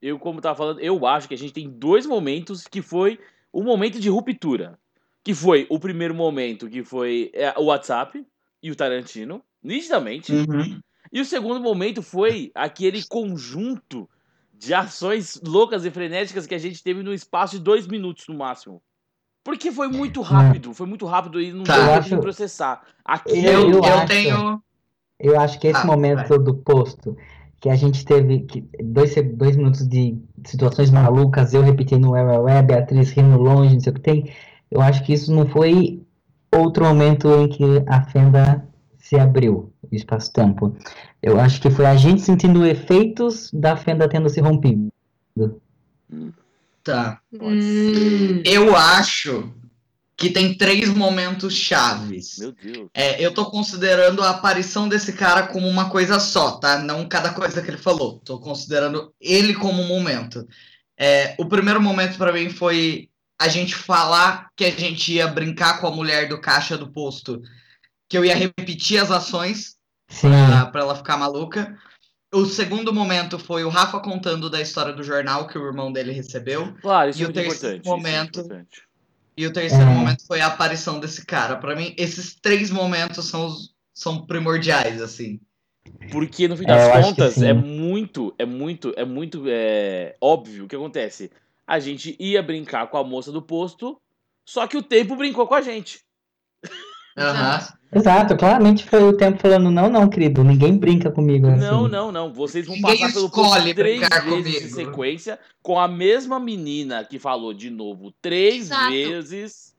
Eu, 0.00 0.18
como 0.18 0.40
tava 0.40 0.56
falando, 0.56 0.80
eu 0.80 1.06
acho 1.06 1.28
que 1.28 1.34
a 1.34 1.38
gente 1.38 1.52
tem 1.52 1.68
dois 1.68 2.06
momentos 2.06 2.66
que 2.66 2.80
foi 2.80 3.18
o 3.52 3.62
momento 3.62 4.00
de 4.00 4.08
ruptura. 4.08 4.78
Que 5.24 5.34
foi 5.34 5.66
o 5.70 5.78
primeiro 5.78 6.14
momento, 6.14 6.68
que 6.68 6.82
foi 6.82 7.30
é, 7.34 7.52
o 7.56 7.64
WhatsApp 7.64 8.26
e 8.62 8.70
o 8.70 8.74
Tarantino, 8.76 9.42
nitidamente. 9.62 10.32
Uhum. 10.32 10.80
E 11.12 11.20
o 11.20 11.24
segundo 11.24 11.60
momento 11.60 12.02
foi 12.02 12.50
aquele 12.54 13.04
conjunto 13.04 14.08
de 14.54 14.72
ações 14.74 15.40
loucas 15.44 15.84
e 15.84 15.90
frenéticas 15.90 16.46
que 16.46 16.54
a 16.54 16.58
gente 16.58 16.82
teve 16.82 17.02
no 17.02 17.12
espaço 17.12 17.56
de 17.56 17.62
dois 17.62 17.86
minutos 17.86 18.26
no 18.28 18.34
máximo. 18.36 18.82
Porque 19.44 19.70
foi 19.72 19.88
muito 19.88 20.20
rápido, 20.22 20.72
foi 20.72 20.86
muito 20.86 21.04
rápido 21.04 21.40
e 21.40 21.52
não 21.52 21.64
Tá. 21.64 21.74
deu 21.74 21.84
Eu 21.84 22.02
tempo 22.02 22.14
de 22.16 22.20
processar. 22.20 22.82
Aqui 23.04 23.44
Eu, 23.44 23.70
Eu 23.70 23.84
eu, 23.84 24.06
tenho. 24.06 24.62
Eu 25.22 25.38
acho 25.40 25.58
que 25.58 25.68
esse 25.68 25.80
Ah, 25.80 25.86
momento 25.86 26.36
do 26.38 26.52
posto, 26.54 27.16
que 27.60 27.68
a 27.68 27.76
gente 27.76 28.04
teve 28.04 28.40
que, 28.40 28.64
dois, 28.82 29.14
dois 29.34 29.56
minutos 29.56 29.86
de 29.86 30.18
situações 30.44 30.90
malucas, 30.90 31.54
eu 31.54 31.62
repetindo 31.62 32.08
o 32.08 32.10
ué, 32.10 32.60
Beatriz 32.60 33.12
rindo 33.12 33.38
longe, 33.38 33.74
não 33.74 33.80
sei 33.80 33.92
o 33.92 33.94
que 33.94 34.00
tem, 34.00 34.32
eu 34.68 34.80
acho 34.82 35.04
que 35.04 35.12
isso 35.12 35.32
não 35.32 35.46
foi 35.46 36.02
outro 36.50 36.84
momento 36.84 37.28
em 37.34 37.48
que 37.48 37.64
a 37.86 38.02
fenda 38.02 38.66
se 38.98 39.16
abriu, 39.16 39.72
o 39.90 39.94
espaço-tempo. 39.94 40.74
Eu 41.22 41.38
acho 41.40 41.60
que 41.62 41.70
foi 41.70 41.86
a 41.86 41.94
gente 41.94 42.20
sentindo 42.20 42.66
efeitos 42.66 43.48
da 43.52 43.76
fenda 43.76 44.08
tendo 44.08 44.28
se 44.28 44.40
rompido. 44.40 44.88
Tá. 46.82 47.20
Hum, 47.32 48.42
Eu 48.44 48.74
acho 48.76 49.52
que 50.16 50.30
tem 50.30 50.54
três 50.56 50.88
momentos 50.90 51.54
chaves. 51.54 52.38
Meu 52.38 52.52
Deus. 52.52 52.88
É, 52.94 53.20
eu 53.24 53.32
tô 53.34 53.46
considerando 53.50 54.22
a 54.22 54.30
aparição 54.30 54.88
desse 54.88 55.12
cara 55.14 55.46
como 55.48 55.66
uma 55.68 55.90
coisa 55.90 56.20
só, 56.20 56.52
tá? 56.52 56.78
Não 56.78 57.08
cada 57.08 57.32
coisa 57.32 57.60
que 57.62 57.70
ele 57.70 57.78
falou. 57.78 58.18
Tô 58.20 58.38
considerando 58.38 59.12
ele 59.20 59.54
como 59.54 59.82
um 59.82 59.86
momento. 59.88 60.46
É, 60.98 61.34
o 61.38 61.46
primeiro 61.46 61.80
momento 61.82 62.16
pra 62.18 62.32
mim 62.32 62.50
foi 62.50 63.08
a 63.40 63.48
gente 63.48 63.74
falar 63.74 64.48
que 64.56 64.64
a 64.64 64.70
gente 64.70 65.12
ia 65.14 65.26
brincar 65.26 65.80
com 65.80 65.86
a 65.88 65.90
mulher 65.90 66.28
do 66.28 66.40
caixa 66.40 66.78
do 66.78 66.92
posto, 66.92 67.40
que 68.08 68.16
eu 68.16 68.24
ia 68.24 68.36
repetir 68.36 68.98
as 69.02 69.10
ações 69.10 69.76
pra 70.20 70.80
ela 70.80 70.94
ficar 70.94 71.16
maluca. 71.16 71.76
O 72.32 72.46
segundo 72.46 72.92
momento 72.94 73.38
foi 73.38 73.64
o 73.64 73.68
Rafa 73.68 73.98
contando 74.00 74.48
da 74.48 74.60
história 74.60 74.92
do 74.92 75.02
jornal 75.02 75.46
que 75.48 75.58
o 75.58 75.66
irmão 75.66 75.92
dele 75.92 76.12
recebeu. 76.12 76.72
Claro, 76.80 77.10
isso 77.10 77.18
E 77.20 77.22
é 77.22 77.24
o 77.24 77.28
muito 77.28 77.34
terceiro 77.42 77.76
importante. 77.78 77.82
isso 77.82 77.88
é 77.88 77.96
momento- 77.96 78.40
importante. 78.40 78.82
E 79.36 79.46
o 79.46 79.52
terceiro 79.52 79.90
É. 79.90 79.94
momento 79.94 80.26
foi 80.26 80.40
a 80.40 80.46
aparição 80.46 81.00
desse 81.00 81.24
cara. 81.24 81.56
Pra 81.56 81.74
mim, 81.74 81.94
esses 81.96 82.34
três 82.34 82.70
momentos 82.70 83.28
são, 83.28 83.46
os- 83.46 83.74
são 83.94 84.26
primordiais, 84.26 85.00
assim. 85.00 85.40
Porque 86.10 86.46
no 86.46 86.56
fim 86.56 86.64
É, 86.64 86.66
das 86.66 86.86
que 86.86 87.02
contas 87.02 87.42
é 87.42 87.52
muito, 87.52 88.34
é 88.38 88.44
muito, 88.44 88.92
é 88.96 89.04
muito 89.04 89.44
é, 89.48 90.16
óbvio 90.20 90.64
o 90.64 90.68
que 90.68 90.76
acontece. 90.76 91.30
A 91.66 91.78
gente 91.80 92.14
ia 92.20 92.42
brincar 92.42 92.86
com 92.88 92.98
a 92.98 93.04
moça 93.04 93.32
do 93.32 93.40
posto, 93.40 94.00
só 94.44 94.66
que 94.66 94.76
o 94.76 94.82
tempo 94.82 95.16
brincou 95.16 95.46
com 95.46 95.54
a 95.54 95.62
gente. 95.62 96.00
Aham. 97.16 97.60
Exato, 97.94 98.36
claramente 98.36 98.84
foi 98.88 99.02
o 99.02 99.16
tempo 99.16 99.38
falando, 99.38 99.70
não, 99.70 99.88
não, 99.90 100.08
querido, 100.08 100.42
ninguém 100.42 100.76
brinca 100.76 101.10
comigo 101.10 101.46
assim. 101.48 101.60
Não, 101.60 101.88
não, 101.88 102.10
não. 102.12 102.32
Vocês 102.32 102.66
vão 102.66 102.76
Ninguém 102.76 102.98
passar 102.98 103.12
pelo 103.12 103.26
escolhe 103.26 103.74
posto 103.74 103.74
três 103.74 104.00
vezes 104.08 104.26
em 104.26 104.30
comigo. 104.30 104.74
sequência 104.74 105.38
com 105.62 105.78
a 105.78 105.86
mesma 105.86 106.40
menina 106.40 107.04
que 107.04 107.18
falou 107.18 107.52
de 107.54 107.70
novo 107.70 108.12
três 108.22 108.66
Exato. 108.66 108.90
vezes. 108.90 109.72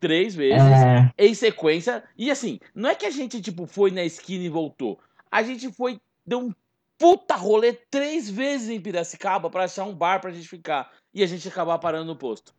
Três 0.00 0.34
vezes. 0.34 0.60
É, 0.60 1.10
em 1.16 1.32
sequência. 1.32 2.04
E 2.18 2.30
assim, 2.30 2.60
não 2.74 2.90
é 2.90 2.94
que 2.94 3.06
a 3.06 3.10
gente, 3.10 3.40
tipo, 3.40 3.66
foi 3.66 3.90
na 3.90 4.04
esquina 4.04 4.44
e 4.44 4.50
voltou. 4.50 4.98
A 5.30 5.42
gente 5.42 5.72
foi, 5.72 5.98
deu 6.26 6.40
um 6.40 6.52
puta 6.98 7.34
rolê 7.34 7.72
três 7.90 8.28
vezes 8.28 8.68
em 8.68 8.80
Piracicaba 8.80 9.48
pra 9.48 9.64
achar 9.64 9.84
um 9.84 9.94
bar 9.94 10.20
pra 10.20 10.30
gente 10.30 10.46
ficar. 10.46 10.90
E 11.14 11.22
a 11.22 11.26
gente 11.26 11.48
acabar 11.48 11.78
parando 11.78 12.04
no 12.04 12.16
posto. 12.16 12.52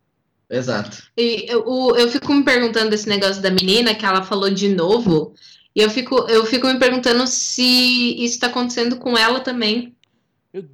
Exato. 0.49 1.03
E 1.17 1.45
eu, 1.49 1.95
eu 1.97 2.09
fico 2.09 2.33
me 2.33 2.43
perguntando 2.43 2.93
esse 2.93 3.07
negócio 3.09 3.41
da 3.41 3.49
menina 3.49 3.95
que 3.95 4.05
ela 4.05 4.23
falou 4.23 4.49
de 4.49 4.69
novo. 4.69 5.33
E 5.75 5.81
eu 5.81 5.89
fico, 5.89 6.15
eu 6.29 6.45
fico 6.45 6.67
me 6.67 6.79
perguntando 6.79 7.25
se 7.27 8.15
isso 8.23 8.39
tá 8.39 8.47
acontecendo 8.47 8.97
com 8.97 9.17
ela 9.17 9.39
também. 9.39 9.93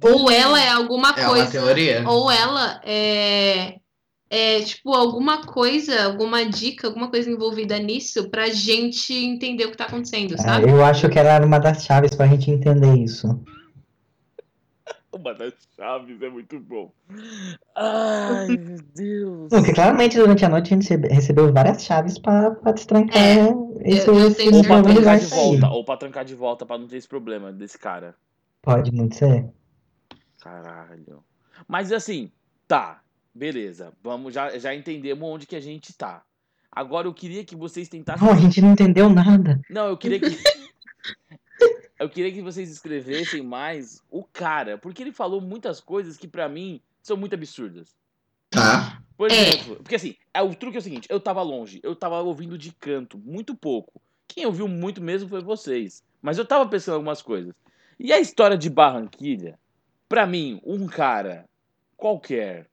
Ou 0.00 0.30
ela 0.30 0.62
é 0.62 0.68
alguma 0.68 1.10
É 1.10 1.24
coisa. 1.24 1.42
uma 1.44 1.50
teoria. 1.50 2.04
Ou 2.06 2.30
ela 2.30 2.80
é, 2.84 3.76
é, 4.30 4.60
tipo, 4.60 4.94
alguma 4.94 5.44
coisa, 5.44 6.04
alguma 6.04 6.44
dica, 6.44 6.86
alguma 6.86 7.08
coisa 7.10 7.28
envolvida 7.28 7.78
nisso 7.78 8.30
pra 8.30 8.48
gente 8.50 9.12
entender 9.12 9.64
o 9.64 9.70
que 9.72 9.76
tá 9.76 9.84
acontecendo, 9.84 10.40
sabe? 10.40 10.70
eu 10.70 10.84
acho 10.84 11.08
que 11.08 11.18
ela 11.18 11.32
era 11.32 11.44
uma 11.44 11.58
das 11.58 11.84
chaves 11.84 12.14
pra 12.14 12.28
gente 12.28 12.50
entender 12.50 12.94
isso. 12.96 13.26
Uma 15.14 15.34
das 15.34 15.52
chaves 15.76 16.20
é 16.22 16.28
muito 16.30 16.58
bom. 16.60 16.90
Ai, 17.76 18.46
meu 18.56 18.78
Deus. 18.94 19.48
Porque 19.50 19.72
claramente 19.74 20.16
durante 20.16 20.44
a 20.44 20.48
noite 20.48 20.66
a 20.72 20.76
gente 20.76 20.82
recebe- 20.84 21.08
recebeu 21.08 21.52
várias 21.52 21.84
chaves 21.84 22.18
pra, 22.18 22.50
pra 22.52 22.72
destrancar 22.72 23.16
É, 23.22 23.38
esse, 23.84 24.08
eu 24.08 24.18
esse 24.28 24.36
tenho 24.36 24.54
Ou 24.56 24.62
pra 24.64 24.82
trancar 24.82 25.18
de 25.18 25.24
sair. 25.26 25.38
volta. 25.60 25.68
Ou 25.68 25.84
pra 25.84 25.96
trancar 25.98 26.24
de 26.24 26.34
volta 26.34 26.64
pra 26.64 26.78
não 26.78 26.86
ter 26.88 26.96
esse 26.96 27.08
problema 27.08 27.52
desse 27.52 27.78
cara. 27.78 28.14
Pode 28.62 28.90
muito 28.90 29.16
ser. 29.16 29.48
Caralho. 30.40 31.22
Mas 31.68 31.92
assim, 31.92 32.30
tá. 32.66 33.00
Beleza. 33.34 33.92
Vamos, 34.02 34.32
já, 34.34 34.58
já 34.58 34.74
entendemos 34.74 35.28
onde 35.28 35.46
que 35.46 35.56
a 35.56 35.60
gente 35.60 35.92
tá. 35.94 36.22
Agora 36.70 37.06
eu 37.06 37.12
queria 37.14 37.44
que 37.44 37.54
vocês 37.54 37.88
tentassem. 37.88 38.26
Não, 38.26 38.32
a 38.32 38.36
gente 38.36 38.60
não 38.62 38.72
entendeu 38.72 39.10
nada. 39.10 39.60
Não, 39.68 39.88
eu 39.88 39.96
queria 39.96 40.18
que. 40.20 40.26
eu 42.02 42.08
queria 42.10 42.32
que 42.32 42.42
vocês 42.42 42.70
escrevessem 42.70 43.42
mais 43.42 44.02
o 44.10 44.22
cara, 44.24 44.76
porque 44.78 45.02
ele 45.02 45.12
falou 45.12 45.40
muitas 45.40 45.80
coisas 45.80 46.16
que 46.16 46.28
pra 46.28 46.48
mim 46.48 46.80
são 47.02 47.16
muito 47.16 47.34
absurdas. 47.34 47.94
Tá. 48.50 49.00
Por 49.16 49.30
É. 49.30 49.34
exemplo, 49.34 49.76
porque 49.76 49.94
assim, 49.94 50.14
é, 50.34 50.42
o 50.42 50.54
truque 50.54 50.76
é 50.76 50.80
o 50.80 50.82
seguinte, 50.82 51.06
eu 51.10 51.20
tava 51.20 51.42
longe, 51.42 51.80
eu 51.82 51.94
tava 51.96 52.20
ouvindo 52.20 52.58
de 52.58 52.72
canto, 52.72 53.18
muito 53.18 53.54
pouco. 53.54 54.00
Quem 54.28 54.46
ouviu 54.46 54.66
muito 54.68 55.02
mesmo 55.02 55.28
foi 55.28 55.42
vocês. 55.42 56.02
Mas 56.20 56.38
eu 56.38 56.44
tava 56.44 56.66
pensando 56.68 56.94
em 56.94 56.96
algumas 56.96 57.20
coisas. 57.20 57.52
E 57.98 58.12
a 58.12 58.20
história 58.20 58.56
de 58.56 58.70
Barranquilha, 58.70 59.58
pra 60.08 60.26
mim, 60.26 60.60
um 60.64 60.86
cara 60.86 61.44
qualquer, 61.96 62.66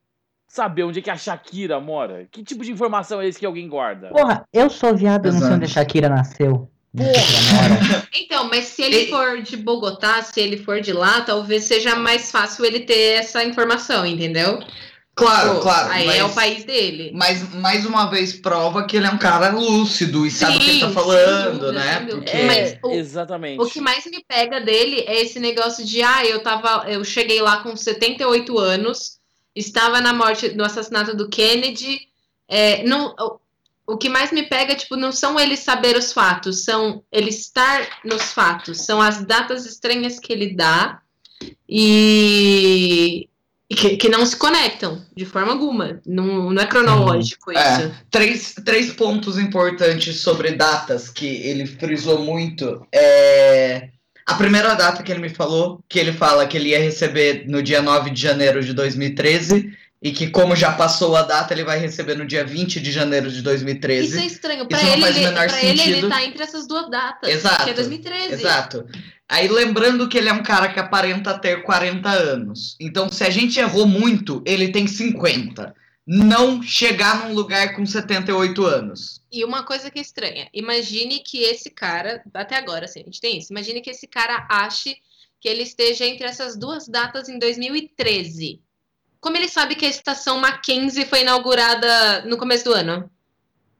saber 0.47 0.83
onde 0.83 0.99
é 0.99 1.01
que 1.01 1.09
a 1.09 1.17
Shakira 1.17 1.79
mora, 1.79 2.27
que 2.31 2.43
tipo 2.43 2.63
de 2.63 2.71
informação 2.71 3.21
é 3.21 3.27
esse 3.27 3.39
que 3.39 3.45
alguém 3.45 3.67
guarda? 3.67 4.09
Porra, 4.09 4.47
eu 4.53 4.69
sou 4.69 4.95
viado, 4.95 5.25
eu 5.27 5.33
não 5.33 5.39
sei 5.39 5.51
onde 5.51 5.65
a 5.65 5.67
Shakira 5.67 6.09
nasceu. 6.09 6.69
Porra. 6.95 8.07
Então, 8.13 8.49
mas 8.49 8.65
se 8.65 8.81
ele 8.81 9.03
E- 9.03 9.09
for 9.09 9.41
de 9.41 9.55
Bogotá, 9.57 10.21
se 10.23 10.39
ele 10.39 10.57
for 10.57 10.81
de 10.81 10.91
lá, 10.91 11.21
talvez 11.21 11.63
seja 11.65 11.95
mais 11.95 12.31
fácil 12.31 12.65
ele 12.65 12.81
ter 12.81 13.19
essa 13.19 13.43
informação, 13.43 14.05
entendeu? 14.05 14.59
Claro, 15.15 15.55
Pô, 15.55 15.59
claro. 15.61 15.91
Aí 15.91 16.05
mas, 16.07 16.15
é 16.17 16.23
o 16.23 16.29
país 16.29 16.63
dele. 16.63 17.11
mas 17.13 17.53
mais 17.55 17.85
uma 17.85 18.05
vez 18.09 18.31
prova 18.33 18.85
que 18.85 18.95
ele 18.95 19.05
é 19.05 19.09
um 19.09 19.17
cara 19.17 19.49
lúcido 19.49 20.25
e 20.25 20.31
sabe 20.31 20.55
o 20.55 20.59
que 20.61 20.69
ele 20.69 20.79
tá 20.79 20.89
falando, 20.91 21.59
dúvida, 21.59 21.71
né? 21.73 22.05
Porque. 22.09 22.29
É, 22.37 22.45
Mas 22.45 22.77
o- 22.81 22.91
exatamente. 22.93 23.61
O 23.61 23.65
que 23.69 23.81
mais 23.81 24.05
me 24.05 24.23
pega 24.25 24.61
dele 24.61 25.03
é 25.05 25.21
esse 25.21 25.37
negócio 25.39 25.83
de, 25.85 26.01
ah, 26.01 26.25
eu 26.25 26.41
tava, 26.41 26.89
eu 26.89 27.03
cheguei 27.03 27.41
lá 27.41 27.57
com 27.57 27.75
78 27.75 28.57
anos, 28.57 29.19
estava 29.53 29.99
na 29.99 30.13
morte, 30.13 30.49
no 30.55 30.63
assassinato 30.63 31.13
do 31.15 31.27
Kennedy. 31.27 31.99
É, 32.47 32.81
não, 32.83 33.13
o, 33.93 33.97
que 33.97 34.09
mais 34.09 34.31
me 34.31 34.43
pega, 34.43 34.75
tipo, 34.75 34.95
não 34.95 35.11
são 35.11 35.39
eles 35.39 35.59
saber 35.59 35.95
os 35.95 36.11
fatos, 36.13 36.63
são 36.63 37.03
ele 37.11 37.29
estar 37.29 37.87
nos 38.05 38.31
fatos, 38.33 38.81
são 38.81 39.01
as 39.01 39.23
datas 39.25 39.65
estranhas 39.65 40.19
que 40.19 40.31
ele 40.31 40.53
dá 40.53 41.01
e, 41.67 43.27
e 43.69 43.75
que, 43.75 43.97
que 43.97 44.09
não 44.09 44.25
se 44.25 44.35
conectam 44.35 45.01
de 45.15 45.25
forma 45.25 45.51
alguma. 45.51 46.01
Não, 46.05 46.51
não 46.51 46.61
é 46.61 46.65
cronológico 46.65 47.51
É. 47.51 47.55
isso. 47.55 47.91
Três, 48.09 48.55
três 48.65 48.91
pontos 48.93 49.37
importantes 49.37 50.19
sobre 50.19 50.51
datas 50.51 51.09
que 51.09 51.27
ele 51.27 51.65
frisou 51.65 52.19
muito. 52.19 52.85
É... 52.93 53.89
A 54.25 54.35
primeira 54.35 54.75
data 54.75 55.01
que 55.01 55.11
ele 55.11 55.21
me 55.21 55.29
falou, 55.29 55.83
que 55.89 55.97
ele 55.97 56.13
fala 56.13 56.45
que 56.45 56.55
ele 56.55 56.69
ia 56.69 56.79
receber 56.79 57.45
no 57.47 57.63
dia 57.63 57.81
9 57.81 58.11
de 58.11 58.21
janeiro 58.21 58.63
de 58.63 58.73
2013, 58.73 59.75
e 60.01 60.11
que 60.11 60.29
como 60.29 60.55
já 60.55 60.71
passou 60.71 61.15
a 61.15 61.23
data, 61.23 61.53
ele 61.53 61.63
vai 61.63 61.77
receber 61.77 62.15
no 62.15 62.25
dia 62.25 62.45
20 62.45 62.79
de 62.79 62.91
janeiro 62.91 63.29
de 63.29 63.41
2013. 63.41 64.07
Isso 64.07 64.19
é 64.19 64.25
estranho. 64.25 64.67
Não 64.69 64.79
ele, 64.79 65.19
ele, 65.19 65.31
pra 65.31 65.63
ele, 65.63 65.81
ele 65.81 66.09
tá 66.09 66.23
entre 66.23 66.41
essas 66.41 66.65
duas 66.67 66.89
datas. 66.89 67.29
Exato, 67.29 67.65
Que 67.65 67.69
é 67.71 67.73
2013. 67.73 68.33
Exato. 68.33 68.87
Aí 69.27 69.47
lembrando 69.47 70.07
que 70.07 70.17
ele 70.17 70.29
é 70.29 70.33
um 70.33 70.41
cara 70.41 70.69
que 70.69 70.79
aparenta 70.79 71.37
ter 71.37 71.63
40 71.63 72.09
anos. 72.09 72.77
Então, 72.79 73.09
se 73.09 73.23
a 73.23 73.29
gente 73.29 73.59
errou 73.59 73.85
muito, 73.85 74.41
ele 74.45 74.69
tem 74.69 74.87
50. 74.87 75.75
Não 76.07 76.63
chegar 76.63 77.27
num 77.27 77.35
lugar 77.35 77.75
com 77.75 77.85
78 77.85 78.65
anos. 78.65 79.21
E 79.31 79.43
uma 79.43 79.63
coisa 79.63 79.91
que 79.91 79.99
é 79.99 80.01
estranha. 80.01 80.49
Imagine 80.53 81.19
que 81.19 81.43
esse 81.43 81.69
cara, 81.69 82.23
até 82.33 82.55
agora, 82.55 82.85
assim, 82.85 83.01
a 83.01 83.03
gente 83.03 83.21
tem 83.21 83.37
isso. 83.37 83.51
Imagine 83.53 83.81
que 83.81 83.91
esse 83.91 84.07
cara 84.07 84.47
ache 84.49 84.95
que 85.39 85.47
ele 85.47 85.61
esteja 85.61 86.05
entre 86.05 86.25
essas 86.25 86.57
duas 86.57 86.87
datas 86.87 87.29
em 87.29 87.37
2013. 87.37 88.61
Como 89.21 89.35
ele 89.37 89.47
sabe 89.49 89.75
que 89.75 89.85
a 89.85 89.89
estação 89.89 90.39
Mackenzie 90.39 91.05
foi 91.05 91.21
inaugurada 91.21 92.23
no 92.25 92.37
começo 92.37 92.63
do 92.65 92.73
ano? 92.73 93.09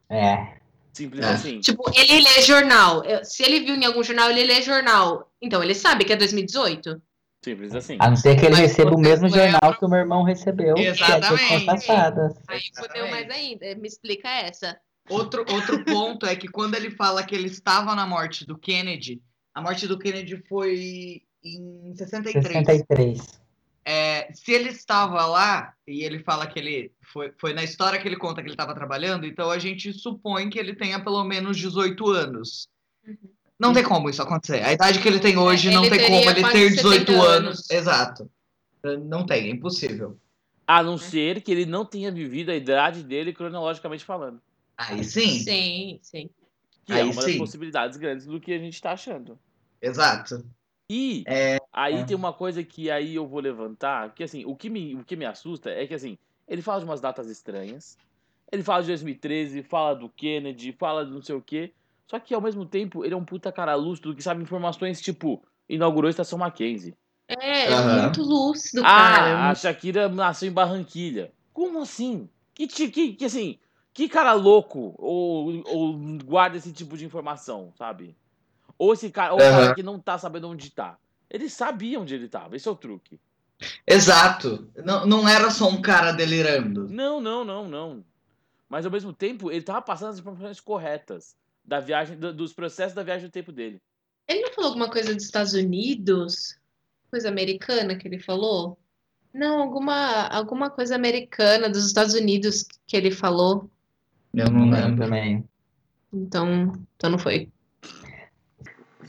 É. 0.10 0.58
Simples 0.94 1.24
É. 1.26 1.30
assim. 1.30 1.60
Tipo, 1.62 1.84
ele 1.96 2.22
lê 2.22 2.42
jornal. 2.42 3.04
Se 3.24 3.44
ele 3.44 3.62
viu 3.62 3.76
em 3.76 3.86
algum 3.86 4.04
jornal, 4.04 4.30
ele 4.30 4.44
lê 4.44 4.62
jornal. 4.62 5.32
Então, 5.42 5.64
ele 5.64 5.74
sabe 5.76 6.04
que 6.04 6.12
é 6.12 6.16
2018? 6.16 7.02
Simples 7.42 7.74
assim. 7.74 7.96
A 8.02 8.10
não 8.10 8.18
ser 8.18 8.36
que 8.36 8.42
ele 8.46 8.50
Mas 8.56 8.60
receba 8.60 8.94
o 8.94 9.00
mesmo 9.00 9.28
lembra- 9.28 9.52
jornal 9.52 9.78
que 9.78 9.86
o 9.86 9.90
meu 9.90 10.00
irmão 10.00 10.24
recebeu, 10.24 10.76
que 10.76 10.82
é 10.82 10.90
Exatamente. 10.90 11.66
passadas. 11.66 12.34
Aí 12.50 12.60
fodeu 12.76 13.10
mais 13.10 13.30
ainda. 13.30 13.74
Me 13.76 13.88
explica 13.88 14.28
essa. 14.28 14.78
Outro, 15.10 15.46
outro 15.50 15.86
ponto 15.86 16.26
é 16.26 16.36
que 16.36 16.50
quando 16.50 16.76
ele 16.76 16.92
fala 16.92 17.24
que 17.24 17.34
ele 17.34 17.48
estava 17.48 17.96
na 17.96 18.06
morte 18.06 18.46
do 18.46 18.58
Kennedy, 18.58 19.22
a 19.56 19.62
morte 19.62 19.88
do 19.88 19.98
Kennedy 19.98 20.44
foi 20.50 21.22
em 21.44 21.94
63. 21.96 22.44
63. 22.44 23.42
É, 23.92 24.32
se 24.34 24.52
ele 24.52 24.70
estava 24.70 25.26
lá, 25.26 25.74
e 25.88 26.04
ele 26.04 26.20
fala 26.20 26.46
que 26.46 26.60
ele 26.60 26.92
foi, 27.12 27.34
foi 27.40 27.54
na 27.54 27.64
história 27.64 28.00
que 28.00 28.08
ele 28.08 28.18
conta 28.18 28.40
que 28.40 28.46
ele 28.48 28.54
estava 28.54 28.76
trabalhando, 28.76 29.26
então 29.26 29.50
a 29.50 29.58
gente 29.58 29.92
supõe 29.92 30.48
que 30.48 30.60
ele 30.60 30.76
tenha 30.76 31.04
pelo 31.04 31.24
menos 31.24 31.58
18 31.58 32.08
anos. 32.12 32.68
Não 33.60 33.74
tem 33.74 33.84
como 33.84 34.08
isso 34.08 34.22
acontecer. 34.22 34.64
A 34.64 34.72
idade 34.74 35.00
que 35.00 35.08
ele 35.08 35.20
tem 35.20 35.38
hoje 35.40 35.70
É, 35.70 35.72
não 35.74 35.84
ele 35.84 35.90
tem 35.90 36.00
teria 36.02 36.20
como 36.20 36.30
ele 36.30 36.52
ter 36.52 36.70
18 36.70 37.00
70 37.00 37.12
anos. 37.14 37.26
anos. 37.48 37.72
Exato. 37.72 38.32
Não 39.08 39.26
tem, 39.26 39.48
é 39.48 39.50
impossível. 39.50 40.20
A 40.68 40.84
não 40.84 40.96
ser 41.00 41.42
que 41.42 41.52
ele 41.52 41.66
não 41.66 41.84
tenha 41.84 42.12
vivido 42.12 42.52
a 42.52 42.56
idade 42.56 43.02
dele 43.02 43.34
cronologicamente 43.34 44.06
falando. 44.06 44.40
Aí 44.78 45.04
sim, 45.04 45.40
Sim, 45.40 46.00
sim. 46.04 46.30
Que 46.86 46.94
é 46.94 46.96
Aí 46.98 47.04
uma 47.06 47.16
das 47.16 47.24
sim. 47.26 47.40
possibilidades 47.40 47.98
grandes 47.98 48.28
do 48.28 48.40
que 48.40 48.54
a 48.54 48.60
gente 48.60 48.80
tá 48.80 48.92
achando. 48.92 49.40
exato. 49.82 50.46
E 50.90 51.24
É. 51.28 51.58
aí 51.72 52.04
tem 52.04 52.16
uma 52.16 52.34
coisa 52.34 52.64
que 52.64 52.90
aí 52.90 53.16
eu 53.16 53.28
vou 53.28 53.40
levantar, 53.40 54.14
que 54.16 54.24
assim, 54.24 54.44
o 54.46 54.56
que, 54.56 54.70
me, 54.70 54.96
o 54.96 55.04
que 55.04 55.16
me 55.16 55.26
assusta 55.26 55.70
é 55.70 55.86
que 55.86 55.94
assim, 55.94 56.18
ele 56.48 56.62
fala 56.62 56.80
de 56.80 56.86
umas 56.86 57.00
datas 57.00 57.30
estranhas, 57.30 57.96
ele 58.52 58.64
fala 58.64 58.82
de 58.82 58.88
2013, 58.88 59.62
fala 59.62 59.96
do 59.96 60.10
Kennedy, 60.10 60.74
fala 60.74 61.06
de 61.06 61.12
não 61.12 61.22
sei 61.22 61.36
o 61.36 61.42
quê, 61.42 61.74
só 62.10 62.20
que 62.20 62.34
ao 62.34 62.42
mesmo 62.42 62.66
tempo 62.66 63.06
ele 63.06 63.14
é 63.14 63.18
um 63.18 63.24
puta 63.24 63.52
cara 63.52 63.76
lúcido 63.76 64.16
que 64.16 64.24
sabe 64.24 64.42
informações 64.42 65.00
tipo, 65.00 65.44
inaugurou 65.70 66.08
a 66.08 66.12
estação 66.12 66.40
Mackenzie. 66.40 66.96
É, 67.28 67.66
é 67.66 67.76
Aham. 67.76 68.02
muito 68.02 68.24
lúcido, 68.24 68.82
Ah, 68.84 68.96
cara. 68.96 69.50
a 69.50 69.56
Shakira 69.56 70.10
nasceu 70.10 70.50
em 70.50 70.54
Barranquilha. 70.54 71.32
Como 71.54 71.80
assim? 71.80 72.28
Que, 72.56 72.68
que, 72.68 73.14
que 73.14 73.26
assim, 73.26 73.60
que 73.94 74.10
cara 74.10 74.34
louco 74.34 74.96
ou, 74.98 75.62
ou 75.68 76.00
guarda 76.26 76.58
esse 76.58 76.74
tipo 76.74 76.98
de 76.98 77.06
informação, 77.06 77.72
sabe? 77.78 78.18
Ou 78.80 78.94
esse 78.94 79.12
cara, 79.12 79.34
ou 79.34 79.40
o 79.40 79.42
cara 79.42 79.76
que 79.76 79.84
não 79.84 80.00
tá 80.00 80.18
sabendo 80.18 80.48
onde 80.50 80.72
tá. 80.72 80.98
Ele 81.30 81.48
sabia 81.50 82.00
onde 82.00 82.16
ele 82.16 82.28
tava, 82.28 82.56
esse 82.56 82.68
é 82.68 82.72
o 82.72 82.76
truque. 82.76 83.20
Exato. 83.86 84.68
Não, 84.84 85.06
não 85.06 85.28
era 85.30 85.52
só 85.52 85.68
um 85.70 85.82
cara 85.82 86.12
delirando. 86.14 86.88
Não, 86.90 87.20
não, 87.20 87.44
não, 87.44 87.68
não. 87.68 88.04
Mas 88.70 88.86
ao 88.86 88.92
mesmo 88.92 89.12
tempo, 89.12 89.52
ele 89.52 89.62
tava 89.64 89.82
passando 89.82 90.12
as 90.12 90.20
informações 90.20 90.60
corretas 90.62 91.36
da 91.66 91.80
viagem, 91.80 92.18
do- 92.18 92.34
dos 92.34 92.54
processos 92.54 92.96
da 92.96 93.04
viagem 93.04 93.28
do 93.28 93.32
tempo 93.32 93.52
dele. 93.52 93.82
Ele 94.28 94.42
não 94.42 94.54
falou 94.54 94.70
alguma 94.70 94.90
coisa 94.90 95.14
dos 95.14 95.26
Estados 95.26 95.54
Unidos? 95.54 96.58
Coisa 97.12 97.28
americana 97.30 97.96
que 97.96 98.08
ele 98.08 98.20
falou? 98.20 98.78
Não, 99.34 99.60
alguma, 99.62 100.28
alguma 100.28 100.70
coisa 100.70 100.96
americana 100.96 101.70
dos 101.70 101.86
Estados 101.86 102.14
Unidos 102.14 102.66
que 102.88 102.96
ele 102.96 103.12
falou. 103.12 103.70
Eu 104.34 104.50
não 104.50 104.70
lembro. 104.70 105.04
também. 105.04 105.44
Então, 106.14 106.74
então 106.96 107.10
não 107.10 107.20
foi. 107.20 107.52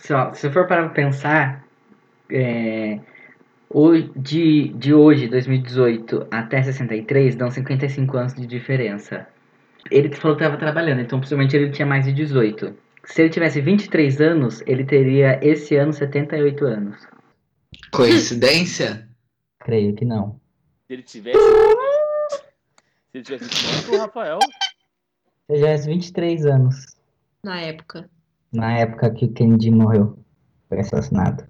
Se, 0.01 0.15
ó, 0.15 0.33
se 0.33 0.51
for 0.51 0.67
para 0.67 0.89
pensar, 0.89 1.63
é, 2.31 2.99
de, 4.17 4.69
de 4.71 4.95
hoje, 4.95 5.29
2018, 5.29 6.27
até 6.31 6.63
63, 6.63 7.37
dão 7.37 7.51
55 7.51 8.17
anos 8.17 8.35
de 8.35 8.47
diferença. 8.47 9.29
Ele 9.91 10.13
falou 10.15 10.37
que 10.37 10.43
estava 10.43 10.59
trabalhando, 10.59 11.03
então 11.03 11.21
possivelmente 11.21 11.55
ele 11.55 11.71
tinha 11.71 11.87
mais 11.87 12.07
de 12.07 12.15
18. 12.15 12.75
Se 13.05 13.23
ele 13.23 13.31
tivesse 13.31 13.61
23 13.61 14.21
anos, 14.23 14.63
ele 14.67 14.85
teria 14.85 15.39
esse 15.43 15.77
ano 15.77 15.93
78 15.93 16.65
anos. 16.65 17.07
Coincidência? 17.93 19.07
Creio 19.59 19.95
que 19.95 20.07
não. 20.07 20.41
Se 20.87 20.95
ele 20.95 21.03
tivesse. 21.03 21.39
se 21.39 23.19
ele 23.19 23.25
tivesse 23.25 23.87
quanto, 23.87 24.01
Rafael? 24.01 24.39
Se 24.41 24.49
ele 25.51 25.59
tivesse 25.59 25.87
23 25.87 26.47
anos, 26.47 26.97
Na 27.45 27.61
época. 27.61 28.09
Na 28.53 28.73
época 28.79 29.11
que 29.11 29.25
o 29.27 29.33
Kennedy 29.33 29.71
morreu, 29.71 30.19
foi 30.69 30.81
assassinado. 30.81 31.45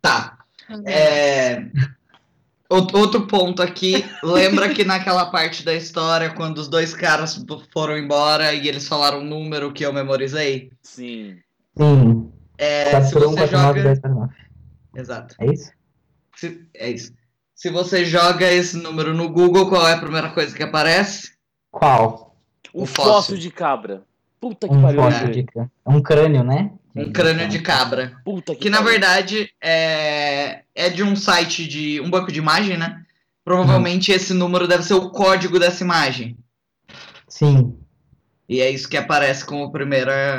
Tá. 0.00 0.38
É, 0.86 1.66
out- 2.70 2.94
Outro 2.96 3.26
ponto 3.26 3.62
aqui, 3.62 4.04
lembra 4.22 4.68
que 4.72 4.84
naquela 4.84 5.26
parte 5.30 5.64
da 5.64 5.74
história, 5.74 6.30
quando 6.30 6.58
os 6.58 6.68
dois 6.68 6.94
caras 6.94 7.44
foram 7.72 7.96
embora 7.98 8.52
e 8.52 8.66
eles 8.68 8.88
falaram 8.88 9.20
um 9.20 9.24
número 9.24 9.72
que 9.72 9.84
eu 9.84 9.92
memorizei? 9.92 10.70
Sim. 10.82 11.36
Sim, 11.76 12.32
É, 12.58 13.00
se 13.02 13.12
41, 13.12 13.30
você 13.30 13.36
49, 13.48 13.80
joga. 13.80 13.94
249. 13.94 14.34
Exato. 14.96 15.34
É 15.40 15.46
isso? 15.52 15.72
Se- 16.36 16.68
É 16.74 16.90
isso. 16.90 17.12
Se 17.54 17.70
você 17.70 18.04
joga 18.04 18.50
esse 18.50 18.76
número 18.76 19.14
no 19.14 19.28
Google, 19.28 19.68
qual 19.68 19.86
é 19.88 19.94
a 19.94 19.98
primeira 20.00 20.30
coisa 20.30 20.54
que 20.56 20.62
aparece? 20.62 21.32
Qual? 21.70 22.36
O, 22.72 22.82
O 22.82 22.86
fóssil. 22.86 23.12
fóssil. 23.12 23.36
de 23.38 23.50
cabra. 23.50 24.02
Puta 24.44 24.68
que 24.68 24.74
Um 24.74 24.82
pariu. 24.82 25.00
né? 25.08 25.42
ca- 25.54 25.70
Um 25.86 26.02
crânio, 26.02 26.44
né? 26.44 26.70
Um 26.94 27.10
crânio 27.10 27.48
de 27.48 27.60
cabra. 27.60 28.12
Puta 28.22 28.54
que, 28.54 28.60
Que 28.60 28.70
na 28.70 28.82
verdade 28.82 29.48
é, 29.58 30.64
é 30.74 30.90
de 30.90 31.02
um 31.02 31.16
site 31.16 31.66
de 31.66 31.98
um 32.02 32.10
banco 32.10 32.30
de 32.30 32.40
imagem, 32.40 32.76
né? 32.76 33.02
Provavelmente 33.42 34.12
esse 34.12 34.34
número 34.34 34.68
deve 34.68 34.82
ser 34.82 34.92
o 34.92 35.08
código 35.08 35.58
dessa 35.58 35.82
imagem. 35.82 36.36
Sim. 37.26 37.74
E 38.46 38.60
é 38.60 38.68
isso 38.68 38.86
que 38.86 38.98
aparece 38.98 39.46
como 39.46 39.72
primeira 39.72 40.36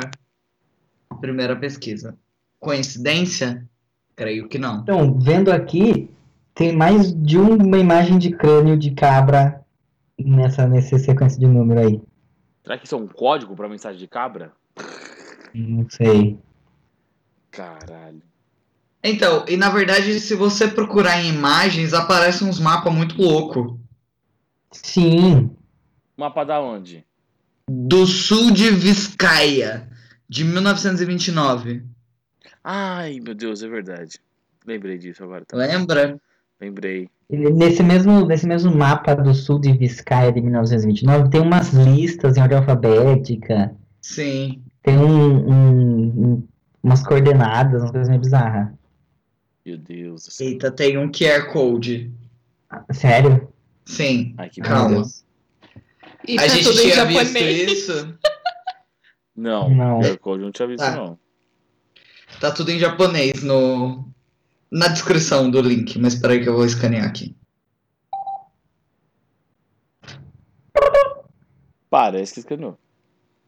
primeira 1.20 1.56
pesquisa. 1.56 2.16
Coincidência? 2.60 3.66
Creio 4.14 4.48
que 4.48 4.56
não. 4.56 4.82
Então, 4.82 5.18
vendo 5.18 5.50
aqui, 5.50 6.08
tem 6.54 6.72
mais 6.72 7.12
de 7.12 7.38
uma 7.38 7.76
imagem 7.78 8.18
de 8.18 8.30
crânio 8.30 8.76
de 8.76 8.92
cabra 8.92 9.60
nessa, 10.16 10.64
nessa 10.68 10.96
sequência 10.96 11.40
de 11.40 11.46
número 11.48 11.80
aí. 11.80 12.00
Será 12.66 12.76
que 12.76 12.84
isso 12.84 12.96
é 12.96 12.98
um 12.98 13.06
código 13.06 13.54
pra 13.54 13.68
mensagem 13.68 13.96
de 13.96 14.08
cabra? 14.08 14.52
Não 15.54 15.88
sei. 15.88 16.36
Caralho. 17.48 18.20
Então, 19.04 19.44
e 19.46 19.56
na 19.56 19.70
verdade, 19.70 20.18
se 20.18 20.34
você 20.34 20.66
procurar 20.66 21.22
em 21.22 21.28
imagens, 21.28 21.94
aparecem 21.94 22.48
uns 22.48 22.58
mapas 22.58 22.92
muito 22.92 23.22
loucos. 23.22 23.78
Sim. 24.72 25.56
Mapa 26.16 26.42
da 26.42 26.60
onde? 26.60 27.06
Do 27.70 28.04
sul 28.04 28.50
de 28.50 28.68
Vizcaya, 28.70 29.88
de 30.28 30.42
1929. 30.42 31.84
Ai, 32.64 33.20
meu 33.20 33.36
Deus, 33.36 33.62
é 33.62 33.68
verdade. 33.68 34.18
Lembrei 34.66 34.98
disso 34.98 35.22
agora. 35.22 35.44
Tá? 35.44 35.56
Lembra? 35.56 36.20
Lembrei. 36.60 37.08
Nesse 37.28 37.82
mesmo, 37.82 38.24
nesse 38.24 38.46
mesmo 38.46 38.72
mapa 38.74 39.14
do 39.14 39.34
sul 39.34 39.58
de 39.58 39.72
Vizcaya 39.72 40.30
de 40.32 40.40
1929, 40.40 41.28
tem 41.28 41.40
umas 41.40 41.72
listas 41.72 42.36
em 42.36 42.40
ordem 42.40 42.58
alfabética, 42.58 43.74
Sim. 44.00 44.62
tem 44.82 44.96
um, 44.96 45.36
um- 45.50 46.02
um- 46.34 46.48
umas 46.82 47.02
coordenadas, 47.02 47.82
umas 47.82 47.90
coisas 47.90 48.08
meio 48.08 48.20
bizarras. 48.20 48.68
Meu 49.64 49.76
Deus 49.76 50.24
do 50.26 50.30
céu. 50.30 50.46
Eita, 50.46 50.70
tem 50.70 50.96
um 50.96 51.10
QR 51.10 51.52
Code. 51.52 52.12
Sério? 52.92 53.48
Sim. 53.84 54.32
Ai, 54.38 54.48
que 54.48 54.60
Calma. 54.60 55.02
E 56.28 56.38
A 56.38 56.42
tá 56.42 56.48
gente 56.48 56.62
tinha 56.72 57.04
visto 57.04 57.24
japonês. 57.32 57.72
isso. 57.72 58.14
Não, 59.34 59.68
Não. 59.68 60.00
QR 60.00 60.18
Code 60.18 60.40
eu 60.42 60.44
não 60.46 60.52
tinha 60.52 60.68
visto, 60.68 60.80
Tá. 60.84 60.94
não. 60.96 61.18
Tá 62.40 62.52
tudo 62.52 62.70
em 62.70 62.78
japonês 62.78 63.42
no 63.42 64.08
na 64.76 64.88
descrição 64.88 65.50
do 65.50 65.62
link, 65.62 65.98
mas 65.98 66.16
peraí 66.16 66.42
que 66.42 66.48
eu 66.50 66.54
vou 66.54 66.66
escanear 66.66 67.06
aqui. 67.06 67.34
Parece 71.88 72.34
que 72.34 72.40
escaneou. 72.40 72.78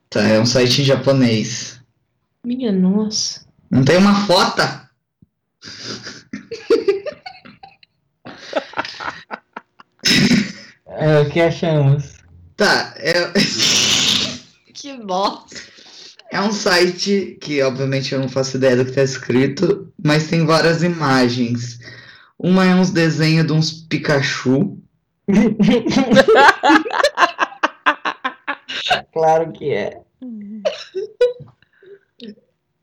Tá, 0.09 0.23
é 0.23 0.41
um 0.41 0.47
site 0.47 0.81
em 0.81 0.85
japonês. 0.87 1.83
Minha 2.43 2.73
nossa. 2.73 3.47
Não 3.71 3.85
tem 3.85 3.99
uma 3.99 4.27
foto? 4.27 4.63
É, 10.87 11.21
o 11.21 11.31
que 11.31 11.41
achamos? 11.41 12.15
Tá, 12.57 12.95
é... 12.97 13.13
Que 14.73 14.97
bosta. 14.97 15.68
É 16.31 16.41
um 16.41 16.53
site 16.53 17.39
que, 17.41 17.63
obviamente, 17.63 18.15
eu 18.15 18.21
não 18.21 18.29
faço 18.29 18.57
ideia 18.57 18.77
do 18.77 18.85
que 18.85 18.93
tá 18.93 19.03
escrito, 19.03 19.91
mas 20.03 20.29
tem 20.29 20.45
várias 20.45 20.83
imagens. 20.83 21.79
Uma 22.39 22.67
é 22.67 22.75
uns 22.75 22.91
desenhos 22.91 23.47
de 23.47 23.53
uns 23.53 23.73
Pikachu. 23.73 24.79
Claro 29.13 29.53
que 29.53 29.71
é. 29.71 30.01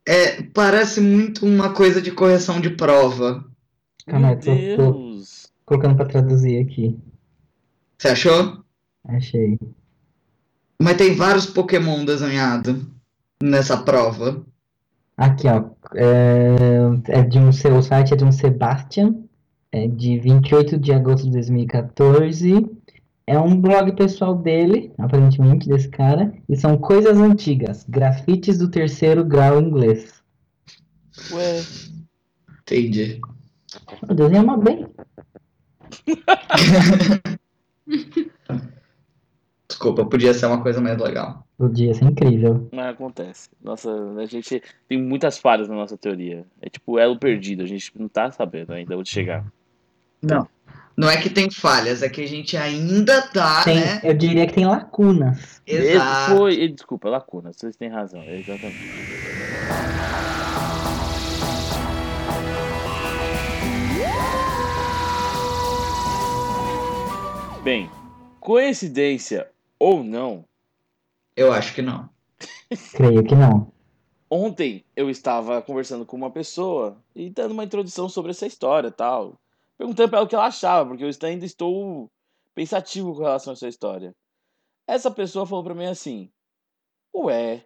É, 0.06 0.42
parece 0.54 1.02
muito 1.02 1.46
uma 1.46 1.74
coisa 1.74 2.02
de 2.02 2.12
correção 2.12 2.60
de 2.60 2.70
prova. 2.70 3.44
Calma 4.06 4.30
aí, 4.30 4.36
Meu 4.36 4.78
tô, 4.78 4.94
tô 4.94 5.00
Deus. 5.00 5.52
colocando 5.66 5.96
pra 5.96 6.06
traduzir 6.06 6.62
aqui. 6.62 6.98
Você 7.98 8.10
achou? 8.10 8.64
Achei. 9.08 9.58
Mas 10.80 10.98
tem 10.98 11.16
vários 11.16 11.46
Pokémon 11.46 12.04
desenhados 12.06 12.84
nessa 13.42 13.78
prova. 13.78 14.44
Aqui, 15.18 15.48
ó. 15.48 15.70
É, 15.96 17.20
é 17.20 17.24
de 17.24 17.40
um 17.40 17.52
seu 17.52 17.78
o 17.78 17.82
site 17.82 18.14
é 18.14 18.18
de 18.18 18.26
um 18.26 18.32
Sebastian, 18.32 19.16
é 19.72 19.88
de 19.88 20.20
28 20.20 20.78
de 20.78 20.94
agosto 20.94 21.26
de 21.26 21.32
2014. 21.32 22.70
É 23.28 23.40
um 23.40 23.60
blog 23.60 23.92
pessoal 23.94 24.36
dele, 24.36 24.94
aparentemente, 24.98 25.68
desse 25.68 25.90
cara. 25.90 26.34
E 26.48 26.56
são 26.56 26.78
coisas 26.78 27.18
antigas, 27.18 27.84
grafites 27.88 28.58
do 28.58 28.70
terceiro 28.70 29.24
grau 29.24 29.60
inglês. 29.60 30.14
Ué. 31.32 31.64
Entendi. 32.62 33.20
Meu 34.08 34.16
Deus, 34.16 34.34
ama 34.34 34.58
bem. 34.58 34.88
Desculpa, 39.76 40.06
podia 40.06 40.34
ser 40.34 40.46
uma 40.46 40.62
coisa 40.62 40.80
mais 40.80 40.98
legal. 40.98 41.46
Podia 41.58 41.94
ser 41.94 42.06
incrível. 42.06 42.70
Mas 42.72 42.86
acontece. 42.86 43.50
Nossa, 43.62 43.92
a 44.18 44.26
gente 44.26 44.64
tem 44.88 44.98
muitas 44.98 45.38
falhas 45.38 45.68
na 45.68 45.76
nossa 45.76 45.98
teoria. 45.98 46.46
É 46.62 46.70
tipo 46.70 46.98
elo 46.98 47.20
perdido, 47.20 47.62
a 47.62 47.66
gente 47.66 47.92
não 47.94 48.08
tá 48.08 48.32
sabendo 48.32 48.72
ainda 48.72 48.98
onde 48.98 49.10
chegar. 49.10 49.46
Não. 50.22 50.48
Não 50.96 51.10
é 51.10 51.18
que 51.18 51.30
tem 51.30 51.52
falhas, 51.52 52.02
é 52.02 52.08
que 52.08 52.24
a 52.24 52.28
gente 52.28 52.56
ainda 52.56 53.22
tá, 53.22 53.66
Tem, 53.66 53.76
né? 53.76 54.00
eu 54.02 54.14
diria 54.14 54.48
que 54.48 54.54
tem 54.54 54.66
lacunas. 54.66 55.62
Exato. 55.68 56.38
Foi, 56.38 56.70
desculpa, 56.70 57.10
lacuna, 57.10 57.52
vocês 57.52 57.76
têm 57.76 57.90
razão, 57.90 58.22
é 58.22 58.40
exatamente. 58.40 58.80
Bem, 67.62 67.90
coincidência 68.40 69.54
ou 69.80 70.04
não, 70.04 70.46
Eu 71.36 71.52
acho 71.52 71.74
que 71.74 71.82
não. 71.82 72.10
Creio 72.94 73.24
que 73.24 73.36
não. 73.36 73.72
ontem 74.30 74.84
eu 74.96 75.10
estava 75.10 75.62
conversando 75.62 76.06
com 76.06 76.16
uma 76.18 76.32
pessoa 76.32 76.98
e 77.16 77.30
dando 77.30 77.52
uma 77.52 77.64
introdução 77.64 78.10
sobre 78.10 78.32
essa 78.32 78.46
história 78.48 78.88
e 78.88 78.92
tal. 78.92 79.40
Perguntando 79.78 80.10
para 80.10 80.20
ela 80.20 80.26
o 80.26 80.30
que 80.30 80.36
ela 80.36 80.46
achava, 80.48 80.88
porque 80.88 81.04
eu 81.04 81.10
ainda 81.24 81.46
estou 81.46 82.10
pensativo 82.54 83.14
com 83.14 83.22
relação 83.22 83.52
a 83.52 83.56
essa 83.56 83.68
história. 83.68 84.16
Essa 84.88 85.12
pessoa 85.12 85.46
falou 85.46 85.64
para 85.64 85.76
mim 85.76 85.86
assim: 85.86 86.30
Ué. 87.14 87.66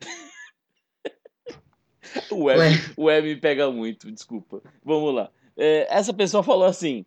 Ué, 2.32 2.56
Ué. 2.56 2.70
ué 2.98 3.20
me 3.22 3.36
pega 3.36 3.70
muito, 3.70 4.10
desculpa. 4.10 4.62
Vamos 4.84 5.14
lá. 5.14 5.30
É, 5.56 5.86
essa 5.90 6.12
pessoa 6.12 6.42
falou 6.42 6.66
assim: 6.66 7.04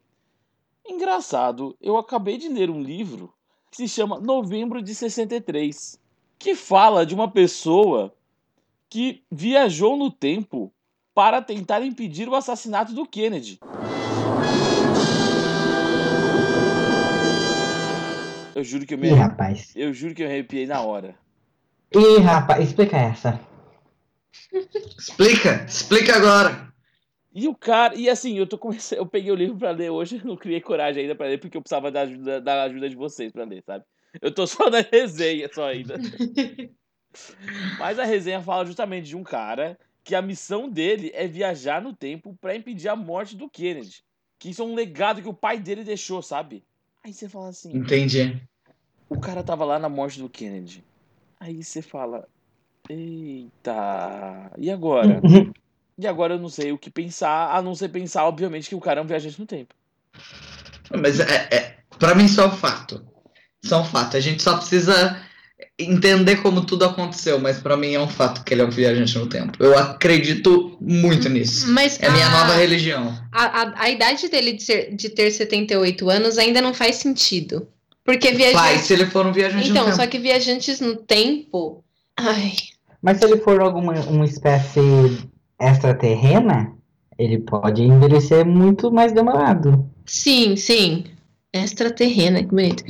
Engraçado, 0.85 1.77
eu 1.79 1.97
acabei 1.97 2.37
de 2.37 2.49
ler 2.49 2.69
um 2.69 2.81
livro 2.81 3.33
que 3.71 3.77
se 3.77 3.87
chama 3.87 4.19
Novembro 4.19 4.81
de 4.81 4.93
63, 4.93 5.97
que 6.37 6.55
fala 6.55 7.05
de 7.05 7.15
uma 7.15 7.31
pessoa 7.31 8.13
que 8.89 9.23
viajou 9.31 9.95
no 9.95 10.11
tempo 10.11 10.73
para 11.15 11.41
tentar 11.41 11.81
impedir 11.81 12.27
o 12.27 12.35
assassinato 12.35 12.93
do 12.93 13.07
Kennedy. 13.07 13.59
Eu 18.53 18.63
juro 18.65 18.85
que 18.85 18.93
eu 18.93 18.97
me 18.97 19.07
Ih, 19.09 19.13
rapaz. 19.13 19.71
eu 19.75 19.93
juro 19.93 20.13
que 20.13 20.21
eu 20.21 20.27
me 20.27 20.33
arrepiei 20.33 20.67
na 20.67 20.81
hora. 20.81 21.15
Ih, 21.95 22.19
rapaz, 22.19 22.65
explica 22.65 22.97
essa. 22.97 23.39
Explica, 24.97 25.63
explica 25.65 26.15
agora. 26.17 26.70
E 27.33 27.47
o 27.47 27.55
cara, 27.55 27.95
e 27.95 28.09
assim, 28.09 28.37
eu 28.37 28.45
tô 28.45 28.57
começando, 28.57 28.97
eu 28.99 29.05
peguei 29.05 29.31
o 29.31 29.35
livro 29.35 29.57
pra 29.57 29.71
ler 29.71 29.89
hoje, 29.89 30.21
não 30.25 30.35
criei 30.35 30.59
coragem 30.59 31.03
ainda 31.03 31.15
pra 31.15 31.27
ler 31.27 31.39
porque 31.39 31.57
eu 31.57 31.61
precisava 31.61 31.91
da 31.91 32.01
ajuda, 32.01 32.41
da 32.41 32.63
ajuda 32.63 32.89
de 32.89 32.95
vocês 32.95 33.31
pra 33.31 33.45
ler, 33.45 33.63
sabe? 33.65 33.85
Eu 34.21 34.33
tô 34.33 34.45
só 34.45 34.69
na 34.69 34.81
resenha 34.81 35.49
só 35.53 35.67
ainda. 35.67 35.97
Mas 37.79 37.99
a 37.99 38.05
resenha 38.05 38.41
fala 38.41 38.65
justamente 38.65 39.07
de 39.07 39.15
um 39.15 39.23
cara 39.23 39.77
que 40.03 40.15
a 40.15 40.21
missão 40.21 40.69
dele 40.69 41.11
é 41.13 41.27
viajar 41.27 41.81
no 41.81 41.93
tempo 41.95 42.37
pra 42.39 42.55
impedir 42.55 42.89
a 42.89 42.95
morte 42.95 43.35
do 43.35 43.49
Kennedy. 43.49 44.03
Que 44.39 44.49
isso 44.49 44.61
é 44.61 44.65
um 44.65 44.73
legado 44.73 45.21
que 45.21 45.27
o 45.27 45.33
pai 45.33 45.59
dele 45.59 45.83
deixou, 45.83 46.21
sabe? 46.21 46.63
Aí 47.03 47.13
você 47.13 47.29
fala 47.29 47.49
assim, 47.49 47.75
Entendi. 47.75 48.41
o 49.09 49.19
cara 49.19 49.43
tava 49.43 49.65
lá 49.65 49.77
na 49.77 49.89
morte 49.89 50.19
do 50.19 50.29
Kennedy. 50.29 50.83
Aí 51.39 51.63
você 51.63 51.81
fala, 51.81 52.27
eita, 52.89 54.51
e 54.57 54.69
agora? 54.71 55.21
E 55.97 56.07
agora 56.07 56.33
eu 56.35 56.39
não 56.39 56.49
sei 56.49 56.71
o 56.71 56.77
que 56.77 56.89
pensar, 56.89 57.55
a 57.55 57.61
não 57.61 57.75
ser 57.75 57.89
pensar, 57.89 58.25
obviamente, 58.25 58.69
que 58.69 58.75
o 58.75 58.79
cara 58.79 58.99
é 58.99 59.03
um 59.03 59.07
viajante 59.07 59.39
no 59.39 59.45
tempo. 59.45 59.73
Mas 60.99 61.19
é, 61.19 61.47
é, 61.51 61.75
pra 61.99 62.15
mim 62.15 62.27
só 62.27 62.43
é 62.43 62.47
um 62.47 62.51
fato. 62.57 63.05
Só 63.63 63.81
um 63.81 63.85
fato. 63.85 64.17
A 64.17 64.19
gente 64.19 64.41
só 64.41 64.57
precisa 64.57 65.21
entender 65.77 66.37
como 66.37 66.65
tudo 66.65 66.85
aconteceu, 66.85 67.39
mas 67.39 67.59
pra 67.59 67.77
mim 67.77 67.93
é 67.93 67.99
um 67.99 68.07
fato 68.07 68.43
que 68.43 68.53
ele 68.53 68.61
é 68.61 68.65
um 68.65 68.69
viajante 68.71 69.17
no 69.17 69.27
tempo. 69.27 69.63
Eu 69.63 69.77
acredito 69.77 70.75
muito 70.81 71.29
nisso. 71.29 71.71
Mas 71.71 71.99
É 72.01 72.07
a 72.07 72.11
minha 72.11 72.27
a- 72.27 72.31
nova 72.31 72.55
religião. 72.55 73.15
A, 73.31 73.61
a, 73.61 73.83
a 73.83 73.89
idade 73.89 74.27
dele 74.29 74.53
de, 74.53 74.63
ser- 74.63 74.95
de 74.95 75.09
ter 75.09 75.29
78 75.31 76.09
anos 76.09 76.37
ainda 76.37 76.61
não 76.61 76.73
faz 76.73 76.95
sentido. 76.97 77.67
Porque 78.03 78.31
viajantes. 78.31 78.59
Faz 78.59 78.81
se 78.81 78.93
ele 78.93 79.05
for 79.05 79.25
um 79.27 79.31
viajante 79.31 79.69
Então, 79.69 79.85
no 79.85 79.91
só 79.91 79.99
tempo. 79.99 80.11
que 80.11 80.19
viajantes 80.19 80.79
no 80.81 80.95
tempo. 80.95 81.83
Ai. 82.17 82.53
Mas 83.01 83.17
se 83.19 83.25
ele 83.25 83.37
for 83.37 83.61
alguma 83.61 83.93
uma 84.01 84.25
espécie 84.25 84.79
extraterrena, 85.61 86.73
ele 87.17 87.39
pode 87.39 87.83
envelhecer 87.83 88.45
muito 88.45 88.91
mais 88.91 89.11
demorado. 89.13 89.89
Sim, 90.05 90.55
sim. 90.55 91.05
Extraterrena, 91.53 92.39
que 92.39 92.49
bonito. 92.49 92.83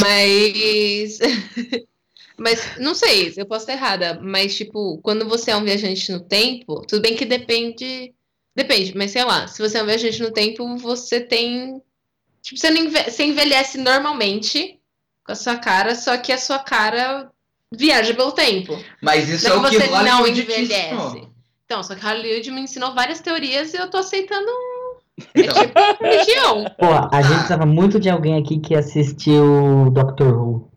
Mas. 0.00 1.18
Mas, 2.36 2.76
não 2.80 2.96
sei, 2.96 3.32
eu 3.36 3.46
posso 3.46 3.60
estar 3.60 3.74
errada, 3.74 4.18
mas, 4.20 4.56
tipo, 4.56 4.98
quando 5.04 5.28
você 5.28 5.52
é 5.52 5.56
um 5.56 5.62
viajante 5.62 6.10
no 6.10 6.18
tempo, 6.18 6.80
tudo 6.84 7.00
bem 7.00 7.14
que 7.14 7.24
depende. 7.24 8.12
Depende, 8.56 8.92
mas 8.96 9.12
sei 9.12 9.24
lá, 9.24 9.46
se 9.46 9.62
você 9.62 9.78
é 9.78 9.82
um 9.82 9.86
viajante 9.86 10.20
no 10.20 10.32
tempo, 10.32 10.76
você 10.76 11.20
tem. 11.20 11.80
Tipo, 12.42 12.58
você, 12.60 12.70
não 12.70 12.82
enve- 12.82 13.04
você 13.08 13.24
envelhece 13.24 13.78
normalmente 13.78 14.80
com 15.24 15.30
a 15.30 15.36
sua 15.36 15.56
cara, 15.58 15.94
só 15.94 16.16
que 16.16 16.32
a 16.32 16.38
sua 16.38 16.58
cara 16.58 17.30
viaja 17.72 18.12
pelo 18.14 18.32
tempo. 18.32 18.76
Mas 19.00 19.28
isso 19.28 19.48
Não 19.48 19.64
é 19.64 19.68
o 19.68 19.70
que 19.70 19.76
você 19.80 19.86
não 19.88 20.26
envelhece. 20.26 21.28
Então, 21.74 21.82
só 21.82 21.96
que 21.96 22.04
Hollywood 22.06 22.50
me 22.52 22.60
ensinou 22.60 22.94
várias 22.94 23.20
teorias 23.20 23.74
e 23.74 23.76
eu 23.76 23.90
tô 23.90 23.96
aceitando. 23.98 24.46
É 25.34 25.40
Então, 25.40 25.54
tipo 25.54 26.04
religião. 26.04 26.64
Pô, 26.78 26.86
a 27.10 27.22
gente 27.22 27.34
precisava 27.34 27.66
muito 27.66 27.98
de 28.00 28.08
alguém 28.10 28.36
aqui 28.36 28.58
que 28.60 28.74
assistiu 28.74 29.90
Doctor 29.92 30.36
Who. 30.36 30.70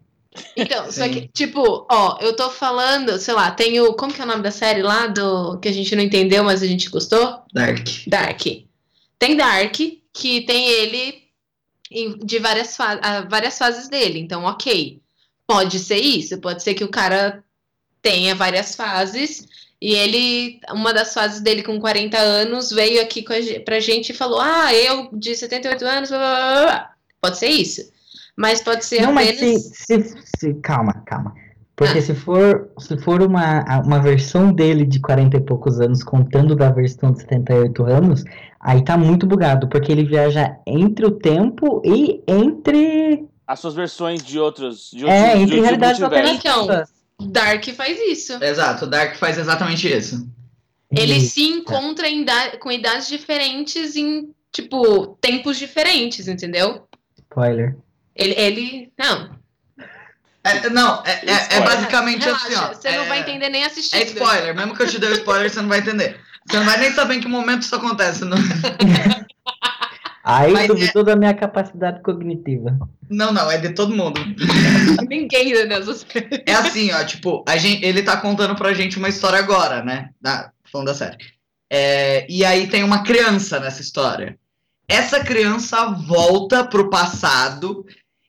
Então, 0.56 0.86
só 0.92 1.04
Sim. 1.06 1.12
que, 1.12 1.28
tipo, 1.28 1.88
ó, 1.92 2.18
eu 2.22 2.36
tô 2.36 2.50
falando, 2.52 3.18
sei 3.20 3.34
lá, 3.34 3.50
tem 3.52 3.80
o. 3.80 3.94
Como 3.94 4.12
que 4.14 4.22
é 4.22 4.24
o 4.24 4.28
nome 4.28 4.42
da 4.44 4.52
série 4.52 4.82
lá 4.84 5.06
do 5.08 5.60
que 5.60 5.68
a 5.68 5.72
gente 5.72 5.96
não 5.96 6.04
entendeu, 6.04 6.44
mas 6.44 6.62
a 6.64 6.68
gente 6.68 6.90
gostou? 6.90 7.42
Dark. 7.54 7.88
Dark. 8.08 8.42
Tem 9.20 9.36
Dark, 9.36 9.74
que 10.14 10.42
tem 10.42 10.68
ele 10.68 11.24
em- 11.92 12.18
de 12.20 12.38
várias, 12.40 12.76
fa 12.76 13.00
ah, 13.04 13.22
várias 13.22 13.58
fases 13.58 13.88
dele. 13.90 14.20
Então, 14.20 14.46
ok. 14.46 15.00
Pode 15.48 15.78
ser 15.80 15.98
isso, 16.00 16.40
pode 16.40 16.62
ser 16.62 16.74
que 16.76 16.84
o 16.84 16.90
cara 16.92 17.44
tenha 18.04 18.36
várias 18.36 18.76
fases 18.76 19.48
e 19.82 19.94
ele, 19.94 20.60
uma 20.72 20.94
das 20.94 21.14
fases 21.14 21.40
dele 21.42 21.64
com 21.64 21.80
40 21.80 22.18
anos, 22.18 22.72
veio 22.72 23.02
aqui 23.02 23.22
com 23.24 23.34
a, 23.34 23.38
pra 23.64 23.80
gente 23.80 24.10
e 24.10 24.16
falou: 24.16 24.40
Ah, 24.40 24.74
eu 24.74 25.10
de 25.14 25.36
78 25.36 25.86
anos, 25.86 26.10
blá, 26.10 26.18
blá, 26.20 26.36
blá, 26.54 26.62
blá." 26.66 26.92
Pode 27.22 27.38
ser 27.38 27.48
isso. 27.50 27.82
Mas 28.36 28.62
pode 28.62 28.86
ser 28.86 29.02
Não, 29.02 29.12
mas 29.14 29.30
apenas. 29.38 29.64
se, 29.64 29.86
se, 30.04 30.14
se- 30.38 30.54
Calma, 30.62 30.94
calma. 31.06 31.34
Porque 31.76 32.00
Ah. 32.00 32.02
se 32.02 32.16
for, 32.16 32.70
se 32.80 32.98
for 32.98 33.22
uma, 33.22 33.64
uma 33.84 34.00
versão 34.00 34.52
dele 34.52 34.84
de 34.86 35.00
40 35.00 35.38
e 35.38 35.42
poucos 35.42 35.80
anos 35.80 36.04
contando 36.04 36.56
da 36.56 36.70
versão 36.72 37.12
de 37.12 37.20
78 37.22 37.84
anos, 37.86 38.24
aí 38.60 38.84
tá 38.84 38.98
muito 38.98 39.28
bugado, 39.28 39.68
porque 39.70 39.92
ele 39.92 40.04
viaja 40.04 40.56
entre 40.66 41.06
o 41.06 41.12
tempo 41.12 41.82
e 41.86 42.24
entre. 42.28 43.26
As 43.46 43.60
suas 43.60 43.76
versões 43.76 44.24
de 44.24 44.40
outros. 44.40 44.90
De 44.92 45.06
outros 45.06 45.22
É, 45.22 45.36
de 45.36 45.42
entre 45.44 45.56
outros 45.56 45.62
realidades 45.62 46.02
alternativas. 46.02 46.90
Dark 47.20 47.66
faz 47.76 47.98
isso. 48.00 48.42
Exato, 48.44 48.86
o 48.86 48.88
Dark 48.88 49.16
faz 49.16 49.38
exatamente 49.38 49.88
isso. 49.92 50.28
Ele 50.96 51.20
se 51.20 51.44
encontra 51.44 52.08
com 52.60 52.72
idades 52.72 53.08
diferentes 53.08 53.96
em, 53.96 54.30
tipo, 54.52 55.18
tempos 55.20 55.58
diferentes, 55.58 56.28
entendeu? 56.28 56.88
Spoiler. 57.18 57.76
Ele, 58.16 58.34
ele. 58.38 58.94
Não. 58.98 59.38
É, 60.44 60.70
não, 60.70 61.04
é, 61.06 61.12
é- 61.26 61.58
é 61.58 61.62
basicamente 61.62 62.24
Relaxa, 62.24 62.48
assim, 62.48 62.56
ó. 62.56 62.68
você 62.74 62.92
não 62.92 63.04
é- 63.04 63.08
vai 63.08 63.20
entender 63.20 63.50
nem 63.50 63.66
assistindo. 63.66 64.00
É 64.00 64.06
spoiler, 64.06 64.56
mesmo 64.56 64.74
que 64.76 64.84
eu 64.84 64.88
te 64.88 64.98
dê 64.98 65.08
o 65.08 65.14
spoiler, 65.14 65.50
você 65.50 65.62
não 65.62 65.68
vai 65.68 65.80
entender. 65.80 66.18
Você 66.48 66.58
não 66.58 66.66
vai 66.66 66.78
nem 66.78 66.94
saber 66.94 67.16
em 67.16 67.20
que 67.20 67.28
momento 67.28 67.64
isso 67.64 67.76
acontece. 67.76 68.24
Não, 68.24 68.38
Aí 70.30 70.52
Mas 70.52 70.68
duvidou 70.68 71.06
da 71.06 71.16
minha 71.16 71.34
capacidade 71.34 72.02
cognitiva. 72.02 72.78
não, 73.10 73.32
não, 73.32 73.50
é 73.50 73.58
de 73.58 73.70
todo 73.70 73.96
mundo. 73.96 74.20
Ninguém 75.10 75.26
entendeu 75.26 75.78
essas. 75.78 76.06
É 76.46 76.52
assim, 76.52 76.92
ó, 76.92 77.02
tipo, 77.06 77.46
a 77.48 77.56
gente, 77.56 77.86
ele 77.86 78.04
tá 78.04 78.18
contando 78.18 78.54
pra 78.54 78.74
gente 78.74 78.98
uma 78.98 79.08
história 79.08 79.40
agora, 79.40 79.82
né? 79.82 80.10
Da, 80.20 80.52
falando 80.70 80.88
da 80.88 80.94
série. 80.94 81.16
É, 81.72 82.28
e 82.30 82.44
aí 82.44 82.68
tem 82.68 82.84
uma 82.84 83.04
criança 83.04 83.58
nessa 83.58 83.82
história. 83.82 84.38
Essa 84.86 85.24
criança 85.24 85.86
volta 85.92 86.66
pro 86.66 86.90
passado 86.90 87.86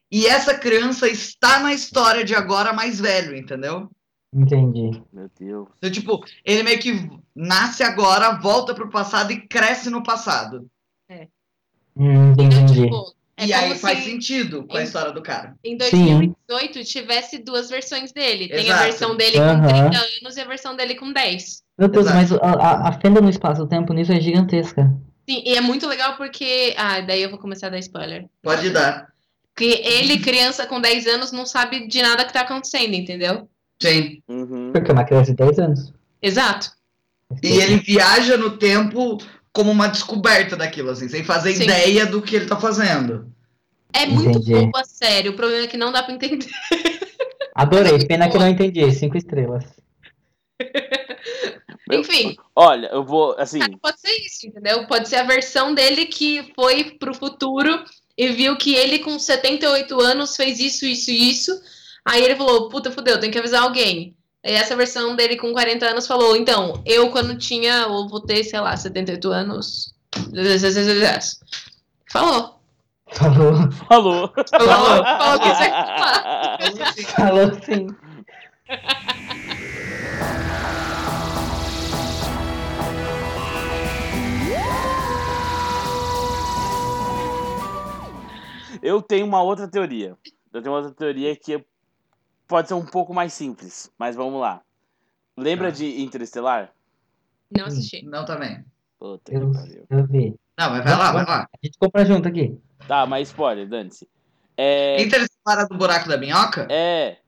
e 0.09 0.25
essa 0.25 0.53
criança 0.53 1.05
está 1.05 1.59
na 1.59 1.73
história 1.73 2.23
de 2.23 2.33
agora 2.33 2.71
mais 2.71 2.97
velho, 3.01 3.35
entendeu? 3.35 3.89
Entendi. 4.33 5.03
Meu 5.11 5.29
Deus. 5.37 5.67
Então, 5.77 5.91
tipo, 5.91 6.23
ele 6.45 6.63
meio 6.63 6.79
que 6.79 7.09
nasce 7.35 7.83
agora, 7.83 8.39
volta 8.39 8.73
pro 8.73 8.89
passado 8.89 9.33
e 9.33 9.41
cresce 9.47 9.89
no 9.89 10.01
passado. 10.01 10.65
Hum, 11.99 12.31
Então, 12.31 12.45
entendi. 12.45 12.83
tipo, 12.83 13.13
é 13.37 13.45
e 13.45 13.53
aí 13.53 13.75
faz 13.77 13.99
se 13.99 14.05
sentido 14.09 14.63
com 14.65 14.77
a 14.77 14.81
em- 14.81 14.83
história 14.85 15.11
do 15.11 15.21
cara. 15.21 15.55
em 15.63 15.71
Sim. 15.71 16.33
2018 16.47 16.83
tivesse 16.85 17.37
duas 17.39 17.69
versões 17.69 18.11
dele. 18.11 18.47
Tem 18.47 18.59
a 18.59 18.63
Exato. 18.63 18.83
versão 18.83 19.17
dele 19.17 19.37
com 19.37 19.43
Aham. 19.43 19.67
30 19.67 19.97
anos 20.21 20.37
e 20.37 20.41
a 20.41 20.45
versão 20.45 20.75
dele 20.75 20.95
com 20.95 21.11
10. 21.11 21.61
Meu 21.77 21.87
Deus, 21.87 22.05
Exato. 22.07 22.17
mas 22.17 22.31
a, 22.33 22.37
a- 22.61 22.89
a 22.89 22.91
fenda 22.99 23.19
no 23.21 23.29
espaço-tempo 23.29 23.93
nisso 23.93 24.11
é 24.13 24.19
gigantesca. 24.19 24.91
Sim, 25.29 25.43
e 25.45 25.55
é 25.55 25.61
muito 25.61 25.87
legal 25.87 26.15
porque. 26.17 26.73
Ah, 26.77 27.01
daí 27.01 27.21
eu 27.21 27.29
vou 27.29 27.37
começar 27.39 27.67
a 27.67 27.69
dar 27.71 27.79
spoiler. 27.79 28.25
Pode 28.41 28.69
dar. 28.71 29.09
Porque 29.53 29.81
ele, 29.85 30.19
criança 30.19 30.65
com 30.65 30.79
10 30.81 31.05
anos, 31.05 31.31
não 31.31 31.45
sabe 31.45 31.85
de 31.87 32.01
nada 32.01 32.23
que 32.25 32.31
tá 32.33 32.41
acontecendo, 32.41 32.93
entendeu? 32.95 33.47
Sim. 33.81 34.21
Uhum. 34.27 34.71
Porque 34.73 34.89
é 34.89 34.93
uma 34.93 35.03
criança 35.03 35.31
de 35.31 35.37
10 35.37 35.59
anos. 35.59 35.93
Exato. 36.21 36.71
E 37.43 37.47
ele 37.59 37.77
viaja 37.77 38.37
no 38.37 38.57
tempo 38.57 39.17
como 39.59 39.71
uma 39.71 39.89
descoberta 39.89 40.55
daquilo, 40.55 40.89
assim, 40.89 41.09
sem 41.09 41.21
fazer 41.21 41.53
Sim. 41.53 41.63
ideia 41.63 42.05
do 42.05 42.21
que 42.21 42.37
ele 42.37 42.45
tá 42.45 42.55
fazendo. 42.55 43.29
É 43.91 44.05
muito 44.05 44.39
Entendi. 44.39 44.53
boa, 44.53 44.85
sério. 44.85 45.33
O 45.33 45.35
problema 45.35 45.65
é 45.65 45.67
que 45.67 45.75
não 45.75 45.91
dá 45.91 46.01
pra 46.01 46.13
entender. 46.13 46.47
Adorei, 47.53 48.05
pena 48.05 48.29
que 48.29 48.37
eu 48.37 48.39
não 48.39 48.47
entendi. 48.47 48.89
Cinco 48.93 49.17
estrelas. 49.17 49.65
Enfim, 51.91 52.37
Olha, 52.55 52.87
eu 52.87 53.03
vou, 53.03 53.35
assim, 53.37 53.59
cara, 53.59 53.77
pode 53.81 53.99
ser 53.99 54.11
isso, 54.25 54.47
entendeu? 54.47 54.87
Pode 54.87 55.09
ser 55.09 55.17
a 55.17 55.23
versão 55.23 55.73
dele 55.73 56.05
que 56.05 56.53
foi 56.55 56.91
pro 56.91 57.13
futuro 57.13 57.83
e 58.17 58.29
viu 58.29 58.55
que 58.55 58.75
ele 58.75 58.99
com 58.99 59.19
78 59.19 59.99
anos 59.99 60.37
fez 60.37 60.57
isso, 60.59 60.85
isso 60.85 61.11
e 61.11 61.29
isso. 61.29 61.61
Aí 62.05 62.23
ele 62.23 62.37
falou, 62.37 62.69
puta, 62.69 62.91
fudeu, 62.91 63.19
tem 63.19 63.29
que 63.29 63.37
avisar 63.37 63.63
alguém. 63.63 64.15
E 64.43 64.51
essa 64.51 64.75
versão 64.75 65.15
dele 65.15 65.35
com 65.35 65.51
40 65.51 65.85
anos 65.85 66.07
falou, 66.07 66.35
então, 66.35 66.81
eu 66.85 67.09
quando 67.11 67.37
tinha, 67.37 67.87
ou 67.87 68.07
vou 68.07 68.21
ter, 68.21 68.43
sei 68.43 68.59
lá, 68.59 68.75
78 68.75 69.29
anos. 69.31 69.93
Falou. 72.09 72.59
Falou. 73.11 73.71
falou. 73.87 74.33
Falou, 74.49 75.03
falou 75.03 75.39
que 75.39 75.49
você. 76.93 77.03
Falou 77.11 77.51
sim. 77.63 77.87
Eu 88.81 89.01
tenho 89.01 89.25
uma 89.25 89.41
outra 89.41 89.67
teoria. 89.67 90.15
Eu 90.53 90.61
tenho 90.61 90.73
uma 90.73 90.81
outra 90.81 90.95
teoria 90.95 91.35
que 91.35 91.63
pode 92.49 92.67
ser 92.67 92.73
um 92.73 92.85
pouco 92.85 93.13
mais 93.13 93.31
simples, 93.31 93.89
mas 93.97 94.15
vamos 94.15 94.41
lá. 94.41 94.61
Lembra 95.37 95.69
Tá. 95.71 95.77
de 95.77 96.01
Interestelar? 96.01 96.73
Não 97.49 97.65
assisti. 97.65 98.03
Não 98.03 98.25
também. 98.25 98.65
Puta 98.99 99.31
que 99.31 99.37
Eu, 99.37 99.51
pariu. 99.53 99.85
eu 99.89 100.07
vi. 100.07 100.35
Não, 100.57 100.69
mas 100.71 100.83
vai 100.83 100.97
lá, 100.97 101.11
vai 101.13 101.25
lá. 101.25 101.41
A 101.43 101.65
gente 101.65 101.77
compra 101.79 102.05
junto 102.05 102.27
aqui. 102.27 102.59
Tá, 102.87 103.05
mas 103.05 103.29
spoiler, 103.29 103.67
dane-se. 103.69 104.09
É, 104.57 105.01
Interestelar 105.01 105.67
do 105.69 105.77
buraco 105.77 106.09
da 106.09 106.17
minhoca? 106.17 106.67
é 106.69 107.19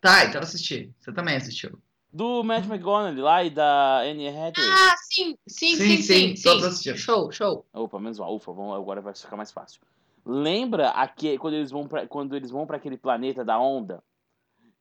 Tá, 0.00 0.24
então 0.26 0.40
eu 0.40 0.44
assisti. 0.44 0.92
Você 1.00 1.12
também 1.12 1.36
assistiu. 1.36 1.78
do 2.12 2.42
Matt 2.42 2.66
McGonagall 2.66 3.24
lá 3.24 3.42
e 3.44 3.50
da 3.50 4.00
Anne 4.00 4.28
Hathaway. 4.28 4.70
Ah, 4.70 4.94
sim, 5.10 5.36
sim, 5.46 5.76
Sim, 5.76 5.96
sim, 5.96 6.02
sim. 6.02 6.36
sim, 6.36 6.42
todos 6.42 6.62
sim. 6.62 6.68
assistiram. 6.68 6.96
Show, 6.98 7.32
show. 7.32 7.64
Opa, 7.72 7.98
menos 7.98 8.18
mal. 8.18 8.34
Ufa, 8.34 8.52
vamos, 8.52 8.76
agora 8.76 9.00
vai 9.00 9.14
ficar 9.14 9.36
mais 9.36 9.50
fácil. 9.50 9.80
Lembra 10.26 10.90
aqui, 10.90 11.38
quando 11.38 11.54
eles 11.54 11.70
vão 11.70 11.88
pra, 11.88 12.06
quando 12.06 12.36
eles 12.36 12.50
vão 12.50 12.66
para 12.66 12.76
aquele 12.76 12.98
planeta 12.98 13.44
da 13.44 13.58
onda? 13.58 14.02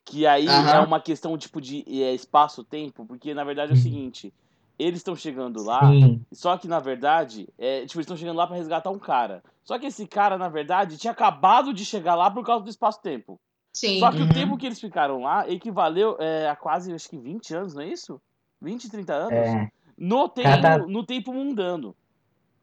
Que 0.10 0.26
aí 0.26 0.48
Aham. 0.48 0.74
é 0.76 0.80
uma 0.80 1.02
questão 1.02 1.38
tipo 1.38 1.60
de 1.60 1.84
é, 2.02 2.14
espaço-tempo, 2.14 3.06
porque 3.06 3.34
na 3.34 3.44
verdade 3.44 3.72
é 3.72 3.76
o 3.76 3.78
Hum. 3.78 3.82
seguinte, 3.82 4.34
eles 4.80 5.00
estão 5.00 5.16
chegando 5.18 5.62
lá, 5.62 5.90
Sim. 5.92 6.22
só 6.32 6.58
que 6.58 6.66
na 6.68 6.80
verdade, 6.80 7.50
é, 7.58 7.82
tipo, 7.86 7.98
eles 7.98 8.06
estão 8.06 8.16
chegando 8.16 8.38
lá 8.38 8.48
para 8.48 8.56
resgatar 8.56 8.90
um 8.90 8.98
cara. 9.00 9.44
Só 9.66 9.78
que 9.78 9.86
esse 9.86 10.08
cara, 10.08 10.38
na 10.38 10.48
verdade, 10.48 10.98
tinha 10.98 11.12
acabado 11.12 11.74
de 11.74 11.84
chegar 11.84 12.16
lá 12.16 12.32
por 12.32 12.46
causa 12.46 12.64
do 12.64 12.70
espaço-tempo. 12.70 13.38
Sim. 13.74 14.00
Só 14.00 14.10
que 14.12 14.22
Uhum. 14.22 14.30
o 14.30 14.34
tempo 14.34 14.58
que 14.58 14.66
eles 14.66 14.80
ficaram 14.80 15.22
lá 15.24 15.48
equivaleu 15.50 16.16
é, 16.22 16.50
a 16.50 16.56
quase, 16.56 16.94
acho 16.94 17.10
que 17.10 17.18
20 17.18 17.54
anos, 17.54 17.74
não 17.74 17.82
é 17.82 17.88
isso? 17.88 18.22
20, 18.62 18.90
30 18.90 19.14
anos? 19.14 19.34
É. 19.34 19.68
No, 19.98 20.30
tempo, 20.30 20.48
Cada- 20.48 20.78
no 20.88 21.06
tempo 21.06 21.34
mundano. 21.34 21.94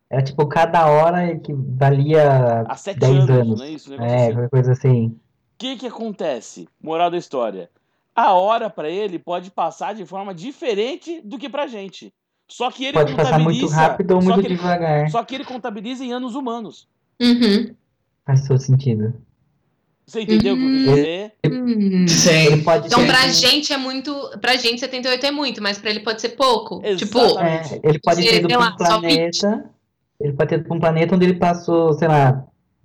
Era 0.09 0.23
tipo 0.23 0.47
cada 0.47 0.87
hora 0.87 1.37
que 1.39 1.53
valia 1.53 2.63
Há 2.63 2.77
7 2.77 3.01
10 3.01 3.29
anos, 3.29 3.31
anos. 3.31 3.59
não 3.59 3.67
é 3.67 3.71
isso? 3.71 3.93
Um 3.93 4.03
É, 4.03 4.29
assim. 4.29 4.49
coisa 4.49 4.73
assim. 4.73 5.21
O 5.55 5.57
que 5.59 5.77
que 5.77 5.87
acontece? 5.87 6.69
Moral 6.83 7.11
da 7.11 7.17
história. 7.17 7.71
A 8.15 8.33
hora 8.33 8.69
pra 8.69 8.89
ele 8.89 9.19
pode 9.19 9.51
passar 9.51 9.95
de 9.95 10.05
forma 10.05 10.35
diferente 10.35 11.21
do 11.25 11.39
que 11.39 11.49
pra 11.49 11.67
gente. 11.67 12.13
Só 12.49 12.71
que 12.71 12.85
ele 12.85 12.93
Pode 12.93 13.15
passar 13.15 13.39
muito 13.39 13.61
contabiliza- 13.61 13.77
rápido 13.77 14.11
ou 14.15 14.21
só 14.23 14.29
muito 14.29 14.41
que 14.43 14.47
ele- 14.49 14.57
devagar. 14.57 15.11
Só 15.11 15.25
que 15.25 15.35
ele 15.35 15.45
contabiliza 15.45 16.05
em 16.05 16.13
anos 16.13 16.35
humanos. 16.35 16.87
Uhum. 17.21 17.75
Faz 18.27 18.47
todo 18.47 18.59
sentido. 18.59 19.15
Você 20.07 20.21
entendeu 20.21 20.55
o 20.55 20.57
que 20.59 20.63
eu 20.65 20.69
quis 20.71 20.89
Hum. 20.89 20.95
dizer? 20.95 21.33
Hum. 21.47 22.09
Sim. 22.09 22.31
Ele 22.53 22.63
pode 22.63 22.87
Então, 22.89 23.01
ser 23.01 23.07
pra 23.07 23.29
gente 23.29 23.73
é 23.73 23.77
muito. 23.79 24.13
Pra 24.41 24.57
gente, 24.57 24.79
78 24.81 25.25
é 25.25 25.31
muito, 25.31 25.63
mas 25.63 25.79
pra 25.79 25.89
ele 25.91 26.01
pode 26.01 26.21
ser 26.21 26.31
pouco. 26.31 26.83
Tipo, 26.97 27.19
Exatamente. 27.21 27.75
É, 27.75 27.81
ele 27.85 27.99
pode 28.01 28.23
ter 28.23 28.37
ido 28.37 28.49
pra 28.49 28.59
um 28.59 28.77
planeta. 28.77 29.71
Ele 30.21 30.33
pode 30.35 30.49
ter 30.51 30.55
ido 30.57 30.65
pra 30.67 30.77
um 30.77 30.81
planeta 30.81 31.15
onde 31.15 31.25
ele 31.25 31.39
passou, 31.39 31.95
sei 31.95 32.07
lá, 32.09 32.45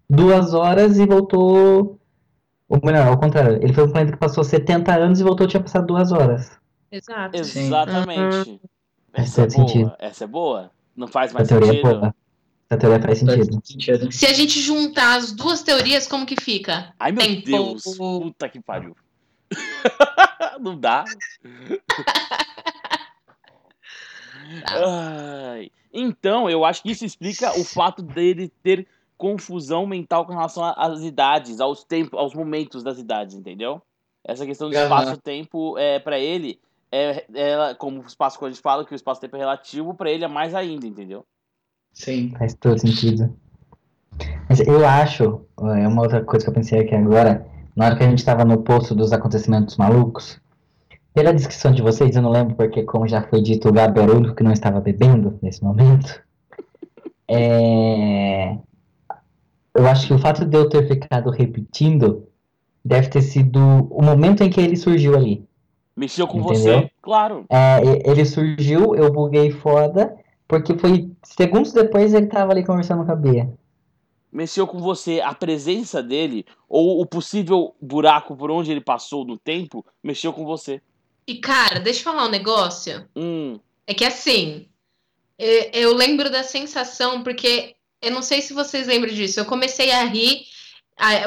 duas 0.09 0.53
horas 0.53 0.97
e 0.97 1.05
voltou. 1.05 1.98
Ou 2.69 2.79
melhor, 2.83 3.07
ao 3.07 3.19
contrário, 3.19 3.57
ele 3.63 3.73
foi 3.73 3.83
um 3.85 3.91
planeta 3.91 4.11
que 4.13 4.19
passou 4.19 4.43
70 4.43 4.95
anos 4.95 5.19
e 5.19 5.23
voltou 5.23 5.47
tinha 5.47 5.61
passado 5.61 5.87
duas 5.87 6.11
horas. 6.11 6.51
exato. 6.91 7.43
Sim. 7.43 7.65
Exatamente. 7.65 8.61
Faz 9.11 9.27
Essa 9.27 9.41
é 9.41 9.45
todo 9.47 9.55
boa. 9.55 9.67
sentido. 9.67 9.95
Essa 9.99 10.23
é 10.23 10.27
boa? 10.27 10.71
Não 10.95 11.07
faz 11.07 11.31
Essa 11.31 11.37
mais 11.39 11.47
teoria 11.47 11.67
é 11.67 11.71
sentido? 11.73 11.99
boa. 11.99 12.15
Essa 12.69 12.79
teoria 12.79 13.01
faz 13.01 13.17
sentido. 13.19 14.11
Se 14.11 14.25
a 14.27 14.33
gente 14.33 14.59
juntar 14.61 15.17
as 15.17 15.31
duas 15.31 15.63
teorias, 15.63 16.05
como 16.07 16.25
que 16.27 16.39
fica? 16.39 16.93
Ai, 16.99 17.11
meu 17.11 17.25
Tempo. 17.25 17.45
Deus. 17.45 17.83
Puta 17.97 18.47
que 18.47 18.61
pariu. 18.61 18.95
Não 20.61 20.79
dá. 20.79 21.03
Ai. 24.65 25.71
Então, 25.91 26.47
eu 26.49 26.63
acho 26.63 26.83
que 26.83 26.91
isso 26.91 27.03
explica 27.05 27.51
o 27.59 27.63
fato 27.63 28.01
dele 28.03 28.51
ter 28.61 28.85
confusão 29.19 29.85
mental 29.85 30.25
com 30.25 30.31
relação 30.31 30.63
às 30.63 31.01
idades, 31.01 31.59
aos 31.59 31.83
tempos, 31.83 32.17
aos 32.17 32.33
momentos 32.33 32.81
das 32.81 32.97
idades, 32.97 33.35
entendeu? 33.35 33.81
Essa 34.23 34.45
questão 34.45 34.69
do 34.69 34.75
Aham. 34.75 34.83
espaço-tempo 34.83 35.77
é 35.77 35.99
para 35.99 36.17
ele 36.17 36.57
é, 36.91 37.25
é 37.33 37.73
como 37.75 38.01
o 38.01 38.05
espaço 38.05 38.39
quando 38.39 38.51
a 38.51 38.53
gente 38.53 38.63
fala 38.63 38.85
que 38.85 38.93
o 38.93 38.95
espaço-tempo 38.95 39.35
é 39.35 39.39
relativo, 39.39 39.93
para 39.93 40.09
ele 40.09 40.23
é 40.23 40.27
mais 40.27 40.55
ainda, 40.55 40.87
entendeu? 40.87 41.25
Sim. 41.93 42.33
Faz 42.37 42.53
todo 42.53 42.79
sentido. 42.79 43.35
Mas 44.47 44.61
eu 44.61 44.87
acho, 44.87 45.41
é 45.59 45.87
uma 45.87 46.01
outra 46.01 46.23
coisa 46.23 46.45
que 46.45 46.49
eu 46.49 46.53
pensei 46.53 46.79
aqui 46.79 46.95
agora, 46.95 47.45
na 47.75 47.85
hora 47.85 47.95
que 47.97 48.03
a 48.03 48.09
gente 48.09 48.23
tava 48.25 48.45
no 48.45 48.61
posto 48.63 48.95
dos 48.95 49.11
acontecimentos 49.11 49.75
malucos, 49.77 50.39
pela 51.13 51.33
descrição 51.33 51.73
de 51.73 51.81
vocês, 51.81 52.15
eu 52.15 52.21
não 52.21 52.31
lembro 52.31 52.55
porque, 52.55 52.83
como 52.83 53.07
já 53.07 53.21
foi 53.21 53.41
dito, 53.41 53.67
o 53.67 53.73
Gabi 53.73 53.99
era 53.99 54.11
o 54.11 54.17
único 54.17 54.35
que 54.35 54.43
não 54.43 54.53
estava 54.53 54.79
bebendo 54.79 55.37
nesse 55.41 55.63
momento. 55.63 56.21
É... 57.31 58.18
Eu 59.80 59.88
acho 59.88 60.07
que 60.07 60.14
o 60.14 60.19
fato 60.19 60.43
de 60.43 60.57
eu 60.57 60.68
ter 60.68 60.85
ficado 60.89 61.30
repetindo 61.30 62.27
deve 62.84 63.07
ter 63.07 63.22
sido 63.22 63.60
o 63.89 64.03
momento 64.03 64.43
em 64.43 64.49
que 64.49 64.60
ele 64.60 64.76
surgiu 64.76 65.15
ali. 65.15 65.47
Mexeu 65.95 66.27
com 66.27 66.39
Entendeu? 66.39 66.81
você, 66.81 66.91
claro. 67.01 67.45
É, 67.49 68.10
ele 68.10 68.26
surgiu, 68.26 68.93
eu 68.93 69.10
buguei 69.10 69.51
foda, 69.51 70.14
porque 70.45 70.77
foi 70.77 71.10
segundos 71.23 71.72
depois 71.72 72.14
ele 72.14 72.27
tava 72.27 72.51
ali 72.51 72.65
conversando 72.65 73.06
com 73.06 73.11
a 73.14 73.15
Bia. 73.15 73.53
Mexeu 74.30 74.68
com 74.68 74.80
você 74.80 75.22
a 75.22 75.34
presença 75.34 76.03
dele 76.03 76.45
ou 76.68 76.99
o 77.01 77.06
possível 77.06 77.73
buraco 77.81 78.35
por 78.35 78.51
onde 78.51 78.72
ele 78.72 78.81
passou 78.81 79.23
no 79.23 79.38
tempo, 79.38 79.85
mexeu 80.03 80.34
com 80.34 80.43
você. 80.43 80.81
E, 81.26 81.35
cara, 81.35 81.80
deixa 81.80 82.01
eu 82.01 82.03
falar 82.03 82.27
um 82.27 82.31
negócio. 82.31 83.06
Hum, 83.15 83.57
É 83.88 83.93
que 83.93 84.03
assim, 84.03 84.68
eu 85.72 85.95
lembro 85.95 86.30
da 86.30 86.43
sensação, 86.43 87.23
porque 87.23 87.76
eu 88.01 88.11
não 88.11 88.21
sei 88.21 88.41
se 88.41 88.53
vocês 88.53 88.88
lembram 88.88 89.13
disso. 89.13 89.39
Eu 89.39 89.45
comecei 89.45 89.91
a 89.91 90.03
rir, 90.05 90.41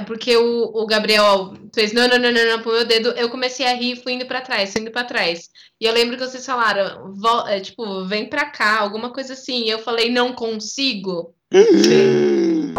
porque 0.07 0.37
o, 0.37 0.71
o 0.75 0.87
Gabriel 0.87 1.55
fez 1.75 1.93
não, 1.93 2.09
não, 2.09 2.19
não, 2.19 2.33
não, 2.33 2.47
não 2.51 2.63
pro 2.63 2.73
meu 2.73 2.85
dedo, 2.87 3.11
eu 3.11 3.29
comecei 3.29 3.67
a 3.67 3.75
rir 3.75 3.93
e 3.93 3.97
fui 4.03 4.13
indo 4.15 4.27
pra 4.27 4.41
trás, 4.41 4.73
fui 4.73 4.81
indo 4.81 4.91
pra 4.91 5.05
trás. 5.05 5.51
E 5.81 5.85
eu 5.87 5.93
lembro 5.93 6.17
que 6.17 6.25
vocês 6.27 6.45
falaram, 6.47 7.13
"Vol- 7.15 7.47
é, 7.49 7.61
tipo, 7.61 8.05
vem 8.07 8.29
pra 8.29 8.47
cá, 8.47 8.81
alguma 8.81 9.11
coisa 9.11 9.35
assim. 9.35 9.65
E 9.65 9.71
eu 9.71 9.79
falei, 9.81 10.11
não 10.11 10.33
consigo. 10.33 11.35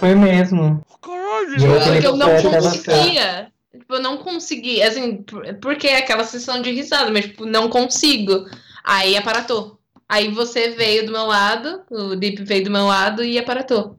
Foi 0.00 0.14
mesmo. 0.14 0.82
Caralho! 1.00 1.54
E 1.54 1.66
Porque 1.66 1.88
aquele 1.88 2.06
eu 2.06 2.16
não 2.16 2.28
conseguia. 2.60 3.52
Tipo, 3.72 3.94
eu 3.94 4.02
não 4.02 4.16
conseguia. 4.18 4.88
Assim, 4.88 5.16
por- 5.22 5.54
porque 5.60 5.86
é 5.88 5.96
aquela 5.98 6.24
sessão 6.24 6.60
de 6.62 6.70
risada, 6.70 7.10
mas, 7.10 7.24
tipo, 7.26 7.46
não 7.46 7.68
consigo. 7.68 8.46
Aí 8.84 9.16
aparatou. 9.16 9.80
Aí 10.06 10.30
você 10.30 10.70
veio 10.70 11.06
do 11.06 11.12
meu 11.12 11.24
lado, 11.24 11.82
o 11.90 12.14
Deep 12.14 12.44
veio 12.44 12.64
do 12.64 12.70
meu 12.70 12.86
lado 12.86 13.24
e 13.24 13.38
aparatou. 13.38 13.98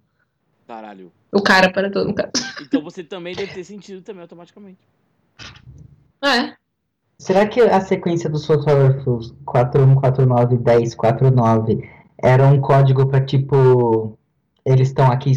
Caralho. 0.68 1.12
O 1.32 1.42
cara 1.42 1.68
aparatou, 1.68 2.06
no 2.06 2.14
caso. 2.14 2.32
Então 2.62 2.82
você 2.82 3.04
também 3.04 3.36
deve 3.36 3.54
ter 3.54 3.64
sentido 3.64 4.02
também 4.02 4.22
automaticamente. 4.22 4.80
É. 6.22 6.56
Será 7.18 7.48
que 7.48 7.62
a 7.62 7.80
sequência 7.82 8.30
dos 8.30 8.46
fotógrafos 8.46 9.34
4149 9.46 10.58
1049 10.58 11.90
era 12.22 12.48
um 12.48 12.60
código 12.60 13.08
pra 13.08 13.24
tipo. 13.24 14.18
Eles 14.66 14.90
estão 14.90 15.12
aqui. 15.12 15.34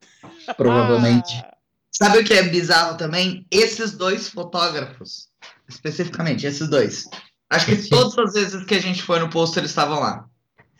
Provavelmente. 0.56 1.42
Ah, 1.44 1.52
Sabe 1.90 2.18
o 2.18 2.24
que 2.24 2.32
é 2.32 2.42
bizarro 2.42 2.96
também? 2.96 3.46
Esses 3.50 3.92
dois 3.92 4.28
fotógrafos. 4.28 5.28
Especificamente, 5.68 6.46
esses 6.46 6.68
dois. 6.68 7.08
Acho 7.52 7.66
que 7.66 7.76
Sim. 7.76 7.90
todas 7.90 8.18
as 8.18 8.32
vezes 8.32 8.64
que 8.64 8.74
a 8.74 8.80
gente 8.80 9.02
foi 9.02 9.18
no 9.20 9.28
posto, 9.28 9.58
eles 9.58 9.70
estavam 9.70 10.00
lá. 10.00 10.26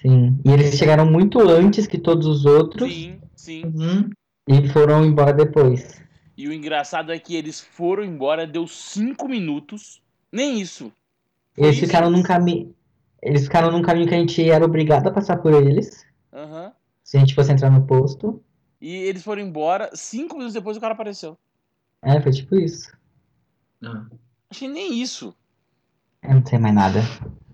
Sim. 0.01 0.41
E 0.45 0.51
eles 0.51 0.75
chegaram 0.77 1.05
muito 1.05 1.39
antes 1.41 1.87
que 1.87 1.99
todos 1.99 2.27
os 2.27 2.47
outros 2.47 2.93
sim, 2.93 3.21
sim. 3.37 3.63
Uhum. 3.67 4.11
e 4.49 4.69
foram 4.71 5.05
embora 5.05 5.33
depois. 5.33 6.01
E 6.37 6.49
o 6.49 6.53
engraçado 6.53 7.13
é 7.13 7.19
que 7.19 7.37
eles 7.37 7.61
foram 7.61 8.03
embora, 8.03 8.47
deu 8.47 8.67
cinco 8.67 9.29
minutos. 9.29 10.03
Nem 10.33 10.61
isso. 10.61 10.91
Foi 11.55 11.65
Eles 11.65 11.77
isso? 11.77 11.87
ficaram 11.87 12.11
num 12.11 12.23
caminho. 12.23 12.75
Eles 13.23 13.43
ficaram 13.45 13.71
num 13.71 13.83
caminho 13.83 14.09
que 14.09 14.15
a 14.15 14.19
gente 14.19 14.51
era 14.51 14.65
obrigado 14.65 15.07
a 15.07 15.13
passar 15.13 15.37
por 15.37 15.53
eles. 15.53 16.05
Aham. 16.33 16.73
Se 17.05 17.19
a 17.19 17.21
gente 17.21 17.35
fosse 17.35 17.53
entrar 17.53 17.71
no 17.71 17.87
posto. 17.87 18.43
E 18.81 18.95
eles 18.95 19.23
foram 19.23 19.43
embora, 19.43 19.91
cinco 19.95 20.35
minutos 20.35 20.55
depois 20.55 20.77
o 20.77 20.81
cara 20.81 20.95
apareceu. 20.95 21.37
É, 22.01 22.19
foi 22.21 22.33
tipo 22.33 22.57
isso. 22.57 22.91
Achei 24.51 24.67
nem 24.69 25.01
isso. 25.01 25.37
Eu 26.23 26.35
não 26.35 26.47
sei 26.47 26.59
mais 26.59 26.75
nada. 26.75 27.01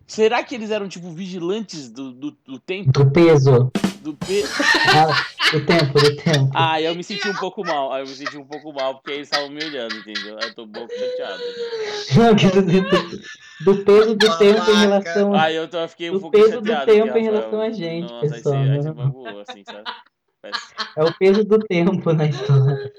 Será 0.06 0.42
que 0.42 0.54
eles 0.54 0.70
eram 0.70 0.88
tipo 0.88 1.10
vigilantes 1.10 1.90
do, 1.90 2.12
do, 2.12 2.30
do 2.46 2.58
tempo? 2.58 2.90
Do 2.92 3.10
peso. 3.10 3.70
Do 4.02 4.14
pe... 4.14 4.42
Ah, 4.88 5.50
do 5.52 5.66
tempo, 5.66 5.92
do 6.00 6.16
tempo. 6.16 6.50
Ah, 6.54 6.80
eu 6.80 6.94
me 6.94 7.04
senti 7.04 7.28
um 7.28 7.34
pouco 7.34 7.62
mal. 7.64 7.92
Aí 7.92 8.02
eu 8.02 8.06
me 8.06 8.14
senti 8.14 8.36
um 8.38 8.44
pouco 8.44 8.72
mal 8.72 8.94
porque 8.94 9.10
eles 9.10 9.26
estavam 9.28 9.50
me 9.50 9.62
olhando, 9.62 9.94
entendeu? 9.96 10.36
Aí 10.40 10.48
eu 10.48 10.54
tô 10.54 10.62
um 10.64 10.68
pouco 10.72 10.90
chateado. 10.94 11.42
Não, 12.16 12.36
quer 12.36 12.62
dizer, 12.62 12.88
do, 13.64 13.74
do 13.74 13.84
peso 13.84 14.14
do 14.16 14.38
tempo 14.38 14.70
em 14.70 14.76
relação. 14.76 15.34
Aí 15.34 15.56
eu, 15.56 15.68
tô, 15.68 15.78
eu 15.78 15.88
fiquei 15.88 16.10
um 16.10 16.14
Do 16.14 16.20
pouco 16.20 16.36
peso 16.38 16.60
do 16.60 16.66
chateado. 16.68 16.86
tempo 16.92 17.08
aqui, 17.10 17.18
em 17.18 17.22
relação 17.24 17.60
a 17.60 17.70
gente, 17.70 18.10
Nossa, 18.10 18.34
pessoal, 18.34 18.54
aí 18.56 18.68
né? 18.68 18.78
você 18.80 19.50
assim, 19.50 19.64
sabe? 19.64 19.84
Parece- 20.40 20.74
É 20.96 21.04
o 21.04 21.14
peso 21.18 21.44
do 21.44 21.58
tempo 21.58 22.12
na 22.14 22.26
história. 22.26 22.92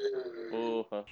Porra. 0.51 1.05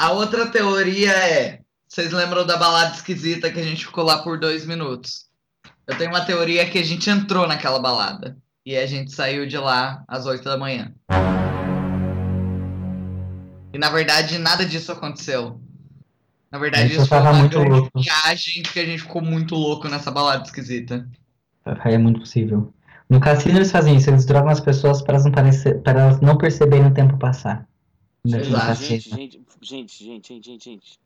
A 0.00 0.12
outra 0.12 0.46
teoria 0.46 1.12
é. 1.12 1.60
Vocês 1.86 2.10
lembram 2.10 2.46
da 2.46 2.56
balada 2.56 2.94
esquisita 2.94 3.50
que 3.50 3.60
a 3.60 3.62
gente 3.62 3.84
ficou 3.84 4.02
lá 4.02 4.22
por 4.22 4.40
dois 4.40 4.64
minutos? 4.64 5.26
Eu 5.86 5.94
tenho 5.98 6.08
uma 6.08 6.24
teoria 6.24 6.64
que 6.64 6.78
a 6.78 6.82
gente 6.82 7.10
entrou 7.10 7.46
naquela 7.46 7.78
balada. 7.78 8.34
E 8.64 8.74
a 8.78 8.86
gente 8.86 9.12
saiu 9.12 9.46
de 9.46 9.58
lá 9.58 10.02
às 10.08 10.24
oito 10.24 10.44
da 10.44 10.56
manhã. 10.56 10.90
E 13.74 13.78
na 13.78 13.90
verdade 13.90 14.38
nada 14.38 14.64
disso 14.64 14.90
aconteceu. 14.90 15.60
Na 16.50 16.58
verdade, 16.58 16.94
Isso 16.94 17.06
foi 17.06 17.18
uma 17.18 17.34
muito 17.34 17.60
grande 17.60 17.70
louco. 17.70 18.00
viagem 18.00 18.62
que 18.62 18.80
a 18.80 18.86
gente 18.86 19.02
ficou 19.02 19.20
muito 19.20 19.54
louco 19.54 19.86
nessa 19.86 20.10
balada 20.10 20.44
esquisita. 20.44 21.06
É 21.84 21.98
muito 21.98 22.20
possível. 22.20 22.72
No 23.06 23.20
cassino 23.20 23.58
eles 23.58 23.70
fazem 23.70 23.96
isso, 23.96 24.08
eles 24.08 24.24
drogam 24.24 24.48
as 24.48 24.60
pessoas 24.60 25.02
para 25.02 25.16
elas 25.16 25.26
não, 25.26 25.32
parecer, 25.32 25.82
para 25.82 26.00
elas 26.00 26.20
não 26.22 26.38
perceberem 26.38 26.86
o 26.86 26.94
tempo 26.94 27.18
passar. 27.18 27.68
Cassino. 28.28 28.44
Gente, 28.74 29.08
gente, 29.10 29.10
gente, 29.10 29.40
gente, 29.62 30.04
gente, 30.04 30.42
gente, 30.42 30.64
gente. 30.64 30.98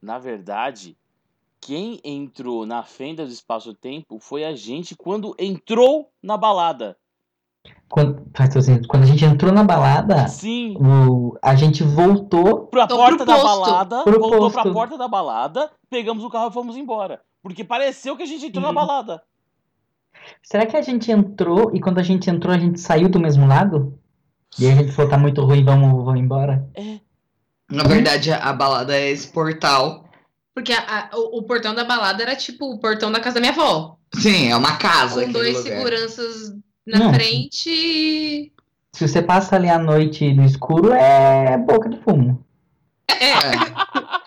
Na 0.00 0.18
verdade, 0.18 0.96
quem 1.60 2.00
entrou 2.04 2.64
na 2.66 2.82
fenda 2.82 3.24
do 3.24 3.32
espaço-tempo 3.32 4.18
foi 4.20 4.44
a 4.44 4.54
gente 4.54 4.94
quando 4.96 5.34
entrou 5.38 6.10
na 6.22 6.36
balada. 6.36 6.96
Quando, 7.88 8.22
faz 8.34 8.50
todo 8.52 8.62
sentido. 8.62 8.88
Quando 8.88 9.02
a 9.02 9.06
gente 9.06 9.24
entrou 9.24 9.52
na 9.52 9.64
balada, 9.64 10.28
Sim. 10.28 10.76
o, 10.76 11.36
a 11.42 11.54
gente 11.54 11.82
voltou. 11.82 12.66
Pra 12.66 12.86
Tô 12.86 12.96
porta 12.96 13.16
pro 13.18 13.26
da 13.26 13.34
posto. 13.34 13.46
balada, 13.46 14.04
Pro 14.04 14.20
voltou 14.20 14.50
pra 14.50 14.62
posto. 14.62 14.74
porta 14.74 14.98
da 14.98 15.08
balada, 15.08 15.70
pegamos 15.90 16.22
o 16.22 16.30
carro 16.30 16.48
e 16.50 16.52
fomos 16.52 16.76
embora. 16.76 17.20
Porque 17.42 17.64
pareceu 17.64 18.16
que 18.16 18.22
a 18.22 18.26
gente 18.26 18.46
entrou 18.46 18.62
na 18.62 18.68
Sim. 18.68 18.74
balada. 18.74 19.22
Será 20.42 20.66
que 20.66 20.76
a 20.76 20.82
gente 20.82 21.10
entrou 21.10 21.70
e 21.74 21.80
quando 21.80 21.98
a 21.98 22.02
gente 22.02 22.28
entrou 22.28 22.54
a 22.54 22.58
gente 22.58 22.78
saiu 22.78 23.08
do 23.08 23.18
mesmo 23.20 23.46
lado? 23.46 23.98
E 24.58 24.66
aí 24.66 24.72
a 24.72 24.76
gente 24.76 24.92
falou, 24.92 25.10
tá 25.10 25.18
muito 25.18 25.42
ruim, 25.44 25.64
vamos, 25.64 26.04
vamos 26.04 26.20
embora? 26.20 26.66
Na 27.70 27.84
verdade, 27.84 28.32
a 28.32 28.52
balada 28.52 28.96
é 28.96 29.10
esse 29.10 29.28
portal. 29.28 30.04
Porque 30.54 30.72
a- 30.72 31.08
a- 31.12 31.16
o, 31.16 31.38
o 31.38 31.42
portão 31.42 31.74
da 31.74 31.84
balada 31.84 32.22
era 32.22 32.34
tipo 32.34 32.64
o 32.72 32.78
portão 32.78 33.12
da 33.12 33.20
casa 33.20 33.34
da 33.34 33.40
minha 33.40 33.52
avó. 33.52 33.96
Sim, 34.14 34.50
é 34.50 34.56
uma 34.56 34.76
casa. 34.76 35.24
Com 35.24 35.32
dois 35.32 35.56
lugar. 35.58 35.70
seguranças 35.76 36.52
na 36.86 36.98
Não. 36.98 37.14
frente 37.14 37.68
e. 37.70 38.52
Se 38.94 39.06
você 39.06 39.22
passa 39.22 39.54
ali 39.54 39.68
à 39.68 39.78
noite 39.78 40.32
no 40.32 40.44
escuro, 40.44 40.92
é 40.92 41.56
boca 41.58 41.88
de 41.88 41.98
fumo. 42.02 42.44
É, 43.10 43.30
É. 43.30 43.32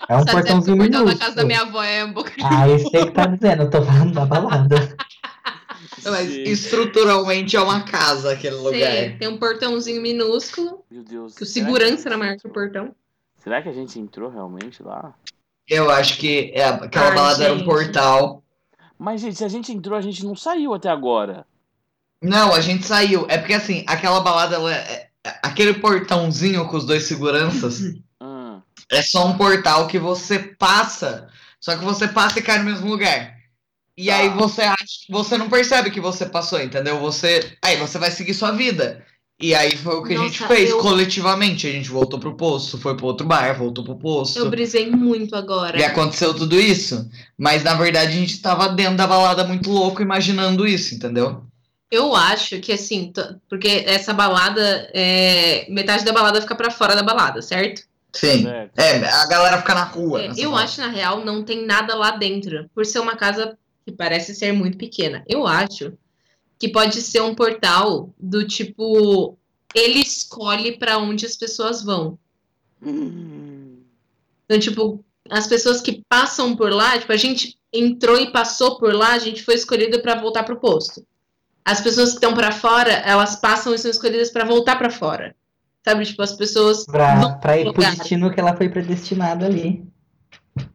É 0.07 0.17
um 0.17 0.25
tá 0.25 0.25
dizendo 0.25 0.25
que 0.25 0.31
portãozinho 0.31 0.75
o 0.75 0.79
portão 0.79 1.05
da 1.05 1.15
casa 1.15 1.35
da 1.35 1.43
minha 1.45 1.61
avó 1.61 1.81
é 1.83 2.03
um 2.05 2.13
boca 2.13 2.31
de 2.31 2.43
Ah, 2.43 2.67
isso 2.69 2.89
aí 2.95 3.05
que 3.05 3.11
tá 3.11 3.25
dizendo, 3.25 3.63
eu 3.63 3.69
tô 3.69 3.81
falando 3.81 4.13
da 4.13 4.25
balada. 4.25 4.75
Mas 6.03 6.29
Sim. 6.31 6.43
estruturalmente 6.43 7.55
é 7.55 7.61
uma 7.61 7.83
casa 7.83 8.31
aquele 8.33 8.55
Sim, 8.57 8.61
lugar. 8.63 9.17
tem 9.19 9.27
um 9.27 9.37
portãozinho 9.37 10.01
minúsculo, 10.01 10.83
Meu 10.89 11.03
Deus. 11.03 11.35
que 11.35 11.43
o 11.43 11.45
segurança 11.45 12.03
que- 12.03 12.07
era 12.07 12.17
maior 12.17 12.37
que 12.37 12.47
o 12.47 12.49
portão. 12.51 12.95
Será 13.43 13.61
que 13.61 13.69
a 13.69 13.73
gente 13.73 13.99
entrou 13.99 14.29
realmente 14.29 14.81
lá? 14.83 15.13
Eu 15.67 15.89
acho 15.89 16.17
que 16.17 16.51
é, 16.55 16.65
aquela 16.65 17.09
Ai, 17.09 17.15
balada 17.15 17.43
era 17.43 17.53
um 17.53 17.57
gente. 17.57 17.65
portal. 17.67 18.43
Mas, 18.97 19.21
gente, 19.21 19.35
se 19.37 19.43
a 19.45 19.47
gente 19.47 19.71
entrou, 19.71 19.97
a 19.97 20.01
gente 20.01 20.23
não 20.25 20.35
saiu 20.35 20.73
até 20.73 20.89
agora. 20.89 21.45
Não, 22.21 22.53
a 22.53 22.61
gente 22.61 22.85
saiu. 22.85 23.25
É 23.29 23.37
porque 23.37 23.53
assim, 23.53 23.83
aquela 23.87 24.19
balada, 24.21 24.55
ela 24.55 24.71
é- 24.73 25.09
é- 25.25 25.39
aquele 25.41 25.73
portãozinho 25.75 26.67
com 26.67 26.77
os 26.77 26.85
dois 26.85 27.03
seguranças, 27.03 27.81
Hum. 28.21 28.61
é 28.91 29.01
só 29.01 29.25
um 29.25 29.37
portal 29.37 29.87
que 29.87 29.97
você 29.97 30.37
passa. 30.39 31.29
Só 31.59 31.75
que 31.77 31.83
você 31.83 32.07
passa 32.07 32.39
e 32.39 32.41
cai 32.43 32.59
no 32.59 32.65
mesmo 32.65 32.89
lugar. 32.89 33.37
E 34.01 34.07
Tá. 34.07 34.15
aí 34.17 34.29
você 34.29 34.61
acha, 34.63 34.85
você 35.09 35.37
não 35.37 35.47
percebe 35.47 35.91
que 35.91 36.01
você 36.01 36.25
passou, 36.25 36.59
entendeu? 36.59 36.99
Você, 36.99 37.51
aí 37.63 37.77
você 37.77 37.99
vai 37.99 38.09
seguir 38.09 38.33
sua 38.33 38.49
vida. 38.51 39.05
E 39.39 39.53
aí 39.55 39.75
foi 39.75 39.95
o 39.95 40.03
que 40.03 40.13
a 40.15 40.17
gente 40.17 40.41
Nossa, 40.41 40.53
fez 40.53 40.69
eu- 40.71 40.79
coletivamente. 40.79 41.67
A 41.67 41.71
gente 41.71 41.89
voltou 41.89 42.19
pro 42.19 42.35
posto, 42.35 42.77
foi 42.79 42.95
pro 42.97 43.05
outro 43.07 43.27
bar, 43.27 43.55
voltou 43.57 43.83
pro 43.83 43.95
posto. 43.97 44.39
Eu 44.39 44.49
brisei 44.49 44.89
muito 44.89 45.35
agora. 45.35 45.79
E 45.79 45.83
aconteceu 45.83 46.33
tudo 46.33 46.59
isso. 46.59 47.07
Mas 47.37 47.63
na 47.63 47.73
verdade 47.75 48.11
a 48.17 48.19
gente 48.19 48.41
tava 48.41 48.69
dentro 48.69 48.97
da 48.97 49.05
balada 49.07 49.43
muito 49.43 49.69
louco 49.69 50.01
imaginando 50.01 50.67
isso, 50.67 50.95
entendeu? 50.95 51.43
Eu 51.91 52.15
acho 52.15 52.59
que 52.59 52.71
assim, 52.71 53.11
porque 53.49 53.83
essa 53.85 54.13
balada, 54.13 54.89
é, 54.93 55.65
metade 55.69 56.05
da 56.05 56.13
balada 56.13 56.39
fica 56.41 56.55
pra 56.55 56.71
fora 56.71 56.95
da 56.95 57.03
balada, 57.03 57.41
certo? 57.41 57.83
Sim. 58.13 58.45
É, 58.77 59.05
a 59.07 59.25
galera 59.27 59.57
fica 59.57 59.73
na 59.73 59.83
rua. 59.83 60.21
É, 60.21 60.27
eu 60.37 60.51
balada. 60.51 60.63
acho, 60.65 60.81
na 60.81 60.87
real, 60.87 61.23
não 61.25 61.43
tem 61.43 61.65
nada 61.65 61.95
lá 61.95 62.11
dentro. 62.11 62.69
Por 62.75 62.85
ser 62.85 62.99
uma 62.99 63.15
casa 63.15 63.57
que 63.85 63.91
parece 63.91 64.35
ser 64.35 64.51
muito 64.51 64.77
pequena. 64.77 65.23
Eu 65.27 65.45
acho 65.47 65.93
que 66.59 66.69
pode 66.69 67.01
ser 67.01 67.21
um 67.21 67.35
portal 67.35 68.13
do 68.19 68.45
tipo. 68.47 69.37
Ele 69.73 69.99
escolhe 69.99 70.77
pra 70.77 70.97
onde 70.97 71.25
as 71.25 71.35
pessoas 71.35 71.83
vão. 71.83 72.19
Hum. 72.83 73.77
Então, 74.45 74.59
tipo, 74.59 75.03
as 75.29 75.47
pessoas 75.47 75.81
que 75.81 76.03
passam 76.09 76.55
por 76.55 76.71
lá, 76.71 76.99
tipo, 76.99 77.11
a 77.11 77.17
gente 77.17 77.57
entrou 77.71 78.17
e 78.19 78.31
passou 78.31 78.77
por 78.77 78.93
lá, 78.93 79.13
a 79.13 79.19
gente 79.19 79.43
foi 79.43 79.55
escolhida 79.55 80.01
pra 80.01 80.19
voltar 80.19 80.43
pro 80.43 80.59
posto. 80.59 81.05
As 81.63 81.79
pessoas 81.79 82.09
que 82.09 82.15
estão 82.15 82.33
pra 82.33 82.51
fora, 82.51 82.91
elas 82.91 83.35
passam 83.35 83.73
e 83.73 83.77
são 83.77 83.89
escolhidas 83.89 84.31
pra 84.31 84.43
voltar 84.43 84.77
pra 84.77 84.89
fora. 84.89 85.35
Sabe, 85.83 86.05
tipo, 86.05 86.21
as 86.21 86.33
pessoas 86.33 86.85
Pra, 86.85 87.33
pra 87.35 87.57
ir 87.57 87.71
pro 87.71 87.81
destino 87.81 88.31
que 88.31 88.39
ela 88.39 88.55
foi 88.55 88.69
predestinada 88.69 89.45
ali. 89.45 89.85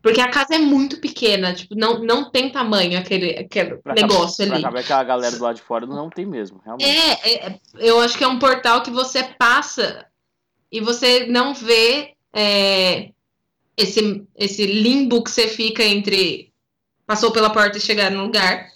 Porque 0.03 0.21
a 0.21 0.31
casa 0.31 0.55
é 0.55 0.59
muito 0.59 1.01
pequena, 1.01 1.55
tipo, 1.55 1.75
não, 1.75 1.99
não 2.01 2.31
tem 2.31 2.51
tamanho 2.51 2.99
aquele, 2.99 3.31
aquele 3.31 3.77
Pra 3.77 3.95
negócio 3.95 4.45
acabar, 4.45 4.55
ali. 4.55 4.63
Pra 4.63 4.71
acabar 4.71 4.85
que 4.85 4.93
a 4.93 5.05
galera 5.05 5.37
do 5.37 5.43
lado 5.43 5.57
de 5.57 5.63
fora 5.63 5.87
não 5.87 6.11
tem 6.11 6.27
mesmo, 6.27 6.61
realmente. 6.65 6.89
É, 6.89 7.13
é, 7.13 7.47
é, 7.47 7.61
eu 7.79 8.01
acho 8.01 8.17
que 8.17 8.25
é 8.25 8.29
um 8.29 8.39
portal 8.39 8.83
que 8.83 8.91
você 8.91 9.23
passa 9.39 10.07
e 10.71 10.81
você 10.81 11.27
não 11.27 11.55
vê 11.55 12.15
é, 12.33 13.11
esse, 13.77 14.27
esse 14.37 14.67
limbo 14.67 15.23
que 15.23 15.31
você 15.31 15.49
fica 15.49 15.83
entre 15.85 16.53
passou 17.07 17.31
pela 17.31 17.51
porta 17.51 17.79
e 17.79 17.81
chegar 17.81 18.11
no 18.11 18.25
lugar, 18.25 18.69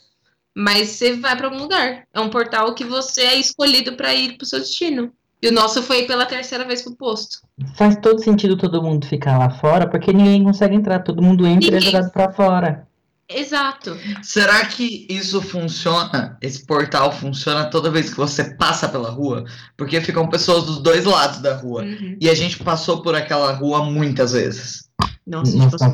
mas 0.55 0.91
você 0.91 1.15
vai 1.15 1.37
para 1.37 1.47
algum 1.47 1.59
lugar. 1.59 2.07
É 2.13 2.21
um 2.21 2.31
portal 2.31 2.75
que 2.75 2.85
você 2.85 3.23
é 3.23 3.37
escolhido 3.37 3.97
para 3.97 4.15
ir 4.15 4.37
pro 4.37 4.47
seu 4.47 4.61
destino. 4.61 5.13
E 5.43 5.49
o 5.49 5.53
nosso 5.53 5.83
foi 5.83 6.05
pela 6.05 6.27
terceira 6.27 6.65
vez 6.67 6.83
pro 6.83 6.95
posto. 6.95 7.39
Faz 7.75 7.97
todo 7.97 8.23
sentido 8.23 8.57
todo 8.57 8.83
mundo 8.83 9.07
ficar 9.07 9.39
lá 9.39 9.51
fora, 9.51 9.89
porque 9.89 10.13
ninguém 10.13 10.45
consegue 10.45 10.75
entrar. 10.75 11.01
Todo 11.01 11.23
mundo 11.23 11.47
entra 11.47 11.75
e 11.75 11.79
é 11.79 11.81
jogado 11.81 12.11
pra 12.11 12.31
fora. 12.31 12.87
Exato. 13.33 13.97
Será 14.23 14.67
que 14.67 15.07
isso 15.09 15.41
funciona? 15.41 16.37
Esse 16.43 16.67
portal 16.67 17.13
funciona 17.13 17.71
toda 17.71 17.91
vez 17.91 18.11
que 18.11 18.17
você 18.17 18.57
passa 18.57 18.89
pela 18.89 19.11
rua? 19.11 19.45
Porque 19.77 20.01
ficam 20.01 20.29
pessoas 20.29 20.65
dos 20.65 20.83
dois 20.83 21.05
lados 21.05 21.41
da 21.41 21.55
rua. 21.55 21.83
Uhum. 21.83 22.17
E 22.21 22.29
a 22.29 22.35
gente 22.35 22.59
passou 22.63 23.03
por 23.03 23.15
aquela 23.15 23.53
rua 23.53 23.85
muitas 23.85 24.33
vezes. 24.33 24.91
Nossa, 25.27 25.57
Nossa, 25.57 25.87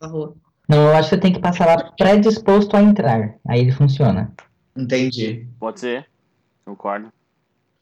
a 0.00 0.06
rua. 0.06 0.34
Não, 0.66 0.88
eu 0.88 0.96
acho 0.96 1.10
que 1.10 1.16
você 1.16 1.20
tem 1.20 1.32
que 1.32 1.40
passar 1.40 1.66
lá 1.66 1.92
predisposto 1.96 2.76
a 2.76 2.82
entrar. 2.82 3.34
Aí 3.46 3.60
ele 3.60 3.72
funciona. 3.72 4.32
Entendi. 4.74 5.46
Pode 5.60 5.80
ser. 5.80 6.06
Concordo. 6.64 7.12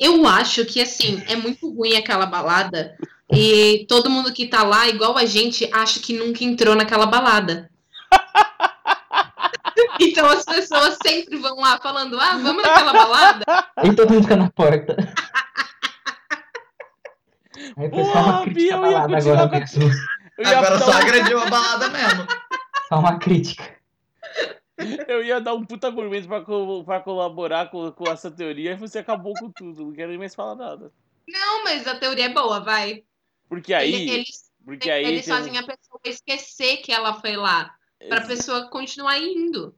Eu 0.03 0.27
acho 0.27 0.65
que, 0.65 0.83
assim, 0.83 1.23
é 1.29 1.37
muito 1.37 1.73
ruim 1.73 1.97
aquela 1.97 2.27
balada. 2.27 2.97
E 3.31 3.87
todo 3.89 4.11
mundo 4.11 4.33
que 4.33 4.49
tá 4.49 4.65
lá, 4.65 4.89
igual 4.89 5.17
a 5.17 5.25
gente, 5.25 5.71
acha 5.73 6.01
que 6.01 6.13
nunca 6.13 6.43
entrou 6.43 6.75
naquela 6.75 7.07
balada. 7.07 7.71
Então 10.01 10.27
as 10.27 10.43
pessoas 10.45 10.97
sempre 11.05 11.37
vão 11.37 11.57
lá 11.57 11.79
falando, 11.79 12.19
ah, 12.19 12.39
vamos 12.43 12.63
naquela 12.63 12.93
balada? 12.93 13.45
E 13.85 13.95
todo 13.95 14.13
mundo 14.13 14.23
fica 14.23 14.37
na 14.37 14.51
porta. 14.51 14.97
Aí 17.77 17.87
o 17.87 17.91
pessoal 17.91 18.43
uma 18.43 18.47
eu 18.47 18.59
ia 18.59 18.77
balada 18.77 19.17
agora 19.17 19.49
com 19.49 19.57
a-. 19.57 19.61
Eu 20.39 20.59
Agora 20.59 20.79
só 20.79 20.91
um, 20.91 20.95
agrediu 20.95 21.41
a 21.41 21.47
balada 21.47 21.89
mesmo. 21.91 22.27
Só 22.89 22.99
uma 22.99 23.19
crítica. 23.19 23.77
Eu 25.09 25.23
ia 25.25 25.41
dar 25.41 25.55
um 25.55 25.65
puta 25.65 25.87
argumento 25.89 26.27
pra, 26.29 26.41
co- 26.43 26.83
pra 26.85 27.01
colaborar 27.01 27.71
com, 27.71 27.91
com 27.93 28.11
essa 28.11 28.31
teoria 28.31 28.73
e 28.73 28.77
você 28.77 28.99
acabou 28.99 29.35
com 29.35 29.51
tudo. 29.51 29.85
Não 29.87 29.93
quero 29.93 30.11
nem 30.11 30.19
mais 30.19 30.35
falar 30.35 30.55
nada. 30.55 30.93
Não, 31.29 31.65
mas 31.65 31.87
a 31.87 31.95
teoria 31.99 32.27
é 32.27 32.29
boa, 32.29 32.61
vai. 32.61 33.05
Porque 33.49 33.73
aí. 33.73 33.95
Ele- 33.95 34.11
eles 34.13 34.51
porque 34.65 34.89
aí 34.91 35.05
eles 35.05 35.25
tem 35.25 35.35
fazem 35.35 35.59
a 35.59 35.63
pessoa 35.63 36.01
esquecer 36.05 36.77
que 36.79 36.93
ela 36.93 37.15
foi 37.21 37.37
lá. 37.37 37.75
Pra 38.09 38.21
pessoa 38.21 38.69
continuar 38.69 39.19
indo. 39.19 39.75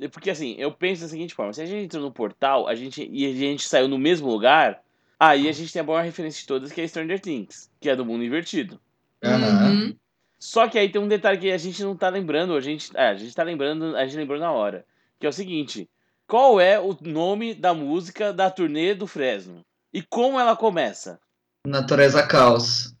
É 0.00 0.08
Porque 0.08 0.30
assim, 0.30 0.54
eu 0.58 0.72
penso 0.72 1.02
da 1.02 1.08
seguinte 1.08 1.34
forma: 1.34 1.52
se 1.52 1.60
a 1.62 1.66
gente 1.66 1.84
entrou 1.84 2.02
no 2.02 2.10
portal 2.12 2.66
a 2.66 2.74
gente, 2.74 3.08
e 3.10 3.26
a 3.26 3.32
gente 3.32 3.68
saiu 3.68 3.86
no 3.86 3.98
mesmo 3.98 4.28
lugar, 4.28 4.82
aí 5.18 5.48
a 5.48 5.52
gente 5.52 5.72
tem 5.72 5.80
a 5.80 5.84
maior 5.84 6.02
referência 6.04 6.40
de 6.40 6.46
todas, 6.46 6.72
que 6.72 6.80
é 6.80 6.86
Stranger 6.88 7.20
Things, 7.20 7.70
que 7.80 7.88
é 7.88 7.94
do 7.96 8.04
mundo 8.04 8.24
invertido. 8.24 8.80
Aham. 9.22 9.70
Uhum. 9.70 9.96
Só 10.40 10.66
que 10.66 10.78
aí 10.78 10.88
tem 10.88 11.00
um 11.00 11.06
detalhe 11.06 11.38
que 11.38 11.52
a 11.52 11.58
gente 11.58 11.82
não 11.84 11.94
tá 11.94 12.08
lembrando, 12.08 12.54
a 12.56 12.60
gente, 12.62 12.90
é, 12.96 13.08
a 13.08 13.14
gente 13.14 13.34
tá 13.34 13.42
lembrando, 13.42 13.94
a 13.94 14.06
gente 14.06 14.16
lembrou 14.16 14.40
na 14.40 14.50
hora. 14.50 14.86
Que 15.18 15.26
é 15.26 15.28
o 15.28 15.32
seguinte: 15.32 15.88
qual 16.26 16.58
é 16.58 16.80
o 16.80 16.96
nome 17.02 17.52
da 17.52 17.74
música 17.74 18.32
da 18.32 18.50
turnê 18.50 18.94
do 18.94 19.06
Fresno? 19.06 19.60
E 19.92 20.00
como 20.00 20.40
ela 20.40 20.56
começa? 20.56 21.20
Natureza 21.66 22.26
caos. 22.26 22.94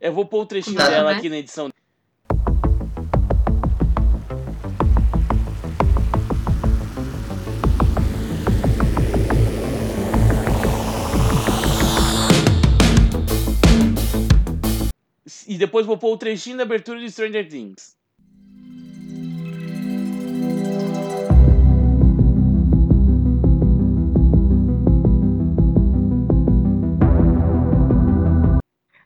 Eu 0.00 0.12
vou 0.14 0.24
pôr 0.24 0.40
o 0.42 0.46
trechinho 0.46 0.78
Tá. 0.78 0.88
dela 0.88 1.10
aqui 1.12 1.28
na 1.28 1.36
edição. 1.36 1.68
E 15.46 15.58
depois 15.58 15.86
vou 15.86 15.98
pôr 15.98 16.12
o 16.12 16.18
trechinho 16.18 16.56
da 16.56 16.62
abertura 16.62 16.98
de 16.98 17.10
Stranger 17.10 17.48
Things. 17.48 17.96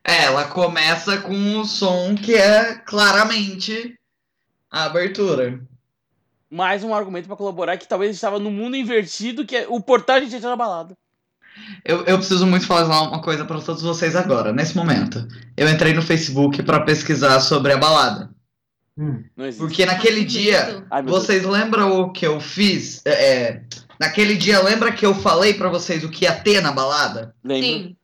É, 0.04 0.24
ela 0.24 0.48
começa 0.48 1.20
com 1.20 1.34
um 1.34 1.64
som 1.64 2.14
que 2.14 2.34
é 2.34 2.76
claramente 2.78 3.94
a 4.70 4.84
abertura. 4.84 5.60
Mais 6.50 6.82
um 6.82 6.94
argumento 6.94 7.26
pra 7.26 7.36
colaborar 7.36 7.76
que 7.76 7.86
talvez 7.86 8.14
estava 8.14 8.38
no 8.38 8.50
mundo 8.50 8.76
invertido, 8.76 9.44
que 9.44 9.56
é 9.56 9.66
o 9.68 9.80
portal 9.82 10.16
a 10.16 10.20
gente 10.20 10.40
na 10.40 10.56
balada. 10.56 10.96
Eu, 11.84 12.04
eu 12.04 12.18
preciso 12.18 12.46
muito 12.46 12.66
falar 12.66 13.02
uma 13.02 13.20
coisa 13.20 13.44
pra 13.44 13.60
todos 13.60 13.82
vocês 13.82 14.14
agora, 14.14 14.52
nesse 14.52 14.76
momento. 14.76 15.26
Eu 15.56 15.68
entrei 15.68 15.92
no 15.92 16.02
Facebook 16.02 16.62
pra 16.62 16.80
pesquisar 16.80 17.40
sobre 17.40 17.72
a 17.72 17.76
balada. 17.76 18.30
Hum. 18.98 19.22
Não 19.36 19.46
existe. 19.46 19.60
Porque 19.60 19.86
naquele 19.86 20.24
dia. 20.24 20.84
Ai, 20.90 21.02
vocês 21.02 21.44
lembram 21.44 22.00
o 22.00 22.12
que 22.12 22.26
eu 22.26 22.40
fiz? 22.40 23.00
É, 23.04 23.10
é, 23.10 23.62
naquele 23.98 24.36
dia, 24.36 24.60
lembra 24.60 24.92
que 24.92 25.06
eu 25.06 25.14
falei 25.14 25.54
pra 25.54 25.68
vocês 25.68 26.02
o 26.02 26.08
que 26.08 26.24
ia 26.24 26.32
ter 26.32 26.60
na 26.60 26.72
balada? 26.72 27.34
Lembra? 27.44 27.68
Sim. 27.68 27.96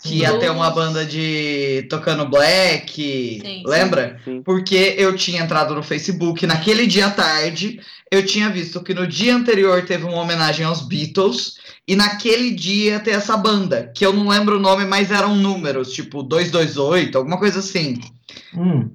Que 0.00 0.18
ia 0.18 0.38
ter 0.38 0.48
uma 0.48 0.70
banda 0.70 1.04
de 1.04 1.84
tocando 1.90 2.28
black, 2.28 3.40
Sim. 3.44 3.62
lembra? 3.66 4.20
Sim. 4.24 4.42
Porque 4.42 4.94
eu 4.96 5.16
tinha 5.16 5.42
entrado 5.42 5.74
no 5.74 5.82
Facebook 5.82 6.46
naquele 6.46 6.86
dia 6.86 7.06
à 7.06 7.10
tarde, 7.10 7.80
eu 8.10 8.24
tinha 8.24 8.48
visto 8.48 8.80
que 8.80 8.94
no 8.94 9.08
dia 9.08 9.34
anterior 9.34 9.84
teve 9.84 10.04
uma 10.04 10.22
homenagem 10.22 10.64
aos 10.64 10.82
Beatles, 10.82 11.57
e 11.88 11.96
naquele 11.96 12.50
dia 12.50 12.92
ia 12.92 13.00
ter 13.00 13.12
essa 13.12 13.34
banda, 13.34 13.90
que 13.96 14.04
eu 14.04 14.12
não 14.12 14.28
lembro 14.28 14.58
o 14.58 14.60
nome, 14.60 14.84
mas 14.84 15.10
eram 15.10 15.34
números, 15.34 15.90
tipo 15.90 16.22
228, 16.22 17.16
alguma 17.16 17.38
coisa 17.38 17.60
assim. 17.60 17.98
Hum. 18.54 18.90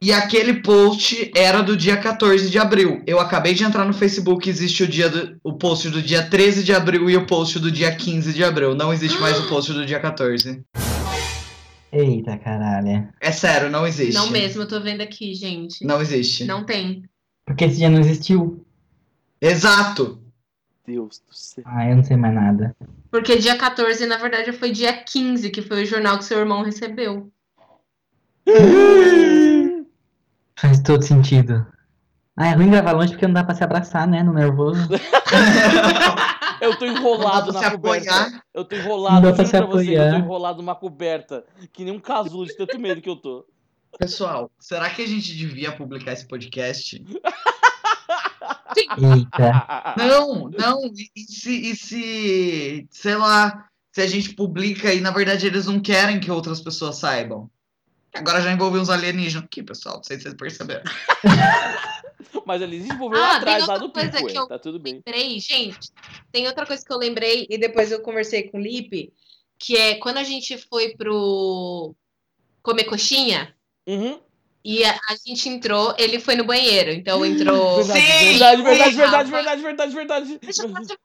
E 0.00 0.10
aquele 0.10 0.54
post 0.62 1.30
era 1.36 1.62
do 1.62 1.76
dia 1.76 1.98
14 1.98 2.48
de 2.48 2.58
abril. 2.58 3.02
Eu 3.06 3.20
acabei 3.20 3.52
de 3.52 3.62
entrar 3.62 3.84
no 3.84 3.92
Facebook, 3.92 4.48
existe 4.48 4.84
o 4.84 4.88
dia 4.88 5.10
do, 5.10 5.36
o 5.44 5.52
post 5.52 5.90
do 5.90 6.00
dia 6.00 6.22
13 6.22 6.64
de 6.64 6.72
abril 6.72 7.10
e 7.10 7.16
o 7.16 7.26
post 7.26 7.58
do 7.58 7.70
dia 7.70 7.94
15 7.94 8.32
de 8.32 8.42
abril. 8.42 8.74
Não 8.74 8.90
existe 8.90 9.20
mais 9.20 9.38
o 9.38 9.46
post 9.46 9.74
do 9.74 9.84
dia 9.84 10.00
14. 10.00 10.64
Eita 11.92 12.38
caralho. 12.38 13.06
É 13.20 13.32
sério, 13.32 13.70
não 13.70 13.86
existe. 13.86 14.14
Não 14.14 14.30
mesmo, 14.30 14.62
eu 14.62 14.68
tô 14.68 14.80
vendo 14.80 15.02
aqui, 15.02 15.34
gente. 15.34 15.84
Não 15.84 16.00
existe. 16.00 16.44
Não 16.46 16.64
tem. 16.64 17.02
Porque 17.44 17.66
esse 17.66 17.76
dia 17.76 17.90
não 17.90 18.00
existiu. 18.00 18.64
Exato. 19.42 20.23
Deus 20.86 21.18
do 21.26 21.34
céu. 21.34 21.64
Ah, 21.66 21.88
eu 21.88 21.96
não 21.96 22.04
sei 22.04 22.16
mais 22.16 22.34
nada. 22.34 22.76
Porque 23.10 23.36
dia 23.38 23.56
14, 23.56 24.06
na 24.06 24.16
verdade, 24.18 24.52
foi 24.52 24.70
dia 24.70 24.92
15, 24.92 25.50
que 25.50 25.62
foi 25.62 25.82
o 25.82 25.86
jornal 25.86 26.18
que 26.18 26.24
seu 26.24 26.38
irmão 26.38 26.62
recebeu. 26.62 27.30
Faz 30.56 30.80
todo 30.80 31.02
sentido. 31.02 31.66
Ah, 32.36 32.48
é 32.48 32.54
ruim 32.54 32.70
gravar 32.70 32.92
longe 32.92 33.12
porque 33.12 33.26
não 33.26 33.34
dá 33.34 33.44
pra 33.44 33.54
se 33.54 33.62
abraçar, 33.64 34.06
né? 34.08 34.22
No 34.22 34.32
nervoso. 34.32 34.88
Eu 36.60 36.76
tô 36.78 36.86
enrolado 36.86 37.52
na 37.52 37.70
coberta. 37.72 38.10
apoiar. 38.10 38.42
Eu 38.54 38.64
tô 38.64 38.74
Não 38.76 38.82
enrolado, 38.84 39.26
dá 39.26 39.32
pra 39.34 39.44
se 39.44 39.50
pra 39.50 39.66
você 39.66 39.84
que 39.86 39.92
eu 39.92 39.96
tô 39.98 40.02
apoiar. 40.06 40.18
enrolado 40.18 40.56
numa 40.58 40.74
coberta. 40.74 41.44
Que 41.72 41.84
nem 41.84 41.92
um 41.92 41.98
casulo 42.00 42.46
de 42.46 42.56
tanto 42.56 42.78
medo 42.78 43.02
que 43.02 43.08
eu 43.08 43.16
tô. 43.16 43.44
Pessoal, 43.98 44.50
será 44.58 44.88
que 44.88 45.02
a 45.02 45.06
gente 45.06 45.36
devia 45.36 45.72
publicar 45.72 46.12
esse 46.12 46.26
podcast? 46.26 47.04
Eita. 48.80 49.94
Não, 49.96 50.48
não. 50.48 50.80
E, 51.16 51.20
se, 51.22 51.70
e 51.70 51.76
se, 51.76 52.86
sei 52.90 53.16
lá, 53.16 53.68
se 53.92 54.00
a 54.00 54.06
gente 54.06 54.34
publica 54.34 54.92
e 54.92 55.00
na 55.00 55.10
verdade 55.10 55.46
eles 55.46 55.66
não 55.66 55.80
querem 55.80 56.20
que 56.20 56.30
outras 56.30 56.60
pessoas 56.60 56.96
saibam? 56.96 57.50
Agora 58.14 58.40
já 58.40 58.52
envolveu 58.52 58.80
uns 58.80 58.90
alienígenas 58.90 59.44
aqui, 59.44 59.62
pessoal. 59.62 59.96
Não 59.96 60.04
sei 60.04 60.16
se 60.16 60.22
vocês 60.24 60.34
perceberam. 60.34 60.84
Mas 62.46 62.60
ele 62.62 62.78
desenvolveu 62.78 63.22
Ah, 63.22 63.36
atrás, 63.36 63.66
lá 63.66 63.78
coisa 63.88 64.10
pico, 64.10 64.26
que 64.26 64.38
eu- 64.38 64.46
Tá 64.46 64.58
tudo 64.58 64.78
bem. 64.78 65.02
Lembrei, 65.06 65.38
gente, 65.40 65.90
tem 66.30 66.46
outra 66.46 66.66
coisa 66.66 66.84
que 66.84 66.92
eu 66.92 66.98
lembrei 66.98 67.46
e 67.50 67.58
depois 67.58 67.90
eu 67.90 68.00
conversei 68.02 68.44
com 68.44 68.58
o 68.58 68.60
Lipe, 68.60 69.12
que 69.58 69.76
é 69.76 69.94
quando 69.96 70.18
a 70.18 70.24
gente 70.24 70.56
foi 70.58 70.94
pro 70.96 71.94
comer 72.62 72.84
coxinha 72.84 73.54
Uhum. 73.86 74.18
E 74.64 74.82
a, 74.84 74.92
a 75.10 75.16
gente 75.26 75.48
entrou, 75.48 75.94
ele 75.98 76.18
foi 76.18 76.34
no 76.36 76.44
banheiro, 76.44 76.90
então 76.90 77.24
entrou. 77.24 77.76
Verdade, 77.84 78.00
Sim, 78.00 78.24
verdade, 78.30 78.62
verdade, 78.62 78.94
verdade, 78.96 79.30
verdade, 79.30 79.62
verdade, 79.62 79.94
verdade. 79.94 80.40
Fazer- 80.72 80.98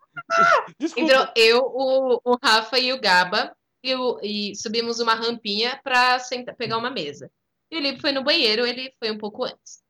Desculpa. 0.79 1.11
Entrou 1.11 1.27
eu, 1.35 1.59
o, 1.65 2.21
o 2.23 2.37
Rafa 2.41 2.79
e 2.79 2.93
o 2.93 2.99
Gaba 3.01 3.55
e, 3.83 3.93
o- 3.95 4.19
e 4.23 4.55
subimos 4.55 4.99
uma 4.99 5.13
rampinha 5.13 5.79
pra 5.83 6.19
sentar, 6.19 6.55
pegar 6.55 6.77
uma 6.77 6.89
mesa. 6.89 7.29
E 7.71 7.77
o 7.77 7.81
Lipe 7.81 8.01
foi 8.01 8.11
no 8.11 8.23
banheiro, 8.23 8.65
ele 8.65 8.93
foi 8.97 9.11
um 9.11 9.17
pouco 9.17 9.43
antes. 9.43 9.81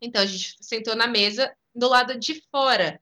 Então 0.00 0.22
a 0.22 0.26
gente 0.26 0.56
sentou 0.60 0.96
na 0.96 1.06
mesa 1.06 1.52
do 1.74 1.88
lado 1.88 2.18
de 2.18 2.42
fora 2.50 3.00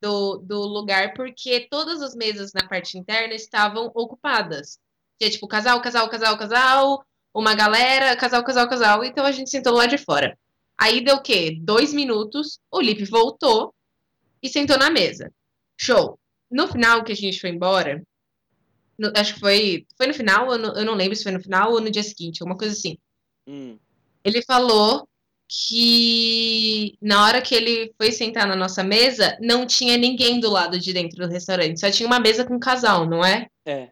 do, 0.00 0.38
do 0.38 0.60
lugar, 0.62 1.14
porque 1.14 1.68
todas 1.70 2.02
as 2.02 2.14
mesas 2.14 2.52
na 2.52 2.66
parte 2.66 2.98
interna 2.98 3.34
estavam 3.34 3.90
ocupadas. 3.94 4.78
Tinha 5.18 5.30
tipo 5.30 5.46
casal, 5.46 5.80
casal, 5.80 6.08
casal, 6.08 6.36
casal, 6.36 7.04
uma 7.34 7.54
galera, 7.54 8.14
casal, 8.16 8.44
casal, 8.44 8.68
casal. 8.68 9.04
Então 9.04 9.24
a 9.24 9.32
gente 9.32 9.50
sentou 9.50 9.72
lá 9.74 9.86
de 9.86 9.98
fora. 9.98 10.36
Aí 10.78 11.02
deu 11.04 11.16
o 11.16 11.22
quê? 11.22 11.56
Dois 11.60 11.92
minutos, 11.92 12.58
o 12.70 12.80
Lipe 12.80 13.04
voltou 13.04 13.74
e 14.42 14.48
sentou 14.48 14.78
na 14.78 14.90
mesa. 14.90 15.32
Show. 15.78 16.18
No 16.50 16.68
final 16.68 17.02
que 17.04 17.12
a 17.12 17.16
gente 17.16 17.40
foi 17.40 17.50
embora, 17.50 18.02
no- 18.98 19.12
acho 19.16 19.34
que 19.34 19.40
foi, 19.40 19.86
foi 19.96 20.06
no 20.06 20.14
final, 20.14 20.50
eu 20.52 20.58
não, 20.58 20.76
eu 20.76 20.84
não 20.84 20.94
lembro 20.94 21.16
se 21.16 21.22
foi 21.22 21.32
no 21.32 21.40
final 21.40 21.72
ou 21.72 21.80
no 21.80 21.90
dia 21.90 22.02
seguinte, 22.02 22.42
alguma 22.42 22.58
coisa 22.58 22.74
assim. 22.74 22.98
Hum. 23.46 23.78
Ele 24.24 24.42
falou 24.42 25.08
que 25.48 26.96
na 27.00 27.24
hora 27.24 27.42
que 27.42 27.54
ele 27.54 27.92
foi 27.96 28.10
sentar 28.12 28.46
na 28.46 28.56
nossa 28.56 28.82
mesa, 28.82 29.36
não 29.40 29.66
tinha 29.66 29.96
ninguém 29.96 30.40
do 30.40 30.50
lado 30.50 30.78
de 30.78 30.92
dentro 30.92 31.18
do 31.26 31.32
restaurante. 31.32 31.78
Só 31.80 31.90
tinha 31.90 32.06
uma 32.06 32.20
mesa 32.20 32.44
com 32.44 32.58
casal, 32.58 33.06
não 33.08 33.24
é? 33.24 33.48
É. 33.64 33.90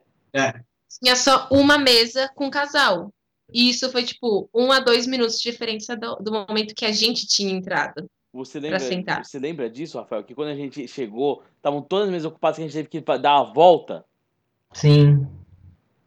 Tinha 1.03 1.17
só 1.17 1.49
uma 1.51 1.79
mesa 1.79 2.31
com 2.35 2.51
casal. 2.51 3.13
E 3.53 3.69
isso 3.71 3.91
foi 3.91 4.03
tipo 4.05 4.49
um 4.55 4.71
a 4.73 4.81
dois 4.81 5.07
minutos 5.07 5.41
de 5.41 5.51
diferença 5.51 5.97
do, 5.97 6.17
do 6.17 6.33
momento 6.33 6.75
que 6.75 6.85
a 6.85 6.93
gente 6.93 7.27
tinha 7.27 7.53
entrado. 7.53 8.09
Você 8.33 8.61
lembra, 8.61 8.79
sentar. 8.79 9.25
você 9.25 9.39
lembra 9.39 9.69
disso, 9.69 9.99
Rafael? 9.99 10.23
Que 10.23 10.35
quando 10.35 10.49
a 10.51 10.55
gente 10.55 10.87
chegou, 10.87 11.43
estavam 11.57 11.83
todas 11.83 12.07
as 12.07 12.13
mesas 12.13 12.27
ocupadas 12.27 12.57
que 12.57 12.63
a 12.63 12.67
gente 12.67 12.73
teve 12.75 12.89
que 12.89 13.01
dar 13.19 13.43
uma 13.43 13.53
volta. 13.53 14.05
Sim. 14.73 15.27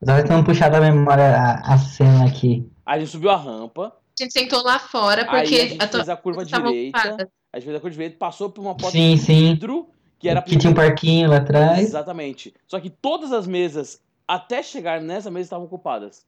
Eu 0.01 0.07
tava 0.07 0.21
tentando 0.21 0.45
puxar 0.45 0.69
da 0.69 0.79
memória 0.79 1.35
a, 1.35 1.73
a 1.73 1.77
cena 1.77 2.25
aqui. 2.25 2.65
A 2.85 2.97
gente 2.97 3.11
subiu 3.11 3.29
a 3.29 3.35
rampa, 3.37 3.93
A 4.19 4.23
gente 4.23 4.31
sentou 4.33 4.61
lá 4.63 4.79
fora 4.79 5.21
aí 5.23 5.27
porque 5.27 5.55
a 5.55 5.67
gente 5.67 5.77
to- 5.87 5.97
fez 5.97 6.09
a 6.09 6.15
curva 6.15 6.45
direita, 6.45 6.97
ocupadas. 6.97 7.27
a 7.51 7.57
gente 7.59 7.65
fez 7.65 7.75
a 7.75 7.79
curva 7.79 7.91
direita, 7.91 8.17
passou 8.17 8.49
por 8.49 8.61
uma 8.61 8.75
porta 8.75 8.91
Sim, 8.91 9.15
de 9.15 9.21
sim. 9.21 9.49
vidro, 9.53 9.89
que 10.19 10.29
era 10.29 10.39
a 10.39 10.43
Que 10.43 10.57
tinha 10.57 10.71
um 10.71 10.75
parquinho 10.75 11.29
lá 11.29 11.37
atrás. 11.37 11.79
Exatamente. 11.79 12.53
Só 12.67 12.79
que 12.79 12.89
todas 12.89 13.31
as 13.33 13.45
mesas, 13.47 14.01
até 14.27 14.61
chegar 14.63 15.01
nessa 15.01 15.29
mesa, 15.29 15.47
estavam 15.47 15.65
ocupadas. 15.65 16.25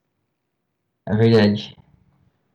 É 1.08 1.16
verdade. 1.16 1.76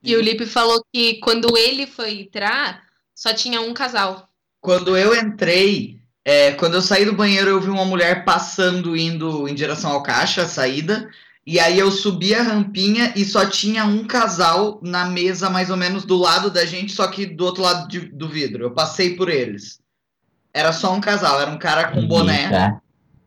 E 0.02 0.16
o 0.16 0.20
Lipe 0.20 0.46
falou 0.46 0.84
que 0.92 1.14
quando 1.20 1.56
ele 1.56 1.86
foi 1.86 2.20
entrar, 2.22 2.82
só 3.14 3.32
tinha 3.34 3.60
um 3.60 3.74
casal. 3.74 4.28
Quando 4.60 4.96
eu 4.96 5.14
entrei, 5.14 5.98
é, 6.24 6.52
quando 6.52 6.74
eu 6.74 6.82
saí 6.82 7.04
do 7.04 7.12
banheiro, 7.14 7.50
eu 7.50 7.60
vi 7.60 7.68
uma 7.68 7.84
mulher 7.84 8.24
passando, 8.24 8.96
indo 8.96 9.46
em 9.48 9.54
direção 9.54 9.90
ao 9.92 10.02
caixa, 10.02 10.42
a 10.42 10.48
saída. 10.48 11.08
E 11.46 11.58
aí 11.58 11.78
eu 11.78 11.90
subi 11.90 12.34
a 12.34 12.42
rampinha 12.42 13.12
e 13.16 13.24
só 13.24 13.46
tinha 13.46 13.84
um 13.84 14.04
casal 14.06 14.78
na 14.82 15.06
mesa, 15.06 15.48
mais 15.50 15.70
ou 15.70 15.76
menos 15.76 16.04
do 16.04 16.16
lado 16.16 16.50
da 16.50 16.64
gente, 16.64 16.92
só 16.92 17.06
que 17.08 17.26
do 17.26 17.44
outro 17.44 17.62
lado 17.62 17.88
de- 17.88 18.00
do 18.10 18.28
vidro. 18.28 18.64
Eu 18.64 18.70
passei 18.72 19.16
por 19.16 19.28
eles. 19.28 19.80
Era 20.52 20.72
só 20.72 20.92
um 20.94 21.00
casal, 21.00 21.40
era 21.40 21.50
um 21.50 21.58
cara 21.58 21.88
com 21.92 22.06
boné 22.06 22.48
Tá. 22.50 22.82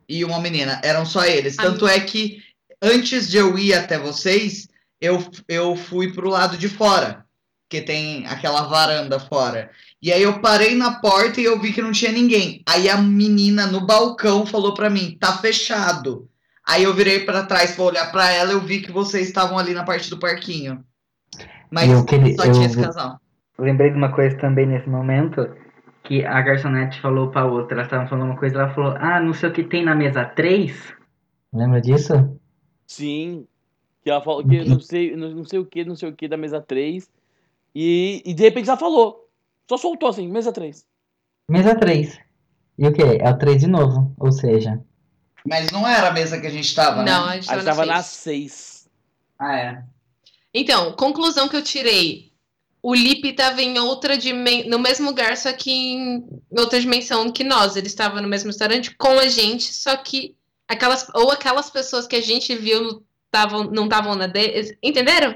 e 0.08 0.24
uma 0.26 0.40
menina. 0.40 0.80
Eram 0.84 1.06
só 1.06 1.24
eles. 1.26 1.58
Ah. 1.58 1.64
Tanto 1.64 1.88
é 1.88 2.00
que 2.00 2.41
antes 2.82 3.30
de 3.30 3.38
eu 3.38 3.58
ir 3.58 3.74
até 3.74 3.98
vocês, 3.98 4.68
eu, 5.04 5.24
eu 5.48 5.76
fui 5.76 6.14
pro 6.14 6.30
lado 6.30 6.58
de 6.58 6.70
fora, 6.70 7.26
que 7.70 7.82
tem 7.82 8.26
aquela 8.28 8.64
varanda 8.64 9.20
fora. 9.20 9.70
E 10.02 10.12
aí 10.12 10.24
eu 10.24 10.40
parei 10.40 10.76
na 10.76 11.00
porta 11.02 11.42
e 11.42 11.44
eu 11.44 11.60
vi 11.60 11.74
que 11.74 11.82
não 11.82 11.92
tinha 11.92 12.12
ninguém. 12.12 12.64
Aí 12.68 12.90
a 12.90 12.98
menina 12.98 13.68
no 13.68 13.86
balcão 13.86 14.46
falou 14.46 14.74
pra 14.74 14.90
mim: 14.90 15.18
"Tá 15.20 15.34
fechado". 15.38 16.30
Aí 16.66 16.84
eu 16.84 16.94
virei 16.94 17.20
pra 17.26 17.44
trás 17.44 17.76
pra 17.76 17.84
olhar 17.84 18.12
pra 18.12 18.32
ela, 18.32 18.54
eu 18.54 18.62
vi 18.62 18.82
que 18.82 18.92
vocês 18.92 19.28
estavam 19.28 19.60
ali 19.60 19.74
na 19.74 19.84
parte 19.84 20.10
do 20.10 20.18
parquinho. 20.18 20.84
Mas 21.70 21.90
Eu 21.90 22.06
queria- 22.06 22.36
só 22.36 22.44
tinha 22.44 22.56
eu- 22.56 22.66
esse 22.66 22.80
casal. 22.82 23.20
Lembrei 23.60 23.90
de 23.92 23.98
uma 23.98 24.12
coisa 24.14 24.38
também 24.38 24.66
nesse 24.66 24.88
momento, 24.90 25.50
que 26.04 26.24
a 26.26 26.42
garçonete 26.42 27.02
falou 27.02 27.30
pra 27.32 27.46
outra, 27.46 27.76
elas 27.76 27.88
estavam 27.88 28.08
falando 28.08 28.30
uma 28.32 28.38
coisa, 28.38 28.56
ela 28.60 28.74
falou, 28.74 28.96
ah, 28.98 29.20
não 29.20 29.34
sei 29.34 29.50
o 29.50 29.54
que 29.54 29.64
tem 29.64 29.84
na 29.84 29.94
mesa 29.96 30.24
3. 30.26 30.74
Lembra 31.54 31.82
disso? 31.82 32.40
Sim. 32.88 33.46
Que 34.04 34.10
ela 34.10 34.22
falou 34.22 34.46
que 34.46 34.64
não 34.66 34.80
sei, 34.80 35.16
não, 35.16 35.30
não 35.30 35.46
sei 35.46 35.60
o 35.60 35.66
que, 35.66 35.86
não 35.86 35.96
sei 35.96 36.10
o 36.10 36.16
que 36.16 36.28
da 36.28 36.38
mesa 36.38 36.62
3. 36.62 37.10
E, 37.74 38.22
e 38.26 38.34
de 38.34 38.44
repente 38.44 38.70
ela 38.70 38.78
falou. 38.78 39.30
Só 39.70 39.78
soltou 39.78 40.10
assim, 40.10 40.28
mesa 40.28 40.52
3. 40.52 40.86
Mesa 41.50 41.76
3. 41.76 42.20
E 42.78 42.88
o 42.88 42.94
que? 42.94 43.02
É 43.02 43.30
o 43.30 43.38
3 43.38 43.62
de 43.62 43.68
novo, 43.68 44.14
ou 44.20 44.32
seja... 44.32 44.82
Mas 45.46 45.72
não 45.72 45.88
era 45.88 46.08
a 46.08 46.14
mesa 46.14 46.40
que 46.40 46.48
a 46.48 46.50
gente 46.50 46.74
tava, 46.74 47.04
Não, 47.04 47.26
né? 47.26 47.34
a 47.34 47.36
gente 47.36 47.52
A 47.52 47.56
gente 47.56 47.66
tava 47.66 47.86
na 47.86 47.96
na 47.96 48.04
seis. 48.04 48.52
6. 48.54 48.90
Ah, 49.38 49.58
é. 49.58 49.84
Então, 50.54 50.94
conclusão 50.94 51.50
que 51.50 51.56
eu 51.56 51.64
tirei. 51.64 52.32
O 52.82 52.94
Lipe 52.94 53.30
estava 53.30 53.62
em 53.62 53.78
outra 53.80 54.18
dimensão, 54.18 54.70
no 54.70 54.80
mesmo 54.80 55.08
lugar, 55.08 55.38
só 55.38 55.52
que 55.54 55.72
em 55.72 56.26
outra 56.52 56.80
dimensão 56.80 57.32
que 57.32 57.44
nós. 57.44 57.76
Ele 57.76 57.88
estava 57.88 58.22
no 58.22 58.28
mesmo 58.28 58.48
restaurante 58.48 58.96
com 58.96 59.20
a 59.20 59.28
gente, 59.28 59.74
só 59.74 59.96
que 59.98 60.36
aquelas 60.68 61.08
ou 61.14 61.32
aquelas 61.32 61.70
pessoas 61.70 62.08
que 62.08 62.16
a 62.16 62.22
gente 62.22 62.56
viu 62.56 63.04
tavam, 63.34 63.64
não 63.72 63.86
estavam 63.86 64.16
na 64.16 64.28
dele. 64.28 64.78
Entenderam? 64.82 65.36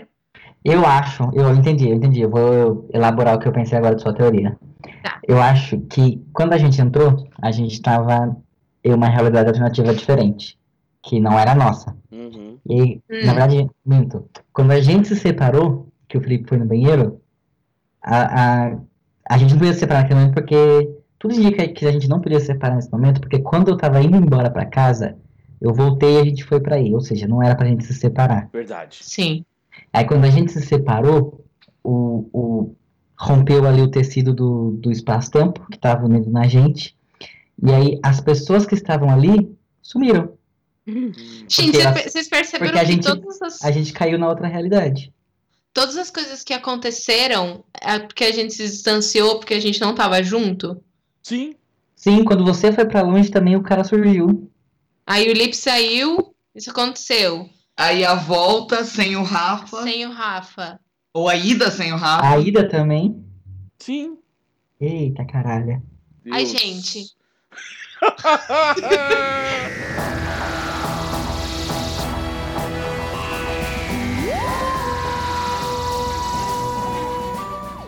Eu 0.64 0.86
acho, 0.86 1.24
eu 1.34 1.53
entendi, 1.53 1.90
eu 1.90 1.95
entendi. 1.95 2.22
Eu 2.22 2.30
vou 2.30 2.88
elaborar 2.94 3.36
o 3.36 3.40
que 3.40 3.48
eu 3.48 3.52
pensei 3.52 3.78
agora 3.78 3.95
de 3.95 4.02
sua 4.02 4.14
teoria. 4.14 4.56
Tá. 5.03 5.19
Eu 5.28 5.41
acho 5.41 5.80
que 5.82 6.24
quando 6.32 6.53
a 6.53 6.57
gente 6.57 6.80
entrou, 6.80 7.28
a 7.41 7.52
gente 7.52 7.74
estava 7.74 8.38
em 8.84 8.94
uma 8.94 9.07
realidade 9.07 9.48
alternativa 9.49 9.94
diferente, 9.94 10.57
que 11.02 11.19
não 11.19 11.38
era 11.40 11.52
a 11.53 11.56
nossa. 11.56 11.95
Uhum. 12.11 12.57
E, 12.69 13.02
Hum. 13.10 13.26
na 13.26 13.34
verdade, 13.34 13.68
minto. 13.86 14.30
Quando 14.53 14.72
a 14.72 14.80
gente 14.80 15.07
se 15.07 15.15
separou, 15.15 15.88
que 16.07 16.18
o 16.18 16.22
Felipe 16.22 16.48
foi 16.49 16.57
no 16.57 16.65
banheiro, 16.65 17.19
a, 18.03 18.65
a, 18.68 18.78
a 19.30 19.38
gente 19.38 19.52
não 19.52 19.57
podia 19.60 19.74
se 19.74 19.80
separar 19.80 20.02
naquele 20.02 20.19
momento 20.19 20.34
porque 20.36 20.90
tudo 21.19 21.34
indica 21.34 21.68
que 21.68 21.86
a 21.86 21.91
gente 21.91 22.07
não 22.07 22.19
podia 22.22 22.40
se 22.40 22.45
separar 22.48 22.76
nesse 22.76 22.91
momento, 22.91 23.19
porque 23.22 23.40
quando 23.40 23.69
eu 23.69 23.78
tava 23.78 24.02
indo 24.02 24.18
embora 24.18 24.49
pra 24.49 24.65
casa, 24.65 25.18
eu 25.61 25.73
voltei 25.73 26.15
e 26.15 26.21
a 26.21 26.23
gente 26.25 26.43
foi 26.43 26.59
pra 26.59 26.75
aí. 26.75 26.93
Ou 26.93 27.01
seja, 27.01 27.27
não 27.27 27.41
era 27.41 27.55
pra 27.55 27.67
gente 27.67 27.84
se 27.85 27.93
separar. 27.93 28.49
Verdade. 28.51 28.99
Sim. 29.01 29.43
Aí 29.93 30.05
quando 30.05 30.25
a 30.25 30.29
gente 30.29 30.51
se 30.51 30.61
separou, 30.61 31.43
o, 31.84 32.27
o- 32.34 32.75
rompeu 33.19 33.65
ali 33.65 33.81
o 33.81 33.89
tecido 33.89 34.34
do, 34.34 34.71
do 34.79 34.91
espaço-tempo 34.91 35.65
que 35.71 35.77
estava 35.77 36.05
unido 36.05 36.29
na 36.29 36.47
gente. 36.47 36.95
E 37.63 37.71
aí 37.73 37.99
as 38.03 38.21
pessoas 38.21 38.65
que 38.65 38.75
estavam 38.75 39.09
ali 39.09 39.49
sumiram. 39.81 40.34
Gente, 40.85 41.55
Porque 41.65 41.81
cê- 41.81 41.88
as- 41.88 42.03
vocês 42.03 42.29
perceberam 42.29 42.71
porque 42.73 42.79
a 42.79 42.85
que 42.85 42.91
gente- 42.91 43.03
todas, 43.05 43.41
as, 43.41 43.63
A 43.63 43.71
gente 43.71 43.91
caiu 43.93 44.17
na 44.19 44.29
outra 44.29 44.47
realidade. 44.47 45.11
todas 45.73 45.97
as 45.97 46.09
coisas 46.09 46.43
que 46.43 46.53
aconteceram 46.53 47.63
é 47.81 47.99
porque 47.99 48.23
a 48.23 48.31
gente 48.31 48.53
se 48.53 48.63
distanciou, 48.63 49.38
porque 49.39 49.53
a 49.53 49.59
gente 49.59 49.81
não 49.81 49.93
tava 49.95 50.21
junto. 50.23 50.81
Sim. 51.23 51.55
Sim, 51.95 52.23
quando 52.23 52.45
você 52.45 52.71
foi 52.71 52.85
pra 52.85 53.01
longe 53.01 53.29
também 53.31 53.55
o 53.55 53.63
cara 53.63 53.84
surgiu. 53.84 54.49
Aí 55.07 55.29
o 55.29 55.34
Lipe 55.34 55.55
saiu, 55.55 56.35
isso 56.53 56.69
aconteceu. 56.69 57.49
Aí 57.77 58.03
a 58.03 58.13
volta 58.13 58.84
sem 58.84 59.15
o 59.15 59.23
Rafa, 59.23 59.84
Sem 59.84 60.05
o 60.05 60.11
Rafa. 60.11 60.79
ou 61.13 61.29
a 61.29 61.35
ida 61.35 61.71
sem 61.71 61.93
o 61.93 61.95
Rafa. 61.95 62.27
A 62.27 62.38
ida 62.39 62.67
também. 62.67 63.23
Sim. 63.79 64.17
Eita 64.81 65.23
caralho. 65.25 65.81
Ai, 66.29 66.43
Deus. 66.43 66.59
gente. 66.59 67.05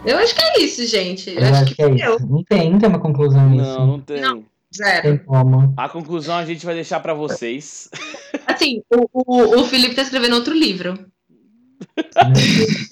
Eu 0.05 0.17
acho 0.17 0.33
que 0.33 0.41
é 0.41 0.61
isso, 0.61 0.85
gente. 0.87 1.29
Eu 1.29 1.39
Eu 1.41 1.45
acho 1.47 1.63
acho 1.63 1.75
que 1.75 1.81
é 1.81 1.89
deu. 1.89 2.15
isso. 2.15 2.27
Não 2.27 2.43
tem, 2.43 2.71
não 2.71 2.79
tem 2.79 2.89
uma 2.89 2.99
conclusão 2.99 3.49
nisso. 3.49 3.63
Não, 3.77 3.85
não 3.87 3.99
tem. 3.99 4.21
Não. 4.21 4.43
Zero. 4.75 5.01
tem 5.01 5.17
como. 5.17 5.73
A 5.77 5.89
conclusão 5.89 6.35
a 6.37 6.45
gente 6.45 6.65
vai 6.65 6.75
deixar 6.75 6.99
pra 6.99 7.13
vocês. 7.13 7.89
Assim, 8.45 8.81
o, 8.91 9.07
o, 9.13 9.61
o 9.61 9.65
Felipe 9.65 9.95
tá 9.95 10.01
escrevendo 10.03 10.35
outro 10.35 10.53
livro. 10.53 10.93
Meu 10.93 12.31
Deus. 12.33 12.89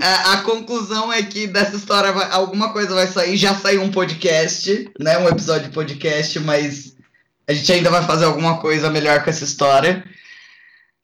A, 0.00 0.32
a 0.34 0.42
conclusão 0.42 1.12
é 1.12 1.22
que 1.22 1.46
dessa 1.46 1.76
história 1.76 2.12
vai- 2.12 2.30
alguma 2.30 2.72
coisa 2.72 2.94
vai 2.94 3.06
sair. 3.06 3.36
Já 3.36 3.54
saiu 3.54 3.82
um 3.82 3.90
podcast, 3.90 4.90
né? 4.98 5.18
Um 5.18 5.28
episódio 5.28 5.68
de 5.68 5.74
podcast, 5.74 6.38
mas 6.40 6.96
a 7.48 7.52
gente 7.52 7.70
ainda 7.72 7.90
vai 7.90 8.02
fazer 8.04 8.24
alguma 8.24 8.58
coisa 8.60 8.88
melhor 8.90 9.22
com 9.22 9.30
essa 9.30 9.44
história. 9.44 10.04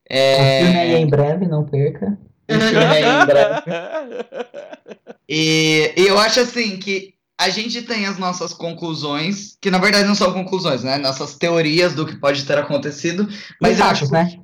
O 0.08 0.14
filme 0.14 0.78
aí 0.78 0.92
é 0.92 0.94
É, 0.94 0.98
em 0.98 1.08
breve, 1.08 1.46
não 1.46 1.64
perca. 1.64 2.16
o 2.48 2.52
filme 2.60 2.84
aí 2.84 3.02
em 3.04 3.26
breve. 3.26 3.62
E, 5.28 5.92
e 5.96 6.06
eu 6.06 6.16
acho 6.20 6.38
assim 6.38 6.76
que 6.76 7.15
a 7.38 7.48
gente 7.50 7.82
tem 7.82 8.06
as 8.06 8.18
nossas 8.18 8.52
conclusões, 8.52 9.56
que 9.60 9.70
na 9.70 9.78
verdade 9.78 10.08
não 10.08 10.14
são 10.14 10.32
conclusões, 10.32 10.82
né? 10.82 10.96
Nossas 10.98 11.34
teorias 11.34 11.94
do 11.94 12.06
que 12.06 12.16
pode 12.16 12.44
ter 12.44 12.58
acontecido, 12.58 13.28
mas 13.60 13.80
acho 13.80 14.04
acho, 14.04 14.12
né? 14.12 14.40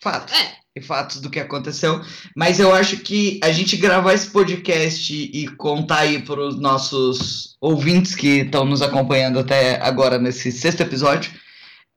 fatos. 0.00 0.34
É. 0.34 0.60
E 0.74 0.80
fatos 0.80 1.20
do 1.20 1.28
que 1.28 1.40
aconteceu. 1.40 2.00
Mas 2.36 2.60
eu 2.60 2.72
acho 2.72 2.98
que 2.98 3.40
a 3.42 3.50
gente 3.50 3.76
gravar 3.76 4.14
esse 4.14 4.28
podcast 4.28 5.12
e 5.12 5.48
contar 5.56 6.00
aí 6.00 6.22
para 6.22 6.40
os 6.40 6.60
nossos 6.60 7.56
ouvintes 7.60 8.14
que 8.14 8.42
estão 8.42 8.64
nos 8.64 8.80
acompanhando 8.80 9.40
até 9.40 9.80
agora 9.82 10.16
nesse 10.16 10.52
sexto 10.52 10.82
episódio 10.82 11.32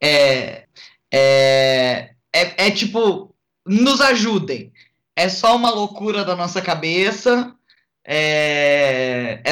é, 0.02 0.66
é, 1.12 2.10
é, 2.34 2.68
é 2.68 2.72
tipo, 2.72 3.34
nos 3.66 4.02
ajudem. 4.02 4.72
É 5.16 5.30
só 5.30 5.56
uma 5.56 5.70
loucura 5.70 6.26
da 6.26 6.36
nossa 6.36 6.60
cabeça. 6.60 7.54
É, 8.04 8.93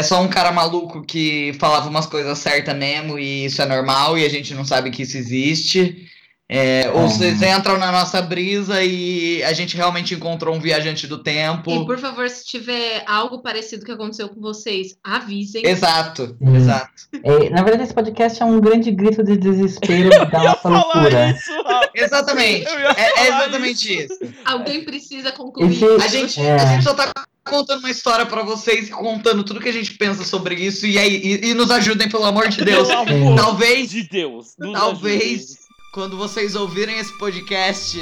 é 0.01 0.03
só 0.03 0.21
um 0.21 0.27
cara 0.27 0.51
maluco 0.51 1.01
que 1.03 1.53
falava 1.59 1.87
umas 1.89 2.05
coisas 2.07 2.37
certas 2.39 2.75
mesmo 2.75 3.17
e 3.17 3.45
isso 3.45 3.61
é 3.61 3.65
normal 3.65 4.17
e 4.17 4.25
a 4.25 4.29
gente 4.29 4.53
não 4.53 4.65
sabe 4.65 4.91
que 4.91 5.03
isso 5.03 5.17
existe. 5.17 6.07
É, 6.53 6.91
ou 6.93 7.03
Uhum. 7.03 7.07
vocês 7.09 7.41
entram 7.41 7.77
na 7.77 7.93
nossa 7.93 8.21
brisa 8.21 8.83
e 8.83 9.41
a 9.43 9.53
gente 9.53 9.77
realmente 9.77 10.13
encontrou 10.13 10.53
um 10.53 10.59
viajante 10.59 11.07
do 11.07 11.23
tempo. 11.23 11.71
E 11.71 11.85
por 11.85 11.97
favor, 11.97 12.29
se 12.29 12.43
tiver 12.45 13.05
algo 13.07 13.41
parecido 13.41 13.85
que 13.85 13.91
aconteceu 13.93 14.27
com 14.27 14.41
vocês, 14.41 14.97
avisem. 15.01 15.65
Exato, 15.65 16.35
Sim. 16.43 16.55
exato. 16.57 16.91
É, 17.23 17.49
na 17.49 17.61
verdade, 17.63 17.83
esse 17.83 17.93
podcast 17.93 18.43
é 18.43 18.45
um 18.45 18.59
grande 18.59 18.91
grito 18.91 19.23
de 19.23 19.37
desespero 19.37 20.09
da 20.29 20.43
nossa 20.43 20.67
loucura. 20.67 21.29
isso. 21.29 21.51
Exatamente. 21.95 22.67
É, 22.67 23.21
é 23.23 23.27
exatamente 23.27 24.03
isso. 24.05 24.17
Alguém 24.45 24.83
precisa 24.83 25.31
concluir. 25.31 25.77
A 26.01 26.07
gente, 26.07 26.39
É. 26.39 26.55
a 26.55 26.65
gente 26.65 26.83
só 26.83 26.93
tá 26.93 27.11
contando 27.43 27.79
uma 27.79 27.89
história 27.89 28.25
pra 28.25 28.43
vocês 28.43 28.87
e 28.87 28.91
contando 28.91 29.43
tudo 29.43 29.59
que 29.59 29.69
a 29.69 29.73
gente 29.73 29.93
pensa 29.95 30.23
sobre 30.23 30.55
isso. 30.55 30.85
E 30.85 30.97
aí, 30.97 31.15
e, 31.17 31.49
e 31.49 31.53
nos 31.53 31.71
ajudem, 31.71 32.07
pelo 32.09 32.25
amor 32.25 32.47
de 32.49 32.63
Deus. 32.63 32.89
Amor 32.89 33.35
Talvez, 33.35 33.89
de 33.89 34.03
Deus. 34.03 34.55
talvez, 34.73 35.41
ajude. 35.43 35.59
quando 35.93 36.17
vocês 36.17 36.55
ouvirem 36.55 36.97
esse 36.99 37.11
podcast, 37.17 37.97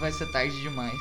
vai 0.00 0.12
ser 0.12 0.26
tarde 0.26 0.60
demais. 0.60 1.00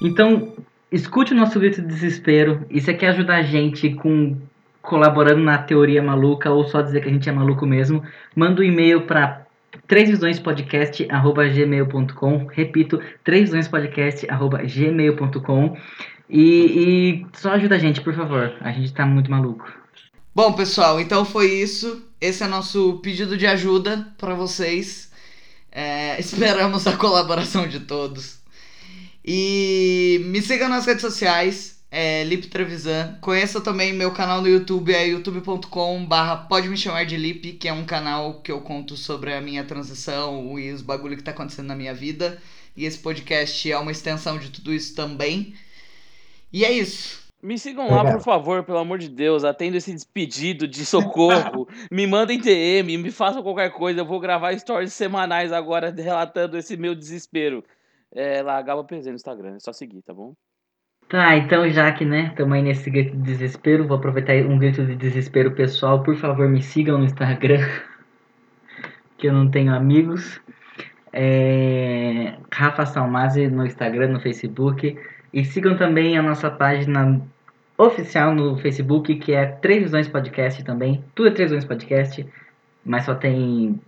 Então, 0.00 0.52
escute 0.90 1.32
o 1.32 1.36
nosso 1.36 1.58
grito 1.58 1.82
de 1.82 1.88
desespero. 1.88 2.64
E 2.70 2.80
se 2.80 2.94
quer 2.94 3.08
ajudar 3.08 3.36
a 3.36 3.42
gente 3.42 3.90
com 3.90 4.36
colaborando 4.80 5.42
na 5.42 5.58
teoria 5.58 6.02
maluca 6.02 6.50
ou 6.50 6.66
só 6.66 6.80
dizer 6.80 7.02
que 7.02 7.08
a 7.08 7.12
gente 7.12 7.28
é 7.28 7.32
maluco 7.32 7.66
mesmo, 7.66 8.02
manda 8.34 8.62
um 8.62 8.64
e-mail 8.64 9.02
para 9.02 9.46
trêsvisõespodcast@gmail.com. 9.86 12.46
Repito, 12.46 12.98
trêsvisõespodcast@gmail.com. 13.24 15.76
E, 16.30 16.42
e 16.42 17.26
só 17.34 17.52
ajuda 17.52 17.76
a 17.76 17.78
gente, 17.78 18.00
por 18.00 18.14
favor. 18.14 18.54
A 18.60 18.72
gente 18.72 18.92
tá 18.92 19.04
muito 19.04 19.30
maluco. 19.30 19.70
Bom, 20.34 20.52
pessoal, 20.52 20.98
então 21.00 21.24
foi 21.24 21.46
isso. 21.46 22.04
Esse 22.20 22.44
é 22.44 22.46
nosso 22.46 23.00
pedido 23.02 23.36
de 23.36 23.46
ajuda 23.46 24.06
pra 24.18 24.34
vocês. 24.34 25.10
É, 25.70 26.18
esperamos 26.20 26.86
a 26.86 26.96
colaboração 26.96 27.66
de 27.66 27.80
todos. 27.80 28.37
E 29.30 30.22
me 30.24 30.40
sigam 30.40 30.70
nas 30.70 30.86
redes 30.86 31.02
sociais, 31.02 31.84
é, 31.90 32.24
Lip 32.24 32.46
Trevisan. 32.46 33.18
Conheça 33.20 33.60
também 33.60 33.92
meu 33.92 34.10
canal 34.10 34.40
no 34.40 34.48
YouTube, 34.48 34.94
é 34.94 35.06
youtube.com 35.06 36.06
barra 36.06 36.34
pode 36.48 36.66
me 36.66 36.78
chamar 36.78 37.04
de 37.04 37.14
Lip, 37.18 37.52
que 37.52 37.68
é 37.68 37.72
um 37.74 37.84
canal 37.84 38.40
que 38.40 38.50
eu 38.50 38.62
conto 38.62 38.96
sobre 38.96 39.34
a 39.34 39.40
minha 39.42 39.62
transição 39.64 40.58
e 40.58 40.72
os 40.72 40.80
bagulho 40.80 41.14
que 41.14 41.22
tá 41.22 41.32
acontecendo 41.32 41.66
na 41.66 41.76
minha 41.76 41.92
vida. 41.92 42.40
E 42.74 42.86
esse 42.86 42.96
podcast 43.00 43.70
é 43.70 43.76
uma 43.76 43.92
extensão 43.92 44.38
de 44.38 44.48
tudo 44.48 44.72
isso 44.72 44.94
também. 44.94 45.52
E 46.50 46.64
é 46.64 46.72
isso. 46.72 47.28
Me 47.42 47.58
sigam 47.58 47.90
lá, 47.90 48.10
por 48.10 48.22
favor, 48.22 48.64
pelo 48.64 48.78
amor 48.78 48.98
de 48.98 49.10
Deus. 49.10 49.44
Atendo 49.44 49.76
esse 49.76 49.94
pedido 50.06 50.66
de 50.66 50.86
socorro. 50.86 51.68
me 51.92 52.06
mandem 52.06 52.40
DM, 52.40 52.96
me 52.96 53.10
façam 53.10 53.42
qualquer 53.42 53.72
coisa. 53.72 54.00
Eu 54.00 54.06
vou 54.06 54.20
gravar 54.20 54.58
stories 54.58 54.94
semanais 54.94 55.52
agora 55.52 55.94
relatando 55.94 56.56
esse 56.56 56.78
meu 56.78 56.94
desespero. 56.94 57.62
É 58.14 58.42
lá, 58.42 58.60
Gaba 58.62 58.84
PZ 58.84 59.06
no 59.06 59.14
Instagram. 59.14 59.56
É 59.56 59.60
só 59.60 59.72
seguir, 59.72 60.02
tá 60.02 60.14
bom? 60.14 60.34
Tá, 61.08 61.36
então 61.36 61.66
já 61.70 61.90
que, 61.90 62.04
né, 62.04 62.28
estamos 62.28 62.52
aí 62.52 62.62
nesse 62.62 62.90
grito 62.90 63.16
de 63.16 63.22
desespero, 63.22 63.86
vou 63.88 63.96
aproveitar 63.96 64.34
um 64.34 64.58
grito 64.58 64.84
de 64.84 64.94
desespero 64.94 65.52
pessoal. 65.52 66.02
Por 66.02 66.14
favor, 66.16 66.46
me 66.48 66.62
sigam 66.62 66.98
no 66.98 67.04
Instagram, 67.04 67.66
que 69.16 69.26
eu 69.26 69.32
não 69.32 69.50
tenho 69.50 69.74
amigos. 69.74 70.40
É... 71.12 72.36
Rafa 72.52 72.84
Salmazi 72.84 73.48
no 73.48 73.64
Instagram, 73.64 74.08
no 74.08 74.20
Facebook. 74.20 74.98
E 75.32 75.44
sigam 75.44 75.76
também 75.76 76.18
a 76.18 76.22
nossa 76.22 76.50
página 76.50 77.20
oficial 77.78 78.34
no 78.34 78.58
Facebook, 78.58 79.14
que 79.16 79.32
é 79.32 79.46
Três 79.46 79.84
Visões 79.84 80.08
Podcast 80.08 80.62
também. 80.64 81.02
Tudo 81.14 81.28
é 81.28 81.32
Três 81.32 81.50
Visões 81.50 81.64
Podcast, 81.64 82.26
mas 82.84 83.04
só 83.04 83.14
tem 83.14 83.80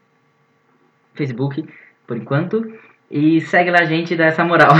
Facebook, 1.14 1.68
por 2.06 2.16
enquanto. 2.16 2.64
E 3.10 3.40
segue 3.40 3.70
lá 3.70 3.80
a 3.80 3.84
gente 3.84 4.14
e 4.14 4.16
dá 4.16 4.26
essa 4.26 4.44
moral. 4.44 4.70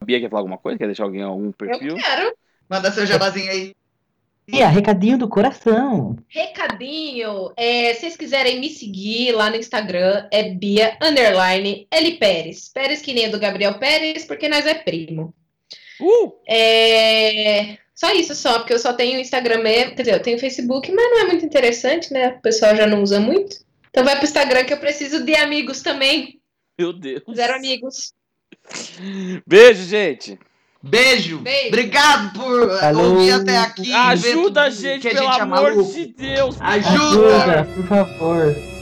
A 0.00 0.04
Bia 0.04 0.20
quer 0.20 0.28
falar 0.28 0.40
alguma 0.40 0.58
coisa? 0.58 0.78
Quer 0.78 0.86
deixar 0.86 1.04
alguém 1.04 1.22
algum 1.22 1.46
Eu 1.46 1.52
perfil? 1.52 1.96
quero. 1.96 2.34
Manda 2.68 2.90
seu 2.92 3.06
jabazinho 3.06 3.50
aí. 3.50 3.74
E 4.50 4.62
a 4.62 4.68
recadinho 4.68 5.18
do 5.18 5.28
coração. 5.28 6.16
Recadinho, 6.26 7.52
é, 7.54 7.92
se 7.92 8.00
vocês 8.00 8.16
quiserem 8.16 8.58
me 8.60 8.70
seguir 8.70 9.32
lá 9.32 9.50
no 9.50 9.56
Instagram, 9.56 10.26
é 10.30 10.50
Bia 10.50 10.96
Underline 11.02 11.86
L 11.90 12.12
Pérez. 12.18 12.70
Pérez 12.72 13.02
que 13.02 13.12
nem 13.12 13.24
é 13.24 13.28
do 13.28 13.38
Gabriel 13.38 13.78
Pérez, 13.78 14.24
porque 14.24 14.48
nós 14.48 14.66
é 14.66 14.72
primo. 14.72 15.34
Uh! 16.00 16.32
É, 16.48 17.76
Só 17.94 18.14
isso, 18.14 18.34
só, 18.34 18.60
porque 18.60 18.72
eu 18.72 18.78
só 18.78 18.92
tenho 18.94 19.20
Instagram 19.20 19.62
mesmo. 19.62 19.94
Quer 19.96 20.02
dizer, 20.02 20.14
eu 20.14 20.22
tenho 20.22 20.38
Facebook, 20.38 20.90
mas 20.92 21.10
não 21.10 21.20
é 21.20 21.24
muito 21.24 21.44
interessante, 21.44 22.10
né? 22.12 22.28
O 22.28 22.40
pessoal 22.40 22.74
já 22.74 22.86
não 22.86 23.02
usa 23.02 23.20
muito. 23.20 23.58
Então 23.90 24.04
vai 24.04 24.16
pro 24.16 24.24
Instagram 24.24 24.64
que 24.64 24.72
eu 24.72 24.78
preciso 24.78 25.24
de 25.26 25.34
amigos 25.34 25.82
também. 25.82 26.37
Meu 26.78 26.92
Deus. 26.92 27.22
Zero 27.34 27.56
amigos. 27.56 28.12
Beijo, 29.44 29.82
gente. 29.82 30.38
Beijo. 30.80 31.38
Beijo. 31.40 31.68
Obrigado 31.68 32.32
por 32.34 32.78
Falou. 32.78 33.14
ouvir 33.14 33.32
até 33.32 33.56
aqui. 33.58 33.92
Ajuda 33.92 34.62
a 34.62 34.70
gente, 34.70 35.08
pelo 35.08 35.26
gente 35.26 35.38
é 35.38 35.42
amor 35.42 35.74
maluco. 35.74 35.92
de 35.92 36.06
Deus. 36.06 36.56
Ajuda. 36.60 37.64
por 37.74 37.86
favor. 37.88 38.77